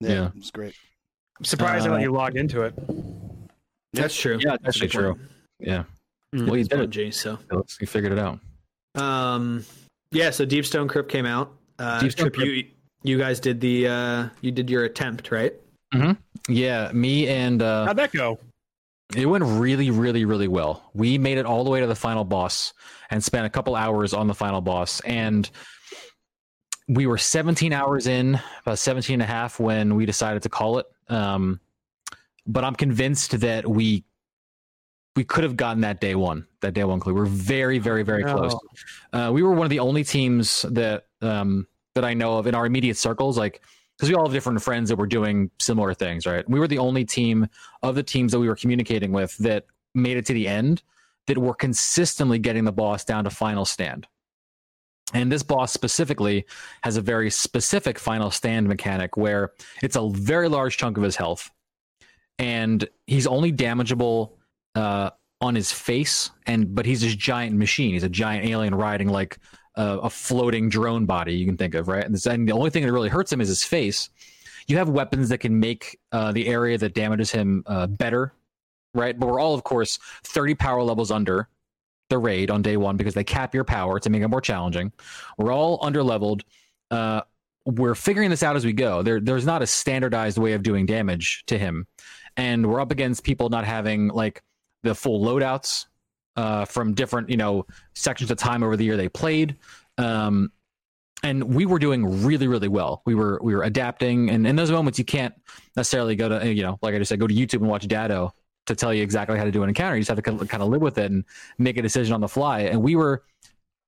Yeah, 0.00 0.08
Yeah. 0.08 0.26
it 0.28 0.34
was 0.36 0.50
great. 0.50 0.74
I'm 1.38 1.44
surprised 1.44 1.86
Uh, 1.86 1.90
that 1.94 2.00
you 2.02 2.10
logged 2.12 2.36
into 2.36 2.62
it. 2.62 2.74
That's 3.92 4.14
true. 4.18 4.38
Yeah, 4.40 4.52
that's 4.52 4.62
That's 4.62 4.76
actually 4.76 4.88
true. 4.88 5.18
Yeah, 5.60 5.84
Mm. 6.34 6.46
well, 6.46 6.56
you 6.56 6.64
did 6.64 6.80
it. 6.80 6.90
PUBG, 6.90 7.12
so 7.14 7.38
You 7.80 7.86
figured 7.86 8.12
it 8.12 8.18
out. 8.18 8.40
um, 8.94 9.64
yeah. 10.14 10.30
So 10.30 10.44
Deep 10.44 10.64
Stone 10.66 10.88
Crypt 10.88 11.10
came 11.10 11.26
out. 11.26 11.52
Uh, 11.78 12.00
Deep 12.00 12.12
Stone 12.12 12.32
Trip, 12.32 12.46
you 12.46 12.64
you 13.02 13.18
guys 13.18 13.40
did 13.40 13.60
the 13.60 13.88
uh, 13.88 14.28
you 14.40 14.50
did 14.50 14.70
your 14.70 14.84
attempt, 14.84 15.30
right? 15.30 15.54
Yeah, 16.48 16.90
me 16.92 17.28
and 17.28 17.62
uh, 17.62 17.86
How'd 17.86 17.96
that 17.96 18.12
go? 18.12 18.38
It 19.14 19.26
went 19.26 19.44
really, 19.44 19.90
really, 19.90 20.24
really 20.24 20.48
well. 20.48 20.90
We 20.94 21.18
made 21.18 21.38
it 21.38 21.46
all 21.46 21.62
the 21.62 21.70
way 21.70 21.80
to 21.80 21.86
the 21.86 21.94
final 21.94 22.24
boss 22.24 22.72
and 23.10 23.22
spent 23.22 23.46
a 23.46 23.50
couple 23.50 23.76
hours 23.76 24.12
on 24.12 24.26
the 24.26 24.34
final 24.34 24.60
boss. 24.60 25.00
And 25.00 25.48
we 26.88 27.06
were 27.06 27.18
17 27.18 27.72
hours 27.72 28.06
in, 28.06 28.40
about 28.62 28.78
17 28.78 29.14
and 29.14 29.22
a 29.22 29.26
half 29.26 29.60
when 29.60 29.94
we 29.94 30.06
decided 30.06 30.42
to 30.42 30.48
call 30.48 30.78
it. 30.78 30.86
Um, 31.08 31.60
but 32.46 32.64
I'm 32.64 32.74
convinced 32.74 33.40
that 33.40 33.68
we 33.68 34.04
we 35.16 35.24
could 35.24 35.44
have 35.44 35.56
gotten 35.56 35.82
that 35.82 36.00
day 36.00 36.14
one, 36.14 36.46
that 36.60 36.74
day 36.74 36.84
one 36.84 37.00
clue. 37.00 37.14
We're 37.14 37.24
very, 37.24 37.78
very, 37.78 38.02
very 38.02 38.24
No. 38.24 38.34
close. 38.36 38.56
Uh, 39.12 39.30
we 39.32 39.42
were 39.42 39.52
one 39.52 39.64
of 39.64 39.70
the 39.70 39.78
only 39.78 40.04
teams 40.04 40.62
that 40.70 41.06
um, 41.22 41.66
that 41.94 42.04
I 42.04 42.14
know 42.14 42.38
of 42.38 42.46
in 42.46 42.54
our 42.54 42.66
immediate 42.66 42.96
circles, 42.96 43.38
like 43.38 43.62
because 43.96 44.08
we 44.08 44.16
all 44.16 44.24
have 44.24 44.32
different 44.32 44.60
friends 44.60 44.88
that 44.88 44.96
were 44.96 45.06
doing 45.06 45.50
similar 45.60 45.94
things, 45.94 46.26
right? 46.26 46.48
We 46.48 46.58
were 46.58 46.66
the 46.66 46.78
only 46.78 47.04
team 47.04 47.46
of 47.82 47.94
the 47.94 48.02
teams 48.02 48.32
that 48.32 48.40
we 48.40 48.48
were 48.48 48.56
communicating 48.56 49.12
with 49.12 49.36
that 49.38 49.66
made 49.94 50.16
it 50.16 50.26
to 50.26 50.32
the 50.32 50.48
end 50.48 50.82
that 51.28 51.38
were 51.38 51.54
consistently 51.54 52.40
getting 52.40 52.64
the 52.64 52.72
boss 52.72 53.04
down 53.04 53.22
to 53.24 53.30
final 53.30 53.64
stand. 53.64 54.08
And 55.12 55.30
this 55.30 55.44
boss 55.44 55.72
specifically 55.72 56.44
has 56.82 56.96
a 56.96 57.00
very 57.00 57.30
specific 57.30 58.00
final 58.00 58.32
stand 58.32 58.66
mechanic 58.66 59.16
where 59.16 59.52
it's 59.80 59.94
a 59.94 60.10
very 60.10 60.48
large 60.48 60.76
chunk 60.76 60.96
of 60.96 61.04
his 61.04 61.14
health. 61.14 61.50
And 62.38 62.88
he's 63.06 63.28
only 63.28 63.52
damageable 63.52 64.32
uh, 64.74 65.10
on 65.40 65.54
his 65.54 65.72
face, 65.72 66.30
and 66.46 66.74
but 66.74 66.86
he's 66.86 67.00
this 67.00 67.14
giant 67.14 67.56
machine. 67.56 67.92
He's 67.92 68.02
a 68.04 68.08
giant 68.08 68.46
alien 68.46 68.74
riding 68.74 69.08
like 69.08 69.38
a, 69.76 69.98
a 69.98 70.10
floating 70.10 70.68
drone 70.68 71.06
body 71.06 71.34
you 71.34 71.46
can 71.46 71.56
think 71.56 71.74
of, 71.74 71.88
right? 71.88 72.04
And, 72.04 72.14
this, 72.14 72.26
and 72.26 72.48
the 72.48 72.52
only 72.52 72.70
thing 72.70 72.84
that 72.84 72.92
really 72.92 73.08
hurts 73.08 73.32
him 73.32 73.40
is 73.40 73.48
his 73.48 73.64
face. 73.64 74.10
You 74.66 74.78
have 74.78 74.88
weapons 74.88 75.28
that 75.28 75.38
can 75.38 75.60
make 75.60 75.98
uh, 76.12 76.32
the 76.32 76.46
area 76.46 76.78
that 76.78 76.94
damages 76.94 77.30
him 77.30 77.64
uh, 77.66 77.86
better, 77.86 78.32
right? 78.94 79.18
But 79.18 79.26
we're 79.26 79.40
all, 79.40 79.54
of 79.54 79.64
course, 79.64 79.98
30 80.24 80.54
power 80.54 80.82
levels 80.82 81.10
under 81.10 81.48
the 82.08 82.18
raid 82.18 82.50
on 82.50 82.62
day 82.62 82.76
one 82.76 82.96
because 82.96 83.14
they 83.14 83.24
cap 83.24 83.54
your 83.54 83.64
power 83.64 83.98
to 83.98 84.10
make 84.10 84.22
it 84.22 84.28
more 84.28 84.40
challenging. 84.40 84.92
We're 85.36 85.52
all 85.52 85.78
under 85.82 86.02
leveled. 86.02 86.44
Uh, 86.90 87.22
we're 87.66 87.94
figuring 87.94 88.30
this 88.30 88.42
out 88.42 88.56
as 88.56 88.64
we 88.64 88.72
go. 88.72 89.02
There, 89.02 89.20
there's 89.20 89.46
not 89.46 89.62
a 89.62 89.66
standardized 89.66 90.38
way 90.38 90.52
of 90.52 90.62
doing 90.62 90.86
damage 90.86 91.44
to 91.46 91.58
him, 91.58 91.86
and 92.36 92.66
we're 92.66 92.80
up 92.80 92.92
against 92.92 93.24
people 93.24 93.48
not 93.48 93.64
having 93.64 94.08
like 94.08 94.42
the 94.84 94.94
full 94.94 95.24
loadouts 95.24 95.86
uh, 96.36 96.64
from 96.64 96.94
different, 96.94 97.30
you 97.30 97.36
know, 97.36 97.66
sections 97.94 98.30
of 98.30 98.38
time 98.38 98.62
over 98.62 98.76
the 98.76 98.84
year 98.84 98.96
they 98.96 99.08
played. 99.08 99.56
Um, 99.98 100.52
and 101.22 101.54
we 101.54 101.64
were 101.64 101.78
doing 101.78 102.24
really, 102.24 102.46
really 102.46 102.68
well. 102.68 103.02
We 103.06 103.14
were 103.14 103.40
we 103.42 103.54
were 103.54 103.62
adapting, 103.62 104.28
and 104.30 104.46
in 104.46 104.56
those 104.56 104.70
moments, 104.70 104.98
you 104.98 105.06
can't 105.06 105.34
necessarily 105.74 106.16
go 106.16 106.28
to, 106.28 106.52
you 106.52 106.62
know, 106.62 106.78
like 106.82 106.94
I 106.94 106.98
just 106.98 107.08
said, 107.08 107.18
go 107.18 107.26
to 107.26 107.34
YouTube 107.34 107.60
and 107.60 107.68
watch 107.68 107.88
Datto 107.88 108.34
to 108.66 108.74
tell 108.74 108.92
you 108.92 109.02
exactly 109.02 109.38
how 109.38 109.44
to 109.44 109.50
do 109.50 109.62
an 109.62 109.68
encounter. 109.68 109.96
You 109.96 110.02
just 110.02 110.08
have 110.08 110.22
to 110.22 110.46
kind 110.46 110.62
of 110.62 110.68
live 110.68 110.82
with 110.82 110.98
it 110.98 111.10
and 111.10 111.24
make 111.58 111.78
a 111.78 111.82
decision 111.82 112.14
on 112.14 112.20
the 112.20 112.28
fly. 112.28 112.60
And 112.60 112.82
we 112.82 112.96
were 112.96 113.22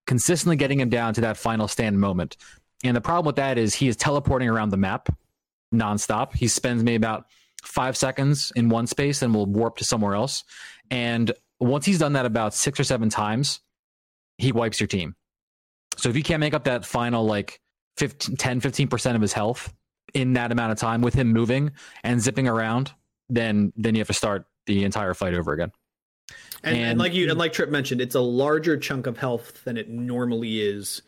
consistently 0.07 0.57
getting 0.57 0.81
him 0.81 0.89
down 0.89 1.15
to 1.15 1.21
that 1.23 1.37
final 1.37 1.69
stand 1.69 2.01
moment. 2.01 2.37
And 2.85 2.97
the 2.97 3.01
problem 3.01 3.27
with 3.27 3.37
that 3.37 3.59
is 3.59 3.75
he 3.75 3.89
is 3.89 3.97
teleporting 3.97 4.49
around 4.49 4.71
the 4.71 4.77
map 4.77 5.09
nonstop. 5.75 6.35
He 6.35 6.49
spends 6.49 6.83
me 6.83 6.95
about 6.95 7.27
five 7.67 7.97
seconds 7.97 8.53
in 8.57 8.69
one 8.69 8.87
space 8.87 9.23
and 9.23 9.35
will 9.35 9.47
warp 9.47 9.77
to 9.79 9.85
somewhere 9.85 10.15
else. 10.15 10.45
And 10.91 11.33
once 11.61 11.85
he's 11.85 11.99
done 11.99 12.13
that 12.15 12.27
about 12.27 12.55
six 12.55 12.79
or 12.79 12.85
seven 12.85 13.09
times, 13.09 13.61
he 14.39 14.53
wipes 14.53 14.81
your 14.81 14.87
team. 14.87 15.15
So 15.97 16.09
if 16.09 16.17
you 16.17 16.23
can't 16.23 16.41
make 16.41 16.55
up 16.55 16.65
that 16.65 16.85
final 16.85 17.25
like 17.25 17.61
15, 17.97 18.37
10, 18.37 18.61
15% 18.61 19.15
of 19.15 19.21
his 19.21 19.33
health 19.33 19.73
in 20.15 20.35
that 20.35 20.53
amount 20.53 20.73
of 20.73 20.79
time 20.79 21.01
with 21.01 21.15
him 21.15 21.33
moving 21.33 21.73
and 22.05 22.21
zipping 22.21 22.47
around, 22.47 22.93
then 23.29 23.73
then 23.77 23.95
you 23.95 24.01
have 24.01 24.07
to 24.07 24.15
start 24.15 24.47
the 24.67 24.85
entire 24.85 25.15
fight 25.15 25.35
over 25.35 25.53
again. 25.53 25.73
And, 26.63 26.77
and, 26.77 26.85
And- 26.91 26.99
like 26.99 27.15
you 27.15 27.29
and 27.31 27.39
like 27.39 27.53
Trip 27.53 27.71
mentioned, 27.71 28.01
it's 28.01 28.15
a 28.15 28.21
larger 28.21 28.77
chunk 28.77 29.07
of 29.07 29.17
health 29.19 29.65
than 29.65 29.77
it 29.77 29.89
normally 29.89 30.61
is 30.61 31.03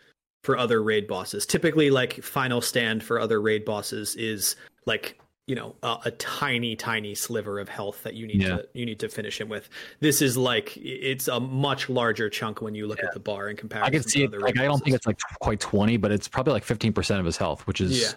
for 0.45 0.57
other 0.57 0.83
raid 0.83 1.07
bosses. 1.07 1.45
Typically, 1.47 1.91
like 1.91 2.23
final 2.23 2.61
stand 2.61 3.03
for 3.03 3.21
other 3.21 3.41
raid 3.41 3.65
bosses 3.65 4.17
is 4.17 4.57
like 4.87 5.21
you 5.49 5.55
know 5.55 5.75
a, 5.83 5.97
a 6.05 6.11
tiny, 6.13 6.77
tiny 6.77 7.15
sliver 7.15 7.59
of 7.59 7.69
health 7.69 8.03
that 8.05 8.15
you 8.15 8.27
need 8.27 8.43
Yeah. 8.43 8.49
to 8.59 8.69
you 8.75 8.85
need 8.87 9.01
to 9.01 9.09
finish 9.09 9.41
him 9.41 9.49
with. 9.49 9.69
This 10.01 10.21
is 10.23 10.37
like 10.37 10.77
it's 10.77 11.27
a 11.27 11.41
much 11.41 11.89
larger 11.89 12.29
chunk 12.29 12.61
when 12.63 12.75
you 12.75 12.87
look 12.87 13.03
at 13.03 13.13
the 13.15 13.19
bar 13.21 13.49
in 13.49 13.57
comparison. 13.57 13.87
I 13.89 13.91
can 13.97 14.03
to 14.05 14.09
see 14.09 14.23
it. 14.25 14.41
Like 14.41 14.59
I 14.59 14.67
don't 14.67 14.85
think 14.85 14.95
it's 14.95 15.07
like 15.07 15.19
quite 15.41 15.59
twenty, 15.59 15.97
but 15.97 16.13
it's 16.13 16.29
probably 16.29 16.53
like 16.53 16.65
fifteen 16.65 16.93
percent 16.93 17.19
of 17.19 17.27
his 17.27 17.37
health, 17.39 17.67
which 17.67 17.81
is 17.81 18.01
Yeah. 18.03 18.13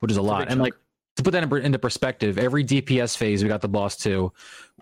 which 0.00 0.10
is 0.10 0.16
a 0.16 0.22
lot. 0.22 0.40
big 0.40 0.48
And 0.50 0.58
chunk. 0.58 0.74
like 0.74 0.74
to 1.16 1.22
put 1.22 1.30
that 1.32 1.42
in, 1.44 1.52
into 1.58 1.78
perspective, 1.78 2.36
every 2.38 2.64
DPS 2.64 3.16
phase 3.16 3.42
we 3.42 3.48
got 3.48 3.60
the 3.60 3.68
boss 3.68 3.96
to, 3.98 4.32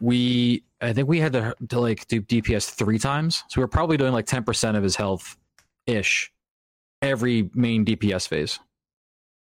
we 0.00 0.64
I 0.80 0.92
think 0.94 1.06
we 1.06 1.20
had 1.20 1.34
to, 1.34 1.54
to 1.68 1.80
like 1.80 2.06
do 2.08 2.22
DPS 2.22 2.70
three 2.70 2.98
times, 2.98 3.42
so 3.48 3.60
we 3.60 3.64
were 3.64 3.68
probably 3.68 3.98
doing 3.98 4.12
like 4.12 4.26
ten 4.26 4.42
percent 4.42 4.76
of 4.76 4.82
his 4.82 4.96
health 4.96 5.36
ish 5.86 6.32
every 7.02 7.50
main 7.54 7.84
DPS 7.84 8.26
phase. 8.26 8.58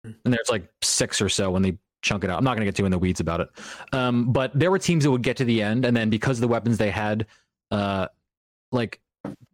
Hmm. 0.05 0.13
And 0.25 0.33
there's 0.35 0.51
like 0.51 0.69
six 0.83 1.21
or 1.21 1.29
so 1.29 1.51
when 1.51 1.63
they 1.63 1.79
chunk 2.05 2.25
it 2.25 2.31
out. 2.31 2.39
I'm 2.39 2.45
not 2.45 2.57
going 2.57 2.61
to 2.61 2.67
get 2.67 2.77
too 2.77 2.85
in 2.85 2.91
the 2.91 2.99
weeds 2.99 3.21
about 3.21 3.41
it, 3.41 3.49
um, 3.93 4.33
but 4.33 4.57
there 4.59 4.71
were 4.71 4.79
teams 4.79 5.05
that 5.05 5.11
would 5.11 5.23
get 5.23 5.39
to 5.39 5.45
the 5.45 5.63
end, 5.63 5.85
and 5.85 5.97
then 5.97 6.11
because 6.11 6.39
of 6.39 6.43
the 6.43 6.49
weapons 6.49 6.79
they 6.79 6.91
had, 6.91 7.27
uh, 7.71 8.07
like 8.71 9.01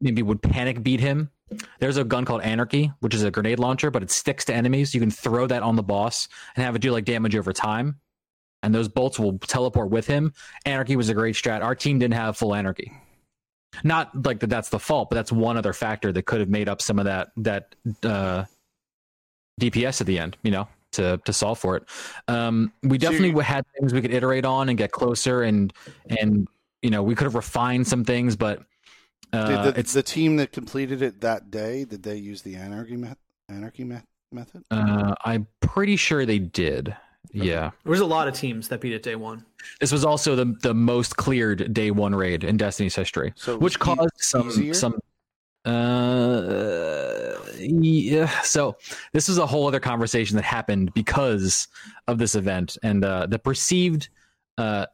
maybe 0.01 0.23
would 0.23 0.43
panic 0.43 0.83
beat 0.83 1.01
him 1.01 1.31
there's 1.79 1.97
a 1.97 2.05
gun 2.05 2.25
called 2.25 2.43
Anarchy, 2.43 2.93
which 3.01 3.15
is 3.15 3.23
a 3.25 3.31
grenade 3.31 3.59
launcher, 3.59 3.91
but 3.91 4.03
it 4.03 4.11
sticks 4.11 4.45
to 4.47 4.55
enemies. 4.55 4.95
You 4.95 5.01
can 5.01 5.11
throw 5.11 5.47
that 5.47 5.63
on 5.63 5.77
the 5.77 5.83
boss 5.83 6.29
and 6.55 6.65
have 6.65 6.77
it 6.77 6.83
do 6.83 6.93
like 6.93 7.05
damage 7.05 7.35
over 7.37 7.53
time, 7.53 8.01
and 8.63 8.75
those 8.75 8.89
bolts 8.89 9.19
will 9.19 9.39
teleport 9.39 9.91
with 9.91 10.07
him. 10.07 10.33
Anarchy 10.65 10.97
was 10.97 11.09
a 11.09 11.15
great 11.15 11.35
strat. 11.35 11.63
Our 11.63 11.75
team 11.75 11.99
didn't 11.99 12.15
have 12.15 12.37
full 12.37 12.55
Anarchy. 12.55 12.93
Not 13.85 14.27
like 14.27 14.41
that. 14.41 14.51
That's 14.51 14.69
the 14.69 14.79
fault, 14.79 15.11
but 15.11 15.17
that's 15.17 15.33
one 15.33 15.57
other 15.57 15.73
factor 15.73 16.13
that 16.13 16.23
could 16.27 16.41
have 16.41 16.49
made 16.49 16.69
up 16.69 16.83
some 16.83 16.99
of 16.99 17.05
that 17.05 17.31
that 17.39 17.75
uh, 18.03 18.45
DPS 19.61 20.01
at 20.01 20.07
the 20.07 20.19
end. 20.19 20.37
You 20.43 20.51
know, 20.51 20.69
to 20.93 21.21
to 21.25 21.33
solve 21.33 21.59
for 21.59 21.77
it. 21.77 21.85
Um, 22.29 22.73
we 22.83 22.99
definitely 22.99 23.31
you- 23.31 23.39
had 23.41 23.65
things 23.79 23.93
we 23.93 24.01
could 24.01 24.13
iterate 24.15 24.45
on 24.45 24.69
and 24.69 24.77
get 24.79 24.93
closer, 24.93 25.43
and 25.43 25.73
and 26.21 26.49
you 26.83 26.91
know 26.91 27.03
we 27.03 27.15
could 27.15 27.25
have 27.25 27.35
refined 27.35 27.87
some 27.87 28.05
things, 28.05 28.37
but 28.37 28.63
uh, 29.33 29.65
Did 29.65 29.75
the, 29.75 29.81
it's 29.81 29.93
the 29.93 30.03
team 30.03 30.37
that 30.37 30.51
completed 30.53 31.03
it 31.03 31.21
that 31.21 31.51
day, 31.51 31.85
did 31.85 32.03
they 32.03 32.17
use 32.17 32.43
the 32.43 32.57
anarchy 32.57 32.97
met- 32.97 33.19
anarchy 33.49 33.85
met- 33.85 34.05
method? 34.33 34.65
uh, 34.71 35.15
I'm 35.25 35.47
pretty 35.61 35.97
sure 35.97 36.27
they 36.27 36.39
did. 36.41 36.97
Yeah, 37.33 37.71
There 37.85 37.91
was 37.91 38.01
a 38.01 38.07
lot 38.07 38.27
of 38.27 38.35
teams 38.35 38.67
that 38.69 38.81
beat 38.81 38.93
it 38.93 39.05
day 39.05 39.15
one. 39.15 39.45
this 39.79 39.93
was 39.93 40.05
also 40.05 40.35
the 40.35 40.57
the 40.63 40.75
most 40.75 41.17
cleared 41.17 41.73
day 41.73 41.93
one 41.93 42.13
raid 42.15 42.43
in 42.43 42.57
Destiny's 42.57 42.97
history, 42.97 43.33
So 43.37 43.57
which 43.59 43.79
was 43.79 43.89
e- 43.89 43.97
caused 43.97 44.15
some 44.19 44.49
easier? 44.49 44.75
some. 44.75 44.95
Uh, 45.65 45.71
yeah. 47.61 48.29
So 48.43 48.77
this 49.13 49.29
was 49.29 49.39
a 49.39 49.47
whole 49.47 49.67
other 49.67 49.81
conversation 49.81 50.37
that 50.37 50.45
happened 50.45 50.93
because 50.95 51.69
of 52.07 52.19
this 52.19 52.35
event 52.35 52.77
and 52.83 53.05
uh, 53.05 53.27
the 53.27 53.39
perceived 53.39 54.09
uh, 54.59 54.87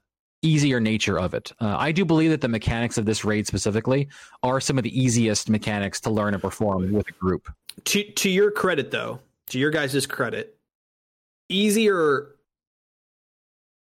easier 0.43 0.81
nature 0.81 1.19
of 1.19 1.35
it. 1.35 1.53
Uh, 1.61 1.77
I 1.79 1.93
do 1.93 2.05
believe 2.05 2.31
that 2.31 2.41
the 2.41 2.49
mechanics 2.49 2.99
of 2.99 3.05
this 3.05 3.25
raid 3.25 3.47
specifically 3.47 4.09
are 4.43 4.61
some 4.61 4.79
of 4.79 4.85
the 4.85 5.01
easiest 5.01 5.51
mechanics 5.51 6.01
to 6.03 6.11
learn 6.11 6.35
and 6.35 6.43
perform 6.43 6.93
with 6.93 7.09
a 7.09 7.13
group. 7.13 7.53
To 7.85 8.03
to 8.03 8.31
your 8.31 8.51
credit, 8.51 8.91
though, 8.91 9.21
to 9.51 9.59
your 9.59 9.71
guys' 9.71 10.07
credit, 10.07 10.57
easier 11.49 12.37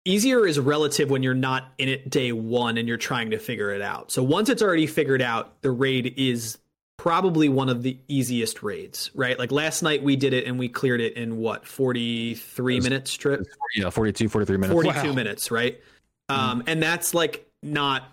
easier 0.05 0.47
is 0.47 0.59
relative 0.59 1.11
when 1.11 1.23
you're 1.23 1.35
not 1.35 1.73
in 1.79 1.89
it 1.89 2.11
day 2.11 2.33
one 2.33 2.77
and 2.77 2.89
you're 2.89 2.97
trying 2.97 3.31
to 3.31 3.39
figure 3.39 3.71
it 3.71 3.83
out. 3.83 4.11
So 4.11 4.23
once 4.23 4.49
it's 4.49 4.63
already 4.63 4.87
figured 4.87 5.23
out, 5.23 5.61
the 5.63 5.71
raid 5.71 6.15
is 6.17 6.59
probably 7.03 7.49
one 7.49 7.69
of 7.69 7.83
the 7.83 7.99
easiest 8.07 8.63
raids, 8.63 9.11
right? 9.13 9.37
Like 9.37 9.51
last 9.51 9.83
night 9.83 10.05
we 10.05 10.15
did 10.15 10.33
it 10.33 10.47
and 10.47 10.57
we 10.57 10.69
cleared 10.69 11.01
it 11.01 11.15
in 11.17 11.37
what 11.37 11.67
43 11.67 12.79
minutes 12.79 13.13
trip. 13.15 13.45
Yeah, 13.75 13.91
42, 13.91 14.29
43 14.29 14.57
minutes. 14.57 14.73
42 14.73 15.09
Wow. 15.09 15.13
minutes, 15.13 15.51
right? 15.51 15.81
Um, 16.29 16.63
and 16.69 16.81
that's 16.81 17.13
like 17.13 17.45
not 17.61 18.05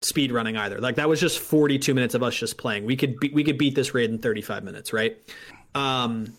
speed 0.00 0.32
running 0.32 0.56
either. 0.56 0.80
Like 0.80 0.96
that 0.96 1.08
was 1.08 1.20
just 1.20 1.38
42 1.38 1.94
minutes 1.94 2.14
of 2.14 2.24
us 2.24 2.34
just 2.34 2.58
playing. 2.58 2.84
We 2.84 2.96
could 2.96 3.20
be- 3.20 3.30
we 3.32 3.44
could 3.44 3.58
beat 3.58 3.76
this 3.76 3.94
raid 3.94 4.10
in 4.10 4.18
35 4.18 4.64
minutes, 4.64 4.92
right? 4.92 5.16
Um, 5.76 6.32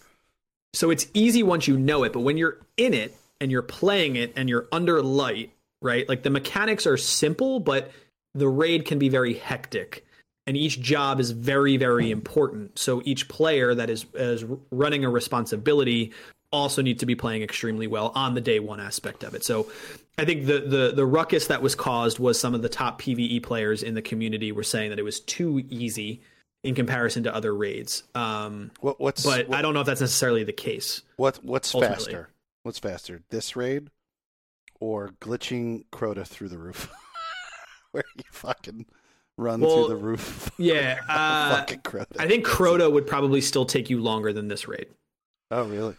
so 0.73 0.89
it's 0.89 1.07
easy 1.13 1.41
once 1.41 1.69
you 1.69 1.79
know 1.79 2.03
it, 2.03 2.11
but 2.11 2.19
when 2.19 2.35
you're 2.35 2.57
in 2.75 2.93
it 2.93 3.15
and 3.39 3.49
you're 3.49 3.61
playing 3.61 4.17
it 4.17 4.33
and 4.35 4.49
you're 4.49 4.67
under 4.73 5.01
light, 5.01 5.53
right? 5.81 6.07
Like 6.09 6.23
the 6.23 6.29
mechanics 6.31 6.85
are 6.85 6.97
simple, 6.97 7.61
but 7.61 7.91
the 8.35 8.49
raid 8.49 8.83
can 8.83 8.99
be 8.99 9.07
very 9.07 9.35
hectic. 9.35 10.05
And 10.45 10.57
each 10.57 10.81
job 10.81 11.19
is 11.19 11.31
very, 11.31 11.77
very 11.77 12.11
important. 12.11 12.77
So 12.77 13.01
each 13.05 13.29
player 13.29 13.73
that 13.73 13.89
is, 13.89 14.05
is 14.13 14.43
running 14.71 15.05
a 15.05 15.09
responsibility 15.09 16.11
also 16.51 16.81
needs 16.81 16.99
to 16.99 17.05
be 17.05 17.15
playing 17.15 17.41
extremely 17.41 17.87
well 17.87 18.11
on 18.13 18.35
the 18.35 18.41
day 18.41 18.59
one 18.59 18.79
aspect 18.79 19.23
of 19.23 19.33
it. 19.33 19.43
So 19.43 19.71
I 20.17 20.25
think 20.25 20.45
the, 20.45 20.59
the 20.59 20.91
the 20.95 21.05
ruckus 21.05 21.47
that 21.47 21.61
was 21.61 21.73
caused 21.73 22.19
was 22.19 22.39
some 22.39 22.53
of 22.53 22.61
the 22.61 22.69
top 22.69 23.01
PVE 23.01 23.41
players 23.41 23.81
in 23.81 23.95
the 23.95 24.01
community 24.01 24.51
were 24.51 24.63
saying 24.63 24.91
that 24.91 24.99
it 24.99 25.03
was 25.03 25.19
too 25.19 25.63
easy 25.69 26.21
in 26.63 26.75
comparison 26.75 27.23
to 27.23 27.35
other 27.35 27.53
raids. 27.53 28.03
Um, 28.15 28.71
What, 28.79 29.01
what's 29.01 29.25
but 29.25 29.49
what, 29.49 29.57
I 29.57 29.61
don't 29.61 29.73
know 29.73 29.81
if 29.81 29.85
that's 29.85 30.01
necessarily 30.01 30.43
the 30.43 30.53
case. 30.53 31.01
what 31.17 31.43
what's 31.43 31.73
ultimately. 31.73 32.05
faster? 32.05 32.29
What's 32.61 32.79
faster, 32.79 33.21
this 33.29 33.55
raid 33.55 33.89
or 34.79 35.09
glitching 35.19 35.85
Crota 35.91 36.25
through 36.25 36.49
the 36.49 36.57
roof, 36.57 36.89
where 37.91 38.03
you 38.15 38.23
fucking 38.31 38.85
run 39.37 39.61
Well, 39.61 39.85
through 39.87 39.95
the 39.95 40.01
roof? 40.03 40.51
Yeah, 40.57 40.99
uh, 41.09 41.57
fucking 41.57 41.79
Crota. 41.79 42.05
I 42.19 42.27
think 42.27 42.45
Crota 42.45 42.91
would 42.91 43.07
probably 43.07 43.41
still 43.41 43.65
take 43.65 43.89
you 43.89 43.99
longer 44.01 44.31
than 44.33 44.47
this 44.47 44.67
raid, 44.67 44.87
oh, 45.51 45.65
really? 45.65 45.95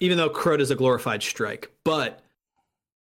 even 0.00 0.18
though 0.18 0.30
Crota 0.30 0.60
is 0.60 0.70
a 0.70 0.74
glorified 0.76 1.22
strike. 1.22 1.70
But 1.84 2.20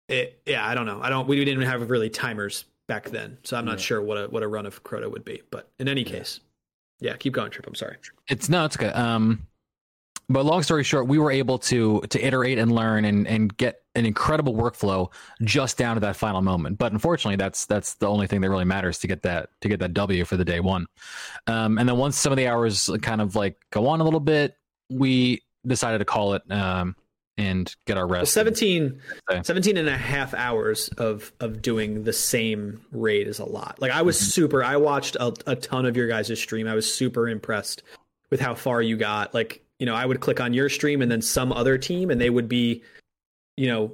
it, 0.09 0.39
yeah, 0.45 0.67
I 0.67 0.75
don't 0.75 0.85
know. 0.85 0.99
I 1.01 1.09
don't. 1.09 1.27
We 1.27 1.43
didn't 1.43 1.61
have 1.63 1.89
really 1.89 2.09
timers 2.09 2.65
back 2.87 3.09
then, 3.09 3.37
so 3.43 3.57
I'm 3.57 3.65
not 3.65 3.79
Yeah. 3.79 3.85
sure 3.85 4.01
what 4.01 4.17
a 4.17 4.27
what 4.27 4.43
a 4.43 4.47
run 4.47 4.65
of 4.65 4.83
Crota 4.83 5.09
would 5.09 5.25
be. 5.25 5.41
But 5.51 5.69
in 5.79 5.87
any 5.87 6.03
case, 6.03 6.39
yeah, 6.99 7.15
keep 7.15 7.33
going, 7.33 7.51
Trip. 7.51 7.65
I'm 7.67 7.75
sorry. 7.75 7.97
It's 8.29 8.49
no, 8.49 8.65
it's 8.65 8.77
good. 8.77 8.93
Um, 8.95 9.47
but 10.29 10.45
long 10.45 10.63
story 10.63 10.83
short, 10.83 11.07
we 11.07 11.19
were 11.19 11.31
able 11.31 11.57
to 11.59 12.01
to 12.09 12.25
iterate 12.25 12.57
and 12.57 12.71
learn 12.71 13.05
and 13.05 13.27
and 13.27 13.55
get 13.57 13.81
an 13.95 14.05
incredible 14.05 14.53
workflow 14.53 15.11
just 15.43 15.77
down 15.77 15.95
to 15.95 15.99
that 16.01 16.15
final 16.15 16.41
moment. 16.41 16.77
But 16.77 16.91
unfortunately, 16.91 17.35
that's 17.37 17.65
that's 17.65 17.95
the 17.95 18.07
only 18.07 18.27
thing 18.27 18.41
that 18.41 18.49
really 18.49 18.65
matters 18.65 18.99
to 18.99 19.07
get 19.07 19.21
that 19.23 19.49
to 19.61 19.69
get 19.69 19.79
that 19.79 19.93
W 19.93 20.25
for 20.25 20.37
the 20.37 20.45
day 20.45 20.59
one. 20.59 20.87
Um, 21.47 21.77
and 21.77 21.87
then 21.87 21.97
once 21.97 22.17
some 22.17 22.31
of 22.31 22.37
the 22.37 22.47
hours 22.47 22.89
kind 23.01 23.21
of 23.21 23.35
like 23.35 23.57
go 23.71 23.87
on 23.87 24.01
a 24.01 24.03
little 24.03 24.19
bit, 24.19 24.57
we 24.89 25.41
decided 25.65 25.99
to 25.99 26.05
call 26.05 26.33
it 26.33 26.43
um 26.51 26.95
and 27.37 27.75
get 27.85 27.97
our 27.97 28.07
Well, 28.07 28.21
rest. 28.21 28.31
17, 28.33 29.01
Okay. 29.29 29.41
17 29.43 29.75
and 29.75 29.89
a 29.89 29.97
half 29.97 30.33
hours 30.33 30.87
of 30.97 31.33
of 31.41 31.61
doing 31.61 32.03
the 32.05 32.13
same 32.13 32.85
raid 32.93 33.27
is 33.27 33.39
a 33.39 33.45
lot. 33.45 33.81
Like 33.81 33.91
I 33.91 34.03
was 34.03 34.17
Mm-hmm. 34.17 34.29
super. 34.29 34.63
I 34.63 34.77
watched 34.77 35.17
a, 35.17 35.33
a 35.45 35.55
ton 35.55 35.85
of 35.85 35.97
your 35.97 36.07
guys' 36.07 36.39
stream. 36.39 36.65
I 36.67 36.75
was 36.75 36.91
super 36.91 37.27
impressed 37.27 37.83
with 38.31 38.39
how 38.39 38.55
far 38.55 38.81
you 38.81 38.95
got. 38.95 39.33
Like 39.33 39.64
you 39.79 39.85
know, 39.85 39.95
I 39.95 40.05
would 40.05 40.19
click 40.19 40.39
on 40.39 40.53
your 40.53 40.69
stream 40.69 41.01
and 41.01 41.11
then 41.11 41.21
some 41.21 41.51
other 41.51 41.77
team, 41.77 42.09
and 42.11 42.19
they 42.21 42.29
would 42.29 42.47
be, 42.47 42.83
you 43.57 43.67
know, 43.67 43.93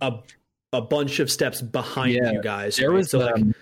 a 0.00 0.14
a 0.72 0.80
bunch 0.80 1.18
of 1.20 1.30
steps 1.30 1.60
behind 1.60 2.14
Yeah, 2.14 2.32
you 2.32 2.42
guys. 2.42 2.76
There 2.76 2.90
right? 2.90 2.96
was 2.96 3.10
so 3.10 3.18
like. 3.18 3.34
um, 3.34 3.54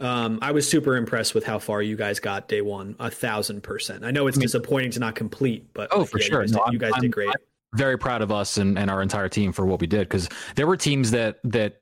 Um, 0.00 0.38
I 0.42 0.50
was 0.52 0.68
super 0.68 0.96
impressed 0.96 1.34
with 1.34 1.44
how 1.44 1.58
far 1.60 1.80
you 1.80 1.94
guys 1.96 2.18
got 2.20 2.48
day 2.48 2.60
one, 2.62 2.96
a 2.98 3.10
thousand 3.10 3.62
percent. 3.62 4.04
I 4.04 4.10
know 4.10 4.26
it's 4.26 4.36
I 4.36 4.40
mean- 4.40 4.46
disappointing 4.46 4.90
to 4.92 5.00
not 5.00 5.14
complete, 5.14 5.72
but 5.72 5.88
Oh, 5.92 6.00
like, 6.00 6.08
for 6.10 6.18
yeah, 6.20 6.24
sure. 6.26 6.40
You 6.42 6.46
guys, 6.48 6.52
No, 6.52 6.58
did, 6.58 6.64
I'm- 6.64 6.72
you 6.72 6.78
guys 6.80 6.92
I'm- 6.94 7.00
did 7.02 7.12
great. 7.12 7.30
very 7.74 7.96
proud 7.98 8.20
of 8.22 8.32
us 8.32 8.56
and, 8.56 8.76
and 8.78 8.90
our 8.90 9.02
entire 9.02 9.28
team 9.28 9.52
for 9.52 9.64
what 9.66 9.80
we 9.80 9.86
did 9.86 10.00
because 10.08 10.28
there 10.56 10.66
were 10.66 10.76
teams 10.76 11.12
that 11.12 11.38
that 11.44 11.80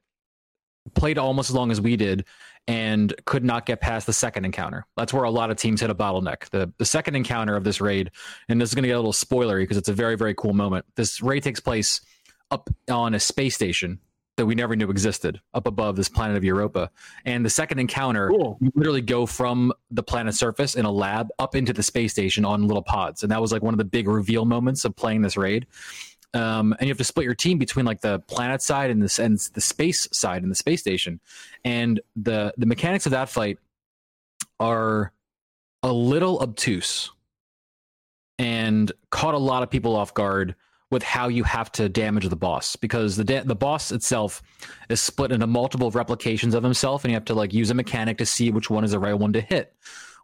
played 0.95 1.17
almost 1.19 1.49
as 1.51 1.57
long 1.57 1.71
as 1.71 1.81
we 1.81 1.97
did 1.97 2.25
and 2.69 3.13
could 3.25 3.45
not 3.45 3.67
get 3.67 3.81
past 3.81 4.07
the 4.07 4.13
second 4.13 4.45
encounter. 4.45 4.87
That's 4.97 5.13
where 5.13 5.25
a 5.25 5.31
lot 5.31 5.51
of 5.51 5.57
teams 5.57 5.81
hit 5.81 5.91
a 5.91 5.95
bottleneck. 5.95 6.49
The 6.51 6.73
the 6.79 6.85
second 6.85 7.17
encounter 7.17 7.57
of 7.57 7.65
this 7.65 7.81
raid, 7.81 8.11
and 8.49 8.61
this 8.61 8.71
is 8.71 8.75
going 8.75 8.83
to 8.85 8.89
get 8.89 8.95
a 8.95 8.99
little 8.99 9.13
spoilery 9.13 9.61
because 9.63 9.77
it's 9.77 9.89
a 9.89 9.93
very 9.95 10.17
very 10.17 10.35
cool 10.35 10.53
moment. 10.53 10.85
This 10.95 11.21
raid 11.23 11.43
takes 11.43 11.61
place 11.61 12.01
up 12.51 12.71
on 12.91 13.15
a 13.15 13.21
space 13.21 13.55
station 13.55 13.99
that 14.37 14.47
we 14.47 14.55
never 14.55 14.75
knew 14.75 14.89
existed 14.91 15.41
up 15.53 15.67
above 15.67 15.95
this 15.95 16.09
planet 16.09 16.37
of 16.39 16.45
Europa. 16.45 16.91
And 17.27 17.45
the 17.45 17.51
second 17.51 17.79
encounter, 17.81 18.29
Cool. 18.31 18.57
you 18.63 18.73
literally 18.75 19.03
go 19.03 19.27
from 19.27 19.75
the 19.91 20.03
planet's 20.03 20.39
surface 20.39 20.75
in 20.75 20.87
a 20.87 20.91
lab 20.91 21.29
up 21.39 21.55
into 21.55 21.75
the 21.75 21.83
space 21.83 22.13
station 22.13 22.45
on 22.45 22.67
little 22.67 22.83
pods. 22.83 23.23
And 23.23 23.31
that 23.31 23.43
was 23.43 23.53
like 23.53 23.63
one 23.63 23.75
of 23.75 23.79
the 23.79 23.85
big 23.85 24.09
reveal 24.09 24.47
moments 24.47 24.87
of 24.87 24.97
playing 24.97 25.21
this 25.21 25.37
raid. 25.37 25.67
Um, 26.35 26.73
and 26.73 26.83
you 26.83 26.89
have 26.89 26.99
to 26.99 27.05
split 27.05 27.25
your 27.25 27.35
team 27.35 27.59
between 27.59 27.85
like 27.85 28.01
the 28.01 28.21
planet 28.21 28.63
side 28.63 28.91
and 28.91 29.03
the 29.03 29.23
and 29.23 29.39
the 29.53 29.61
space 29.61 30.09
side 30.13 30.43
and 30.43 30.51
the 30.51 30.57
space 30.57 30.81
station. 30.81 31.21
And 31.65 32.01
the 32.17 32.55
the 32.57 32.67
mechanics 32.67 33.07
of 33.07 33.13
that 33.13 33.29
fight 33.29 33.59
are 34.59 35.13
a 35.83 35.93
little 35.93 36.39
obtuse 36.41 37.11
and 38.39 38.91
caught 39.11 39.35
a 39.35 39.39
lot 39.39 39.63
of 39.63 39.71
people 39.71 39.95
off 39.95 40.15
guard 40.15 40.55
with 40.91 41.03
how 41.03 41.29
you 41.29 41.43
have 41.43 41.73
to 41.73 41.89
damage 41.89 42.29
the 42.29 42.37
boss 42.37 42.77
because 42.77 43.17
the 43.17 43.25
da- 43.25 43.43
the 43.43 43.55
boss 43.55 43.93
itself 43.93 44.43
is 44.91 45.01
split 45.01 45.33
into 45.33 45.47
multiple 45.47 45.91
replications 45.91 46.55
of 46.55 46.63
himself 46.63 47.05
and 47.05 47.11
you 47.11 47.17
have 47.17 47.25
to 47.25 47.35
like 47.35 47.53
use 47.53 47.71
a 47.71 47.75
mechanic 47.75 48.19
to 48.19 48.27
see 48.27 48.51
which 48.51 48.69
one 48.69 48.85
is 48.85 48.91
the 48.91 48.99
right 48.99 49.15
one 49.15 49.33
to 49.33 49.41
hit. 49.41 49.75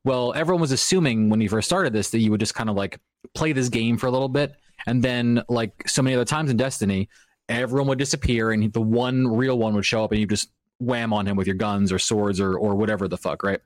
Well, 0.05 0.33
everyone 0.35 0.61
was 0.61 0.73
assuming 0.73 1.31
when 1.31 1.41
you 1.41 1.49
first 1.49 1.69
started 1.69 1.93
this 1.93 2.11
that 2.11 2.19
you 2.19 2.31
would 2.31 2.41
just 2.41 2.55
kind 2.55 2.69
of 2.69 2.77
like 2.77 3.01
play 3.35 3.53
this 3.53 3.69
game 3.69 3.97
for 3.97 4.07
a 4.07 4.11
little 4.11 4.29
bit 4.29 4.55
and 4.87 5.03
then 5.03 5.43
like 5.49 5.89
so 5.89 6.03
many 6.03 6.14
other 6.14 6.24
times 6.24 6.51
in 6.51 6.57
Destiny, 6.57 7.09
everyone 7.49 7.89
would 7.89 7.99
disappear 7.99 8.53
and 8.53 8.72
the 8.72 8.81
one 8.81 9.26
real 9.26 9.59
one 9.59 9.74
would 9.74 9.85
show 9.85 10.05
up 10.05 10.12
and 10.12 10.20
you 10.20 10.26
just 10.26 10.51
wham 10.81 11.12
on 11.12 11.26
him 11.26 11.37
with 11.37 11.47
your 11.47 11.57
guns 11.57 11.91
or 11.91 11.99
swords 11.99 12.41
or 12.41 12.57
or 12.57 12.74
whatever 12.74 13.09
the 13.09 13.16
fuck, 13.16 13.43
right? 13.43 13.61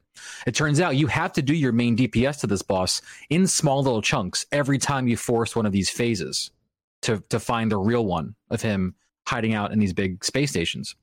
It 0.46 0.54
turns 0.54 0.80
out 0.80 0.96
you 0.96 1.06
have 1.08 1.32
to 1.34 1.42
do 1.42 1.54
your 1.54 1.72
main 1.72 1.96
DPS 1.96 2.40
to 2.40 2.46
this 2.46 2.62
boss 2.62 3.02
in 3.28 3.46
small 3.46 3.82
little 3.82 4.02
chunks 4.02 4.46
every 4.50 4.78
time 4.78 5.08
you 5.08 5.16
force 5.16 5.54
one 5.54 5.66
of 5.66 5.72
these 5.72 5.90
phases 5.90 6.50
to 7.02 7.22
to 7.28 7.38
find 7.38 7.70
the 7.70 7.78
real 7.78 8.06
one 8.06 8.34
of 8.50 8.62
him 8.62 8.94
hiding 9.26 9.54
out 9.54 9.72
in 9.72 9.78
these 9.78 9.92
big 9.92 10.24
space 10.24 10.50
stations. 10.50 10.96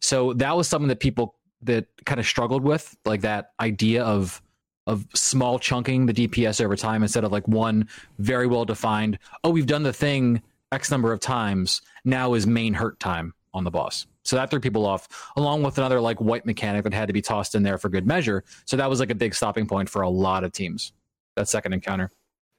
So 0.00 0.34
that 0.34 0.56
was 0.56 0.68
something 0.68 0.88
that 0.88 1.00
people 1.00 1.36
that 1.62 1.86
kind 2.04 2.20
of 2.20 2.26
struggled 2.26 2.62
with, 2.62 2.96
like 3.04 3.22
that 3.22 3.52
idea 3.60 4.04
of 4.04 4.42
of 4.86 5.06
small 5.14 5.58
chunking 5.58 6.06
the 6.06 6.14
DPS 6.14 6.64
over 6.64 6.76
time 6.76 7.02
instead 7.02 7.24
of 7.24 7.32
like 7.32 7.46
one 7.48 7.88
very 8.18 8.46
well 8.46 8.64
defined. 8.64 9.18
Oh, 9.44 9.50
we've 9.50 9.66
done 9.66 9.82
the 9.82 9.92
thing 9.92 10.42
X 10.72 10.90
number 10.90 11.12
of 11.12 11.20
times. 11.20 11.82
Now 12.04 12.34
is 12.34 12.46
main 12.46 12.74
hurt 12.74 13.00
time 13.00 13.34
on 13.54 13.64
the 13.64 13.70
boss. 13.70 14.06
So 14.24 14.36
that 14.36 14.50
threw 14.50 14.60
people 14.60 14.84
off, 14.84 15.30
along 15.36 15.62
with 15.62 15.78
another 15.78 16.00
like 16.00 16.20
white 16.20 16.44
mechanic 16.44 16.84
that 16.84 16.92
had 16.92 17.06
to 17.06 17.12
be 17.12 17.22
tossed 17.22 17.54
in 17.54 17.62
there 17.62 17.78
for 17.78 17.88
good 17.88 18.06
measure. 18.06 18.44
So 18.64 18.76
that 18.76 18.90
was 18.90 18.98
like 19.00 19.10
a 19.10 19.14
big 19.14 19.34
stopping 19.34 19.66
point 19.66 19.88
for 19.88 20.02
a 20.02 20.08
lot 20.08 20.44
of 20.44 20.52
teams. 20.52 20.92
that 21.36 21.48
second 21.48 21.72
encounter. 21.72 22.10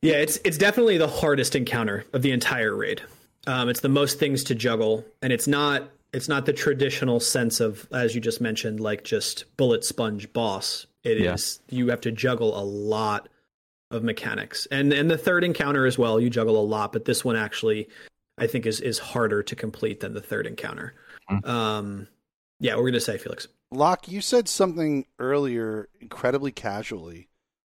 Yeah, 0.01 0.15
it's 0.15 0.37
it's 0.45 0.57
definitely 0.57 0.97
the 0.97 1.07
hardest 1.07 1.55
encounter 1.55 2.05
of 2.13 2.21
the 2.21 2.31
entire 2.31 2.75
raid. 2.75 3.01
Um, 3.47 3.69
it's 3.69 3.79
the 3.79 3.89
most 3.89 4.19
things 4.19 4.43
to 4.45 4.55
juggle, 4.55 5.03
and 5.21 5.33
it's 5.33 5.47
not 5.47 5.89
it's 6.13 6.29
not 6.29 6.45
the 6.45 6.53
traditional 6.53 7.19
sense 7.19 7.59
of 7.59 7.87
as 7.91 8.15
you 8.15 8.21
just 8.21 8.39
mentioned, 8.39 8.79
like 8.79 9.03
just 9.03 9.45
bullet 9.57 9.83
sponge 9.83 10.31
boss. 10.33 10.85
It 11.07 11.21
is 11.21 11.59
Yeah. 11.69 11.77
you 11.77 11.87
have 11.89 12.01
to 12.01 12.11
juggle 12.11 12.59
a 12.59 12.63
lot 12.63 13.29
of 13.91 14.03
mechanics, 14.03 14.67
and 14.71 14.91
and 14.91 15.09
the 15.09 15.17
third 15.17 15.43
encounter 15.43 15.85
as 15.85 15.97
well. 15.97 16.19
You 16.19 16.29
juggle 16.29 16.59
a 16.59 16.65
lot, 16.65 16.91
but 16.91 17.05
this 17.05 17.23
one 17.23 17.35
actually, 17.35 17.87
I 18.37 18.47
think, 18.47 18.65
is 18.65 18.81
is 18.81 18.99
harder 18.99 19.41
to 19.43 19.55
complete 19.55 20.01
than 20.01 20.13
the 20.13 20.21
third 20.21 20.45
encounter. 20.45 20.93
Mm. 21.29 21.47
Um, 21.47 22.07
yeah, 22.59 22.75
we're 22.75 22.89
gonna 22.89 22.99
say, 22.99 23.17
Felix. 23.17 23.47
Locke, 23.71 24.07
you 24.07 24.21
said 24.21 24.47
something 24.47 25.05
earlier 25.19 25.89
incredibly 25.99 26.51
casually 26.51 27.29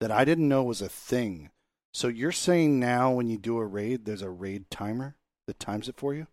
that 0.00 0.10
I 0.10 0.24
didn't 0.24 0.48
know 0.48 0.62
was 0.62 0.82
a 0.82 0.88
thing. 0.88 1.50
So 1.94 2.08
you're 2.08 2.32
saying 2.32 2.78
now 2.78 3.10
when 3.10 3.28
you 3.28 3.38
do 3.38 3.58
a 3.58 3.66
raid, 3.66 4.04
there's 4.04 4.22
a 4.22 4.30
raid 4.30 4.70
timer 4.70 5.16
that 5.46 5.58
times 5.58 5.88
it 5.88 5.96
for 5.96 6.14
you? 6.14 6.26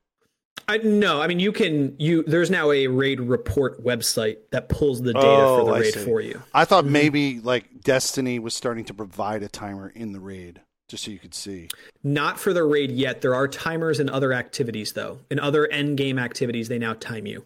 I 0.68 0.78
no, 0.78 1.22
I 1.22 1.28
mean 1.28 1.40
you 1.40 1.52
can 1.52 1.96
you. 2.00 2.24
There's 2.24 2.50
now 2.50 2.72
a 2.72 2.88
raid 2.88 3.20
report 3.20 3.84
website 3.84 4.38
that 4.52 4.68
pulls 4.70 5.02
the 5.02 5.14
data 5.14 5.26
Oh, 5.28 5.60
for 5.60 5.74
the 5.74 5.80
raid 5.80 5.94
for 5.96 6.22
you. 6.22 6.42
I 6.54 6.66
thought 6.66 6.86
Mhm. 6.86 6.90
maybe 6.90 7.40
like 7.40 7.82
Destiny 7.84 8.40
was 8.40 8.54
starting 8.56 8.86
to 8.86 8.94
provide 8.94 9.44
a 9.44 9.48
timer 9.48 9.90
in 9.94 10.12
the 10.12 10.20
raid 10.20 10.62
just 10.88 11.04
so 11.04 11.12
you 11.12 11.20
could 11.20 11.36
see. 11.36 11.70
Not 12.04 12.40
for 12.40 12.52
the 12.52 12.64
raid 12.64 12.92
yet. 12.92 13.22
There 13.22 13.36
are 13.36 13.48
timers 13.48 14.00
in 14.00 14.10
other 14.10 14.34
activities 14.34 14.94
though. 14.94 15.20
In 15.30 15.40
other 15.40 15.68
end 15.68 15.98
game 15.98 16.18
activities, 16.18 16.68
they 16.68 16.80
now 16.80 16.94
time 16.94 17.28
you, 17.28 17.46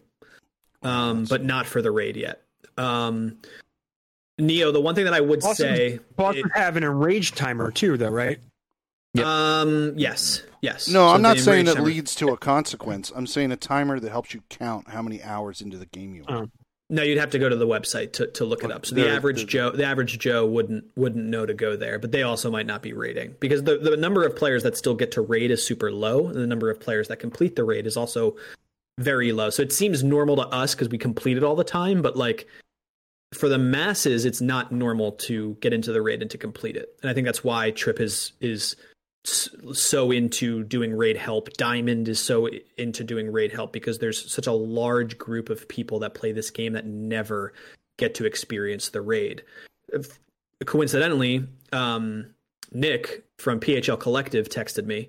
um, 0.82 1.24
but 1.28 1.44
not 1.44 1.66
for 1.66 1.82
the 1.82 1.90
raid 1.90 2.16
yet. 2.16 2.42
Um, 2.78 3.36
Neo, 4.38 4.72
the 4.72 4.80
one 4.80 4.94
thing 4.94 5.04
that 5.04 5.12
I 5.12 5.20
would 5.20 5.40
Bosses- 5.40 5.58
say, 5.58 6.00
Bosses 6.16 6.44
have 6.54 6.78
an 6.78 6.84
enraged 6.84 7.36
timer 7.36 7.70
too, 7.70 7.98
though, 7.98 8.08
right? 8.08 8.38
Yep. 9.14 9.26
um, 9.26 9.94
yes, 9.96 10.42
yes. 10.62 10.88
No, 10.88 11.08
I'm 11.08 11.20
not 11.22 11.36
saying 11.38 11.60
enraged 11.60 11.68
that 11.68 11.74
timer- 11.76 11.86
leads 11.86 12.14
to 12.16 12.28
a 12.28 12.36
consequence. 12.36 13.10
I'm 13.14 13.26
saying 13.26 13.50
a 13.52 13.56
timer 13.56 13.98
that 13.98 14.10
helps 14.10 14.32
you 14.34 14.42
count 14.50 14.88
how 14.88 15.02
many 15.02 15.22
hours 15.22 15.60
into 15.60 15.76
the 15.78 15.86
game 15.86 16.14
you 16.14 16.24
are. 16.28 16.44
Oh. 16.44 16.50
No, 16.92 17.02
you'd 17.04 17.18
have 17.18 17.30
to 17.30 17.38
go 17.38 17.48
to 17.48 17.54
the 17.54 17.66
website 17.68 18.12
to, 18.14 18.26
to 18.32 18.44
look 18.44 18.64
it 18.64 18.72
up. 18.72 18.84
So 18.84 18.94
the 18.96 19.02
there- 19.02 19.14
average 19.16 19.36
there- 19.38 19.46
Joe, 19.46 19.70
the 19.70 19.84
average 19.84 20.18
Joe 20.18 20.44
wouldn't 20.46 20.84
wouldn't 20.96 21.24
know 21.24 21.46
to 21.46 21.54
go 21.54 21.76
there, 21.76 21.98
but 22.00 22.10
they 22.12 22.22
also 22.24 22.50
might 22.50 22.66
not 22.66 22.82
be 22.82 22.92
raiding 22.92 23.36
because 23.40 23.62
the 23.64 23.78
the 23.78 23.96
number 23.96 24.24
of 24.24 24.34
players 24.36 24.62
that 24.64 24.76
still 24.76 24.94
get 24.94 25.12
to 25.12 25.20
raid 25.20 25.50
is 25.52 25.64
super 25.64 25.90
low, 25.92 26.26
and 26.26 26.36
the 26.36 26.46
number 26.48 26.68
of 26.70 26.80
players 26.80 27.06
that 27.08 27.18
complete 27.18 27.54
the 27.56 27.64
raid 27.64 27.86
is 27.86 27.96
also 27.96 28.36
very 28.98 29.30
low. 29.32 29.50
So 29.50 29.62
it 29.62 29.72
seems 29.72 30.02
normal 30.04 30.36
to 30.36 30.42
us 30.48 30.74
because 30.74 30.88
we 30.88 30.98
complete 30.98 31.36
it 31.36 31.42
all 31.44 31.54
the 31.56 31.64
time, 31.64 32.02
but 32.02 32.16
like 32.16 32.46
for 33.34 33.48
the 33.48 33.58
masses, 33.58 34.24
it's 34.24 34.40
not 34.40 34.72
normal 34.72 35.12
to 35.12 35.56
get 35.60 35.72
into 35.72 35.92
the 35.92 36.02
raid 36.02 36.20
and 36.22 36.30
to 36.32 36.38
complete 36.38 36.76
it. 36.76 36.88
And 37.02 37.10
I 37.10 37.14
think 37.14 37.24
that's 37.24 37.44
why 37.44 37.70
Trip 37.70 38.00
is 38.00 38.32
is 38.40 38.74
s- 38.74 38.84
so 39.24 40.10
into 40.10 40.64
doing 40.64 40.94
raid 40.96 41.16
help. 41.16 41.52
Diamond 41.54 42.08
is 42.08 42.18
so 42.20 42.48
into 42.78 43.04
doing 43.04 43.30
raid 43.30 43.52
help 43.52 43.72
because 43.72 43.98
there's 43.98 44.32
such 44.32 44.46
a 44.46 44.52
large 44.52 45.18
group 45.18 45.50
of 45.50 45.68
people 45.68 45.98
that 46.00 46.14
play 46.14 46.32
this 46.32 46.50
game 46.50 46.72
that 46.72 46.86
never 46.86 47.52
get 47.98 48.14
to 48.14 48.24
experience 48.24 48.88
the 48.88 49.00
raid. 49.00 49.42
Coincidentally, 50.66 51.46
um, 51.72 52.26
Nick 52.72 53.24
from 53.38 53.60
PHL 53.60 53.98
Collective 53.98 54.48
texted 54.48 54.84
me, 54.86 55.08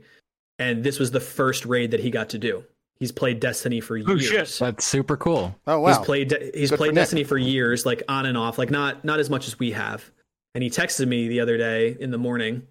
and 0.60 0.84
this 0.84 0.98
was 1.00 1.12
the 1.12 1.20
first 1.20 1.66
raid 1.66 1.92
that 1.92 2.00
he 2.00 2.10
got 2.10 2.30
to 2.30 2.38
do. 2.38 2.64
He's 3.00 3.12
played 3.12 3.40
Destiny 3.40 3.82
for 3.82 3.98
Oh, 3.98 4.16
years. 4.16 4.24
shit. 4.56 4.58
That's 4.60 4.86
super 4.86 5.18
cool. 5.18 5.56
Oh 5.68 5.80
wow. 5.80 5.88
He's 5.90 5.98
played 6.06 6.32
he's 6.54 6.70
Good 6.70 6.76
for 6.76 6.78
played 6.78 6.88
Nick. 6.94 7.02
Destiny 7.02 7.24
for 7.24 7.38
years, 7.38 7.86
like 7.86 8.04
on 8.08 8.26
and 8.26 8.38
off, 8.38 8.58
like 8.58 8.70
not 8.70 9.04
not 9.04 9.20
as 9.20 9.30
much 9.30 9.48
as 9.48 9.58
we 9.58 9.72
have. 9.72 10.10
And 10.54 10.64
he 10.64 10.70
texted 10.70 11.08
me 11.08 11.28
the 11.28 11.40
other 11.40 11.58
day 11.58 11.98
in 12.00 12.12
the 12.12 12.18
morning 12.18 12.68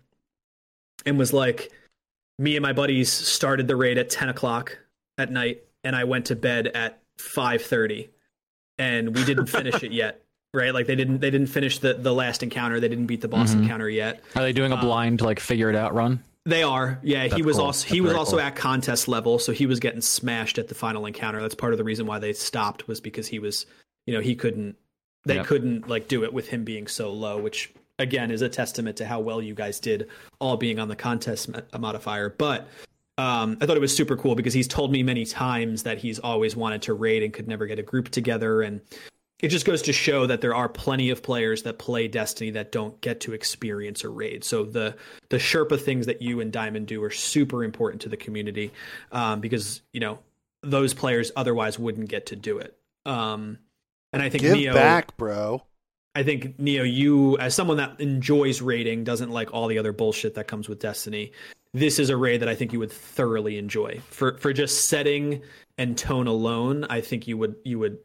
and 1.07 1.19
was 1.19 1.33
like, 1.33 1.71
"Me 2.39 2.57
and 2.57 2.63
my 2.63 2.73
buddies 2.73 3.11
started 3.11 3.67
the 3.69 3.77
raid 3.77 3.99
at 3.99 4.11
ten 4.11 4.29
o'clock 4.29 4.79
at 5.19 5.31
night, 5.31 5.63
and 5.85 5.95
I 5.97 6.05
went 6.05 6.27
to 6.27 6.37
bed 6.37 6.69
at 6.69 7.01
five 7.19 7.63
thirty, 7.63 8.11
and 8.79 9.15
we 9.15 9.25
didn't 9.25 9.47
finish 9.59 9.83
it 9.83 9.93
yet." 9.93 10.23
Right, 10.53 10.75
like 10.75 10.87
they 10.89 10.97
didn't 10.97 11.21
they 11.21 11.31
didn't 11.31 11.47
finish 11.47 11.79
the 11.79 11.95
the 11.95 12.13
last 12.13 12.43
encounter. 12.43 12.81
They 12.81 12.89
didn't 12.89 13.07
beat 13.07 13.21
the 13.21 13.29
boss 13.29 13.55
Mhm. 13.55 13.63
encounter 13.63 13.89
yet. 13.89 14.21
Are 14.35 14.43
they 14.43 14.53
doing 14.53 14.73
a 14.73 14.77
Um, 14.77 14.81
blind 14.81 15.21
like 15.21 15.39
figure 15.39 15.71
it 15.71 15.77
out 15.77 15.95
run? 15.95 16.25
They 16.47 16.63
are, 16.65 16.99
yeah. 17.05 17.27
he 17.29 17.43
was 17.43 17.57
cool. 17.59 17.67
also 17.67 17.83
That's 17.85 17.93
he 17.93 18.01
was 18.01 18.15
also 18.15 18.33
cool. 18.33 18.41
at 18.41 18.57
contest 18.57 19.07
level, 19.07 19.39
so 19.39 19.53
he 19.53 19.67
was 19.67 19.79
getting 19.79 20.01
smashed 20.01 20.59
at 20.59 20.67
the 20.67 20.75
final 20.75 21.07
encounter. 21.07 21.41
That's 21.41 21.55
part 21.55 21.73
of 21.73 21.79
the 21.79 21.85
reason 21.85 22.07
why 22.07 22.19
they 22.19 22.33
stopped 22.33 22.89
was 22.89 23.01
because 23.01 23.29
he 23.29 23.39
was, 23.39 23.65
you 24.07 24.15
know, 24.15 24.21
he 24.21 24.35
couldn't, 24.35 24.75
they 25.27 25.37
Yep. 25.37 25.47
couldn't 25.47 25.89
like 25.89 26.09
do 26.09 26.25
it 26.25 26.33
with 26.33 26.49
him 26.49 26.65
being 26.65 26.89
so 26.89 27.13
low, 27.13 27.39
which 27.39 27.71
again 28.01 28.31
is 28.31 28.43
a 28.43 28.49
testament 28.49 28.97
to 28.97 29.07
how 29.07 29.21
well 29.21 29.41
you 29.41 29.55
guys 29.55 29.79
did, 29.79 30.09
all 30.41 30.57
being 30.57 30.79
on 30.79 30.89
the 30.89 30.97
contest 30.97 31.51
modifier. 31.79 32.31
But 32.31 32.69
um, 33.19 33.59
I 33.61 33.67
thought 33.67 33.77
it 33.77 33.81
was 33.81 33.95
super 33.95 34.17
cool 34.17 34.35
because 34.35 34.55
he's 34.55 34.67
told 34.67 34.91
me 34.91 35.03
many 35.03 35.25
times 35.25 35.85
that 35.85 35.99
he's 35.99 36.19
always 36.19 36.57
wanted 36.57 36.83
to 36.83 36.95
raid 36.95 37.23
and 37.23 37.33
could 37.33 37.47
never 37.47 37.67
get 37.67 37.79
a 37.79 37.83
group 37.83 38.09
together 38.09 38.63
and 38.63 38.81
it 39.43 39.49
just 39.49 39.65
goes 39.65 39.83
to 39.83 39.93
show 39.93 40.27
that 40.27 40.41
there 40.41 40.55
are 40.55 40.69
plenty 40.69 41.11
of 41.11 41.23
players 41.23 41.63
that 41.63 41.79
play 41.79 42.09
Destiny 42.09 42.51
that 42.51 42.73
don't 42.73 43.01
get 43.01 43.21
to 43.21 43.33
experience 43.33 44.05
a 44.05 44.09
raid. 44.09 44.45
So 44.45 44.65
the 44.65 44.97
the 45.31 45.39
Sherpa 45.39 45.81
things 45.81 46.07
that 46.07 46.21
you 46.21 46.41
and 46.41 46.53
Diamond 46.53 46.87
do 46.87 47.03
are 47.03 47.11
super 47.11 47.65
important 47.65 48.03
to 48.03 48.09
the 48.09 48.17
community 48.17 48.71
um, 49.13 49.41
because 49.41 49.81
you 49.93 50.01
know 50.01 50.19
those 50.63 50.93
players 50.93 51.33
otherwise 51.37 51.79
wouldn't 51.79 52.09
get 52.09 52.27
to 52.27 52.37
do 52.37 52.59
it. 52.59 52.77
Um, 53.07 53.59
and 54.13 54.23
I 54.23 54.29
think 54.29 54.43
Give 54.43 54.53
Neo, 54.53 54.75
back, 54.75 55.17
bro. 55.17 55.63
I 56.15 56.23
think 56.23 56.59
Neo, 56.59 56.83
you 56.83 57.39
as 57.39 57.55
someone 57.55 57.77
that 57.77 58.01
enjoys 58.01 58.61
raiding, 58.61 59.05
doesn't 59.05 59.31
like 59.31 59.53
all 59.55 59.69
the 59.69 59.79
other 59.79 59.93
bullshit 59.93 60.35
that 60.35 60.49
comes 60.49 60.69
with 60.69 60.81
Destiny. 60.81 61.33
This 61.73 62.01
is 62.01 62.11
a 62.11 62.17
raid 62.17 62.41
that 62.43 62.49
I 62.49 62.55
think 62.57 62.73
you 62.73 62.81
would 62.81 62.91
thoroughly 62.91 63.59
enjoy 63.59 64.01
for 64.11 64.37
for 64.39 64.53
just 64.53 64.87
setting 64.89 65.43
and 65.79 65.97
tone 65.97 66.27
alone. 66.27 66.85
I 66.91 67.01
think 67.01 67.29
you 67.29 67.37
would 67.39 67.55
you 67.65 67.79
would 67.79 67.99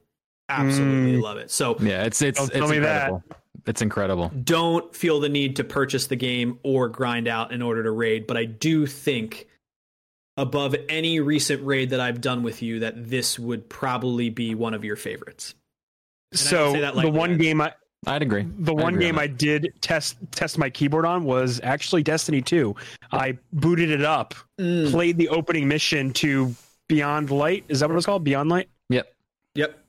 absolutely 0.50 1.20
Mm. 1.20 1.24
love 1.24 1.38
it. 1.38 1.50
So 1.50 1.76
Yeah, 1.80 2.04
it's 2.04 2.22
it's 2.22 2.38
Don't 2.38 2.50
it's 2.50 2.58
tell 2.60 2.68
me 2.70 2.78
that. 2.80 3.10
incredible. 3.10 3.24
It's 3.66 3.82
incredible. 3.82 4.32
don't 4.44 4.96
feel 4.96 5.20
the 5.20 5.30
need 5.30 5.56
to 5.56 5.64
purchase 5.64 6.06
the 6.06 6.16
game 6.16 6.60
or 6.62 6.88
grind 6.88 7.28
out 7.28 7.52
in 7.52 7.64
order 7.64 7.82
to 7.82 7.90
raid, 7.90 8.28
but 8.28 8.38
I 8.38 8.46
do 8.46 8.86
think 8.86 9.48
above 10.38 10.76
any 10.90 11.20
recent 11.20 11.66
raid 11.66 11.90
that 11.90 12.00
I've 12.00 12.22
done 12.22 12.44
with 12.44 12.62
you 12.62 12.82
that 12.82 13.10
this 13.10 13.40
would 13.40 13.68
probably 13.68 14.30
be 14.30 14.54
one 14.54 14.76
of 14.76 14.84
your 14.86 14.96
favorites. 14.98 15.56
I 16.34 16.36
don't 16.38 16.46
So 16.48 16.74
say 16.74 16.82
that 16.82 16.94
the 16.96 17.10
one 17.10 17.38
game 17.40 17.62
I 17.62 17.74
I'd 18.08 18.22
agree. 18.22 18.46
the 18.60 18.74
I'd 18.74 18.82
one 18.82 18.94
agree 18.94 19.06
game 19.06 19.16
on 19.16 19.24
I 19.24 19.28
did 19.28 19.74
test 19.82 20.18
test 20.32 20.58
my 20.58 20.70
keyboard 20.70 21.06
on 21.06 21.24
was 21.24 21.60
actually 21.64 22.04
Destiny 22.04 22.42
2. 22.42 22.76
I 23.12 23.38
booted 23.54 23.90
it 23.90 24.04
up, 24.04 24.34
Mm, 24.60 24.92
played 24.92 25.18
the 25.18 25.30
opening 25.30 25.68
mission 25.68 26.14
to 26.14 26.54
Beyond 26.88 27.32
Light. 27.32 27.66
Is 27.68 27.80
that 27.80 27.90
what 27.90 27.96
it's 27.98 28.06
called? 28.06 28.24
Beyond 28.24 28.50
Light? 28.50 28.70
Yep. 28.90 29.12
Yep. 29.56 29.80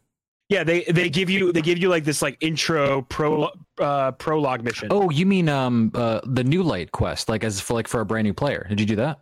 Yeah, 0.49 0.63
they 0.65 0.85
they 0.85 1.09
give 1.11 1.29
you 1.29 1.53
they 1.53 1.61
give 1.61 1.79
you 1.79 1.89
like 1.89 2.05
this 2.05 2.23
like 2.23 2.37
intro 2.41 3.03
pro 3.03 3.51
uh 3.79 4.13
prologue 4.13 4.63
mission. 4.63 4.89
Oh, 4.91 5.11
you 5.11 5.27
mean 5.27 5.49
um 5.49 5.91
uh 5.95 6.21
the 6.25 6.45
new 6.45 6.63
light 6.63 6.93
quest, 6.93 7.29
like 7.29 7.43
as 7.45 7.61
for 7.61 7.75
like 7.75 7.89
for 7.89 8.01
a 8.01 8.07
brand 8.07 8.27
new 8.27 8.33
player? 8.35 8.65
Did 8.69 8.79
you 8.81 8.87
do 8.87 8.97
that? 8.97 9.19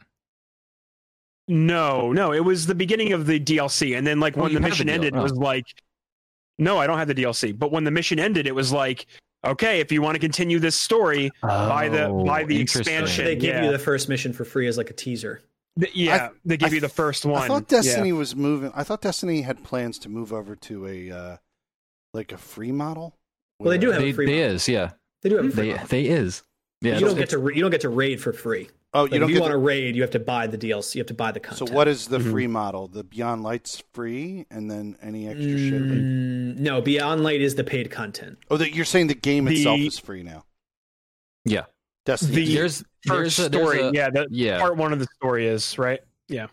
No, 1.46 2.10
no, 2.12 2.32
it 2.32 2.40
was 2.44 2.66
the 2.66 2.74
beginning 2.74 3.12
of 3.12 3.26
the 3.26 3.38
DLC, 3.38 3.96
and 3.98 4.06
then 4.06 4.18
like 4.18 4.36
Oh, 4.36 4.42
when 4.42 4.52
you 4.52 4.58
the 4.58 4.62
mission 4.66 4.86
deal- 4.86 4.94
ended, 4.94 5.14
it 5.14 5.18
oh. 5.18 5.22
was 5.22 5.32
like, 5.34 5.66
no, 6.58 6.78
I 6.78 6.86
don't 6.86 6.98
have 6.98 7.08
the 7.08 7.14
DLC. 7.14 7.56
But 7.58 7.72
when 7.72 7.84
the 7.84 7.90
mission 7.90 8.18
ended, 8.18 8.46
it 8.46 8.54
was 8.54 8.72
like, 8.72 9.06
okay, 9.44 9.80
if 9.80 9.90
you 9.92 10.00
want 10.02 10.14
to 10.14 10.18
continue 10.18 10.58
this 10.58 10.78
story, 10.80 11.30
By 11.42 11.88
the- 11.88 12.08
by 12.26 12.44
the 12.44 12.56
Oh, 12.56 12.60
interesting. 12.60 12.80
expansion. 12.94 13.24
They 13.26 13.36
give 13.36 13.54
Yeah. 13.56 13.64
you 13.66 13.72
the 13.72 13.78
first 13.78 14.08
mission 14.08 14.32
for 14.32 14.44
free 14.44 14.66
as 14.68 14.76
like 14.78 14.90
a 14.90 14.94
teaser. 14.94 15.42
th- 15.80 15.94
yeah, 15.94 16.28
they 16.44 16.56
give 16.56 16.70
I 16.70 16.74
you 16.76 16.80
the 16.80 16.88
first 16.88 17.24
one. 17.26 17.42
I 17.42 17.48
thought 17.48 17.64
Yeah. 17.70 17.78
Destiny 17.82 18.12
was 18.12 18.36
moving. 18.36 18.70
I 18.76 18.84
thought 18.84 19.00
Destiny 19.02 19.42
had 19.42 19.64
plans 19.64 19.98
to 20.00 20.08
move 20.08 20.32
over 20.32 20.54
to 20.56 20.86
a 20.86 21.10
uh, 21.10 21.36
like 22.12 22.30
a 22.30 22.38
free 22.38 22.70
model. 22.72 23.16
Well, 23.58 23.70
they 23.70 23.78
do 23.78 23.88
where- 23.88 23.94
have 23.94 24.04
a 24.04 24.12
free 24.12 24.26
they 24.26 24.40
model. 24.40 24.54
is, 24.54 24.68
yeah. 24.68 24.90
They 25.22 25.30
do 25.30 25.36
have 25.36 25.46
a 25.46 25.50
free 25.50 25.62
They 25.66 25.72
model. 25.72 25.86
they 25.88 26.04
is. 26.06 26.42
Yeah. 26.80 26.98
you 26.98 27.06
don't 27.06 27.16
get 27.16 27.30
to 27.30 27.38
ra- 27.38 27.54
you 27.54 27.60
don't 27.62 27.70
get 27.72 27.80
to 27.80 27.88
raid 27.88 28.20
for 28.22 28.32
free. 28.32 28.68
Oh, 28.96 29.02
Like, 29.02 29.12
you 29.12 29.18
don't 29.18 29.28
if 29.28 29.30
you 29.30 29.34
get. 29.34 29.40
want 29.42 29.50
the- 29.52 29.58
to 29.58 29.64
raid, 29.64 29.96
you 29.96 30.02
have 30.02 30.10
to 30.12 30.18
buy 30.20 30.46
the 30.46 30.56
DLC. 30.56 30.94
You 30.94 31.00
have 31.00 31.08
to 31.08 31.14
buy 31.14 31.32
the 31.32 31.40
content. 31.40 31.68
so 31.68 31.74
what 31.74 31.88
is 31.88 32.06
the 32.06 32.18
Mhm. 32.18 32.30
free 32.30 32.46
model? 32.46 32.86
The 32.86 33.02
Beyond 33.02 33.42
Light's 33.42 33.82
free, 33.92 34.46
and 34.50 34.70
then 34.70 34.96
any 35.02 35.26
extra 35.28 35.58
shit. 35.58 35.82
Mm, 35.82 36.56
no, 36.58 36.80
Beyond 36.80 37.22
Light 37.24 37.40
is 37.40 37.56
the 37.56 37.64
paid 37.64 37.90
content. 37.90 38.38
Oh, 38.50 38.56
the, 38.56 38.72
you're 38.72 38.84
saying 38.84 39.08
the 39.08 39.14
game 39.14 39.48
itself 39.48 39.80
is 39.80 39.98
free 39.98 40.22
now. 40.22 40.44
Yeah. 41.44 41.64
Destiny. 42.06 42.34
The- 42.44 42.54
There's 42.54 42.84
First 43.06 43.36
there's 43.36 43.38
a, 43.46 43.48
there's 43.50 43.62
story, 43.68 43.80
a- 43.80 43.92
yeah, 43.92 44.10
the 44.10 44.26
yeah. 44.30 44.58
part 44.60 44.76
one 44.76 44.92
of 44.92 44.98
the 44.98 45.06
story 45.16 45.46
is 45.46 45.76
right. 45.78 46.00
Yeah, 46.28 46.46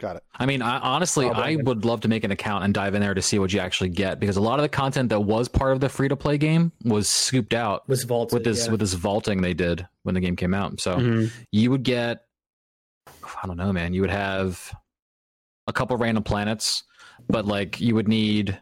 Got 0.00 0.16
it. 0.16 0.24
I 0.34 0.46
mean, 0.46 0.62
I, 0.62 0.78
honestly, 0.78 1.26
Oh, 1.26 1.30
I 1.30 1.34
Brandon. 1.34 1.64
would 1.66 1.84
love 1.84 2.00
to 2.00 2.08
make 2.08 2.24
an 2.24 2.30
account 2.30 2.64
and 2.64 2.72
dive 2.72 2.94
in 2.94 3.02
there 3.02 3.12
to 3.14 3.20
see 3.20 3.38
what 3.38 3.52
you 3.52 3.60
actually 3.60 3.90
get 3.90 4.18
because 4.18 4.36
a 4.38 4.40
lot 4.40 4.58
of 4.58 4.62
the 4.62 4.68
content 4.70 5.10
that 5.10 5.20
was 5.20 5.46
part 5.46 5.72
of 5.74 5.80
the 5.80 5.90
free 5.90 6.08
to 6.08 6.16
play 6.16 6.38
game 6.38 6.72
was 6.84 7.06
scooped 7.08 7.52
out 7.52 7.86
Was 7.86 8.04
vaulted 8.04 8.32
with 8.34 8.44
this 8.44 8.64
yeah. 8.64 8.70
with 8.72 8.80
this 8.80 8.94
vaulting 8.94 9.42
they 9.42 9.52
did 9.54 9.86
when 10.04 10.14
the 10.14 10.20
game 10.22 10.36
came 10.36 10.54
out. 10.54 10.80
So 10.80 10.96
Mhm. 10.96 11.30
you 11.52 11.70
would 11.70 11.82
get, 11.82 12.24
I 13.42 13.46
don't 13.46 13.58
know, 13.58 13.72
man. 13.74 13.92
You 13.92 14.00
would 14.00 14.10
have 14.10 14.74
a 15.66 15.72
couple 15.74 15.96
random 15.98 16.24
planets, 16.24 16.82
but 17.28 17.44
like 17.46 17.78
you 17.78 17.94
would 17.94 18.08
need. 18.08 18.58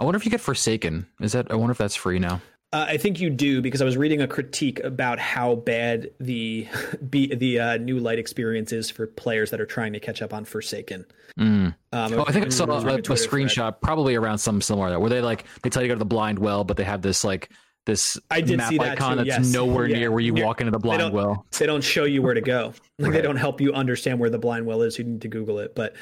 I 0.00 0.04
wonder 0.04 0.16
if 0.16 0.24
you 0.24 0.30
get 0.32 0.40
Forsaken. 0.40 1.06
Is 1.20 1.32
that? 1.32 1.52
I 1.52 1.54
wonder 1.54 1.70
if 1.70 1.78
that's 1.78 1.94
free 1.94 2.18
now. 2.18 2.40
Uh, 2.72 2.86
I 2.88 2.96
think 2.96 3.20
you 3.20 3.28
do 3.28 3.60
because 3.60 3.82
I 3.82 3.84
was 3.84 3.96
reading 3.98 4.22
a 4.22 4.26
critique 4.26 4.80
about 4.80 5.18
how 5.18 5.56
bad 5.56 6.10
the 6.20 6.66
be, 7.10 7.34
the 7.34 7.60
uh, 7.60 7.76
new 7.76 7.98
light 7.98 8.18
experience 8.18 8.72
is 8.72 8.90
for 8.90 9.06
players 9.06 9.50
that 9.50 9.60
are 9.60 9.66
trying 9.66 9.92
to 9.92 10.00
catch 10.00 10.22
up 10.22 10.32
on 10.32 10.44
Forsaken. 10.46 11.04
Mm. 11.38 11.74
Um, 11.92 12.12
Oh, 12.14 12.24
I 12.26 12.32
think 12.32 12.46
I 12.46 12.48
saw 12.48 12.64
a, 12.64 12.68
was 12.68 12.84
reading 12.84 13.00
a 13.00 13.02
Twitter 13.02 13.22
thread. 13.28 13.42
screenshot, 13.46 13.80
probably 13.82 14.14
around 14.14 14.38
something 14.38 14.62
similar 14.62 14.88
that, 14.90 15.00
where 15.00 15.10
they 15.10 15.20
like 15.20 15.44
they 15.62 15.68
tell 15.70 15.82
you 15.82 15.88
to 15.88 15.94
go 15.94 15.96
to 15.96 15.98
the 15.98 16.04
blind 16.06 16.38
well, 16.38 16.64
but 16.64 16.76
they 16.78 16.84
have 16.84 17.02
this 17.02 17.24
like 17.24 17.50
this 17.84 18.18
I 18.30 18.40
did 18.40 18.56
map 18.58 18.70
see 18.70 18.78
that 18.78 18.92
icon 18.92 19.18
too, 19.18 19.24
that's 19.24 19.28
yes. 19.46 19.52
nowhere 19.52 19.86
Yeah. 19.86 19.98
near 19.98 20.10
where 20.12 20.20
you 20.20 20.34
Yeah. 20.36 20.44
walk 20.46 20.60
into 20.60 20.70
the 20.70 20.78
blind 20.78 21.00
don't- 21.00 21.12
well. 21.12 21.44
They 21.58 21.66
don't 21.66 21.82
show 21.84 22.04
you 22.04 22.22
where 22.22 22.34
to 22.34 22.40
go. 22.40 22.72
Like 22.98 23.12
they 23.12 23.22
don't 23.22 23.36
help 23.36 23.60
you 23.60 23.72
understand 23.72 24.20
where 24.20 24.30
the 24.30 24.38
blind 24.38 24.64
well 24.66 24.82
is. 24.82 24.96
You 24.98 25.04
need 25.04 25.22
to 25.22 25.28
Google 25.28 25.58
it. 25.58 25.74
But 25.74 25.94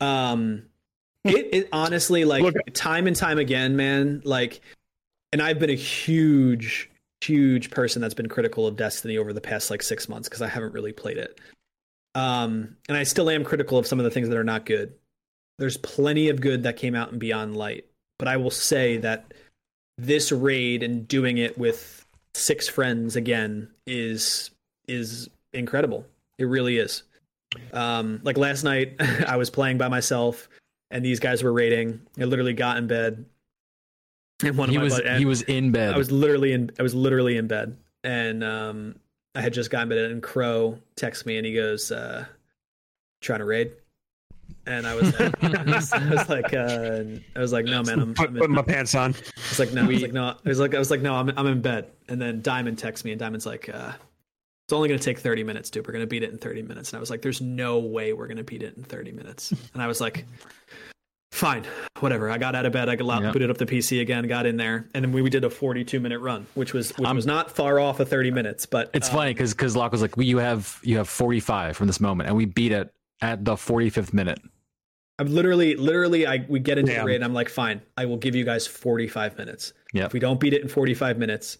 um, 0.00 0.62
it, 1.24 1.48
it 1.52 1.68
honestly 1.72 2.24
like 2.24 2.42
Look- 2.42 2.54
time 2.72 3.06
and 3.06 3.14
time 3.14 3.38
again, 3.38 3.76
man. 3.76 4.22
Like, 4.24 4.60
and 5.36 5.42
I've 5.42 5.58
been 5.58 5.68
a 5.68 5.74
huge, 5.74 6.90
huge 7.20 7.70
person 7.70 8.00
that's 8.00 8.14
been 8.14 8.26
critical 8.26 8.66
of 8.66 8.74
Destiny 8.74 9.18
over 9.18 9.34
the 9.34 9.40
past 9.42 9.70
like 9.70 9.82
six 9.82 10.08
months 10.08 10.30
because 10.30 10.40
I 10.40 10.48
haven't 10.48 10.72
really 10.72 10.94
played 10.94 11.18
it. 11.18 11.38
Um, 12.14 12.74
and 12.88 12.96
I 12.96 13.02
still 13.02 13.28
am 13.28 13.44
critical 13.44 13.76
of 13.76 13.86
some 13.86 14.00
of 14.00 14.04
the 14.04 14.10
things 14.10 14.30
that 14.30 14.38
are 14.38 14.42
not 14.42 14.64
good. 14.64 14.94
There's 15.58 15.76
plenty 15.76 16.30
of 16.30 16.40
good 16.40 16.62
that 16.62 16.78
came 16.78 16.94
out 16.94 17.12
in 17.12 17.18
Beyond 17.18 17.54
Light, 17.54 17.84
but 18.18 18.28
I 18.28 18.38
will 18.38 18.50
say 18.50 18.96
that 18.96 19.34
this 19.98 20.32
raid 20.32 20.82
and 20.82 21.06
doing 21.06 21.36
it 21.36 21.58
with 21.58 22.06
six 22.32 22.66
friends 22.66 23.14
again 23.14 23.68
is 23.86 24.52
is 24.88 25.28
incredible. 25.52 26.06
It 26.38 26.44
really 26.44 26.78
is. 26.78 27.02
Um, 27.74 28.20
like 28.22 28.38
last 28.38 28.64
night, 28.64 28.94
I 29.28 29.36
was 29.36 29.50
playing 29.50 29.76
by 29.76 29.88
myself, 29.88 30.48
and 30.90 31.04
these 31.04 31.20
guys 31.20 31.42
were 31.42 31.52
raiding. 31.52 32.00
I 32.18 32.24
literally 32.24 32.54
got 32.54 32.78
in 32.78 32.86
bed, 32.86 33.26
and 34.44 34.56
one 34.56 34.68
He 34.68 34.76
of 34.76 34.80
my 34.80 34.84
was 34.84 34.94
bud- 34.94 35.06
and 35.06 35.18
he 35.18 35.24
was 35.24 35.42
in 35.42 35.72
bed. 35.72 35.94
I 35.94 35.98
was 35.98 36.10
literally 36.10 36.52
in 36.52 36.70
I 36.78 36.82
was 36.82 36.94
literally 36.94 37.36
in 37.36 37.46
bed, 37.46 37.76
and 38.04 38.42
um, 38.44 38.96
I 39.34 39.40
had 39.40 39.52
just 39.52 39.70
gotten 39.70 39.90
in 39.90 39.96
bed, 39.98 40.10
and 40.10 40.22
Crow 40.22 40.78
texts 40.96 41.26
me, 41.26 41.36
and 41.36 41.46
he 41.46 41.54
goes, 41.54 41.90
uh, 41.90 42.24
"Trying 43.22 43.40
to 43.40 43.44
raid." 43.44 43.72
And 44.64 44.86
I 44.86 44.94
was 44.94 45.18
like, 45.18 45.44
I 45.44 45.62
was, 45.62 45.92
I 45.92 46.08
was 46.10 46.28
like, 46.28 46.52
uh, 46.54 47.02
I 47.36 47.38
was 47.38 47.52
like, 47.52 47.64
no, 47.66 47.82
man, 47.82 48.00
I'm, 48.00 48.14
Put, 48.14 48.30
I'm 48.30 48.36
put 48.36 48.50
my 48.50 48.62
pants 48.62 48.94
on. 48.94 49.12
I 49.14 49.48
was 49.48 49.58
like, 49.58 49.72
no, 49.72 49.82
I 49.82 49.86
was 49.86 50.02
like, 50.02 50.12
no, 50.12 50.24
I 50.44 50.48
was 50.48 50.58
like, 50.58 50.74
I 50.74 50.78
was 50.78 50.90
like, 50.90 51.00
no, 51.02 51.14
I'm, 51.14 51.32
I'm 51.36 51.46
in 51.46 51.62
bed. 51.62 51.90
And 52.08 52.20
then 52.20 52.42
Diamond 52.42 52.78
texts 52.78 53.04
me, 53.04 53.12
and 53.12 53.18
Diamond's 53.18 53.46
like, 53.46 53.68
uh, 53.68 53.92
it's 54.66 54.72
only 54.72 54.88
going 54.88 54.98
to 54.98 55.04
take 55.04 55.18
30 55.20 55.44
minutes, 55.44 55.70
dude. 55.70 55.86
We're 55.86 55.92
going 55.92 56.02
to 56.02 56.08
beat 56.08 56.24
it 56.24 56.30
in 56.30 56.38
30 56.38 56.62
minutes. 56.62 56.90
And 56.90 56.96
I 56.96 57.00
was 57.00 57.10
like, 57.10 57.22
there's 57.22 57.40
no 57.40 57.78
way 57.78 58.12
we're 58.12 58.26
going 58.26 58.38
to 58.38 58.44
beat 58.44 58.62
it 58.64 58.76
in 58.76 58.82
30 58.82 59.12
minutes. 59.12 59.52
And 59.72 59.82
I 59.82 59.86
was 59.86 60.00
like, 60.00 60.26
fine, 61.36 61.64
whatever. 62.00 62.30
I 62.30 62.38
got 62.38 62.54
out 62.54 62.66
of 62.66 62.72
bed. 62.72 62.88
I 62.88 62.96
got 62.96 63.22
Yeah. 63.22 63.30
booted 63.30 63.50
up 63.50 63.58
the 63.58 63.66
PC 63.66 64.00
again, 64.00 64.26
got 64.26 64.46
in 64.46 64.56
there, 64.56 64.88
and 64.94 65.04
then 65.04 65.12
we, 65.12 65.22
we 65.22 65.30
did 65.30 65.44
a 65.44 65.50
42 65.50 66.00
minute 66.00 66.18
run, 66.20 66.46
which 66.54 66.72
was 66.72 66.90
which 66.96 67.06
I'm- 67.06 67.16
was 67.16 67.26
not 67.26 67.50
far 67.50 67.78
off 67.78 68.00
of 68.00 68.08
30 68.08 68.30
minutes. 68.30 68.66
But 68.66 68.90
It's 68.94 69.08
uh, 69.08 69.12
funny 69.12 69.32
because 69.34 69.52
because 69.54 69.76
Locke 69.76 69.92
was 69.92 70.02
like, 70.02 70.16
well, 70.16 70.26
"You 70.26 70.38
have 70.38 70.80
you 70.82 70.96
have 70.98 71.08
45 71.08 71.76
from 71.76 71.86
this 71.86 72.00
moment," 72.00 72.28
and 72.28 72.36
we 72.36 72.44
beat 72.46 72.72
it 72.72 72.92
at 73.20 73.44
the 73.44 73.54
45th 73.56 74.12
minute. 74.12 74.40
I'm 75.18 75.28
literally, 75.28 75.76
literally, 75.76 76.26
I 76.26 76.44
we 76.48 76.58
get 76.60 76.76
into 76.78 76.92
Damn. 76.92 77.02
the 77.02 77.06
raid, 77.06 77.14
and 77.16 77.24
I'm 77.24 77.32
like, 77.32 77.48
fine, 77.48 77.80
I 77.96 78.04
will 78.04 78.18
give 78.18 78.34
you 78.34 78.44
guys 78.44 78.66
45 78.66 79.38
minutes. 79.38 79.72
Yeah. 79.94 80.04
If 80.04 80.12
we 80.12 80.20
don't 80.20 80.38
beat 80.38 80.52
it 80.52 80.60
in 80.60 80.68
45 80.68 81.16
minutes, 81.18 81.56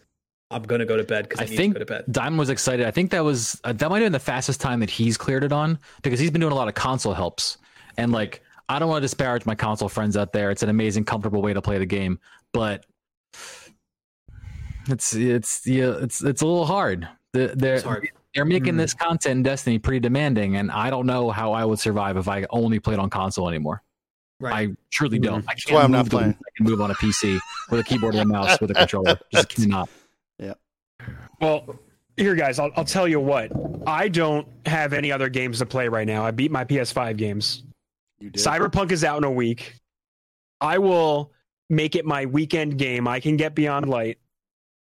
I'm 0.51 0.63
going 0.63 0.81
to 0.81 0.85
go 0.85 0.97
to 0.99 1.05
bed 1.05 1.25
because 1.27 1.41
I, 1.41 1.45
I 1.45 1.47
need 1.49 1.57
think 1.57 1.75
to 1.75 1.79
go 1.81 1.85
to 1.87 1.93
bed. 2.03 2.05
Diamond 2.13 2.39
was 2.39 2.51
excited. 2.51 2.87
I 2.87 2.91
think 2.91 3.11
that 3.13 3.25
was 3.25 3.59
uh, 3.65 3.73
that 3.73 3.89
might 3.89 3.99
have 4.01 4.07
been 4.07 4.13
the 4.13 4.19
fastest 4.19 4.61
time 4.61 4.81
that 4.81 4.91
he's 4.91 5.17
cleared 5.17 5.43
it 5.43 5.53
on 5.53 5.79
because 6.03 6.21
he's 6.21 6.31
been 6.31 6.41
doing 6.43 6.53
a 6.53 6.57
lot 6.57 6.69
of 6.69 6.75
console 6.75 7.15
helps. 7.15 7.57
And 7.97 8.13
like, 8.13 8.43
I 8.69 8.79
don't 8.79 8.89
want 8.89 8.99
to 9.03 9.05
disparage 9.05 9.47
my 9.47 9.55
console 9.55 9.89
friends 9.89 10.17
out 10.17 10.33
there. 10.33 10.51
It's 10.51 10.63
an 10.63 10.69
amazing, 10.69 11.05
comfortable 11.05 11.41
way 11.43 11.53
to 11.55 11.63
play 11.63 11.79
the 11.79 11.87
game, 11.87 12.19
but 12.53 12.85
it's 14.89 15.15
it's 15.15 15.67
yeah, 15.67 15.95
it's 16.01 16.23
it's 16.23 16.43
a 16.43 16.47
little 16.47 16.67
hard. 16.67 17.09
The- 17.33 17.53
They're 17.57 17.81
hard. 17.81 18.09
they're 18.35 18.45
making 18.45 18.75
Mm. 18.75 18.79
this 18.79 18.95
content 18.95 19.33
in 19.39 19.43
Destiny 19.43 19.79
pretty 19.79 20.01
demanding, 20.01 20.57
and 20.57 20.71
I 20.71 20.91
don't 20.91 21.07
know 21.07 21.31
how 21.31 21.53
I 21.53 21.65
would 21.65 21.79
survive 21.79 22.17
if 22.17 22.29
I 22.29 22.47
only 22.51 22.79
played 22.79 22.99
on 22.99 23.11
console 23.11 23.49
anymore. 23.49 23.83
Right. 24.39 24.69
I 24.71 24.77
truly 24.91 25.19
don't. 25.19 25.45
I 25.49 25.55
can't 25.55 25.75
why 25.75 25.83
I'm 25.83 25.91
not 25.91 26.05
move 26.05 26.11
playing. 26.11 26.31
I 26.39 26.51
can 26.57 26.67
move 26.67 26.81
on 26.81 26.91
a 26.91 26.95
PC 26.95 27.39
with 27.71 27.81
a 27.81 27.85
keyboard 27.85 28.15
and 28.15 28.23
a 28.31 28.33
mouse 28.33 28.61
with 28.61 28.71
a 28.71 28.75
controller. 28.75 29.19
Just 29.33 29.49
cannot. 29.49 29.89
Yeah. 30.39 30.53
Well, 31.41 31.79
here, 32.19 32.35
guys, 32.35 32.59
I'll, 32.59 32.71
I'll 32.77 32.85
tell 32.85 33.09
you 33.09 33.19
what. 33.19 33.51
I 33.87 34.09
don't 34.09 34.47
have 34.67 34.93
any 34.93 35.11
other 35.11 35.31
games 35.31 35.59
to 35.61 35.67
play 35.67 35.89
right 35.89 36.07
now. 36.07 36.25
I 36.25 36.33
beat 36.33 36.51
my 36.51 36.65
PS5 36.65 37.17
games. 37.17 37.63
You 38.19 38.31
did. 38.31 38.43
Cyberpunk 38.43 38.93
is 38.93 39.05
out 39.05 39.19
in 39.19 39.25
a 39.25 39.31
week. 39.31 39.75
I 40.61 40.79
will 40.79 41.33
make 41.69 41.97
it 41.97 42.05
my 42.05 42.27
weekend 42.27 42.79
game. 42.79 43.07
I 43.07 43.21
can 43.21 43.37
get 43.37 43.55
Beyond 43.55 43.89
Light, 43.89 44.19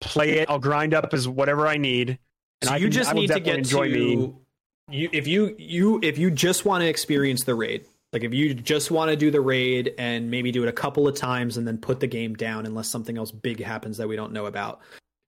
play 0.00 0.38
it. 0.38 0.50
I'll 0.50 0.58
grind 0.58 0.94
up 0.94 1.12
as 1.12 1.28
whatever 1.28 1.66
I 1.66 1.76
need. 1.76 2.18
And 2.62 2.68
so 2.68 2.74
I 2.74 2.76
you 2.78 2.86
can- 2.86 2.92
just 2.92 3.10
I 3.10 3.12
need 3.12 3.30
to 3.30 3.40
get 3.40 3.58
enjoy 3.58 3.88
to 3.88 3.94
me. 3.94 4.34
you 4.90 5.10
if 5.12 5.26
you 5.26 5.54
you 5.58 6.00
if 6.02 6.16
you 6.18 6.30
just 6.30 6.64
want 6.64 6.82
to 6.82 6.88
experience 6.88 7.44
the 7.44 7.54
raid 7.54 7.84
like 8.12 8.22
if 8.22 8.32
you 8.32 8.54
just 8.54 8.90
want 8.90 9.10
to 9.10 9.16
do 9.16 9.30
the 9.30 9.40
raid 9.40 9.92
and 9.98 10.30
maybe 10.30 10.52
do 10.52 10.62
it 10.62 10.68
a 10.68 10.72
couple 10.72 11.08
of 11.08 11.16
times 11.16 11.56
and 11.56 11.66
then 11.66 11.76
put 11.76 12.00
the 12.00 12.06
game 12.06 12.34
down 12.34 12.66
unless 12.66 12.88
something 12.88 13.18
else 13.18 13.32
big 13.32 13.62
happens 13.62 13.96
that 13.96 14.06
we 14.06 14.16
don't 14.16 14.32
know 14.32 14.46
about 14.46 14.80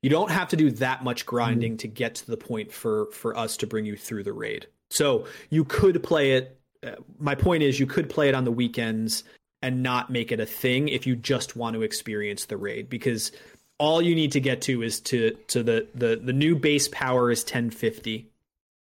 you 0.03 0.11
don't 0.11 0.31
have 0.31 0.49
to 0.49 0.57
do 0.57 0.71
that 0.71 1.03
much 1.03 1.27
grinding 1.27 1.73
mm-hmm. 1.73 1.79
to 1.79 1.89
get 1.89 2.15
to 2.15 2.27
the 2.31 2.37
point 2.37 2.73
for 2.73 3.07
for 3.07 3.37
us 3.37 3.57
to 3.57 3.67
bring 3.67 3.85
you 3.85 3.97
through 3.97 4.23
the 4.23 4.33
raid 4.33 4.67
so 4.91 5.27
you 5.51 5.65
could 5.65 6.03
play 6.03 6.33
it 6.33 6.58
uh, 6.87 6.93
my 7.19 7.35
point 7.35 7.63
is 7.63 7.81
you 7.81 7.87
could 7.87 8.09
play 8.09 8.29
it 8.29 8.35
on 8.35 8.45
the 8.45 8.53
weekends 8.53 9.25
and 9.63 9.83
not 9.83 10.11
make 10.11 10.31
it 10.31 10.39
a 10.41 10.47
thing 10.47 10.89
if 10.89 11.07
you 11.07 11.17
just 11.17 11.57
want 11.57 11.75
to 11.75 11.83
experience 11.83 12.47
the 12.47 12.57
raid 12.57 12.89
because 12.89 13.33
all 13.79 14.01
you 14.01 14.15
need 14.15 14.33
to 14.33 14.41
get 14.41 14.63
to 14.63 14.83
is 14.83 15.01
to 15.01 15.33
to 15.49 15.63
the 15.63 15.87
the 15.95 16.21
the 16.23 16.33
new 16.33 16.55
base 16.55 16.89
power 16.89 17.31
is 17.31 17.43
1050 17.43 18.27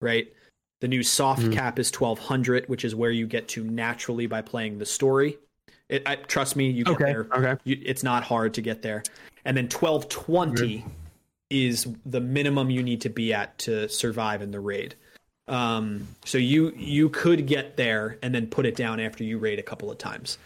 right 0.01 0.31
the 0.81 0.88
new 0.88 1.03
soft 1.03 1.43
Mhm. 1.43 1.53
cap 1.53 1.80
is 1.80 1.89
1200 1.91 2.67
which 2.67 2.84
is 2.84 2.93
where 2.93 3.11
you 3.11 3.27
get 3.27 3.47
to 3.49 3.63
naturally 3.63 4.27
by 4.27 4.41
playing 4.41 4.77
the 4.80 4.85
story 4.85 5.38
it 5.88 6.03
I, 6.05 6.15
trust 6.15 6.55
me 6.57 6.69
you 6.69 6.84
get 6.84 6.95
Okay. 6.95 7.05
there 7.05 7.27
Okay. 7.34 7.55
you, 7.63 7.80
it's 7.81 8.03
not 8.03 8.23
hard 8.23 8.53
to 8.55 8.61
get 8.61 8.81
there 8.81 9.03
and 9.45 9.55
then 9.55 9.69
1220 9.69 10.85
is 11.49 11.88
the 12.05 12.19
minimum 12.19 12.69
you 12.69 12.84
need 12.84 13.01
to 13.01 13.09
be 13.09 13.34
at 13.34 13.57
to 13.59 13.88
survive 13.88 14.41
in 14.41 14.51
the 14.51 14.59
raid 14.59 14.95
um, 15.47 16.07
so 16.23 16.38
you 16.38 16.73
you 16.76 17.09
could 17.09 17.45
get 17.45 17.77
there 17.77 18.17
and 18.22 18.34
then 18.34 18.47
put 18.47 18.65
it 18.65 18.76
down 18.76 18.99
after 18.99 19.23
you 19.23 19.38
raid 19.38 19.59
a 19.59 19.63
couple 19.63 19.91
of 19.91 19.97
times. 19.97 20.38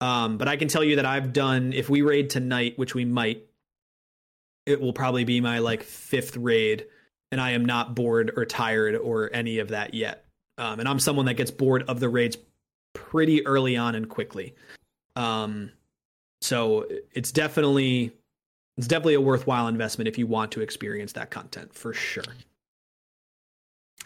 Um, 0.00 0.38
but 0.38 0.48
i 0.48 0.56
can 0.56 0.66
tell 0.68 0.82
you 0.82 0.96
that 0.96 1.04
i've 1.04 1.34
done 1.34 1.74
if 1.74 1.90
we 1.90 2.00
raid 2.00 2.30
tonight 2.30 2.78
which 2.78 2.94
we 2.94 3.04
might 3.04 3.44
it 4.64 4.80
will 4.80 4.94
probably 4.94 5.24
be 5.24 5.42
my 5.42 5.58
like 5.58 5.82
fifth 5.82 6.38
raid 6.38 6.86
and 7.30 7.38
i 7.38 7.50
am 7.50 7.66
not 7.66 7.94
bored 7.94 8.32
or 8.34 8.46
tired 8.46 8.96
or 8.96 9.30
any 9.32 9.58
of 9.58 9.68
that 9.68 9.92
yet. 9.92 10.24
Um, 10.56 10.80
and 10.80 10.88
i'm 10.88 10.98
someone 10.98 11.26
that 11.26 11.34
gets 11.34 11.50
bored 11.50 11.84
of 11.86 12.00
the 12.00 12.08
raids 12.08 12.38
pretty 12.94 13.46
early 13.46 13.76
on 13.76 13.94
and 13.94 14.08
quickly. 14.08 14.54
Um, 15.16 15.70
so 16.40 16.86
it's 17.12 17.30
definitely 17.30 18.12
it's 18.78 18.86
definitely 18.86 19.14
a 19.14 19.20
worthwhile 19.20 19.68
investment 19.68 20.08
if 20.08 20.16
you 20.16 20.26
want 20.26 20.52
to 20.52 20.62
experience 20.62 21.12
that 21.12 21.30
content 21.30 21.74
for 21.74 21.92
sure 21.92 22.24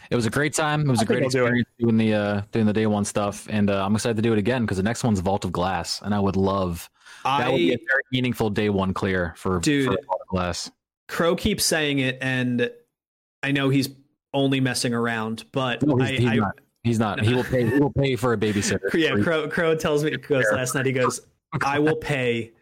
It 0.09 0.15
was 0.15 0.25
a 0.25 0.29
great 0.29 0.53
time. 0.53 0.81
It 0.81 0.87
was 0.87 0.99
I 0.99 1.03
a 1.03 1.05
great 1.05 1.23
I'll 1.23 1.29
do 1.29 1.45
experience 1.45 1.69
doing 1.79 1.97
the 1.97 2.13
uh, 2.13 2.41
doing 2.51 2.65
the 2.65 2.73
day 2.73 2.85
one 2.85 3.05
stuff, 3.05 3.47
and 3.49 3.69
uh, 3.69 3.85
I'm 3.85 3.95
excited 3.95 4.15
to 4.17 4.21
do 4.21 4.33
it 4.33 4.39
again 4.39 4.63
because 4.63 4.77
the 4.77 4.83
next 4.83 5.03
one's 5.03 5.19
Vault 5.19 5.45
of 5.45 5.51
Glass, 5.51 6.01
and 6.01 6.13
I 6.13 6.19
would 6.19 6.35
love 6.35 6.89
that 7.25 7.51
would 7.51 7.57
be 7.57 7.73
a 7.73 7.77
very 7.77 8.03
meaningful 8.11 8.49
day 8.49 8.69
one 8.69 8.93
clear 8.93 9.33
for, 9.37 9.59
Dude. 9.59 9.85
for 9.85 9.97
Vault 10.05 10.21
of 10.21 10.27
Glass. 10.27 10.71
Crow 11.07 11.35
keeps 11.35 11.65
saying 11.65 11.99
it, 11.99 12.17
and 12.21 12.71
I 13.43 13.51
know 13.51 13.69
he's 13.69 13.89
only 14.33 14.59
messing 14.59 14.93
around, 14.93 15.45
but 15.51 15.81
No, 15.83 15.99
I, 15.99 16.11
he's, 16.11 16.19
he's 16.19 16.29
I 16.29 16.35
not. 16.35 16.59
He's 16.83 16.99
not. 16.99 17.21
He 17.21 17.33
will 17.33 17.43
pay. 17.43 17.67
He 17.67 17.79
will 17.79 17.91
pay 17.91 18.15
for 18.15 18.33
a 18.33 18.37
babysitter. 18.37 18.93
yeah, 18.93 19.15
Crow 19.23 19.47
Crow 19.47 19.75
tells 19.75 20.03
me 20.03 20.11
goes 20.17 20.45
last 20.51 20.75
night. 20.75 20.85
He 20.85 20.91
goes, 20.91 21.19
I 21.63 21.79
will 21.79 21.95
pay 21.95 22.53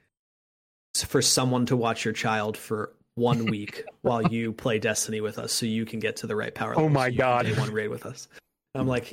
for 0.96 1.22
someone 1.22 1.66
to 1.66 1.76
watch 1.76 2.06
your 2.06 2.14
child 2.14 2.56
for 2.56 2.94
one 3.16 3.46
week 3.50 3.84
while 4.02 4.24
you 4.28 4.54
play 4.54 4.80
Destiny 4.80 5.22
with 5.22 5.38
us, 5.38 5.54
so 5.54 5.66
you 5.66 5.86
can 5.86 6.00
get 6.00 6.18
to 6.18 6.28
the 6.28 6.36
right 6.36 6.54
power. 6.54 6.78
Oh 6.78 6.90
my 6.90 7.10
so 7.10 7.18
God. 7.18 7.46
Day 7.46 7.54
one 7.54 7.72
raid 7.72 7.90
with 7.90 8.06
us. 8.06 8.28
I'm 8.76 8.88
like, 8.88 9.12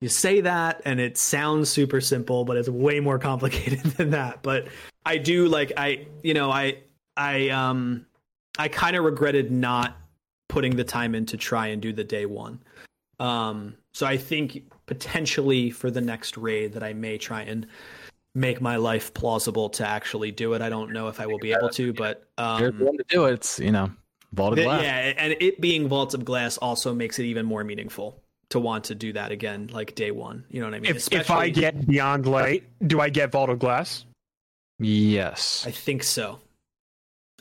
you 0.00 0.08
say 0.08 0.40
that, 0.40 0.82
and 0.84 0.98
it 0.98 1.16
sounds 1.16 1.68
super 1.70 2.00
simple, 2.00 2.44
but 2.44 2.56
it's 2.56 2.68
way 2.68 3.00
more 3.00 3.18
complicated 3.18 3.80
than 3.96 4.10
that. 4.10 4.42
But 4.42 4.68
I 5.04 5.18
do 5.18 5.46
like 5.46 5.72
I, 5.76 6.06
you 6.22 6.34
know, 6.34 6.50
I, 6.50 6.78
I, 7.16 7.50
um, 7.50 8.06
I 8.58 8.68
kind 8.68 8.96
of 8.96 9.04
regretted 9.04 9.50
not 9.50 9.96
putting 10.48 10.76
the 10.76 10.84
time 10.84 11.14
in 11.14 11.26
to 11.26 11.36
try 11.36 11.68
and 11.68 11.80
do 11.80 11.92
the 11.92 12.04
day 12.04 12.26
one. 12.26 12.60
Um, 13.20 13.76
so 13.92 14.06
I 14.06 14.16
think 14.16 14.72
potentially 14.86 15.70
for 15.70 15.90
the 15.90 16.00
next 16.00 16.36
raid 16.36 16.72
that 16.72 16.82
I 16.82 16.92
may 16.92 17.18
try 17.18 17.42
and 17.42 17.66
make 18.34 18.60
my 18.60 18.76
life 18.76 19.12
plausible 19.14 19.68
to 19.70 19.86
actually 19.86 20.30
do 20.30 20.54
it. 20.54 20.62
I 20.62 20.68
don't 20.68 20.92
know 20.92 21.08
if 21.08 21.20
I 21.20 21.26
will 21.26 21.38
be 21.38 21.52
able 21.52 21.68
to, 21.70 21.92
but 21.92 22.28
There's 22.38 22.72
um, 22.72 22.78
one 22.80 22.96
to 22.96 23.04
do 23.08 23.24
it. 23.26 23.32
It's 23.34 23.58
you 23.58 23.72
know 23.72 23.90
Vault 24.32 24.52
of 24.52 24.56
th- 24.56 24.66
Glass. 24.66 24.82
yeah, 24.82 25.12
and 25.18 25.36
it 25.40 25.60
being 25.60 25.88
vault 25.88 26.14
of 26.14 26.24
glass 26.24 26.56
also 26.58 26.94
makes 26.94 27.18
it 27.18 27.24
even 27.24 27.44
more 27.46 27.64
meaningful 27.64 28.22
to 28.50 28.60
want 28.60 28.84
to 28.84 28.94
do 28.94 29.12
that 29.12 29.32
again, 29.32 29.68
like 29.72 29.94
day 29.94 30.10
one. 30.12 30.44
You 30.50 30.60
know 30.60 30.66
what 30.68 30.74
I 30.74 30.80
mean? 30.80 30.94
If, 30.96 31.12
if 31.12 31.30
I 31.30 31.48
get 31.48 31.86
Beyond 31.86 32.26
Light, 32.26 32.64
do 32.86 33.00
I 33.00 33.08
get 33.08 33.30
Vault 33.32 33.50
of 33.50 33.58
Glass? 33.58 34.04
Yes. 34.78 35.64
I 35.66 35.70
think 35.70 36.02
so. 36.02 36.38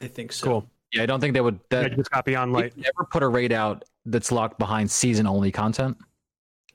I 0.02 0.07
think 0.07 0.32
so. 0.32 0.45
Cool. 0.45 0.70
Yeah, 0.94 1.03
I 1.03 1.06
don't 1.06 1.20
think 1.20 1.34
they 1.34 1.41
would. 1.41 1.56
I 1.72 1.84
That, 1.84 1.95
just 1.95 2.10
got 2.11 2.26
Beyond 2.26 2.53
they 2.53 2.60
Light. 2.61 2.78
never 2.78 3.06
put 3.10 3.22
a 3.24 3.28
raid 3.28 3.52
out 3.52 3.86
that's 4.06 4.32
locked 4.32 4.57
behind 4.60 4.90
season 4.90 5.28
only 5.28 5.52
content. 5.52 5.98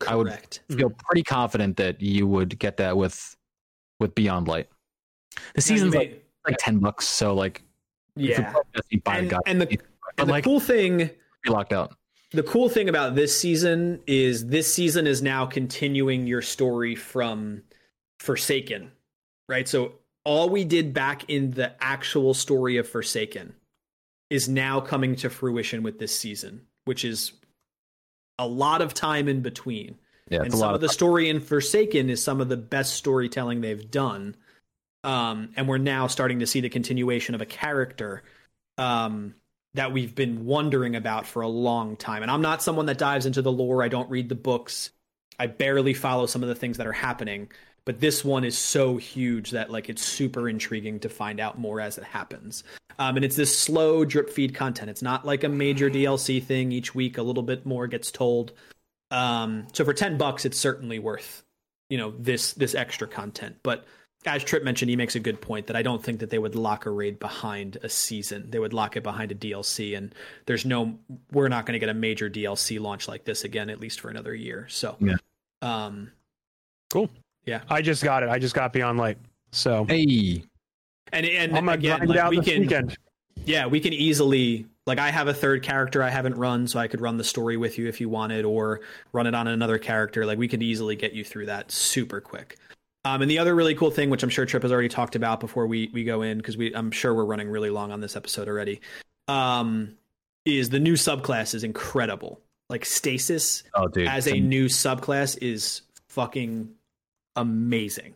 I 0.09 0.15
would 0.17 0.33
feel 0.69 0.91
pretty 0.91 1.23
confident 1.23 1.77
that 1.79 2.01
you 2.01 2.27
would 2.27 2.59
get 2.59 2.77
that 2.79 2.97
with 2.97 3.37
with 4.01 4.15
Beyond 4.15 4.49
Light. 4.49 4.69
The 5.55 5.61
season's 5.61 5.93
may- 5.93 5.99
like, 5.99 6.27
like 6.47 6.57
ten 6.59 6.79
bucks, 6.79 7.07
so 7.07 7.35
like 7.35 7.63
yeah. 8.17 8.55
by 9.03 9.19
And, 9.19 9.33
and 9.47 9.61
the 9.61 9.79
and 10.19 10.29
the 10.29 10.33
like 10.33 10.45
cool 10.45 10.61
thing 10.61 10.99
be 10.99 11.51
locked 11.51 11.73
out. 11.73 11.97
the 12.33 12.43
cool 12.43 12.69
thing 12.69 12.89
about 12.89 13.15
this 13.15 13.39
season 13.39 14.01
is 14.07 14.47
this 14.47 14.73
season 14.73 15.07
is 15.07 15.23
now 15.23 15.47
continuing 15.47 16.27
your 16.27 16.43
story 16.43 16.95
from 16.95 17.63
Forsaken, 18.21 18.93
right? 19.49 19.67
So 19.69 19.95
all 20.25 20.49
we 20.49 20.65
did 20.65 20.95
back 20.95 21.29
in 21.29 21.51
the 21.53 21.73
actual 21.83 22.35
story 22.35 22.77
of 22.77 22.89
Forsaken 22.89 23.55
is 24.31 24.49
now 24.49 24.81
coming 24.81 25.17
to 25.17 25.29
fruition 25.31 25.83
with 25.83 25.99
this 25.99 26.17
season, 26.17 26.63
which 26.85 27.05
is 27.05 27.33
a 28.39 28.47
lot 28.47 28.81
of 28.81 28.95
time 28.95 29.29
in 29.29 29.41
between. 29.43 29.99
Yeah, 30.35 30.43
and 30.43 30.53
some 30.53 30.61
lot 30.61 30.75
of 30.75 30.81
the 30.81 30.89
story 30.89 31.29
in 31.29 31.41
Forsaken 31.41 32.11
is 32.11 32.23
some 32.23 32.41
of 32.41 32.49
the 32.49 32.57
best 32.57 32.95
storytelling 32.95 33.61
they've 33.61 33.91
done. 33.91 34.35
Um, 35.05 35.51
and 35.57 35.69
we're 35.69 35.79
now 35.79 36.07
starting 36.09 36.41
to 36.41 36.47
see 36.47 36.61
the 36.61 36.69
continuation 36.69 37.35
of 37.35 37.41
a 37.41 37.47
character 37.47 38.23
um, 38.79 39.35
that 39.75 39.93
we've 39.93 40.15
been 40.15 40.45
wondering 40.47 40.97
about 40.97 41.27
for 41.27 41.43
a 41.43 41.49
long 41.49 41.97
time. 41.97 42.23
And 42.23 42.31
I'm 42.31 42.43
not 42.43 42.63
someone 42.63 42.87
that 42.87 42.99
dives 42.99 43.27
into 43.27 43.43
the 43.43 43.53
lore. 43.53 43.83
I 43.83 43.89
don't 43.89 44.11
read 44.11 44.29
the 44.29 44.35
books. 44.35 44.91
I 45.39 45.47
barely 45.47 45.95
follow 45.95 46.27
some 46.27 46.43
of 46.43 46.49
the 46.49 46.55
things 46.55 46.79
that 46.79 46.87
are 46.87 46.93
happening. 46.93 47.51
But 47.85 48.01
this 48.01 48.25
one 48.25 48.45
is 48.45 48.57
so 48.57 48.97
huge 48.97 49.51
that 49.51 49.71
like 49.71 49.89
it's 49.89 50.03
super 50.03 50.49
intriguing 50.49 51.01
to 51.01 51.09
find 51.09 51.39
out 51.39 51.59
more 51.59 51.81
as 51.81 51.99
it 51.99 52.05
happens. 52.05 52.65
Um, 52.99 53.17
and 53.17 53.25
it's 53.25 53.37
this 53.37 53.57
slow 53.57 54.05
drip 54.05 54.31
feed 54.31 54.55
content. 54.55 54.89
It's 54.89 55.03
not 55.03 55.27
like 55.27 55.45
a 55.45 55.49
major 55.49 55.91
DLC 55.91 56.43
thing 56.43 56.73
each 56.73 56.95
week. 56.95 57.19
A 57.19 57.23
little 57.23 57.43
bit 57.43 57.67
more 57.67 57.87
gets 57.87 58.11
told. 58.11 58.53
Um, 59.11 59.67
so 59.73 59.85
for 59.85 59.93
ten 59.93 60.17
bucks, 60.19 60.45
it's 60.45 60.59
certainly 60.59 60.99
worth 60.99 61.43
you 61.91 61.99
know 61.99 62.13
this 62.19 62.53
this 62.55 62.75
extra 62.75 63.07
content. 63.07 63.57
But 63.63 63.85
as 64.27 64.43
Trip 64.43 64.65
mentioned, 64.65 64.89
he 64.89 64.97
makes 64.97 65.15
a 65.17 65.21
good 65.21 65.41
point 65.43 65.67
that 65.67 65.77
I 65.77 65.83
don't 65.83 66.03
think 66.03 66.21
that 66.21 66.31
they 66.31 66.39
would 66.39 66.55
lock 66.55 66.87
a 66.87 66.91
raid 66.91 67.19
behind 67.19 67.77
a 67.83 67.89
season. 67.91 68.51
They 68.51 68.59
would 68.59 68.73
lock 68.73 68.97
it 68.97 69.03
behind 69.03 69.31
a 69.33 69.35
DLC, 69.35 69.97
and 69.97 70.15
there's 70.47 70.65
no 70.65 70.99
we're 71.31 71.49
not 71.49 71.67
going 71.67 71.75
to 71.75 71.79
get 71.79 71.91
a 71.91 71.95
major 71.95 72.31
DLC 72.31 72.81
launch 72.81 73.07
like 73.07 73.25
this 73.25 73.45
again, 73.45 73.69
at 73.69 73.81
least 73.81 74.01
for 74.01 74.09
another 74.09 74.35
year. 74.35 74.67
So 74.71 74.97
Yeah. 74.99 75.17
um, 75.61 76.11
cool. 76.91 77.11
Yeah. 77.45 77.61
I 77.69 77.83
just 77.83 78.03
got 78.03 78.23
it. 78.23 78.31
I 78.31 78.39
just 78.39 78.55
got 78.55 78.73
Beyond 78.73 78.99
Light. 78.99 79.19
So 79.53 79.85
Hey, 79.85 80.43
and 81.13 81.27
and 81.27 81.55
I'm 81.57 81.69
again, 81.69 82.07
like, 82.09 82.31
we 82.31 82.41
can 82.41 82.63
weekend. 82.63 82.97
yeah, 83.45 83.67
we 83.67 83.79
can 83.79 83.93
easily 83.93 84.65
like 84.87 84.99
I 84.99 85.11
have 85.11 85.29
a 85.29 85.35
third 85.35 85.63
character 85.63 86.03
I 86.03 86.11
haven't 86.11 86.35
run, 86.35 86.67
so 86.67 86.79
I 86.79 86.89
could 86.89 87.01
run 87.01 87.17
the 87.17 87.25
story 87.25 87.57
with 87.57 87.79
you 87.79 87.89
if 87.89 88.01
you 88.01 88.09
wanted, 88.09 88.45
or 88.45 88.81
run 89.13 89.27
it 89.27 89.35
on 89.35 89.49
another 89.49 89.79
character. 89.79 90.27
Like 90.27 90.39
we 90.39 90.49
could 90.49 90.63
easily 90.63 90.97
get 90.97 91.13
you 91.13 91.25
through 91.25 91.47
that 91.47 91.71
super 91.71 92.21
quick. 92.21 92.59
Um, 93.07 93.21
and 93.23 93.31
the 93.31 93.39
other 93.39 93.55
really 93.55 93.75
cool 93.75 93.91
thing, 93.91 94.09
which 94.11 94.23
I'm 94.23 94.31
sure 94.31 94.47
Trip 94.47 94.63
has 94.63 94.73
already 94.73 94.89
talked 94.89 95.15
about 95.15 95.41
before 95.41 95.67
we 95.67 95.91
we 95.93 96.05
go 96.05 96.23
in, 96.23 96.39
because 96.39 96.57
we 96.57 96.75
I'm 96.75 96.91
sure 96.91 97.15
we're 97.15 97.25
running 97.25 97.49
really 97.49 97.71
long 97.71 97.93
on 97.93 98.01
this 98.01 98.17
episode 98.17 98.49
already, 98.49 98.81
um, 99.29 99.97
is 100.45 100.71
the 100.71 100.81
new 100.81 100.95
subclass 100.95 101.55
is 101.55 101.65
incredible. 101.65 102.41
Like 102.71 102.85
stasis 102.87 103.63
oh 103.75 103.89
dude, 103.89 104.09
as 104.09 104.27
a 104.27 104.41
new 104.41 104.67
subclass 104.67 105.39
is 105.43 105.83
fucking 106.09 106.71
amazing. 107.37 108.15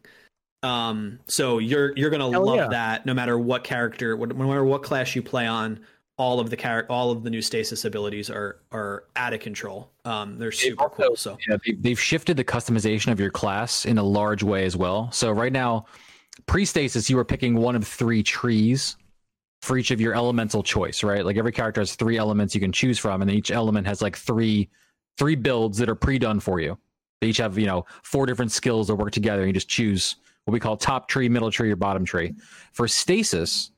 Um, 0.62 1.20
so 1.28 1.58
you're 1.58 1.96
you're 1.96 2.10
gonna 2.10 2.30
Hell 2.30 2.46
love 2.46 2.56
yeah. 2.56 2.68
that 2.68 3.06
no 3.06 3.14
matter 3.14 3.38
what 3.38 3.64
character, 3.64 4.16
no 4.16 4.34
matter 4.34 4.64
what 4.64 4.82
class 4.82 5.14
you 5.14 5.22
play 5.22 5.46
on. 5.46 5.80
All 6.18 6.40
of 6.40 6.50
the 6.50 6.56
char- 6.56 6.84
all 6.90 7.10
of 7.12 7.22
the 7.22 7.30
new 7.30 7.40
stasis 7.40 7.84
abilities 7.84 8.28
are 8.28 8.60
are 8.72 9.04
out 9.16 9.32
of 9.32 9.40
control. 9.40 9.92
Um, 10.04 10.36
they're 10.36 10.50
super 10.52 10.82
also- 10.84 10.96
cool. 10.96 11.16
So 11.16 11.38
Yeah, 11.48 11.56
they, 11.64 11.72
they've 11.72 12.00
shifted 12.00 12.36
the 12.36 12.44
customization 12.44 13.12
of 13.12 13.20
your 13.20 13.30
class 13.30 13.86
in 13.86 13.98
a 13.98 14.02
large 14.02 14.42
way 14.42 14.64
as 14.64 14.76
well. 14.76 15.10
So 15.12 15.30
right 15.30 15.52
now, 15.52 15.86
pre-stasis, 16.46 17.08
you 17.08 17.16
were 17.16 17.24
picking 17.24 17.54
one 17.54 17.76
of 17.76 17.86
three 17.86 18.22
trees 18.22 18.96
for 19.62 19.78
each 19.78 19.90
of 19.90 20.00
your 20.00 20.14
elemental 20.14 20.62
choice, 20.62 21.02
right? 21.02 21.24
Like 21.24 21.36
every 21.36 21.52
character 21.52 21.80
has 21.80 21.94
three 21.94 22.16
elements 22.18 22.54
you 22.54 22.60
can 22.60 22.72
choose 22.72 22.98
from, 22.98 23.22
and 23.22 23.30
each 23.30 23.50
element 23.50 23.86
has 23.86 24.02
like 24.02 24.16
three 24.16 24.68
three 25.18 25.34
builds 25.36 25.78
that 25.78 25.88
are 25.88 25.96
pre-done 25.96 26.38
for 26.40 26.60
you. 26.60 26.78
They 27.20 27.28
each 27.28 27.38
have 27.38 27.58
you 27.58 27.66
know 27.66 27.86
four 28.02 28.26
different 28.26 28.50
skills 28.50 28.88
that 28.88 28.96
work 28.96 29.12
together. 29.12 29.42
And 29.42 29.48
you 29.48 29.52
just 29.54 29.68
choose 29.68 30.16
what 30.46 30.52
we 30.52 30.58
call 30.60 30.76
top 30.76 31.08
tree, 31.08 31.28
middle 31.28 31.50
tree, 31.52 31.70
or 31.70 31.76
bottom 31.76 32.04
tree. 32.04 32.34
For 32.72 32.88
stasis. 32.88 33.70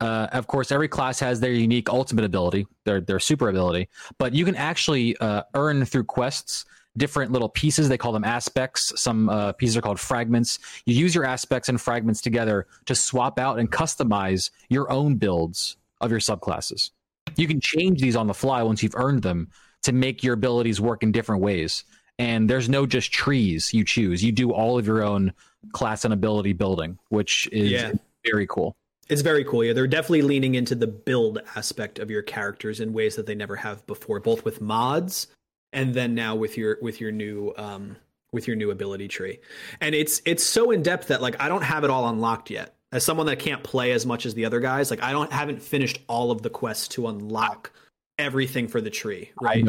Uh, 0.00 0.28
of 0.32 0.46
course, 0.46 0.72
every 0.72 0.88
class 0.88 1.20
has 1.20 1.40
their 1.40 1.52
unique 1.52 1.90
ultimate 1.90 2.24
ability, 2.24 2.66
their 2.84 3.00
their 3.00 3.18
super 3.20 3.48
ability, 3.48 3.88
but 4.18 4.34
you 4.34 4.44
can 4.44 4.56
actually 4.56 5.16
uh, 5.18 5.42
earn 5.54 5.84
through 5.84 6.04
quests 6.04 6.64
different 6.96 7.30
little 7.30 7.48
pieces. 7.48 7.88
They 7.88 7.98
call 7.98 8.12
them 8.12 8.24
aspects. 8.24 8.92
Some 9.00 9.28
uh, 9.28 9.52
pieces 9.52 9.76
are 9.76 9.80
called 9.80 10.00
fragments. 10.00 10.58
You 10.86 10.94
use 10.94 11.14
your 11.14 11.24
aspects 11.24 11.68
and 11.68 11.80
fragments 11.80 12.20
together 12.20 12.66
to 12.86 12.94
swap 12.94 13.38
out 13.38 13.58
and 13.58 13.70
customize 13.70 14.50
your 14.68 14.90
own 14.90 15.16
builds 15.16 15.76
of 16.00 16.10
your 16.10 16.20
subclasses. 16.20 16.90
You 17.36 17.46
can 17.46 17.60
change 17.60 18.00
these 18.00 18.16
on 18.16 18.26
the 18.26 18.34
fly 18.34 18.62
once 18.62 18.82
you've 18.82 18.96
earned 18.96 19.22
them 19.22 19.48
to 19.82 19.92
make 19.92 20.24
your 20.24 20.34
abilities 20.34 20.80
work 20.80 21.02
in 21.02 21.12
different 21.12 21.42
ways. 21.42 21.84
And 22.18 22.50
there's 22.50 22.68
no 22.68 22.86
just 22.86 23.12
trees 23.12 23.72
you 23.72 23.84
choose. 23.84 24.22
You 24.22 24.32
do 24.32 24.52
all 24.52 24.78
of 24.78 24.86
your 24.86 25.02
own 25.02 25.32
class 25.72 26.04
and 26.04 26.12
ability 26.12 26.54
building, 26.54 26.98
which 27.08 27.48
is 27.52 27.70
Yeah. 27.70 27.92
very 28.24 28.46
cool. 28.46 28.76
It's 29.10 29.22
very 29.22 29.44
cool. 29.44 29.64
Yeah, 29.64 29.72
they're 29.72 29.86
definitely 29.86 30.22
leaning 30.22 30.54
into 30.54 30.74
the 30.74 30.86
build 30.86 31.40
aspect 31.56 31.98
of 31.98 32.10
your 32.10 32.22
characters 32.22 32.80
in 32.80 32.92
ways 32.92 33.16
that 33.16 33.26
they 33.26 33.34
never 33.34 33.56
have 33.56 33.86
before, 33.86 34.20
both 34.20 34.44
with 34.44 34.60
mods 34.60 35.26
and 35.72 35.94
then 35.94 36.14
now 36.14 36.34
with 36.34 36.56
your 36.56 36.78
with 36.80 37.00
your 37.00 37.12
new 37.12 37.52
um 37.56 37.96
with 38.32 38.46
your 38.46 38.56
new 38.56 38.70
ability 38.70 39.08
tree. 39.08 39.40
And 39.80 39.94
it's 39.94 40.22
it's 40.24 40.44
so 40.44 40.70
in 40.70 40.82
depth 40.82 41.08
that 41.08 41.20
like 41.20 41.40
I 41.40 41.48
don't 41.48 41.62
have 41.62 41.84
it 41.84 41.90
all 41.90 42.08
unlocked 42.08 42.50
yet. 42.50 42.76
As 42.92 43.04
someone 43.04 43.26
that 43.26 43.38
can't 43.38 43.62
play 43.62 43.92
as 43.92 44.04
much 44.04 44.26
as 44.26 44.34
the 44.34 44.44
other 44.44 44.60
guys, 44.60 44.90
like 44.90 45.02
I 45.02 45.12
don't 45.12 45.32
haven't 45.32 45.62
finished 45.62 45.98
all 46.08 46.30
of 46.30 46.42
the 46.42 46.50
quests 46.50 46.88
to 46.88 47.08
unlock 47.08 47.72
everything 48.18 48.68
for 48.68 48.80
the 48.80 48.90
tree, 48.90 49.30
right? 49.40 49.66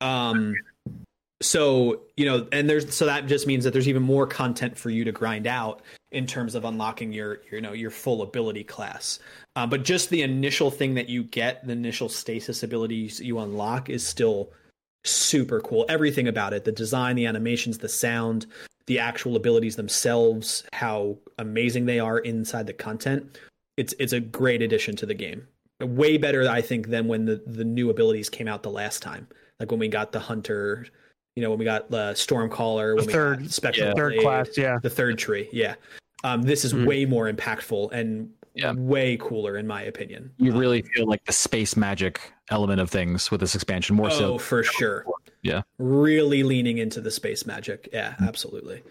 Um 0.00 0.54
so, 1.42 2.02
you 2.16 2.24
know, 2.24 2.48
and 2.50 2.68
there's 2.68 2.94
so 2.94 3.06
that 3.06 3.26
just 3.26 3.46
means 3.46 3.64
that 3.64 3.72
there's 3.72 3.88
even 3.88 4.02
more 4.02 4.26
content 4.26 4.78
for 4.78 4.88
you 4.88 5.04
to 5.04 5.12
grind 5.12 5.46
out 5.46 5.82
in 6.16 6.26
terms 6.26 6.54
of 6.54 6.64
unlocking 6.64 7.12
your, 7.12 7.40
you 7.52 7.60
know, 7.60 7.72
your 7.72 7.90
full 7.90 8.22
ability 8.22 8.64
class. 8.64 9.18
Um, 9.54 9.68
but 9.68 9.84
just 9.84 10.08
the 10.10 10.22
initial 10.22 10.70
thing 10.70 10.94
that 10.94 11.08
you 11.08 11.24
get, 11.24 11.66
the 11.66 11.72
initial 11.72 12.08
stasis 12.08 12.62
abilities 12.62 13.20
you 13.20 13.38
unlock 13.38 13.90
is 13.90 14.06
still 14.06 14.50
super 15.04 15.60
cool. 15.60 15.84
Everything 15.88 16.26
about 16.26 16.52
it, 16.52 16.64
the 16.64 16.72
design, 16.72 17.16
the 17.16 17.26
animations, 17.26 17.78
the 17.78 17.88
sound, 17.88 18.46
the 18.86 18.98
actual 18.98 19.36
abilities 19.36 19.76
themselves, 19.76 20.64
how 20.72 21.16
amazing 21.38 21.86
they 21.86 22.00
are 22.00 22.18
inside 22.20 22.66
the 22.66 22.72
content. 22.72 23.38
It's 23.76 23.94
it's 23.98 24.14
a 24.14 24.20
great 24.20 24.62
addition 24.62 24.96
to 24.96 25.06
the 25.06 25.14
game. 25.14 25.46
Way 25.80 26.16
better, 26.16 26.48
I 26.48 26.62
think, 26.62 26.88
than 26.88 27.08
when 27.08 27.26
the, 27.26 27.42
the 27.46 27.64
new 27.64 27.90
abilities 27.90 28.30
came 28.30 28.48
out 28.48 28.62
the 28.62 28.70
last 28.70 29.02
time. 29.02 29.28
Like 29.60 29.70
when 29.70 29.80
we 29.80 29.88
got 29.88 30.12
the 30.12 30.20
hunter, 30.20 30.86
you 31.34 31.42
know, 31.42 31.50
when 31.50 31.58
we 31.58 31.66
got 31.66 31.90
the 31.90 32.12
stormcaller, 32.12 32.96
when 32.96 33.06
we 33.06 33.12
third- 33.12 33.40
got 33.40 33.50
spectral 33.50 33.94
Third 33.94 34.14
Blade, 34.14 34.22
class, 34.22 34.48
yeah. 34.56 34.78
the 34.82 34.88
third 34.88 35.18
tree. 35.18 35.48
Yeah, 35.52 35.74
um, 36.24 36.42
this 36.42 36.64
is 36.64 36.72
Mhm. 36.72 36.86
way 36.86 37.04
more 37.04 37.30
impactful 37.32 37.90
and 37.92 38.30
Yeah. 38.54 38.72
way 38.72 39.16
cooler 39.18 39.56
in 39.56 39.66
my 39.66 39.82
opinion. 39.82 40.32
You 40.38 40.52
Um, 40.52 40.58
really 40.58 40.82
feel 40.82 41.06
like 41.06 41.24
the 41.24 41.32
space 41.32 41.76
magic 41.76 42.32
element 42.50 42.80
of 42.80 42.90
things 42.90 43.30
with 43.30 43.40
this 43.40 43.54
expansion 43.54 43.96
more 43.96 44.06
oh, 44.08 44.18
so. 44.18 44.38
for 44.38 44.62
sure. 44.62 45.04
Yeah. 45.42 45.62
really 45.78 46.42
leaning 46.42 46.78
into 46.78 47.00
the 47.00 47.10
space 47.10 47.46
magic. 47.46 47.88
Yeah, 47.92 48.14
absolutely. 48.20 48.82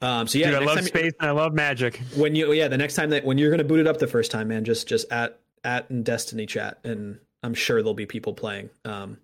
Um, 0.00 0.26
so 0.26 0.38
yeah, 0.38 0.50
Dude, 0.50 0.62
I 0.62 0.64
love 0.64 0.74
time- 0.76 0.84
space 0.86 1.12
and 1.20 1.28
I 1.28 1.32
love 1.32 1.52
magic. 1.54 2.00
when 2.16 2.34
you 2.34 2.52
yeah 2.52 2.66
the 2.66 2.78
next 2.78 2.94
time 2.94 3.10
that 3.10 3.24
when 3.24 3.38
you're 3.38 3.50
gonna 3.50 3.62
boot 3.62 3.78
it 3.78 3.86
up 3.86 3.98
the 3.98 4.08
first 4.08 4.30
time, 4.32 4.48
man, 4.48 4.64
just 4.64 4.88
just 4.88 5.10
at 5.12 5.38
at 5.62 5.88
in 5.90 6.02
Destiny 6.02 6.46
chat, 6.46 6.78
and 6.82 7.18
I'm 7.44 7.54
sure 7.54 7.80
there'll 7.82 7.94
be 7.94 8.06
people 8.06 8.32
playing. 8.34 8.70
Um, 8.84 9.18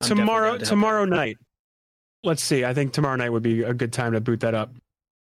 tomorrow 0.00 0.56
to 0.58 0.64
tomorrow 0.64 1.02
out. 1.02 1.10
night. 1.10 1.38
Let's 2.24 2.42
see. 2.42 2.64
I 2.64 2.72
think 2.74 2.92
tomorrow 2.92 3.16
night 3.16 3.30
would 3.30 3.42
be 3.42 3.62
a 3.62 3.74
good 3.74 3.92
time 3.92 4.12
to 4.14 4.20
boot 4.20 4.40
that 4.40 4.54
up. 4.54 4.74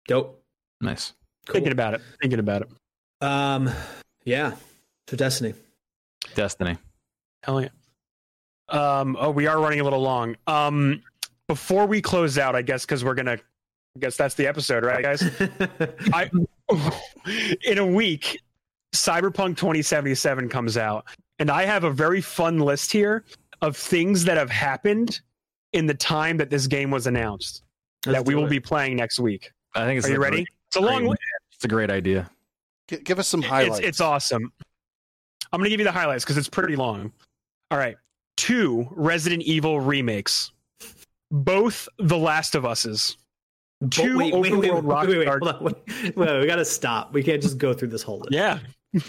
Dope. 0.08 0.42
Nice. 0.82 1.14
Cool. 1.46 1.54
Thinking 1.54 1.72
about 1.72 1.94
it. 1.96 2.02
Thinking 2.22 2.40
about 2.40 2.62
it. 2.64 2.70
Um, 3.26 3.70
yeah. 4.26 4.56
So 5.10 5.18
Destiny. 5.18 5.54
Destiny. 6.36 6.78
Hell 7.44 7.62
yeah. 7.62 7.70
Um, 8.70 9.18
oh, 9.20 9.30
we 9.30 9.46
are 9.48 9.60
running 9.60 9.82
a 9.82 9.84
little 9.84 10.02
long. 10.02 10.36
Um, 10.48 11.04
before 11.48 11.86
we 11.86 12.02
close 12.02 12.38
out, 12.38 12.56
I 12.56 12.62
guess 12.62 12.86
because 12.86 13.04
we're 13.04 13.14
gonna, 13.16 13.34
I 13.96 14.00
guess 14.00 14.16
that's 14.16 14.36
the 14.36 14.48
episode, 14.48 14.86
right, 14.86 15.04
guys? 15.04 15.22
I 16.14 16.30
in 17.66 17.78
a 17.78 17.86
week, 17.86 18.40
Cyberpunk 18.96 19.58
2077 19.58 20.48
comes 20.50 20.78
out, 20.78 21.06
and 21.40 21.52
I 21.52 21.66
have 21.66 21.84
a 21.84 21.92
very 21.92 22.22
fun 22.22 22.60
list 22.60 22.92
here 22.92 23.26
of 23.62 23.76
things 23.76 24.24
that 24.26 24.38
have 24.38 24.50
happened 24.50 25.20
in 25.74 25.86
the 25.86 25.94
time 25.94 26.38
that 26.38 26.50
this 26.50 26.68
game 26.68 26.90
was 26.92 27.06
announced 27.08 27.64
Let's 28.06 28.20
that 28.20 28.26
we 28.26 28.36
will 28.36 28.46
it. 28.46 28.50
be 28.50 28.60
playing 28.60 28.96
next 28.96 29.20
week. 29.20 29.52
I 29.76 29.86
think 29.86 29.98
it's 29.98 30.08
Are 30.08 30.12
you 30.12 30.18
a 30.18 30.20
ready? 30.20 30.38
great- 30.38 30.48
It's 30.68 30.76
a 30.78 30.82
long. 30.82 31.16
Great- 31.54 31.56
It's 31.56 31.66
a 31.66 31.68
great 31.68 31.92
idea. 31.92 32.30
G- 32.90 32.98
give 32.98 33.20
us 33.20 33.28
some 33.28 33.42
highlights. 33.42 33.80
it's 33.80 34.02
awesome. 34.02 34.52
I'm 35.52 35.60
going 35.60 35.66
to 35.66 35.70
give 35.70 35.80
you 35.80 35.86
the 35.86 35.92
highlights 35.92 36.24
because 36.24 36.38
it's 36.38 36.50
pretty 36.50 36.76
long. 36.76 37.12
All 37.72 37.78
right. 37.78 37.96
Two 38.38 38.88
Resident 38.92 39.44
Evil 39.44 39.80
remakes, 39.80 40.52
both 41.32 41.88
The 42.00 42.18
Last 42.18 42.56
of 42.56 42.66
Us's. 42.66 43.18
Two 43.90 44.18
wait, 44.18 44.34
wait, 44.34 44.52
open 44.54 44.60
wait, 44.60 44.72
world 44.74 44.86
wait, 44.86 45.08
wait, 45.10 45.18
wait, 45.20 45.28
Rockstar- 45.28 45.58
hold 45.58 45.74
on. 45.76 45.82
Wait, 46.06 46.16
wait, 46.16 46.40
we 46.40 46.48
gotta 46.48 46.64
stop. 46.66 47.14
We 47.14 47.22
can't 47.22 47.42
just 47.42 47.58
go 47.58 47.74
through 47.74 47.90
this 47.90 48.02
whole 48.02 48.20
list. 48.20 48.32
Yeah. 48.32 48.60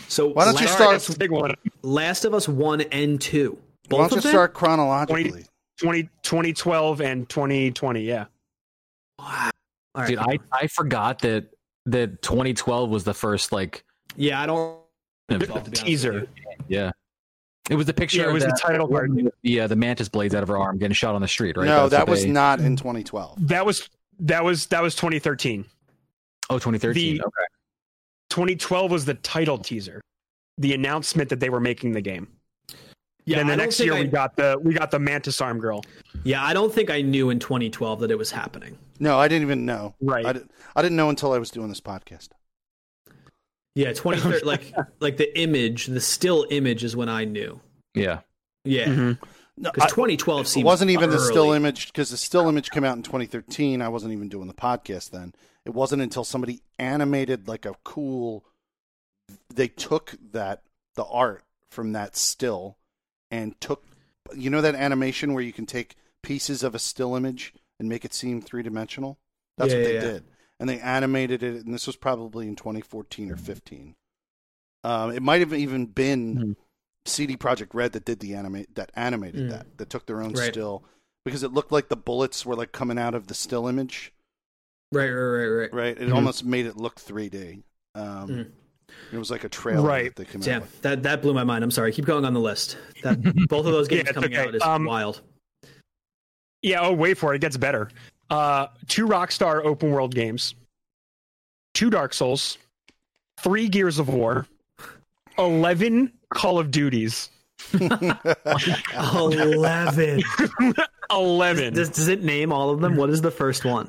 So 0.08 0.28
Why 0.28 0.44
don't 0.46 0.60
you 0.60 0.66
start- 0.66 0.90
That's 0.92 1.06
the 1.06 1.16
big 1.18 1.30
one. 1.30 1.54
Last 1.82 2.24
of 2.24 2.34
Us 2.34 2.48
one 2.48 2.80
and 2.82 3.20
two. 3.20 3.58
Both 3.88 3.98
Why 3.98 3.98
don't 4.08 4.10
you 4.12 4.16
of 4.18 4.22
them? 4.24 4.32
start 4.32 4.54
chronologically? 4.54 5.44
20, 5.80 6.02
2012 6.22 7.00
and 7.02 7.28
2020. 7.28 8.02
Yeah. 8.02 8.24
Wow. 9.18 9.50
All 9.94 10.02
right. 10.02 10.08
Dude, 10.08 10.18
I, 10.18 10.38
I 10.52 10.66
forgot 10.66 11.20
that 11.20 11.53
that 11.86 12.23
2012 12.23 12.90
was 12.90 13.05
the 13.05 13.15
first 13.15 13.52
like 13.52 13.85
yeah, 14.16 14.40
I 14.40 14.47
don't. 14.47 14.78
to 15.31 15.39
be 15.39 15.47
Teaser. 15.73 16.27
yeah. 16.69 16.90
It 17.70 17.77
was 17.77 17.86
the 17.86 17.94
picture. 17.94 18.19
Yeah, 18.19 18.24
it 18.24 18.28
of 18.28 18.35
was 18.35 18.44
the 18.44 18.59
title 18.61 18.86
card. 18.86 19.09
woman 19.11 19.24
with 19.43 19.70
The 19.70 19.77
mantis 19.77 20.09
blades 20.09 20.35
out 20.35 20.43
of 20.43 20.48
her 20.48 20.59
arm 20.59 20.78
getting 20.78 20.94
shot 20.94 21.15
on 21.15 21.23
the 21.23 21.28
street, 21.28 21.56
right? 21.56 21.66
No, 21.66 21.89
That's 21.89 22.05
that 22.05 22.09
was 22.09 22.23
they- 22.24 22.31
not 22.31 22.61
in 22.61 22.77
2012. 22.77 23.48
That 23.48 23.65
was 23.65 23.89
that 24.20 24.44
was 24.44 24.66
that 24.66 24.82
was 24.82 24.94
2013. 24.94 25.65
Oh, 26.51 26.59
2013. 26.59 27.16
the- 27.16 27.23
okay. 27.24 27.31
2012 28.31 28.90
was 28.90 29.05
the 29.06 29.15
title 29.15 29.59
teaser, 29.59 30.01
the 30.59 30.74
announcement 30.74 31.31
that 31.31 31.40
they 31.40 31.48
were 31.51 31.61
making 31.61 31.93
the 31.93 32.01
game. 32.02 32.28
Yeah, 33.26 33.38
then 33.38 33.46
the 33.46 33.52
I 33.55 33.56
next 33.56 33.80
year 33.80 33.94
I, 33.94 34.01
we 34.02 34.06
got 34.09 34.36
the 34.36 34.59
we 34.62 34.74
got 34.74 34.90
the 34.90 34.98
Mantis 34.98 35.40
Arm 35.40 35.59
Girl. 35.59 35.82
Yeah, 36.24 36.44
I 36.44 36.52
don't 36.52 36.72
think 36.72 36.90
I 36.90 37.01
knew 37.01 37.30
in 37.30 37.38
2012 37.38 38.01
that 38.01 38.10
it 38.10 38.18
was 38.18 38.30
happening. 38.30 38.76
No, 39.01 39.18
I 39.18 39.28
didn't 39.28 39.42
even 39.42 39.64
know. 39.64 39.94
Right. 40.01 40.24
I, 40.26 40.32
did, 40.34 40.48
I 40.76 40.82
didn't 40.82 40.96
know 40.96 41.09
until 41.09 41.32
I 41.32 41.38
was 41.38 41.51
doing 41.51 41.68
this 41.68 41.80
podcast. 41.80 42.28
Yeah, 43.74 43.92
2013. 43.92 44.40
like 44.46 44.72
like 45.01 45.16
the 45.16 45.38
image, 45.38 45.86
the 45.86 46.01
still 46.01 46.46
image 46.51 46.84
is 46.84 46.94
when 46.94 47.09
I 47.09 47.24
knew. 47.24 47.60
Yeah. 47.94 48.20
Yeah, 48.64 48.86
Mhm. 48.86 49.18
Because 49.60 49.84
I- 49.84 49.88
2012 49.88 50.56
it 50.56 50.64
wasn't 50.64 50.90
even 50.90 51.10
the 51.10 51.18
still 51.18 51.52
image 51.52 51.86
because 51.88 52.10
the 52.10 52.16
still 52.16 52.48
image 52.48 52.70
came 52.70 52.82
out 52.84 52.96
in 52.96 53.02
2013. 53.02 53.82
I 53.82 53.88
wasn't 53.88 54.12
even 54.12 54.28
doing 54.28 54.48
the 54.48 54.55
podcast 54.55 55.10
then. 55.10 55.34
It 55.64 55.74
wasn't 55.74 56.02
until 56.02 56.24
somebody 56.24 56.60
animated 56.78 57.46
like 57.48 57.64
a 57.66 57.74
cool. 57.84 58.44
They 59.55 59.68
took 59.68 60.14
that 60.32 60.62
the 60.94 61.05
art 61.05 61.44
from 61.70 61.92
that 61.92 62.16
still 62.16 62.76
and 63.35 63.61
took, 63.61 63.85
you 64.35 64.48
know, 64.48 64.61
that 64.61 64.74
animation 64.77 65.35
where 65.35 65.43
you 65.43 65.52
can 65.52 65.66
take 65.66 65.97
pieces 66.23 66.62
of 66.62 66.74
a 66.74 66.78
still 66.78 67.16
image 67.16 67.52
and 67.81 67.89
make 67.89 68.05
it 68.05 68.15
seem 68.15 68.40
three 68.40 68.62
dimensional. 68.62 69.19
That's 69.59 69.73
Yeah, 69.73 69.78
what 69.78 69.85
they 69.85 69.94
yeah, 69.94 70.01
did, 70.01 70.24
and 70.61 70.69
they 70.69 70.78
animated 70.81 71.43
it. 71.43 71.65
And 71.65 71.74
this 71.74 71.86
was 71.86 71.97
probably 71.97 72.47
in 72.48 72.56
2014 72.56 73.31
or 73.31 73.36
15. 73.36 73.97
Um, 74.85 75.11
it 75.12 75.23
might 75.23 75.40
have 75.40 75.52
even 75.55 75.86
been 75.86 76.39
Mhm. 76.39 76.56
CD 77.06 77.36
Projekt 77.36 77.74
Red 77.74 77.93
that 77.93 78.05
did 78.05 78.20
the 78.20 78.35
animate 78.35 78.74
that 78.77 78.90
animated 78.94 79.43
Mm. 79.43 79.51
that 79.51 79.66
that 79.78 79.90
took 79.90 80.06
their 80.06 80.23
own 80.23 80.35
Right. 80.35 80.48
still 80.51 80.85
because 81.24 81.43
it 81.43 81.52
looked 81.52 81.73
like 81.73 81.89
the 81.89 81.97
bullets 81.97 82.47
were 82.47 82.55
like 82.56 82.73
coming 82.73 82.98
out 82.98 83.15
of 83.15 83.27
the 83.27 83.35
still 83.35 83.66
image, 83.66 84.12
Right, 84.93 85.11
right, 85.11 85.27
right, 85.39 85.47
right. 85.48 85.70
right? 85.73 85.98
It 85.98 86.09
Mhm. 86.09 86.12
almost 86.12 86.44
made 86.44 86.66
it 86.66 86.77
look 86.77 87.01
3D. 87.01 87.62
Um, 87.94 88.31
Mm. 88.31 88.51
It 89.12 89.18
was 89.18 89.30
like 89.30 89.44
a 89.44 89.48
trailer 89.48 89.86
Right. 89.86 90.14
that 90.14 90.16
they 90.16 90.24
came 90.30 90.40
out 90.40 90.44
Damn, 90.44 90.60
with. 90.62 90.82
that 90.82 91.02
that 91.04 91.22
blew 91.22 91.34
my 91.34 91.44
mind. 91.44 91.62
I'm 91.62 91.70
sorry. 91.70 91.92
Keep 91.92 92.04
going 92.06 92.24
on 92.24 92.34
the 92.34 92.40
list. 92.40 92.76
That 93.02 93.22
both 93.48 93.66
of 93.66 93.72
those 93.72 93.86
games 93.88 94.08
it's 94.08 94.12
coming 94.12 94.32
okay. 94.34 94.48
out 94.48 94.54
is 94.54 94.62
Um, 94.62 94.84
wild. 94.84 95.20
Yeah. 96.62 96.80
Oh, 96.82 96.92
wait 96.92 97.18
for 97.18 97.32
it. 97.32 97.36
It 97.36 97.40
gets 97.40 97.56
better. 97.56 97.90
Uh, 98.30 98.68
two 98.88 99.06
Rockstar 99.06 99.64
open 99.64 99.90
world 99.90 100.14
games, 100.14 100.54
two 101.74 101.90
Dark 101.90 102.14
Souls, 102.14 102.56
three 103.38 103.68
Gears 103.68 103.98
of 103.98 104.08
War, 104.08 104.46
eleven 105.38 106.10
Call 106.30 106.58
of 106.58 106.70
Duties, 106.70 107.28
Eleven. 108.94 110.22
eleven. 111.10 111.74
does, 111.74 111.90
does 111.90 112.08
it 112.08 112.22
name 112.24 112.52
all 112.52 112.70
of 112.70 112.80
them? 112.80 112.96
What 112.96 113.10
is 113.10 113.20
the 113.20 113.30
first 113.30 113.64
one? 113.64 113.88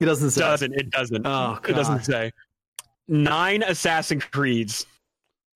It 0.00 0.04
doesn't 0.04 0.30
say. 0.30 0.40
doesn't 0.42 0.74
it? 0.74 0.90
Doesn't. 0.90 1.26
Oh, 1.26 1.58
it 1.66 1.72
doesn't 1.72 2.04
say. 2.04 2.32
Nine 3.08 3.62
Assassin's 3.62 4.24
Creeds, 4.24 4.86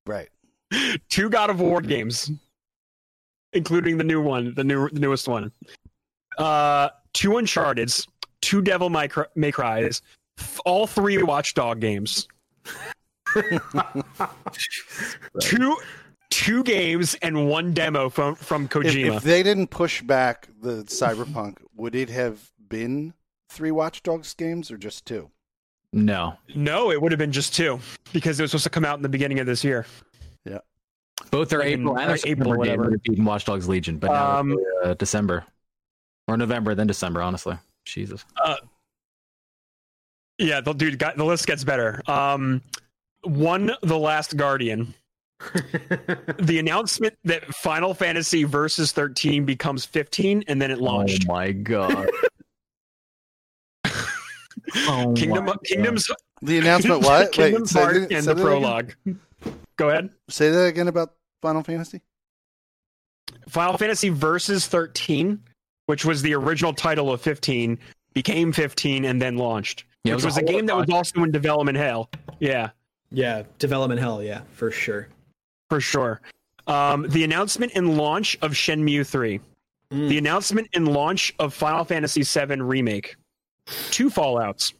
right. 0.05 0.29
two 1.09 1.29
God 1.29 1.49
of 1.49 1.59
War 1.59 1.81
games, 1.81 2.31
including 3.53 3.97
the 3.97 4.03
new 4.03 4.21
one, 4.21 4.53
the 4.55 4.63
new 4.63 4.89
the 4.89 4.99
newest 4.99 5.27
one. 5.27 5.51
Uh, 6.37 6.89
two 7.13 7.37
Uncharted's, 7.37 8.07
two 8.41 8.61
Devil 8.61 8.89
May, 8.89 9.07
Cry, 9.07 9.25
May 9.35 9.51
Cries, 9.51 10.01
f- 10.39 10.59
all 10.65 10.87
three 10.87 11.21
Watch 11.21 11.53
Dogs 11.53 11.79
games, 11.81 12.27
two 15.41 15.77
two 16.29 16.63
games 16.63 17.15
and 17.21 17.49
one 17.49 17.73
demo 17.73 18.09
from 18.09 18.35
from 18.35 18.63
If, 18.63 18.69
Kojima. 18.69 19.17
if 19.17 19.23
they 19.23 19.43
didn't 19.43 19.67
push 19.67 20.01
back 20.01 20.47
the 20.61 20.83
Cyberpunk, 20.85 21.57
would 21.75 21.95
it 21.95 22.09
have 22.09 22.51
been 22.69 23.13
three 23.49 23.71
Watch 23.71 24.03
Dogs 24.03 24.33
games 24.33 24.71
or 24.71 24.77
just 24.77 25.05
two? 25.05 25.29
No. 25.93 26.37
no, 26.55 26.91
it 26.91 27.01
would 27.01 27.11
have 27.11 27.19
been 27.19 27.31
just 27.33 27.53
two 27.53 27.79
because 28.13 28.39
it 28.39 28.43
was 28.43 28.51
supposed 28.51 28.63
to 28.63 28.69
come 28.69 28.85
out 28.85 28.97
in 28.97 29.01
the 29.03 29.09
beginning 29.09 29.39
of 29.39 29.45
this 29.45 29.63
year. 29.63 29.85
Yeah. 30.45 30.59
Both 31.31 31.51
are 31.53 31.59
Like 31.59 31.67
April 31.67 31.97
and 31.97 32.11
or 32.11 32.15
April, 32.15 32.23
April, 32.25 32.31
April 32.31 32.57
whatever. 32.57 32.89
game 32.91 32.99
beating 33.03 33.25
Watch 33.25 33.45
Dogs 33.45 33.67
Legion, 33.67 33.97
but 33.97 34.11
now 34.11 34.39
Um, 34.39 34.53
it's, 34.53 34.61
uh, 34.85 34.93
December 34.95 35.43
or 36.27 36.37
November, 36.37 36.75
then 36.75 36.87
December. 36.87 37.21
Honestly, 37.21 37.57
Jesus. 37.85 38.23
Yeah, 40.37 40.61
the 40.61 40.73
dude, 40.73 40.97
got, 40.97 41.17
the 41.17 41.25
list 41.25 41.45
gets 41.45 41.63
better. 41.63 42.01
Um, 42.07 42.61
one, 43.23 43.71
The 43.83 43.97
Last 43.99 44.35
Guardian. 44.37 44.93
the 46.39 46.57
announcement 46.59 47.15
that 47.25 47.45
Final 47.55 47.93
Fantasy 47.93 48.43
Versus 48.43 48.91
13 48.91 49.43
becomes 49.45 49.85
15, 49.85 50.45
and 50.47 50.61
then 50.61 50.71
it 50.71 50.79
launched. 50.79 51.25
Oh 51.29 51.33
my 51.33 51.51
god. 51.51 52.09
oh 54.75 55.13
Kingdom, 55.15 55.45
my 55.45 55.55
Kingdoms, 55.65 56.09
The 56.41 56.57
announcement 56.59 57.01
what? 57.03 57.21
Wait, 57.27 57.31
Kingdom's 57.31 57.71
say, 57.71 57.81
Heart, 57.81 57.93
that- 57.93 58.11
and 58.11 58.23
say 58.23 58.33
the 58.33 58.35
that 58.35 58.41
again? 58.41 58.45
prologue. 58.45 58.93
Go 59.77 59.89
ahead. 59.89 60.09
Say 60.29 60.49
that 60.49 60.65
again 60.65 60.87
about 60.87 61.13
Final 61.41 61.63
Fantasy. 61.63 62.01
Final 63.49 63.77
Fantasy 63.77 64.09
Versus 64.09 64.67
13, 64.67 65.39
which 65.87 66.05
was 66.05 66.21
the 66.21 66.33
original 66.35 66.73
title 66.73 67.11
of 67.11 67.21
15, 67.21 67.77
became 68.13 68.51
15 68.51 69.05
and 69.05 69.21
then 69.21 69.37
launched. 69.37 69.85
Yeah, 70.03 70.13
it 70.13 70.15
which 70.17 70.25
was 70.25 70.37
a 70.37 70.41
whole 70.41 70.47
game 70.49 70.65
that 70.67 70.75
was 70.75 70.89
also 70.89 71.23
in 71.23 71.31
development 71.31 71.77
hell. 71.77 72.09
Yeah. 72.39 72.69
yeah, 73.11 73.43
development 73.59 73.99
hell. 74.01 74.21
Yeah, 74.23 74.41
for 74.53 74.71
sure. 74.71 75.07
for 75.69 75.79
sure. 75.79 76.21
Um, 76.67 77.07
the 77.09 77.23
announcement 77.23 77.71
and 77.75 77.97
launch 77.97 78.37
of 78.41 78.51
Shenmue 78.51 79.05
3. 79.05 79.39
Mm. 79.91 80.09
The 80.09 80.17
announcement 80.17 80.69
and 80.73 80.87
launch 80.87 81.33
of 81.39 81.53
Final 81.53 81.83
Fantasy 81.83 82.23
VII 82.23 82.61
Remake. 82.61 83.15
Two 83.91 84.09
Fallouts. 84.09 84.73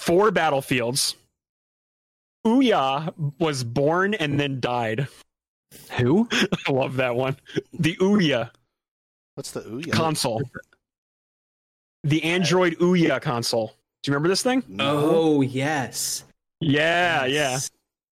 Four 0.00 0.30
Battlefields. 0.30 1.16
Ouya 2.46 3.12
was 3.40 3.64
born 3.64 4.14
and 4.14 4.38
then 4.38 4.60
died. 4.60 5.08
Who? 5.98 6.28
I 6.68 6.70
love 6.70 6.96
that 6.96 7.16
one. 7.16 7.36
The 7.72 7.96
Ouya 7.96 8.50
What's 9.34 9.50
the 9.50 9.60
Ouya? 9.62 9.92
console. 9.92 10.42
The 12.04 12.22
Android 12.22 12.76
Ouya 12.78 13.20
console. 13.20 13.74
Do 14.02 14.10
you 14.10 14.14
remember 14.14 14.28
this 14.28 14.42
thing? 14.42 14.62
No. 14.68 14.96
Oh 14.96 15.40
yes. 15.40 16.24
Yeah, 16.60 17.26
yeah. 17.26 17.58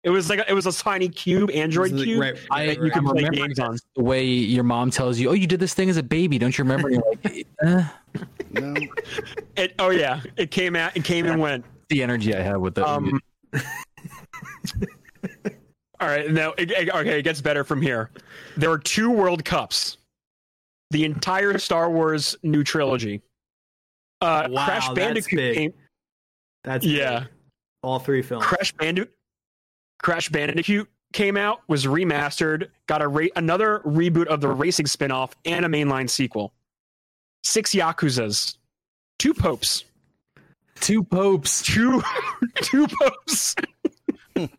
It 0.05 0.11
was 0.11 0.29
like 0.29 0.39
a, 0.39 0.51
it 0.51 0.53
was 0.53 0.67
a 0.67 0.73
tiny 0.73 1.09
cube, 1.09 1.51
Android 1.51 1.93
This 1.93 2.01
is 2.01 2.05
cube. 2.05 2.21
Right, 2.21 2.37
I- 2.51 2.67
right, 2.69 2.79
You 2.79 2.91
can 2.91 3.07
I'm 3.07 3.15
play 3.15 3.29
games 3.31 3.59
on. 3.59 3.79
The 3.97 4.03
way 4.03 4.25
your 4.25 4.63
mom 4.65 4.91
tells 4.91 5.19
you, 5.19 5.31
"Oh, 5.31 5.33
you 5.33 5.47
did 5.47 5.61
this 5.61 5.73
thing 5.75 5.89
as 5.89 5.97
a 5.97 6.03
baby, 6.03 6.39
don't 6.39 6.57
you 6.57 6.63
remember?" 6.65 6.91
You're 6.91 7.03
like, 7.25 7.47
eh, 7.63 7.85
No. 8.51 8.75
It, 9.57 9.73
oh 9.79 9.91
yeah, 9.91 10.21
it 10.37 10.51
came 10.51 10.77
out. 10.77 10.95
It 10.97 11.05
came 11.05 11.25
and 11.27 11.41
went. 11.41 11.65
the 11.89 12.03
energy 12.03 12.35
I 12.37 12.43
have 12.43 12.61
with 12.61 12.75
that. 12.75 12.87
Um, 12.87 13.19
all 16.01 16.09
right, 16.09 16.31
now 16.31 16.53
it, 16.59 16.71
it- 16.71 16.91
okay, 16.95 17.19
it 17.19 17.23
gets 17.23 17.41
better 17.41 17.65
from 17.65 17.81
here. 17.81 18.11
There 18.57 18.71
were 18.71 18.79
two 18.79 19.11
World 19.11 19.45
Cups, 19.45 19.99
the 20.91 21.05
entire 21.05 21.57
Star 21.59 21.91
Wars 21.91 22.37
new 22.43 22.63
trilogy. 22.65 23.23
Uh, 24.21 24.49
Wow, 24.51 24.65
Crash 24.65 24.85
that's 24.89 24.95
Bandicoot 24.95 25.37
big. 25.37 25.55
came. 25.57 25.73
That's 26.63 26.85
Yeah. 26.87 27.21
big. 27.21 27.29
All 27.83 27.99
three 27.99 28.23
films. 28.23 28.45
Crash 28.47 28.73
Bandicoot. 28.73 29.13
Crash 30.03 30.29
Bandicoot 30.29 30.89
came 31.13 31.37
out, 31.37 31.61
was 31.69 31.87
remastered, 31.87 32.69
got 32.87 33.03
a 33.03 33.09
ra- 33.09 33.27
another 33.37 33.81
reboot 33.87 34.27
of 34.27 34.41
the 34.41 34.49
racing 34.49 34.87
spinoff 34.87 35.33
and 35.45 35.65
a 35.65 35.69
mainline 35.69 36.11
sequel. 36.11 36.53
Six 37.43 37.73
Yakuza's, 37.75 38.59
two 39.19 39.35
popes, 39.35 39.85
two 40.81 41.05
popes. 41.05 41.63
two 41.63 42.03
two 42.63 42.87
popes. 42.89 43.55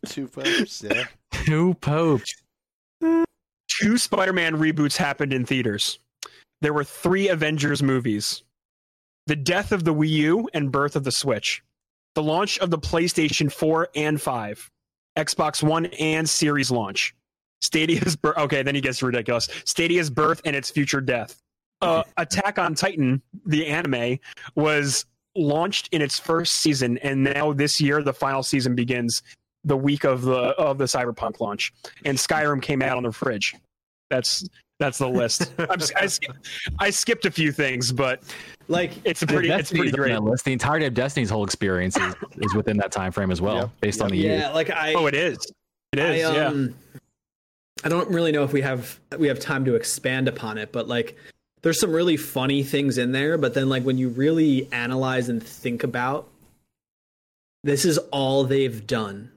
Two 0.06 0.28
folks. 0.28 0.82
Yeah. 0.84 1.04
Two 1.32 1.74
popes. 1.74 2.34
two 3.02 3.98
Spider-Man 3.98 4.56
reboots 4.56 4.96
happened 4.96 5.34
in 5.34 5.46
theaters. 5.46 6.00
There 6.62 6.72
were 6.72 6.86
three 6.86 7.28
Avengers 7.28 7.84
movies. 7.84 8.42
The 9.28 9.36
death 9.36 9.74
of 9.74 9.84
the 9.84 9.94
Wii 9.94 10.08
U 10.10 10.50
and 10.54 10.72
birth 10.72 10.96
of 10.96 11.04
the 11.04 11.12
Switch. 11.12 11.62
The 12.14 12.24
launch 12.24 12.58
of 12.60 12.70
the 12.70 12.80
PlayStation 12.80 13.52
4 13.52 13.90
and 13.96 14.22
5. 14.22 14.72
Xbox 15.18 15.64
One 15.64 15.86
and 16.00 16.30
Series 16.30 16.72
launch. 16.72 17.16
Stadia's 17.62 18.16
birth. 18.16 18.38
Okay, 18.38 18.64
then 18.64 18.76
he 18.76 18.82
gets 18.82 19.02
ridiculous. 19.02 19.50
Stadia's 19.66 20.10
birth 20.10 20.42
and 20.46 20.56
its 20.56 20.70
future 20.70 21.02
death. 21.02 21.42
Uh, 21.82 22.04
Attack 22.18 22.58
on 22.58 22.74
Titan, 22.74 23.22
the 23.46 23.68
anime, 23.68 24.20
was 24.56 25.06
launched 25.36 25.90
in 25.92 26.02
its 26.02 26.18
first 26.18 26.56
season, 26.56 26.98
and 27.00 27.24
now 27.24 27.54
this 27.54 27.82
year 27.82 28.02
the 28.02 28.14
final 28.14 28.44
season 28.44 28.76
begins 28.76 29.22
the 29.64 29.76
week 29.76 30.04
of 30.04 30.22
the 30.22 30.38
of 30.58 30.78
the 30.78 30.86
Cyberpunk 30.86 31.40
launch. 31.40 31.74
And 32.06 32.18
Skyrim 32.18 32.62
came 32.62 32.82
out 32.82 32.98
on 32.98 33.04
the 33.04 33.12
fridge. 33.12 33.56
That's 34.10 34.48
that's 34.80 34.98
the 34.98 35.10
list. 35.10 35.52
I'm, 35.60 35.80
I, 35.96 36.10
I 36.80 36.90
skipped 36.90 37.26
a 37.26 37.32
few 37.32 37.52
things, 37.52 37.92
but 37.92 38.24
like 38.68 38.92
it's 39.04 39.22
a 39.22 39.28
pretty 39.28 39.50
it's 39.50 39.72
pretty 39.72 39.92
great. 39.92 40.20
List. 40.22 40.46
The 40.46 40.54
entirety 40.54 40.86
of 40.86 40.94
Destiny's 40.94 41.30
whole 41.30 41.44
experience 41.44 41.98
is, 41.98 42.16
is 42.38 42.54
within 42.56 42.78
that 42.78 42.92
time 42.92 43.12
frame 43.12 43.32
as 43.32 43.42
well, 43.42 43.56
Yeah. 43.56 43.68
based 43.82 44.02
on 44.02 44.10
the 44.10 44.18
yeah, 44.18 44.38
year. 44.48 44.52
like 44.54 44.70
I 44.70 44.94
oh, 44.94 45.06
it 45.08 45.16
is. 45.16 45.38
It 45.94 46.00
is. 46.00 46.26
I, 46.26 46.36
yeah. 46.36 46.48
um, 46.48 46.76
I 47.84 47.90
don't 47.90 48.10
really 48.10 48.32
know 48.32 48.44
if 48.44 48.54
we 48.54 48.62
have 48.62 49.00
we 49.18 49.28
have 49.28 49.40
time 49.40 49.66
to 49.66 49.76
expand 49.76 50.28
upon 50.28 50.58
it, 50.58 50.72
but 50.72 50.88
like 50.88 51.16
there's 51.62 51.80
some 51.80 51.92
really 51.92 52.18
funny 52.18 52.64
things 52.64 52.98
in 52.98 53.12
there, 53.12 53.38
but 53.38 53.54
then 53.54 53.70
like 53.70 53.84
when 53.84 53.98
you 53.98 54.10
really 54.10 54.72
analyze 54.72 55.30
and 55.30 55.42
think 55.42 55.84
about 55.84 56.28
this 57.64 57.86
is 57.86 57.98
all 58.12 58.44
they've 58.44 58.86
done. 58.86 59.32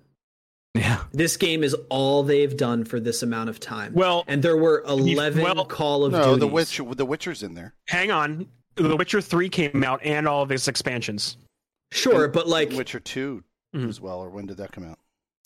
Yeah, 0.75 1.03
This 1.13 1.37
game 1.39 1.65
is 1.65 1.75
all 1.89 2.23
they've 2.23 2.55
done 2.57 2.85
for 2.85 3.01
this 3.01 3.23
amount 3.23 3.49
of 3.49 3.59
time. 3.59 3.95
Well, 3.95 4.23
and 4.29 4.43
there 4.43 4.57
were 4.57 4.85
11 4.87 5.43
well- 5.43 5.65
Call 5.65 6.05
of 6.05 6.13
No, 6.13 6.23
Duties. 6.37 6.41
the 6.41 6.47
Witcher, 6.47 6.95
the 6.95 7.07
Witcher's 7.07 7.43
in 7.43 7.55
there. 7.55 7.75
hang 7.89 8.11
on. 8.11 8.47
The 8.79 8.97
Witcher 8.97 9.21
Three 9.21 9.49
came 9.49 9.83
out 9.85 10.01
and 10.05 10.27
all 10.29 10.43
of 10.43 10.51
its 10.53 10.69
expansions. 10.69 11.37
Sure, 11.93 12.29
but 12.29 12.47
like 12.49 12.71
Witcher 12.71 13.01
2 13.01 13.43
Mhm. 13.75 13.89
as 13.89 14.01
well, 14.01 14.19
or 14.21 14.29
when 14.31 14.47
did 14.47 14.57
that 14.59 14.73
come 14.73 14.85
out? 14.85 14.99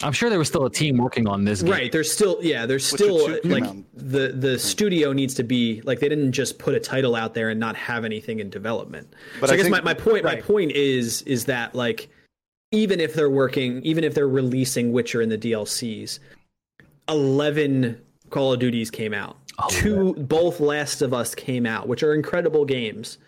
I'm 0.03 0.13
sure 0.13 0.29
there 0.31 0.39
was 0.39 0.49
still 0.49 0.65
a 0.67 0.71
team 0.71 0.97
working 0.97 1.29
on 1.29 1.45
this 1.45 1.63
game. 1.63 1.71
Right, 1.71 1.93
there's 1.93 2.11
still 2.13 2.39
yeah, 2.43 2.67
there's 2.67 2.91
Witcher 2.91 3.05
still 3.05 3.39
like 3.45 3.63
out. 3.63 3.77
the 3.95 4.29
the 4.29 4.59
studio 4.59 5.13
needs 5.13 5.35
to 5.35 5.45
be 5.45 5.81
like 5.83 6.01
they 6.01 6.09
didn't 6.09 6.33
just 6.33 6.59
put 6.59 6.75
a 6.75 6.81
title 6.81 7.15
out 7.15 7.35
there 7.35 7.51
and 7.51 7.61
not 7.61 7.77
have 7.77 8.05
anything 8.05 8.41
in 8.41 8.51
development. 8.51 9.13
But 9.41 9.49
so 9.49 9.53
I, 9.53 9.55
I 9.55 9.57
guess 9.59 9.65
think- 9.67 9.77
my, 9.77 9.81
my 9.83 9.95
point 9.95 10.25
my 10.25 10.41
point 10.41 10.73
is 10.73 11.23
is 11.23 11.45
that 11.45 11.75
like 11.77 12.09
even 12.73 12.99
if 13.01 13.15
they're 13.15 13.31
working 13.31 13.81
even 13.83 14.03
if 14.03 14.15
they're 14.15 14.27
releasing 14.29 14.91
Witcher 14.93 15.21
in 15.23 15.29
the 15.29 15.39
DLCs, 15.39 16.19
eleven 17.09 18.01
Call 18.31 18.53
of 18.55 18.61
Duties 18.61 18.91
came 18.91 19.13
out. 19.15 19.37
Oh, 19.59 19.69
Two 19.71 20.15
both 20.15 20.61
Last 20.61 21.03
of 21.03 21.13
Us 21.13 21.35
came 21.35 21.67
out, 21.67 21.87
which 21.89 22.03
are 22.03 22.15
incredible 22.15 22.65
games. 22.65 23.19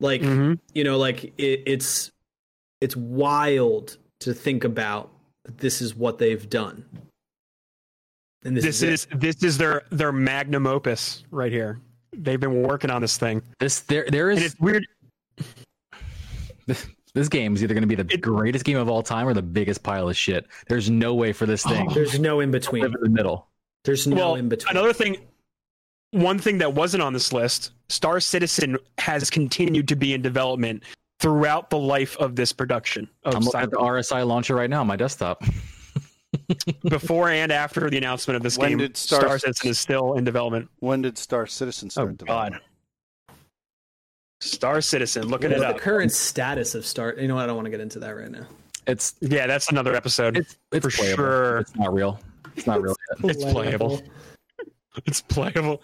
Like 0.00 0.22
Mhm. 0.22 0.58
you 0.72 0.84
know, 0.84 0.98
like 0.98 1.24
it, 1.38 1.62
it's 1.66 2.10
it's 2.80 2.96
wild 2.96 3.96
to 4.20 4.34
think 4.34 4.64
about 4.64 5.10
that 5.44 5.58
this 5.58 5.80
is 5.82 5.94
what 5.94 6.18
they've 6.18 6.48
done. 6.48 6.84
And 8.44 8.56
this, 8.56 8.64
This 8.64 8.82
is, 8.82 8.90
is 8.90 9.18
this 9.18 9.42
is 9.42 9.58
their 9.58 9.82
their 9.90 10.12
magnum 10.12 10.66
opus 10.66 11.24
right 11.30 11.52
here. 11.52 11.80
They've 12.12 12.40
been 12.40 12.62
working 12.62 12.90
on 12.90 13.00
this 13.02 13.16
thing, 13.16 13.42
This 13.58 13.80
there 13.80 14.06
there 14.08 14.30
and 14.30 14.40
it's 14.40 14.58
weird. 14.60 14.86
this, 16.66 16.86
this 17.14 17.28
game 17.28 17.54
is 17.54 17.62
either 17.62 17.74
going 17.74 17.82
to 17.82 17.88
be 17.88 17.94
the 17.94 18.12
It- 18.12 18.20
greatest 18.20 18.64
game 18.64 18.76
of 18.76 18.88
all 18.88 19.02
time 19.02 19.26
or 19.26 19.34
the 19.34 19.42
biggest 19.42 19.82
pile 19.82 20.08
of 20.08 20.16
shit. 20.16 20.46
There's 20.68 20.88
no 20.90 21.14
way 21.14 21.32
for 21.32 21.46
this 21.46 21.62
thing 21.62 21.86
Oh. 21.90 21.94
there's 21.94 22.18
no 22.18 22.40
in 22.40 22.50
between. 22.50 22.84
in 22.84 22.92
the 23.00 23.08
middle. 23.08 23.48
There's 23.84 24.06
no 24.06 24.16
well, 24.16 24.34
in 24.36 24.48
between. 24.48 24.70
another 24.76 24.92
thing, 24.94 25.18
one 26.14 26.38
thing 26.38 26.58
that 26.58 26.72
wasn't 26.74 27.02
on 27.02 27.12
this 27.12 27.32
list, 27.32 27.72
Star 27.88 28.20
Citizen 28.20 28.78
has 28.98 29.30
continued 29.30 29.88
to 29.88 29.96
be 29.96 30.14
in 30.14 30.22
development 30.22 30.82
throughout 31.20 31.70
the 31.70 31.78
life 31.78 32.16
of 32.18 32.36
this 32.36 32.52
production 32.52 33.08
of 33.24 33.34
I'm 33.34 33.42
looking 33.42 33.60
at 33.60 33.70
the 33.70 33.76
RSI 33.76 34.26
launcher 34.26 34.54
right 34.54 34.68
now 34.70 34.80
on 34.80 34.86
my 34.86 34.96
desktop. 34.96 35.42
before 36.88 37.30
and 37.30 37.52
after 37.52 37.88
the 37.88 37.96
announcement 37.96 38.36
of 38.36 38.42
this 38.42 38.58
When 38.58 38.70
game. 38.70 38.78
did 38.78 38.96
Star- 38.96 39.20
Star 39.20 39.38
Citizen 39.38 39.70
is 39.70 39.78
still 39.78 40.14
in 40.14 40.24
development. 40.24 40.68
When 40.80 41.02
did 41.02 41.16
Star 41.16 41.46
Citizen 41.46 41.86
Oh 41.88 41.90
start 41.90 42.18
development? 42.18 42.62
God, 43.28 43.34
Star 44.40 44.80
Citizen, 44.80 45.28
looking 45.28 45.52
at 45.52 45.58
the 45.60 45.68
up. 45.68 45.78
current 45.78 46.12
status 46.12 46.74
of 46.74 46.84
Star? 46.84 47.14
You 47.18 47.28
know, 47.28 47.36
what? 47.36 47.44
I 47.44 47.46
don't 47.46 47.56
want 47.56 47.66
to 47.66 47.70
get 47.70 47.80
into 47.80 47.98
that 48.00 48.10
right 48.10 48.30
now. 48.30 48.46
It's 48.86 49.14
Yeah, 49.20 49.46
that's 49.46 49.70
another 49.70 49.94
episode. 49.94 50.36
it's 50.36 50.56
it's 50.72 50.84
For 50.84 50.90
playable. 50.90 51.16
sure. 51.16 51.58
It's 51.58 51.74
not 51.76 51.94
real. 51.94 52.20
It's 52.56 52.66
not 52.66 52.82
real. 52.82 52.94
Yet. 53.22 53.30
It's 53.36 53.44
playable. 53.44 54.02
It's 55.06 55.20
playable. 55.20 55.82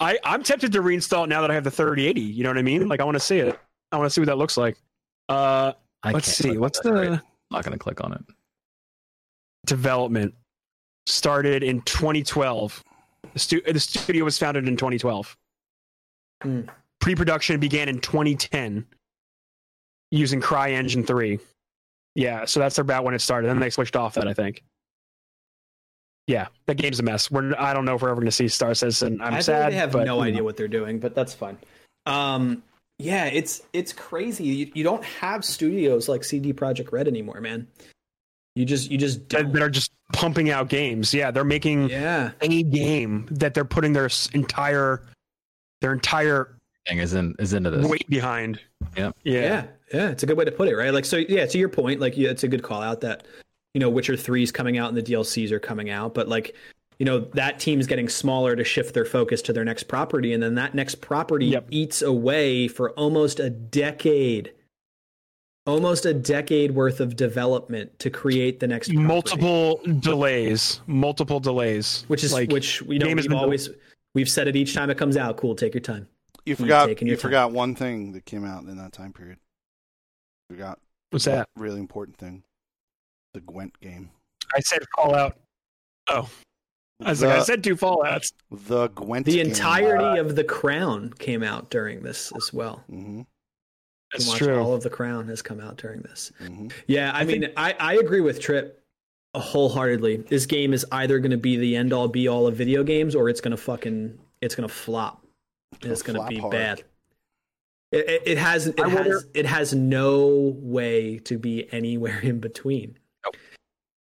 I, 0.00 0.18
I'm 0.24 0.42
tempted 0.42 0.72
to 0.72 0.82
reinstall 0.82 1.24
it 1.24 1.28
now 1.28 1.40
that 1.40 1.50
I 1.50 1.54
have 1.54 1.64
the 1.64 1.70
3080. 1.70 2.20
You 2.20 2.42
know 2.42 2.50
what 2.50 2.58
I 2.58 2.62
mean? 2.62 2.88
Like 2.88 3.00
I 3.00 3.04
want 3.04 3.14
to 3.14 3.20
see 3.20 3.38
it. 3.38 3.58
I 3.90 3.96
want 3.96 4.06
to 4.06 4.10
see 4.10 4.20
what 4.20 4.26
that 4.26 4.38
looks 4.38 4.56
like. 4.56 4.76
Uh, 5.28 5.72
I 6.02 6.12
let's 6.12 6.28
see. 6.28 6.56
What's 6.58 6.80
that 6.80 6.92
right 6.92 7.10
the. 7.10 7.14
I'm 7.14 7.22
not 7.50 7.64
going 7.64 7.72
to 7.72 7.78
click 7.78 8.02
on 8.04 8.12
it. 8.12 8.22
development? 9.66 10.34
Started 11.06 11.62
in 11.62 11.80
2012. 11.82 12.84
The, 13.32 13.38
stu- 13.38 13.62
the 13.62 13.80
studio 13.80 14.24
was 14.24 14.38
founded 14.38 14.68
in 14.68 14.76
2012. 14.76 15.36
Hmm. 16.42 16.60
Pre-production 17.00 17.58
began 17.60 17.88
in 17.88 18.00
2010 18.00 18.86
using 20.10 20.40
CryEngine 20.40 21.06
3. 21.06 21.38
Yeah, 22.14 22.44
so 22.44 22.60
that's 22.60 22.78
about 22.78 23.04
when 23.04 23.14
it 23.14 23.20
started. 23.20 23.48
Then 23.48 23.58
they 23.58 23.70
switched 23.70 23.96
off 23.96 24.14
that, 24.14 24.28
I 24.28 24.34
think. 24.34 24.62
Yeah, 26.30 26.46
the 26.66 26.76
game's 26.76 27.00
a 27.00 27.02
mess. 27.02 27.28
We're 27.28 27.56
I 27.58 27.74
don't 27.74 27.84
know 27.84 27.96
if 27.96 28.02
we're 28.02 28.08
ever 28.10 28.20
going 28.20 28.26
to 28.26 28.32
see 28.32 28.46
Star 28.46 28.72
Citizen. 28.72 29.20
I'm 29.20 29.34
I 29.34 29.40
sad. 29.40 29.72
they 29.72 29.76
have 29.76 29.90
but, 29.90 30.04
no 30.06 30.14
you 30.14 30.20
know. 30.20 30.28
idea 30.28 30.44
what 30.44 30.56
they're 30.56 30.68
doing, 30.68 31.00
but 31.00 31.12
that's 31.12 31.34
fine. 31.34 31.58
Um, 32.06 32.62
yeah, 33.00 33.24
it's 33.26 33.62
it's 33.72 33.92
crazy. 33.92 34.44
You, 34.44 34.70
you 34.74 34.84
don't 34.84 35.04
have 35.04 35.44
studios 35.44 36.08
like 36.08 36.22
CD 36.22 36.52
Projekt 36.52 36.92
Red 36.92 37.08
anymore, 37.08 37.40
man. 37.40 37.66
You 38.54 38.64
just 38.64 38.92
you 38.92 38.96
just 38.98 39.28
that, 39.30 39.42
don't. 39.42 39.52
that 39.54 39.62
are 39.62 39.70
just 39.70 39.90
pumping 40.12 40.50
out 40.50 40.68
games. 40.68 41.12
Yeah, 41.12 41.32
they're 41.32 41.42
making 41.42 41.88
Yeah, 41.90 42.30
a 42.40 42.62
game 42.62 43.26
that 43.32 43.54
they're 43.54 43.64
putting 43.64 43.92
their 43.92 44.08
entire 44.32 45.02
their 45.80 45.92
entire 45.92 46.54
Thing 46.86 46.98
is 46.98 47.12
in 47.14 47.34
is 47.40 47.54
into 47.54 47.70
this. 47.70 47.84
weight 47.88 48.08
behind. 48.08 48.60
Yeah. 48.96 49.10
yeah, 49.24 49.40
yeah, 49.40 49.66
yeah. 49.92 50.08
It's 50.10 50.22
a 50.22 50.26
good 50.26 50.36
way 50.36 50.44
to 50.44 50.52
put 50.52 50.68
it, 50.68 50.76
right? 50.76 50.94
Like, 50.94 51.06
so 51.06 51.16
yeah. 51.16 51.44
To 51.46 51.58
your 51.58 51.68
point, 51.68 51.98
like, 52.00 52.16
yeah, 52.16 52.30
it's 52.30 52.44
a 52.44 52.48
good 52.48 52.62
call 52.62 52.82
out 52.82 53.00
that 53.00 53.24
you 53.74 53.80
know 53.80 53.88
Witcher 53.90 54.16
three 54.16 54.42
is 54.42 54.52
coming 54.52 54.78
out 54.78 54.88
and 54.88 54.96
the 54.96 55.02
DLCs 55.02 55.50
are 55.52 55.60
coming 55.60 55.90
out, 55.90 56.14
but 56.14 56.28
like. 56.28 56.54
You 56.98 57.06
know 57.06 57.20
that 57.32 57.58
team's 57.58 57.86
getting 57.86 58.10
smaller 58.10 58.54
to 58.54 58.62
shift 58.62 58.92
their 58.92 59.06
focus 59.06 59.40
to 59.40 59.54
their 59.54 59.64
next 59.64 59.84
property, 59.84 60.34
and 60.34 60.42
then 60.42 60.56
that 60.56 60.74
next 60.74 60.96
property 60.96 61.46
Yep. 61.46 61.68
eats 61.70 62.02
away 62.02 62.68
for 62.68 62.90
almost 62.90 63.40
a 63.40 63.48
decade, 63.48 64.52
almost 65.66 66.04
a 66.04 66.12
decade 66.12 66.72
worth 66.72 67.00
of 67.00 67.16
development 67.16 67.98
to 68.00 68.10
create 68.10 68.60
the 68.60 68.66
next 68.66 68.88
property. 68.88 69.06
multiple 69.06 69.80
delays, 70.00 70.82
multiple 70.86 71.40
delays. 71.40 72.04
which 72.08 72.22
is 72.22 72.34
like 72.34 72.50
which 72.50 72.82
we 72.82 72.98
know 72.98 73.06
game 73.06 73.16
has 73.16 73.24
we've 73.24 73.30
been 73.30 73.38
always 73.38 73.70
we've 74.14 74.28
said 74.28 74.46
it 74.46 74.54
each 74.54 74.74
time 74.74 74.90
it 74.90 74.98
comes 74.98 75.16
out. 75.16 75.38
Cool, 75.38 75.54
take 75.54 75.72
your 75.72 75.80
time. 75.80 76.06
You 76.44 76.54
forgot. 76.54 76.88
You 77.00 77.08
your 77.08 77.16
time. 77.16 77.22
forgot 77.22 77.52
one 77.52 77.74
thing 77.74 78.12
that 78.12 78.26
came 78.26 78.44
out 78.44 78.64
in 78.64 78.76
that 78.76 78.92
time 78.92 79.14
period. 79.14 79.38
You 80.50 80.56
forgot 80.56 80.78
what's 81.12 81.24
that? 81.24 81.48
really 81.56 81.80
important 81.80 82.18
thing. 82.18 82.42
The 83.34 83.40
Gwent 83.40 83.78
game. 83.80 84.10
I 84.54 84.60
said 84.60 84.80
Fallout. 84.96 85.36
Oh, 86.08 86.28
I 87.02 87.10
was 87.10 87.22
like, 87.22 87.38
I 87.38 87.42
said 87.42 87.62
two 87.62 87.76
Fallouts. 87.76 88.32
the 88.50 88.88
Gwent. 88.88 89.26
The 89.26 89.36
game. 89.36 89.46
entirety 89.48 90.18
of 90.18 90.34
the 90.36 90.44
Crown 90.44 91.12
came 91.18 91.42
out 91.42 91.70
during 91.70 92.02
this 92.02 92.32
as 92.36 92.52
well. 92.52 92.84
Mhm, 92.90 93.26
That's 94.12 94.26
Watch 94.26 94.38
true. 94.38 94.58
All 94.58 94.74
of 94.74 94.82
the 94.82 94.90
Crown 94.90 95.28
has 95.28 95.40
come 95.42 95.60
out 95.60 95.76
during 95.76 96.00
this. 96.02 96.32
mhm. 96.40 96.72
Yeah, 96.88 97.12
I, 97.14 97.24
mean, 97.24 97.52
I, 97.56 97.74
I 97.78 97.94
agree 97.94 98.20
with 98.20 98.40
Trip 98.40 98.82
wholeheartedly. 99.36 100.16
This 100.28 100.46
game 100.46 100.72
is 100.72 100.84
either 100.90 101.20
going 101.20 101.30
to 101.30 101.36
be 101.36 101.56
the 101.56 101.76
end 101.76 101.92
all 101.92 102.08
be 102.08 102.26
all 102.26 102.48
of 102.48 102.56
video 102.56 102.82
games, 102.82 103.14
or 103.14 103.28
it's 103.28 103.40
going 103.40 103.52
to 103.52 103.56
fucking 103.56 104.18
it's 104.40 104.54
going 104.56 104.68
to 104.68 104.74
flop. 104.74 105.24
And 105.82 105.92
it's 105.92 106.02
going 106.02 106.20
to 106.20 106.26
be 106.26 106.38
hard. 106.38 106.50
bad. 106.50 106.82
It, 107.92 108.08
it, 108.08 108.22
it 108.26 108.38
has 108.38 108.66
it 108.66 108.80
I 108.80 108.88
has 108.88 108.94
wonder- 108.98 109.20
it 109.34 109.46
has 109.46 109.72
no 109.72 110.56
way 110.58 111.18
to 111.20 111.38
be 111.38 111.72
anywhere 111.72 112.18
in 112.22 112.40
between. 112.40 112.98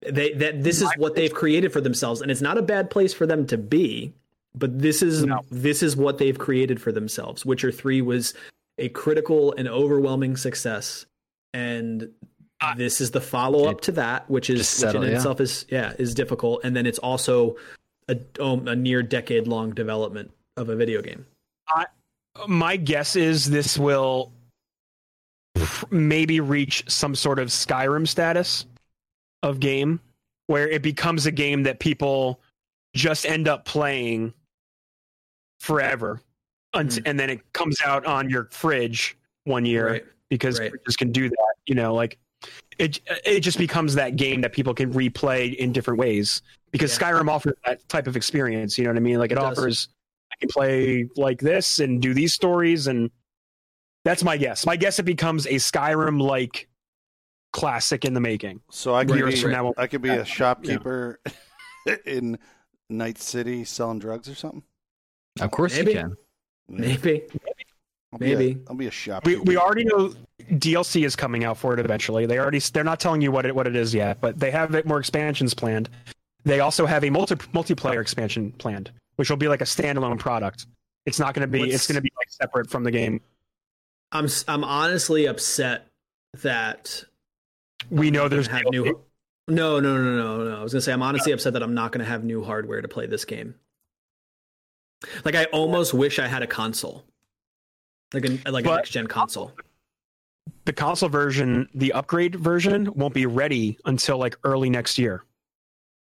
Nope. 0.04 0.14
They 0.14 0.32
that 0.34 0.62
this 0.62 0.82
is 0.82 0.90
what 0.96 1.14
they've 1.14 1.32
created 1.32 1.72
for 1.72 1.80
themselves, 1.80 2.20
and 2.20 2.30
it's 2.30 2.40
not 2.40 2.58
a 2.58 2.62
bad 2.62 2.90
place 2.90 3.12
for 3.14 3.26
them 3.26 3.46
to 3.48 3.58
be. 3.58 4.12
But 4.54 4.78
this 4.80 5.02
is 5.02 5.24
No. 5.24 5.40
this 5.50 5.82
is 5.82 5.96
what 5.96 6.18
they've 6.18 6.38
created 6.38 6.80
for 6.80 6.92
themselves. 6.92 7.44
Witcher 7.46 7.72
Three 7.72 8.02
was 8.02 8.34
a 8.78 8.88
critical 8.90 9.54
and 9.56 9.68
overwhelming 9.68 10.36
success, 10.36 11.06
and 11.54 12.10
I- 12.60 12.74
this 12.76 13.00
is 13.00 13.10
the 13.12 13.20
follow 13.20 13.64
up 13.68 13.80
to 13.82 13.92
that, 13.92 14.28
which 14.30 14.50
is 14.50 14.58
Just 14.58 14.84
which 14.84 14.94
in 14.94 15.02
yeah. 15.02 15.08
itself 15.16 15.40
is 15.40 15.66
yeah 15.68 15.94
is 15.98 16.14
difficult, 16.14 16.60
and 16.64 16.76
then 16.76 16.86
it's 16.86 16.98
also 16.98 17.56
a, 18.08 18.18
um, 18.40 18.66
a 18.68 18.76
near 18.76 19.02
decade 19.02 19.46
long 19.46 19.70
development 19.70 20.30
of 20.56 20.68
a 20.68 20.76
video 20.76 21.00
game. 21.02 21.24
My 22.48 22.76
guess 22.76 23.14
is 23.16 23.50
this 23.50 23.78
will 23.78 24.32
maybe 25.90 26.40
reach 26.40 26.84
some 26.88 27.14
sort 27.14 27.38
of 27.38 27.48
Skyrim 27.48 28.08
status 28.08 28.66
of 29.42 29.60
game 29.60 30.00
where 30.46 30.68
it 30.68 30.82
becomes 30.82 31.26
a 31.26 31.30
game 31.32 31.62
that 31.64 31.78
people 31.78 32.40
just 32.94 33.24
end 33.26 33.48
up 33.48 33.64
playing 33.64 34.32
forever. 35.60 36.20
Mm. 36.74 37.02
And 37.06 37.20
then 37.20 37.30
it 37.30 37.52
comes 37.52 37.78
out 37.84 38.04
on 38.06 38.28
your 38.30 38.48
fridge 38.50 39.16
one 39.44 39.64
year 39.64 39.88
Right. 39.88 40.04
because 40.30 40.58
Right. 40.58 40.72
fridges 40.72 40.96
can 40.96 41.12
do 41.12 41.28
that. 41.28 41.54
You 41.66 41.74
know, 41.74 41.94
like 41.94 42.18
it 42.78 43.00
it 43.24 43.40
just 43.40 43.58
becomes 43.58 43.94
that 43.94 44.16
game 44.16 44.40
that 44.40 44.52
people 44.52 44.74
can 44.74 44.92
replay 44.92 45.54
in 45.54 45.72
different 45.72 46.00
ways 46.00 46.42
because 46.70 46.98
Yeah. 46.98 47.12
Skyrim 47.12 47.28
offers 47.28 47.54
that 47.66 47.86
type 47.88 48.06
of 48.06 48.16
experience. 48.16 48.76
You 48.78 48.84
know 48.84 48.90
what 48.90 48.96
I 48.96 49.00
mean? 49.00 49.18
Like 49.18 49.30
it, 49.30 49.38
It 49.38 49.44
offers 49.44 49.88
I 50.32 50.36
can 50.40 50.48
play 50.48 51.08
like 51.16 51.40
this 51.40 51.78
and 51.78 52.00
do 52.00 52.14
these 52.14 52.32
stories, 52.32 52.86
and 52.86 53.10
that's 54.04 54.24
my 54.24 54.36
guess. 54.36 54.64
My 54.66 54.76
guess 54.76 54.98
it 54.98 55.04
becomes 55.04 55.46
a 55.46 55.54
Skyrim 55.56 56.20
like 56.20 56.68
classic 57.52 58.04
in 58.04 58.14
the 58.14 58.20
making. 58.20 58.60
So 58.70 58.94
I 58.94 59.04
could 59.04 59.16
Years 59.16 59.34
be 59.34 59.40
from 59.42 59.50
now, 59.52 59.74
I 59.76 59.86
could 59.86 60.02
be 60.02 60.08
a 60.10 60.24
shopkeeper 60.24 61.20
in 62.06 62.38
Night 62.90 63.18
City 63.18 63.64
selling 63.64 63.98
drugs 63.98 64.28
or 64.28 64.34
something. 64.34 64.62
Of 65.40 65.50
course 65.50 65.74
Maybe. 65.76 65.92
you 65.92 65.96
can. 65.98 66.16
Maybe. 66.68 67.22
I'll 68.12 68.18
be 68.18 68.32
a- 68.32 68.36
maybe. 68.38 68.60
I'll 68.68 68.76
be 68.76 68.84
a 68.84 68.88
We 68.88 68.90
shopkeeper. 68.90 69.38
we 69.42 69.54
we 69.54 69.56
already 69.56 69.84
know 69.84 70.14
DLC 70.50 71.04
is 71.06 71.16
coming 71.16 71.44
out 71.44 71.56
for 71.56 71.72
it 71.72 71.80
eventually. 71.80 72.26
They 72.26 72.38
already 72.38 72.58
they're 72.58 72.84
not 72.84 73.00
telling 73.00 73.22
you 73.22 73.30
what 73.32 73.46
it 73.46 73.54
what 73.54 73.66
it 73.66 73.74
is 73.76 73.94
yet, 73.94 74.20
but 74.20 74.38
they 74.38 74.50
have 74.50 74.84
more 74.84 74.98
expansions 74.98 75.54
planned. 75.54 75.88
They 76.44 76.60
also 76.60 76.84
have 76.86 77.04
a 77.04 77.10
multi 77.10 77.36
multiplayer 77.36 78.00
expansion 78.02 78.52
planned, 78.52 78.90
which 79.16 79.30
will 79.30 79.36
be 79.38 79.48
like 79.48 79.60
a 79.60 79.64
standalone 79.64 80.18
product. 80.18 80.66
It's 81.06 81.18
not 81.18 81.32
going 81.34 81.42
to 81.42 81.46
be. 81.50 81.60
What's- 81.60 81.74
It's 81.74 81.86
going 81.86 81.96
to 81.96 82.02
be 82.02 82.12
like 82.18 82.28
separate 82.30 82.68
from 82.70 82.84
the 82.84 82.90
game. 82.90 83.20
I'm 84.10 84.26
s- 84.26 84.44
I'm 84.46 84.64
honestly 84.64 85.24
upset 85.26 85.86
that 86.42 87.04
We 87.90 88.10
know 88.10 88.28
there's 88.28 88.46
have 88.46 88.64
new. 88.70 89.00
No, 89.48 89.80
no, 89.80 89.96
no, 89.96 90.16
no, 90.16 90.44
no. 90.44 90.60
I 90.60 90.62
was 90.62 90.72
gonna 90.72 90.82
say 90.82 90.92
I'm 90.92 91.02
honestly 91.02 91.32
upset 91.32 91.54
that 91.54 91.62
I'm 91.62 91.74
not 91.74 91.92
gonna 91.92 92.04
have 92.04 92.24
new 92.24 92.44
hardware 92.44 92.80
to 92.80 92.88
play 92.88 93.06
this 93.06 93.24
game. 93.24 93.54
Like 95.24 95.34
I 95.34 95.44
almost 95.46 95.94
wish 95.94 96.18
I 96.18 96.28
had 96.28 96.42
a 96.42 96.46
console, 96.46 97.04
like 98.12 98.24
a 98.24 98.50
like 98.50 98.64
a 98.64 98.68
next 98.68 98.90
gen 98.90 99.06
console. 99.08 99.52
the 100.64 100.72
console 100.72 101.08
version, 101.08 101.68
the 101.74 101.92
upgrade 101.92 102.36
version, 102.36 102.92
won't 102.94 103.14
be 103.14 103.26
ready 103.26 103.78
until 103.84 104.18
like 104.18 104.36
early 104.44 104.70
next 104.70 104.98
year. 104.98 105.24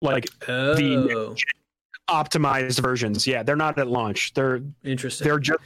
Like 0.01 0.27
Oh, 0.47 1.35
optimized 2.09 2.79
versions, 2.79 3.25
yeah, 3.25 3.41
they're 3.41 3.55
not 3.55 3.79
at 3.79 3.87
launch. 3.87 4.33
They're 4.33 4.61
interesting. 4.83 5.25
they're 5.25 5.39
just 5.39 5.59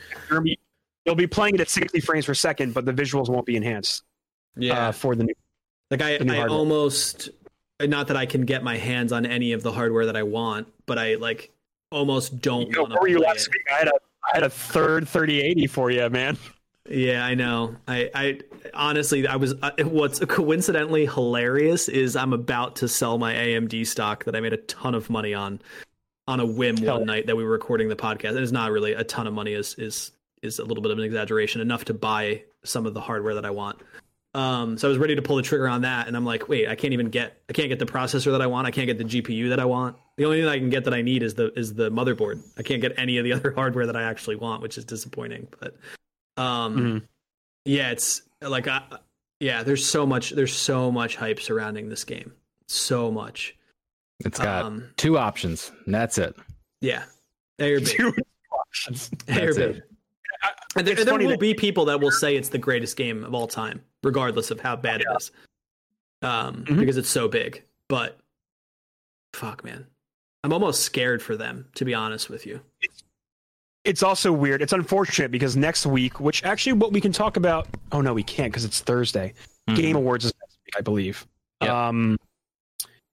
they'll 1.06 1.16
be 1.16 1.28
playing 1.28 1.56
it 1.56 1.62
at 1.62 1.70
60 1.70 2.00
frames 2.02 2.26
per 2.26 2.34
second, 2.34 2.74
but 2.74 2.86
the 2.86 2.94
visuals 2.94 3.30
won't 3.30 3.46
be 3.46 3.56
enhanced 3.56 4.04
yeah, 4.58 4.88
uh, 4.88 4.92
for 4.92 5.16
the 5.16 5.26
new. 5.26 5.34
Like 5.92 6.02
I, 6.02 6.16
I 6.16 6.18
hardware. 6.18 6.50
almost 6.50 7.30
not 7.82 8.08
that 8.08 8.18
I 8.18 8.26
can 8.26 8.46
get 8.46 8.64
my 8.64 8.78
hands 8.78 9.12
on 9.12 9.26
any 9.26 9.52
of 9.52 9.64
the 9.64 9.72
hardware 9.72 10.06
that 10.06 10.16
I 10.16 10.24
want, 10.24 10.68
but 10.86 10.98
I 10.98 11.16
like 11.16 11.52
almost 11.92 12.42
don't 12.42 12.68
You 12.68 12.72
know, 12.74 12.82
want 12.82 12.94
to 12.94 12.96
where 12.96 13.02
were 13.02 13.08
you 13.10 13.18
play 13.18 13.28
last 13.28 13.50
week? 13.52 13.62
I 13.72 13.78
had 13.80 13.88
a 13.88 13.94
I 13.94 14.30
had 14.34 14.44
a 14.44 14.50
third 14.50 15.08
3080 15.08 15.68
for 15.68 15.92
you, 15.92 16.10
man. 16.10 16.38
Yeah, 16.90 17.26
I 17.26 17.34
know. 17.34 17.76
I, 17.88 18.10
I 18.14 18.40
honestly, 18.74 19.28
I 19.28 19.36
was. 19.38 19.54
Uh, 19.62 19.72
what's 19.86 20.20
coincidentally 20.20 21.06
hilarious 21.08 21.90
is 21.90 22.16
I'm 22.16 22.32
about 22.34 22.76
to 22.78 22.88
sell 22.88 23.18
my 23.18 23.34
AMD 23.34 23.88
stock 23.88 24.24
that 24.26 24.36
I 24.36 24.40
made 24.40 24.54
a 24.54 24.58
ton 24.58 24.94
of 24.94 25.10
money 25.10 25.34
on, 25.34 25.62
on 26.28 26.40
a 26.40 26.46
whim 26.46 26.78
Hell. 26.78 26.98
one 26.98 27.08
night 27.08 27.26
that 27.26 27.36
we 27.36 27.44
were 27.44 27.50
recording 27.52 27.90
the 27.90 27.96
podcast. 27.96 28.30
And 28.30 28.40
it's 28.40 28.52
not 28.52 28.72
really 28.72 28.94
a 28.94 29.04
ton 29.04 29.26
of 29.26 29.34
money. 29.34 29.54
is 29.54 29.74
is 29.80 30.12
is 30.44 30.60
a 30.60 30.66
little 30.66 30.84
bit 30.84 30.92
of 30.92 31.00
an 31.00 31.04
exaggeration. 31.04 31.60
Enough 31.60 31.86
to 31.86 31.94
buy 31.96 32.44
some 32.64 32.86
of 32.86 32.94
the 32.94 33.02
hardware 33.02 33.34
that 33.34 33.46
I 33.46 33.52
want. 33.52 33.82
Um, 34.36 34.78
so 34.78 34.88
I 34.88 34.90
was 34.90 34.98
ready 34.98 35.16
to 35.16 35.22
pull 35.22 35.38
the 35.38 35.42
trigger 35.44 35.68
on 35.70 35.82
that, 35.84 36.08
and 36.08 36.16
I'm 36.18 36.26
like, 36.26 36.50
wait, 36.50 36.68
I 36.68 36.76
can't 36.76 36.92
even 36.94 37.10
get. 37.10 37.42
I 37.50 37.54
can't 37.54 37.70
get 37.70 37.80
the 37.80 37.86
processor 37.86 38.32
that 38.34 38.42
I 38.42 38.48
want. 38.48 38.68
I 38.68 38.72
can't 38.72 38.86
get 38.86 38.98
the 38.98 39.06
GPU 39.06 39.50
that 39.50 39.60
I 39.62 39.66
want. 39.66 39.96
The 40.18 40.26
only 40.26 40.42
thing 40.42 40.50
I 40.50 40.58
can 40.60 40.70
get 40.70 40.84
that 40.84 40.94
I 40.94 41.02
need 41.02 41.24
is 41.24 41.36
the 41.36 41.58
is 41.58 41.74
the 41.74 41.90
motherboard. 41.90 42.42
I 42.58 42.62
can't 42.64 42.82
get 42.82 42.94
any 43.00 43.18
of 43.18 43.24
the 43.24 43.32
other 43.38 43.52
hardware 43.52 43.86
that 43.86 43.96
I 43.96 44.04
actually 44.04 44.36
want, 44.36 44.62
which 44.62 44.78
is 44.78 44.84
disappointing. 44.84 45.48
But 45.60 45.76
um, 46.36 46.78
Mhm. 46.78 47.02
yeah, 47.64 47.92
it's 47.92 48.24
like 48.42 48.68
I, 48.68 48.82
yeah, 49.40 49.64
there's 49.64 49.86
so 49.86 50.06
much 50.06 50.32
there's 50.32 50.54
so 50.54 50.92
much 50.92 51.16
hype 51.16 51.40
surrounding 51.40 51.88
this 51.88 52.04
game. 52.04 52.34
So 52.68 53.12
much. 53.12 53.56
It's 54.26 54.40
got 54.40 54.66
Um, 54.66 54.90
two 54.98 55.18
options. 55.18 55.72
And 55.86 55.94
that's 55.96 56.18
it. 56.18 56.36
yeah. 56.82 57.04
A 57.60 57.74
or 57.74 57.80
B. 57.80 57.86
Two 57.86 58.14
options. 58.52 59.10
A 59.30 59.32
or 59.32 59.54
That's 59.54 59.58
B. 59.58 59.64
it. 59.64 59.84
And 60.76 60.86
there, 60.86 60.94
It's 60.94 61.06
there 61.06 61.18
will 61.18 61.30
that- 61.30 61.40
be 61.40 61.54
people 61.54 61.86
that 61.86 62.00
will 62.02 62.12
say 62.12 62.36
it's 62.36 62.50
the 62.50 62.58
greatest 62.58 62.98
game 62.98 63.24
of 63.24 63.34
all 63.34 63.48
time, 63.48 63.82
regardless 64.04 64.52
of 64.52 64.60
how 64.60 64.76
bad 64.76 65.02
it 65.02 65.08
is. 65.18 65.32
Um, 66.22 66.66
Mhm. 66.66 66.80
because 66.80 66.98
it's 66.98 67.10
so 67.10 67.28
big. 67.28 67.64
But 67.88 68.20
fuck 69.34 69.64
man. 69.64 69.86
I'm 70.44 70.54
almost 70.54 70.82
scared 70.84 71.22
for 71.24 71.36
them, 71.38 71.68
to 71.76 71.86
be 71.86 71.94
honest 71.94 72.30
with 72.30 72.46
you. 72.46 72.62
It's 73.84 74.04
also 74.04 74.32
weird. 74.34 74.62
It's 74.62 74.74
unfortunate 74.74 75.32
because 75.32 75.56
next 75.56 75.86
week, 75.86 76.20
which 76.20 76.44
actually 76.44 76.74
what 76.74 76.92
we 76.92 77.00
can 77.02 77.12
talk 77.12 77.38
about. 77.38 77.68
Oh 77.92 78.02
no, 78.02 78.14
we 78.14 78.24
can't 78.24 78.52
because 78.52 78.66
it's 78.66 78.80
Thursday. 78.82 79.34
Mhm. 79.70 79.76
Game 79.76 79.96
Awards 79.96 80.26
is 80.26 80.34
next 80.42 80.58
week, 80.66 80.76
I 80.78 80.82
believe. 80.82 81.26
Yep. 81.62 81.70
Um, 81.72 82.18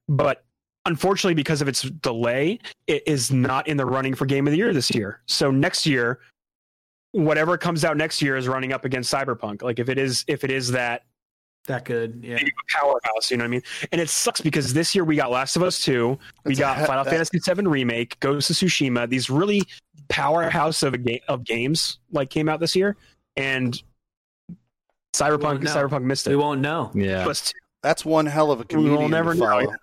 but 0.08 0.44
unfortunately, 0.86 1.34
because 1.34 1.60
of 1.62 1.68
its 1.68 1.82
delay, 1.82 2.58
it 2.86 3.02
is 3.06 3.30
not 3.30 3.68
in 3.68 3.76
the 3.76 3.86
running 3.86 4.14
for 4.14 4.26
Game 4.26 4.46
of 4.46 4.50
the 4.52 4.56
Year 4.56 4.72
this 4.72 4.90
year. 4.90 5.20
So 5.26 5.50
next 5.50 5.86
year, 5.86 6.20
whatever 7.12 7.56
comes 7.56 7.84
out 7.84 7.96
next 7.96 8.20
year 8.20 8.36
is 8.36 8.48
running 8.48 8.72
up 8.72 8.84
against 8.84 9.12
Cyberpunk. 9.12 9.62
Like 9.62 9.78
if 9.78 9.88
it 9.88 9.98
is, 9.98 10.24
if 10.28 10.44
it 10.44 10.50
is 10.50 10.70
that 10.72 11.02
That 11.68 11.84
good. 11.84 12.20
Yeah. 12.24 12.38
powerhouse, 12.70 13.30
you 13.30 13.36
know 13.36 13.44
what 13.44 13.48
I 13.48 13.50
mean? 13.50 13.62
And 13.92 14.00
it 14.00 14.08
sucks 14.10 14.40
because 14.40 14.72
this 14.74 14.94
year 14.94 15.04
we 15.04 15.14
got 15.16 15.30
Last 15.30 15.54
of 15.56 15.62
Us 15.62 15.80
Two, 15.80 16.18
we 16.44 16.54
That's 16.54 16.58
a 16.58 16.60
got 16.60 16.78
he- 16.80 16.84
Final 16.86 17.04
that- 17.04 17.10
Fantasy 17.10 17.38
VII 17.38 17.66
Remake, 17.68 18.18
Ghost 18.20 18.50
of 18.50 18.56
Tsushima. 18.56 19.08
These 19.08 19.30
really 19.30 19.62
powerhouse 20.08 20.82
of 20.82 20.94
a 20.94 20.98
ga- 20.98 21.22
of 21.28 21.44
games 21.44 21.98
like 22.10 22.28
came 22.30 22.48
out 22.48 22.58
this 22.60 22.74
year, 22.74 22.96
and 23.36 23.80
Cyberpunk. 25.14 25.62
Cyberpunk 25.64 26.02
missed 26.04 26.26
it. 26.26 26.30
We 26.30 26.36
won't 26.36 26.60
know. 26.60 26.90
Yeah. 26.94 27.22
Plus 27.24 27.50
two. 27.52 27.58
That's 27.82 28.04
one 28.04 28.26
hell 28.26 28.50
of 28.50 28.60
a 28.60 28.64
We 28.70 28.76
will 28.76 28.84
comedian 28.96 29.10
never 29.10 29.34
to 29.34 29.38
know. 29.40 29.74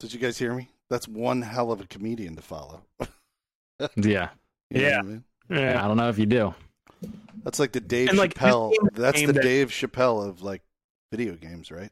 Did 0.00 0.12
you 0.12 0.18
guys 0.18 0.38
hear 0.38 0.54
me? 0.54 0.68
That's 0.90 1.06
one 1.08 1.42
hell 1.42 1.70
of 1.72 1.80
a 1.80 1.86
comedian 1.86 2.36
to 2.36 2.42
follow. 2.42 2.82
Yeah. 3.96 4.28
You 4.70 4.80
know 4.80 4.88
Yeah. 4.88 4.96
what 4.96 4.98
I 4.98 5.02
mean? 5.02 5.24
Yeah. 5.52 5.84
I 5.84 5.88
don't 5.88 5.96
know 5.96 6.08
if 6.08 6.18
you 6.18 6.26
do. 6.26 6.54
That's 7.44 7.58
like 7.58 7.72
the 7.72 7.80
Dave 7.80 8.08
And, 8.10 8.18
like, 8.18 8.34
Chappelle. 8.34 8.70
game 8.70 8.88
That's 8.94 9.20
the 9.20 9.32
that- 9.32 9.42
Dave 9.42 9.70
Chappelle 9.70 10.26
of 10.28 10.42
like 10.42 10.62
video 11.10 11.34
games, 11.34 11.70
right? 11.70 11.90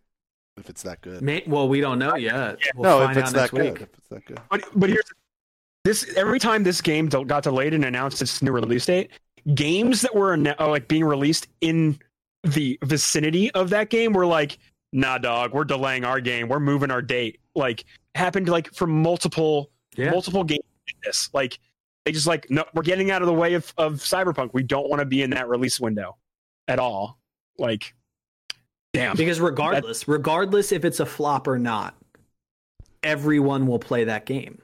If 0.56 0.68
it's 0.68 0.82
that 0.82 1.00
good. 1.00 1.22
May, 1.22 1.42
well, 1.46 1.68
we 1.68 1.80
don't 1.80 1.98
know 1.98 2.16
yet. 2.16 2.58
We'll 2.74 2.98
no, 2.98 3.04
find 3.06 3.16
if 3.16 3.24
it's 3.24 3.28
out 3.30 3.34
that 3.34 3.40
next 3.40 3.50
good. 3.52 3.72
week. 3.72 3.82
If 3.82 3.98
it's 3.98 4.08
that 4.08 4.24
good. 4.26 4.40
But 4.50 4.64
but 4.74 4.90
here's 4.90 5.04
this 5.84 6.14
every 6.16 6.38
time 6.38 6.62
this 6.64 6.80
game 6.82 7.06
got 7.08 7.42
delayed 7.42 7.72
and 7.72 7.84
announced 7.84 8.20
its 8.20 8.42
new 8.42 8.52
release 8.52 8.84
date, 8.86 9.10
games 9.54 10.02
that 10.02 10.14
were 10.14 10.34
uh, 10.34 10.68
like 10.68 10.86
being 10.88 11.04
released 11.04 11.48
in 11.62 11.98
the 12.42 12.78
vicinity 12.84 13.50
of 13.52 13.70
that 13.70 13.88
game 13.90 14.12
were 14.12 14.26
like, 14.26 14.58
nah, 14.92 15.16
dog, 15.18 15.54
we're 15.54 15.64
delaying 15.64 16.04
our 16.04 16.20
game, 16.20 16.48
we're 16.48 16.60
moving 16.60 16.90
our 16.90 17.02
date. 17.02 17.40
Like 17.54 17.84
happened 18.14 18.48
like 18.48 18.72
for 18.74 18.86
multiple 18.86 19.70
Yeah. 19.96 20.10
multiple 20.10 20.44
games. 20.44 20.60
like 20.86 20.96
This 21.04 21.30
like 21.32 21.58
they 22.04 22.12
just 22.12 22.26
like 22.26 22.50
no, 22.50 22.64
we're 22.74 22.82
getting 22.82 23.10
out 23.10 23.22
of 23.22 23.26
the 23.26 23.34
way 23.34 23.54
of 23.54 23.72
of 23.76 23.94
Cyberpunk. 23.94 24.50
We 24.52 24.62
don't 24.62 24.88
want 24.88 25.00
to 25.00 25.06
be 25.06 25.22
in 25.22 25.30
that 25.30 25.48
release 25.48 25.78
window 25.80 26.16
at 26.68 26.78
all. 26.78 27.18
Like, 27.58 27.94
damn. 28.92 29.16
Because 29.16 29.40
regardless, 29.40 30.08
regardless 30.08 30.72
if 30.72 30.84
it's 30.84 31.00
a 31.00 31.06
flop 31.06 31.46
or 31.46 31.58
not, 31.58 31.94
everyone 33.02 33.66
will 33.66 33.78
play 33.78 34.04
that 34.04 34.24
game. 34.24 34.62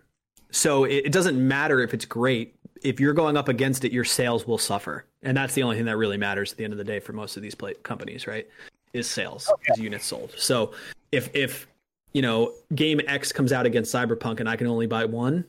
So 0.50 0.84
it, 0.84 1.06
it 1.06 1.12
doesn't 1.12 1.36
matter 1.36 1.80
if 1.80 1.92
it's 1.92 2.06
great. 2.06 2.54
If 2.82 3.00
you're 3.00 3.12
going 3.12 3.36
up 3.36 3.48
against 3.48 3.84
it, 3.84 3.92
your 3.92 4.04
sales 4.04 4.46
will 4.46 4.58
suffer, 4.58 5.06
and 5.22 5.36
that's 5.36 5.54
the 5.54 5.62
only 5.62 5.76
thing 5.76 5.86
that 5.86 5.96
really 5.96 6.16
matters 6.16 6.52
at 6.52 6.58
the 6.58 6.64
end 6.64 6.72
of 6.72 6.78
the 6.78 6.84
day 6.84 7.00
for 7.00 7.12
most 7.12 7.36
of 7.36 7.42
these 7.42 7.54
play- 7.54 7.74
companies, 7.82 8.26
right? 8.26 8.46
Is 8.92 9.06
sales, 9.06 9.50
oh, 9.50 9.58
is 9.68 9.78
units 9.78 10.06
sold. 10.06 10.32
So 10.36 10.72
if 11.12 11.34
if 11.34 11.66
you 12.12 12.22
know 12.22 12.52
Game 12.74 13.00
X 13.06 13.32
comes 13.32 13.52
out 13.52 13.66
against 13.66 13.92
Cyberpunk 13.92 14.40
and 14.40 14.48
I 14.48 14.56
can 14.56 14.66
only 14.66 14.86
buy 14.86 15.04
one, 15.04 15.44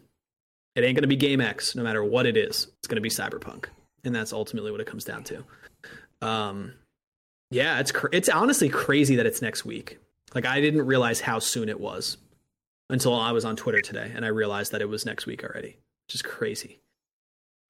it 0.77 0.83
ain't 0.83 0.95
going 0.95 1.01
to 1.01 1.07
be 1.07 1.15
Game 1.15 1.41
X, 1.41 1.75
no 1.75 1.83
matter 1.83 2.03
what 2.03 2.25
it 2.25 2.37
is. 2.37 2.67
It's 2.79 2.87
going 2.87 2.95
to 2.95 3.01
be 3.01 3.09
Cyberpunk, 3.09 3.65
and 4.03 4.13
that's 4.15 4.31
ultimately 4.31 4.71
what 4.71 4.79
it 4.79 4.87
comes 4.87 5.03
down 5.03 5.23
to. 5.25 5.43
Um, 6.21 6.73
yeah, 7.49 7.79
it's 7.79 7.91
cr- 7.91 8.07
it's 8.11 8.29
honestly 8.29 8.69
crazy 8.69 9.15
that 9.15 9.25
it's 9.25 9.41
next 9.41 9.65
week. 9.65 9.97
Like 10.35 10.45
I 10.45 10.61
didn't 10.61 10.85
realize 10.85 11.19
how 11.19 11.39
soon 11.39 11.67
it 11.67 11.79
was 11.79 12.17
until 12.89 13.15
I 13.15 13.31
was 13.31 13.43
on 13.43 13.55
Twitter 13.55 13.81
today 13.81 14.11
and 14.13 14.23
I 14.23 14.29
realized 14.29 14.71
that 14.71 14.81
it 14.81 14.89
was 14.89 15.05
next 15.05 15.25
week 15.25 15.43
already. 15.43 15.77
Which 16.07 16.15
is 16.15 16.21
crazy. 16.21 16.79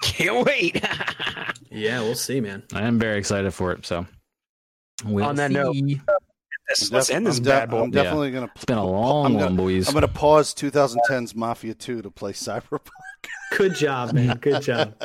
Can't 0.01 0.45
wait. 0.45 0.83
Yeah, 1.69 1.99
we'll 1.99 2.15
see, 2.15 2.39
man. 2.39 2.63
I 2.73 2.83
am 2.83 2.97
very 2.97 3.19
excited 3.19 3.53
for 3.53 3.73
it. 3.73 3.85
So, 3.85 4.05
we'll 5.03 5.25
On 5.25 5.35
that 5.35 5.49
see. 5.51 5.81
note, 5.81 5.99
let's, 6.69 6.91
let's 6.91 7.09
end 7.09 7.27
this 7.27 7.39
I'm, 7.39 7.43
bad 7.43 7.69
boy. 7.69 7.83
I'm 7.83 7.91
definitely 7.91 8.31
gonna. 8.31 8.49
it's 8.55 8.65
been 8.65 8.77
a 8.77 8.85
long 8.85 9.25
I'm 9.25 9.33
one, 9.33 9.43
gonna, 9.43 9.55
boys. 9.55 9.87
I'm 9.87 9.93
gonna 9.93 10.07
pause 10.07 10.53
2010's 10.55 11.35
Mafia 11.35 11.73
2 11.73 12.01
to 12.01 12.09
play 12.09 12.31
Cyberpunk. 12.31 12.87
Good 13.55 13.75
job, 13.75 14.13
man. 14.13 14.37
Good 14.37 14.61
job. 14.61 14.93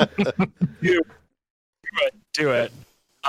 do 0.82 2.50
it. 2.50 2.72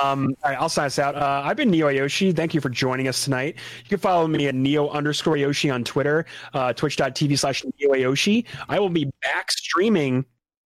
Um, 0.01 0.35
all 0.43 0.51
right, 0.51 0.59
I'll 0.59 0.69
sign 0.69 0.87
us 0.87 0.97
out. 0.97 1.15
Uh, 1.15 1.43
I've 1.45 1.55
been 1.55 1.69
Neo 1.69 1.89
Yoshi. 1.89 2.31
Thank 2.31 2.53
you 2.55 2.61
for 2.61 2.69
joining 2.69 3.07
us 3.07 3.23
tonight. 3.23 3.55
You 3.83 3.89
can 3.89 3.99
follow 3.99 4.27
me 4.27 4.47
at 4.47 4.55
Neo 4.55 4.89
underscore 4.89 5.37
Yoshi 5.37 5.69
on 5.69 5.83
Twitter, 5.83 6.25
uh, 6.53 6.73
twitch.tv 6.73 7.37
slash 7.37 7.63
Neo 7.79 7.93
Yoshi. 7.93 8.45
I 8.67 8.79
will 8.79 8.89
be 8.89 9.05
back 9.21 9.51
streaming 9.51 10.25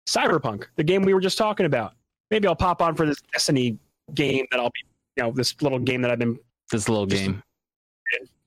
Cyberpunk, 0.08 0.66
the 0.78 0.84
game 0.84 1.04
we 1.04 1.14
were 1.14 1.22
just 1.22 1.38
talking 1.38 1.66
about. 1.68 1.94
Maybe 2.32 2.48
I'll 2.48 2.56
pop 2.56 2.82
on 2.82 2.96
for 2.96 3.06
this 3.06 3.22
Destiny 3.32 3.78
game 4.16 4.48
that 4.50 4.60
I'll 4.60 4.72
be, 4.72 4.84
you 5.18 5.24
know, 5.24 5.32
this 5.32 5.62
little 5.62 5.80
game 5.80 6.02
that 6.02 6.10
I've 6.10 6.20
been 6.20 6.40
this 6.72 6.90
little 6.90 7.06
game. 7.06 7.44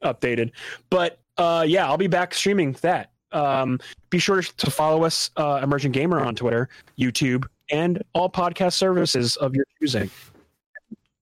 updated. 0.02 0.50
But 0.90 1.18
uh, 1.38 1.64
yeah, 1.66 1.86
I'll 1.86 1.98
be 1.98 2.08
back 2.08 2.34
streaming 2.34 2.72
that. 2.80 3.10
Um, 3.32 3.80
be 4.10 4.18
sure 4.18 4.42
to 4.42 4.70
follow 4.70 5.04
us, 5.04 5.30
uh, 5.36 5.60
Emergent 5.62 5.92
Gamer, 5.94 6.20
on 6.20 6.34
Twitter, 6.34 6.68
YouTube, 6.98 7.44
and 7.70 8.02
all 8.14 8.30
podcast 8.30 8.74
services 8.74 9.36
of 9.36 9.54
your 9.54 9.64
choosing. 9.80 10.10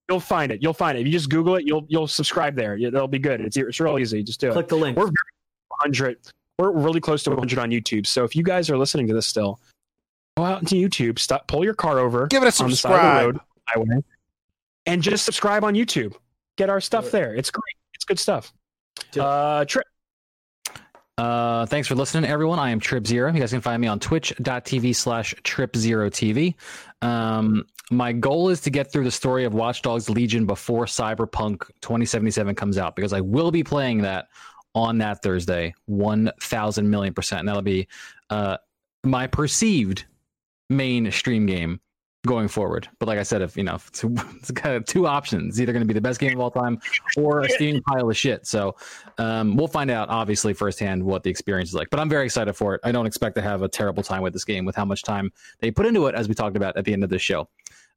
You'll 0.09 0.20
find 0.20 0.52
it. 0.52 0.62
You'll 0.62 0.74
find 0.74 0.98
it. 0.98 1.01
If 1.01 1.06
you 1.06 1.12
just 1.12 1.31
Google 1.31 1.56
it, 1.56 1.64
you'll 1.66 1.86
you'll 1.89 2.06
subscribe 2.06 2.55
there. 2.55 2.76
It'll 2.76 3.09
be 3.09 3.18
good. 3.18 3.40
It's 3.40 3.56
it's 3.56 3.81
real 3.81 3.98
easy. 3.98 4.22
Just 4.22 4.39
do 4.40 4.51
it. 4.51 4.52
Click 4.52 4.68
the 4.68 4.76
link. 4.76 4.98
We're 4.98 5.06
100. 5.06 6.18
We're 6.59 6.70
really 6.72 7.01
close 7.01 7.22
to 7.24 7.31
100 7.31 7.59
on 7.59 7.70
YouTube. 7.70 8.06
So 8.06 8.22
if 8.22 8.36
you 8.36 8.43
guys 8.43 8.68
are 8.70 8.76
listening 8.76 9.06
to 9.09 9.14
this 9.14 9.26
still, 9.26 9.60
go 10.36 10.44
out 10.44 10.60
into 10.60 10.76
YouTube, 10.76 11.18
stop, 11.18 11.48
pull 11.48 11.64
your 11.64 11.74
car 11.74 11.98
over, 11.98 12.26
Give 12.26 12.43
it 12.43 12.60
a 12.60 12.62
on 12.62 12.70
the 12.70 12.76
subscribe. 12.76 13.01
of 13.01 13.20
the 13.20 13.26
road, 13.32 13.40
highway, 13.66 14.05
and 14.86 15.02
just 15.02 15.24
subscribe 15.24 15.64
on 15.64 15.74
YouTube. 15.74 16.14
Get 16.56 16.70
our 16.70 16.81
stuff 16.81 17.10
there. 17.10 17.35
It's 17.35 17.51
great. 17.51 17.62
It's 17.94 18.05
good 18.05 18.18
stuff. 18.20 18.52
Uh, 19.18 19.64
Trip. 19.64 19.86
Uh, 21.16 21.65
thanks 21.66 21.86
for 21.86 21.95
listening, 21.95 22.28
everyone. 22.28 22.59
I 22.59 22.70
am 22.70 22.81
Trip 22.81 23.07
Zero. 23.07 23.32
You 23.32 23.39
guys 23.39 23.53
can 23.53 23.61
find 23.61 23.81
me 23.81 23.86
on 23.86 24.01
twitch.tv 24.01 24.97
slash 24.97 25.35
Trip 25.45 25.77
Zero 25.77 26.11
TV. 26.11 26.55
Um, 27.03 27.66
my 27.91 28.12
goal 28.12 28.49
is 28.49 28.61
to 28.62 28.70
get 28.70 28.91
through 28.91 29.05
the 29.05 29.11
story 29.11 29.45
of 29.45 29.55
Watch 29.55 29.82
Dogs 29.82 30.11
Legion 30.11 30.47
before 30.47 30.86
Cyberpunk 30.86 31.66
2077 31.82 32.55
comes 32.57 32.78
out 32.78 32.97
because 32.97 33.12
I 33.12 33.20
will 33.20 33.53
be 33.53 33.62
playing 33.62 34.03
that 34.03 34.27
on 34.74 34.99
that 34.99 35.23
Thursday, 35.23 35.74
1000 35.86 36.91
million 36.91 37.15
percent. 37.15 37.41
And 37.41 37.49
that'll 37.49 37.62
be 37.62 37.86
uh, 38.31 38.57
my 39.05 39.28
perceived 39.28 40.07
main 40.69 41.12
stream 41.12 41.47
game 41.47 41.81
going 42.26 42.48
forward. 42.48 42.88
But 42.98 43.09
like 43.09 43.18
I 43.18 43.22
said, 43.22 43.42
if 43.42 43.56
you 43.56 43.62
know, 43.62 43.74
it's, 43.88 44.05
it's 44.05 44.51
kind 44.51 44.74
of 44.74 44.84
two 44.84 45.06
options. 45.06 45.55
It's 45.55 45.60
either 45.60 45.72
going 45.72 45.82
to 45.82 45.86
be 45.86 45.94
the 45.94 46.01
best 46.01 46.20
game 46.20 46.32
of 46.32 46.40
all 46.40 46.51
time 46.51 46.78
or 47.16 47.40
a 47.40 47.48
steaming 47.48 47.82
pile 47.86 48.09
of 48.09 48.16
shit. 48.16 48.46
So 48.46 48.76
um, 49.18 49.56
we'll 49.56 49.68
find 49.68 49.90
out, 49.90 50.09
obviously, 50.09 50.52
firsthand 50.55 51.02
what 51.02 51.22
the 51.22 51.30
experience 51.30 51.70
is 51.70 51.74
like. 51.74 51.90
But 51.90 52.01
I'm 52.01 52.09
very 52.09 52.24
excited 52.24 52.55
for 52.55 52.74
it. 52.74 52.80
I 52.84 52.92
don't 52.92 53.06
expect 53.06 53.36
to 53.36 53.42
have 53.42 53.62
a 53.62 53.68
terrible 53.68 54.02
time 54.02 54.22
with 54.22 54.32
this 54.32 54.44
game 54.44 54.64
with 54.64 54.76
how 54.76 54.84
much 54.84 55.02
time 55.02 55.32
they 55.60 55.70
put 55.70 55.86
into 55.86 56.06
it, 56.06 56.14
as 56.14 56.28
we 56.28 56.34
talked 56.34 56.56
about 56.56 56.76
at 56.76 56.84
the 56.84 56.92
end 56.92 57.05
of 57.05 57.10
this 57.10 57.22
show. 57.22 57.48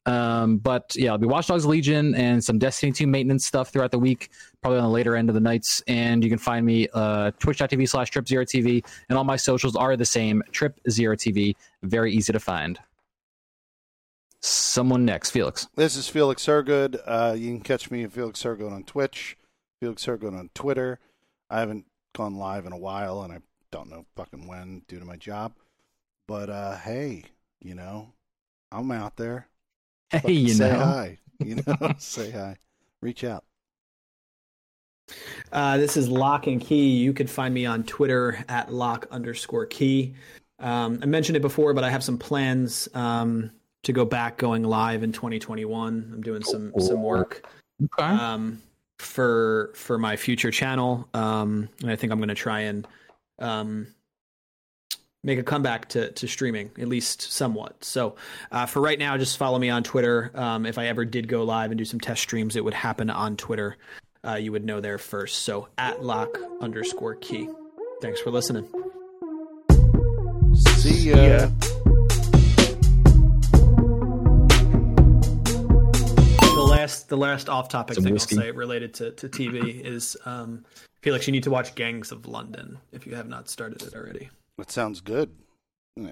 Um, 0.06 0.58
but 0.60 0.96
yeah, 0.96 1.12
I'll 1.12 1.18
be 1.18 1.28
Watch 1.28 1.48
Dogs 1.48 1.66
Legion 1.66 2.16
and 2.16 2.42
some 2.42 2.58
Destiny 2.58 2.94
2 2.94 3.06
maintenance 3.06 3.46
stuff 3.46 3.72
throughout 3.72 3.92
the 3.92 4.00
week, 4.00 4.30
probably 4.62 4.80
on 4.80 4.86
the 4.86 4.90
later 4.90 5.18
end 5.18 5.30
of 5.30 5.34
the 5.34 5.42
nights. 5.42 5.84
And 5.86 6.24
you 6.24 6.30
can 6.30 6.40
find 6.40 6.66
me 6.66 6.88
uh, 6.94 7.32
twitch.tv 7.40 7.90
slash 7.90 8.10
trip 8.10 8.26
zero 8.26 8.46
TV. 8.46 8.86
And 9.10 9.18
all 9.18 9.26
my 9.26 9.36
socials 9.36 9.76
are 9.76 9.98
the 9.98 10.06
same 10.06 10.42
trip 10.52 10.80
zero 10.90 11.18
TV. 11.18 11.56
Very 11.84 12.14
easy 12.14 12.32
to 12.32 12.40
find. 12.40 12.80
Someone 14.48 15.04
next, 15.04 15.32
Felix. 15.32 15.68
This 15.76 15.98
is 15.98 16.08
Felix 16.08 16.46
Hergood. 16.46 17.02
Uh, 17.06 17.36
you 17.38 17.48
can 17.50 17.60
catch 17.60 17.92
me 17.92 18.04
at 18.06 18.14
Felix 18.14 18.42
Hergood 18.44 18.72
on 18.72 18.84
Twitch, 18.86 19.36
Felix 19.82 20.06
Hergood 20.06 20.34
on 20.34 20.50
Twitter. 20.54 21.00
I 21.50 21.60
haven't 21.60 21.86
gone 22.16 22.38
live 22.38 22.66
in 22.66 22.72
a 22.72 22.78
while, 22.78 23.24
and 23.24 23.34
I 23.34 23.40
don't 23.72 23.90
know 23.90 24.06
fucking 24.16 24.48
when 24.48 24.84
due 24.88 25.00
to 25.00 25.06
my 25.06 25.18
job. 25.18 25.52
But 26.30 26.50
uh, 26.50 26.78
hey, 26.78 27.26
you 27.62 27.76
know, 27.76 28.14
I'm 28.72 28.90
out 28.92 29.18
there. 29.18 29.48
Hey, 30.10 30.20
Fucking 30.20 30.36
you 30.38 30.54
say 30.54 30.72
know. 30.72 30.80
hi. 30.80 31.18
You 31.40 31.56
know, 31.68 31.94
say 31.98 32.32
hi. 32.32 32.56
Reach 33.02 33.26
out. 33.26 33.44
Uh, 35.52 35.76
this 35.76 35.98
is 35.98 36.08
Lock 36.08 36.48
and 36.48 36.62
Key. 36.62 36.96
You 36.98 37.12
can 37.12 37.28
find 37.28 37.54
me 37.54 37.66
on 37.66 37.84
Twitter 37.84 38.42
at 38.48 38.72
lock 38.72 39.08
underscore 39.12 39.66
key. 39.66 40.14
Um, 40.60 41.00
I 41.04 41.06
mentioned 41.06 41.36
it 41.36 41.42
before, 41.42 41.74
but 41.74 41.84
I 41.84 41.90
have 41.90 42.06
some 42.06 42.18
plans 42.18 42.88
um, 42.94 43.52
to 43.88 43.94
go 43.94 44.04
back 44.04 44.38
going 44.38 44.64
live 44.64 45.02
in 45.02 45.14
2021. 45.14 46.12
I'm 46.14 46.22
doing 46.22 46.44
some 46.44 46.74
some 46.78 47.02
work 47.02 47.48
Okay. 47.82 48.04
um, 48.04 48.62
for 49.00 49.72
for 49.76 49.98
my 49.98 50.18
future 50.18 50.52
channel, 50.52 51.08
um, 51.14 51.70
and 51.82 51.90
I 51.90 51.96
think 51.96 52.12
I'm 52.12 52.20
going 52.20 52.28
to 52.28 52.36
try 52.36 52.62
and 52.62 52.86
um, 53.40 53.88
make 55.24 55.40
a 55.40 55.44
comeback 55.44 55.88
to 55.90 56.12
to 56.12 56.28
streaming 56.28 56.70
at 56.78 56.90
least 56.90 57.22
somewhat. 57.32 57.82
So 57.86 58.16
uh, 58.52 58.66
for 58.66 58.82
right 58.82 59.00
now, 59.00 59.16
just 59.18 59.38
follow 59.38 59.58
me 59.58 59.70
on 59.70 59.84
Twitter. 59.84 60.32
Um, 60.36 60.66
if 60.66 60.78
I 60.78 60.88
ever 60.88 61.06
did 61.06 61.30
go 61.30 61.44
live 61.44 61.72
and 61.72 61.78
do 61.78 61.86
some 61.86 62.02
test 62.02 62.22
streams, 62.22 62.58
it 62.58 62.66
would 62.66 62.74
happen 62.74 63.10
on 63.10 63.38
Twitter. 63.38 63.78
Uh, 64.26 64.36
you 64.36 64.52
would 64.52 64.66
know 64.66 64.82
there 64.82 64.98
first. 64.98 65.44
So 65.44 65.70
at 65.78 66.04
lock 66.04 66.38
underscore 66.60 67.16
key. 67.16 67.48
Thanks 68.02 68.20
for 68.20 68.32
listening. 68.32 68.68
See 70.56 71.10
ya. 71.10 71.16
ya. 71.16 71.50
Last 76.88 77.10
the 77.10 77.18
last 77.18 77.50
off 77.50 77.70
topic 77.70 77.96
Some 77.96 78.04
thing 78.06 78.14
whiskey. 78.14 78.36
I'll 78.38 78.42
say 78.44 78.52
related 78.52 78.94
to, 78.96 79.12
to 79.12 79.28
TV 79.30 79.82
is 79.86 80.16
um, 80.26 80.66
Felix, 81.02 81.28
you 81.28 81.32
need 81.34 81.44
to 81.44 81.52
watch 81.52 81.76
Gangs 81.76 82.12
of 82.12 82.26
London 82.28 82.78
if 82.92 83.06
you 83.06 83.16
have 83.16 83.28
not 83.28 83.50
started 83.50 83.82
it 83.82 83.94
already. 83.96 84.30
That 84.58 84.72
sounds 84.72 85.02
good. 85.02 85.30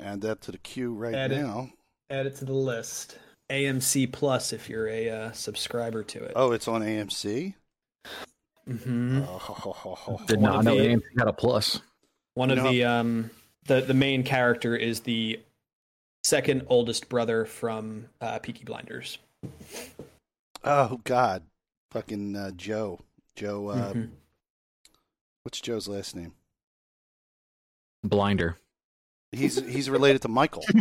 Add 0.03 0.21
that 0.21 0.41
to 0.41 0.51
the 0.51 0.57
queue 0.59 0.93
right 0.93 1.13
Add 1.15 1.31
it. 1.31 1.41
now. 1.41 1.69
Add 2.09 2.25
it 2.27 2.35
to 2.37 2.45
the 2.45 2.53
list. 2.53 3.17
AMC 3.51 4.11
Plus 4.11 4.53
if 4.53 4.69
you're 4.69 4.87
a 4.87 5.09
uh, 5.09 5.31
subscriber 5.31 6.03
to 6.03 6.23
it. 6.23 6.33
Oh, 6.35 6.51
it's 6.51 6.67
on 6.67 6.81
AMC. 6.81 7.53
hmm 8.67 9.21
Oh, 9.27 10.19
Did 10.27 10.41
one 10.41 10.51
not 10.51 10.59
of 10.59 10.65
know 10.65 10.77
the- 10.77 10.87
AMC 10.87 11.03
had 11.17 11.27
a 11.27 11.33
plus. 11.33 11.81
One 12.33 12.49
You 12.49 12.57
of 12.57 12.63
know- 12.63 12.71
the 12.71 12.83
um 12.85 13.29
the 13.67 13.81
the 13.81 13.93
main 13.93 14.23
character 14.23 14.75
is 14.75 15.01
the 15.01 15.39
second 16.23 16.63
oldest 16.67 17.07
brother 17.09 17.45
from 17.45 18.05
uh, 18.21 18.39
Peaky 18.39 18.63
Blinders. 18.63 19.17
Oh 20.65 20.99
God, 21.03 21.43
fucking 21.91 22.35
uh, 22.35 22.51
Joe. 22.51 22.99
Joe. 23.35 23.67
Uh, 23.69 23.93
Mhm. 23.93 24.09
What's 25.43 25.61
Joe's 25.61 25.87
last 25.87 26.15
name? 26.15 26.33
Blinder. 28.03 28.57
He's 29.31 29.55
he's 29.67 29.89
related 29.89 30.21
to 30.23 30.27
Michael. 30.27 30.63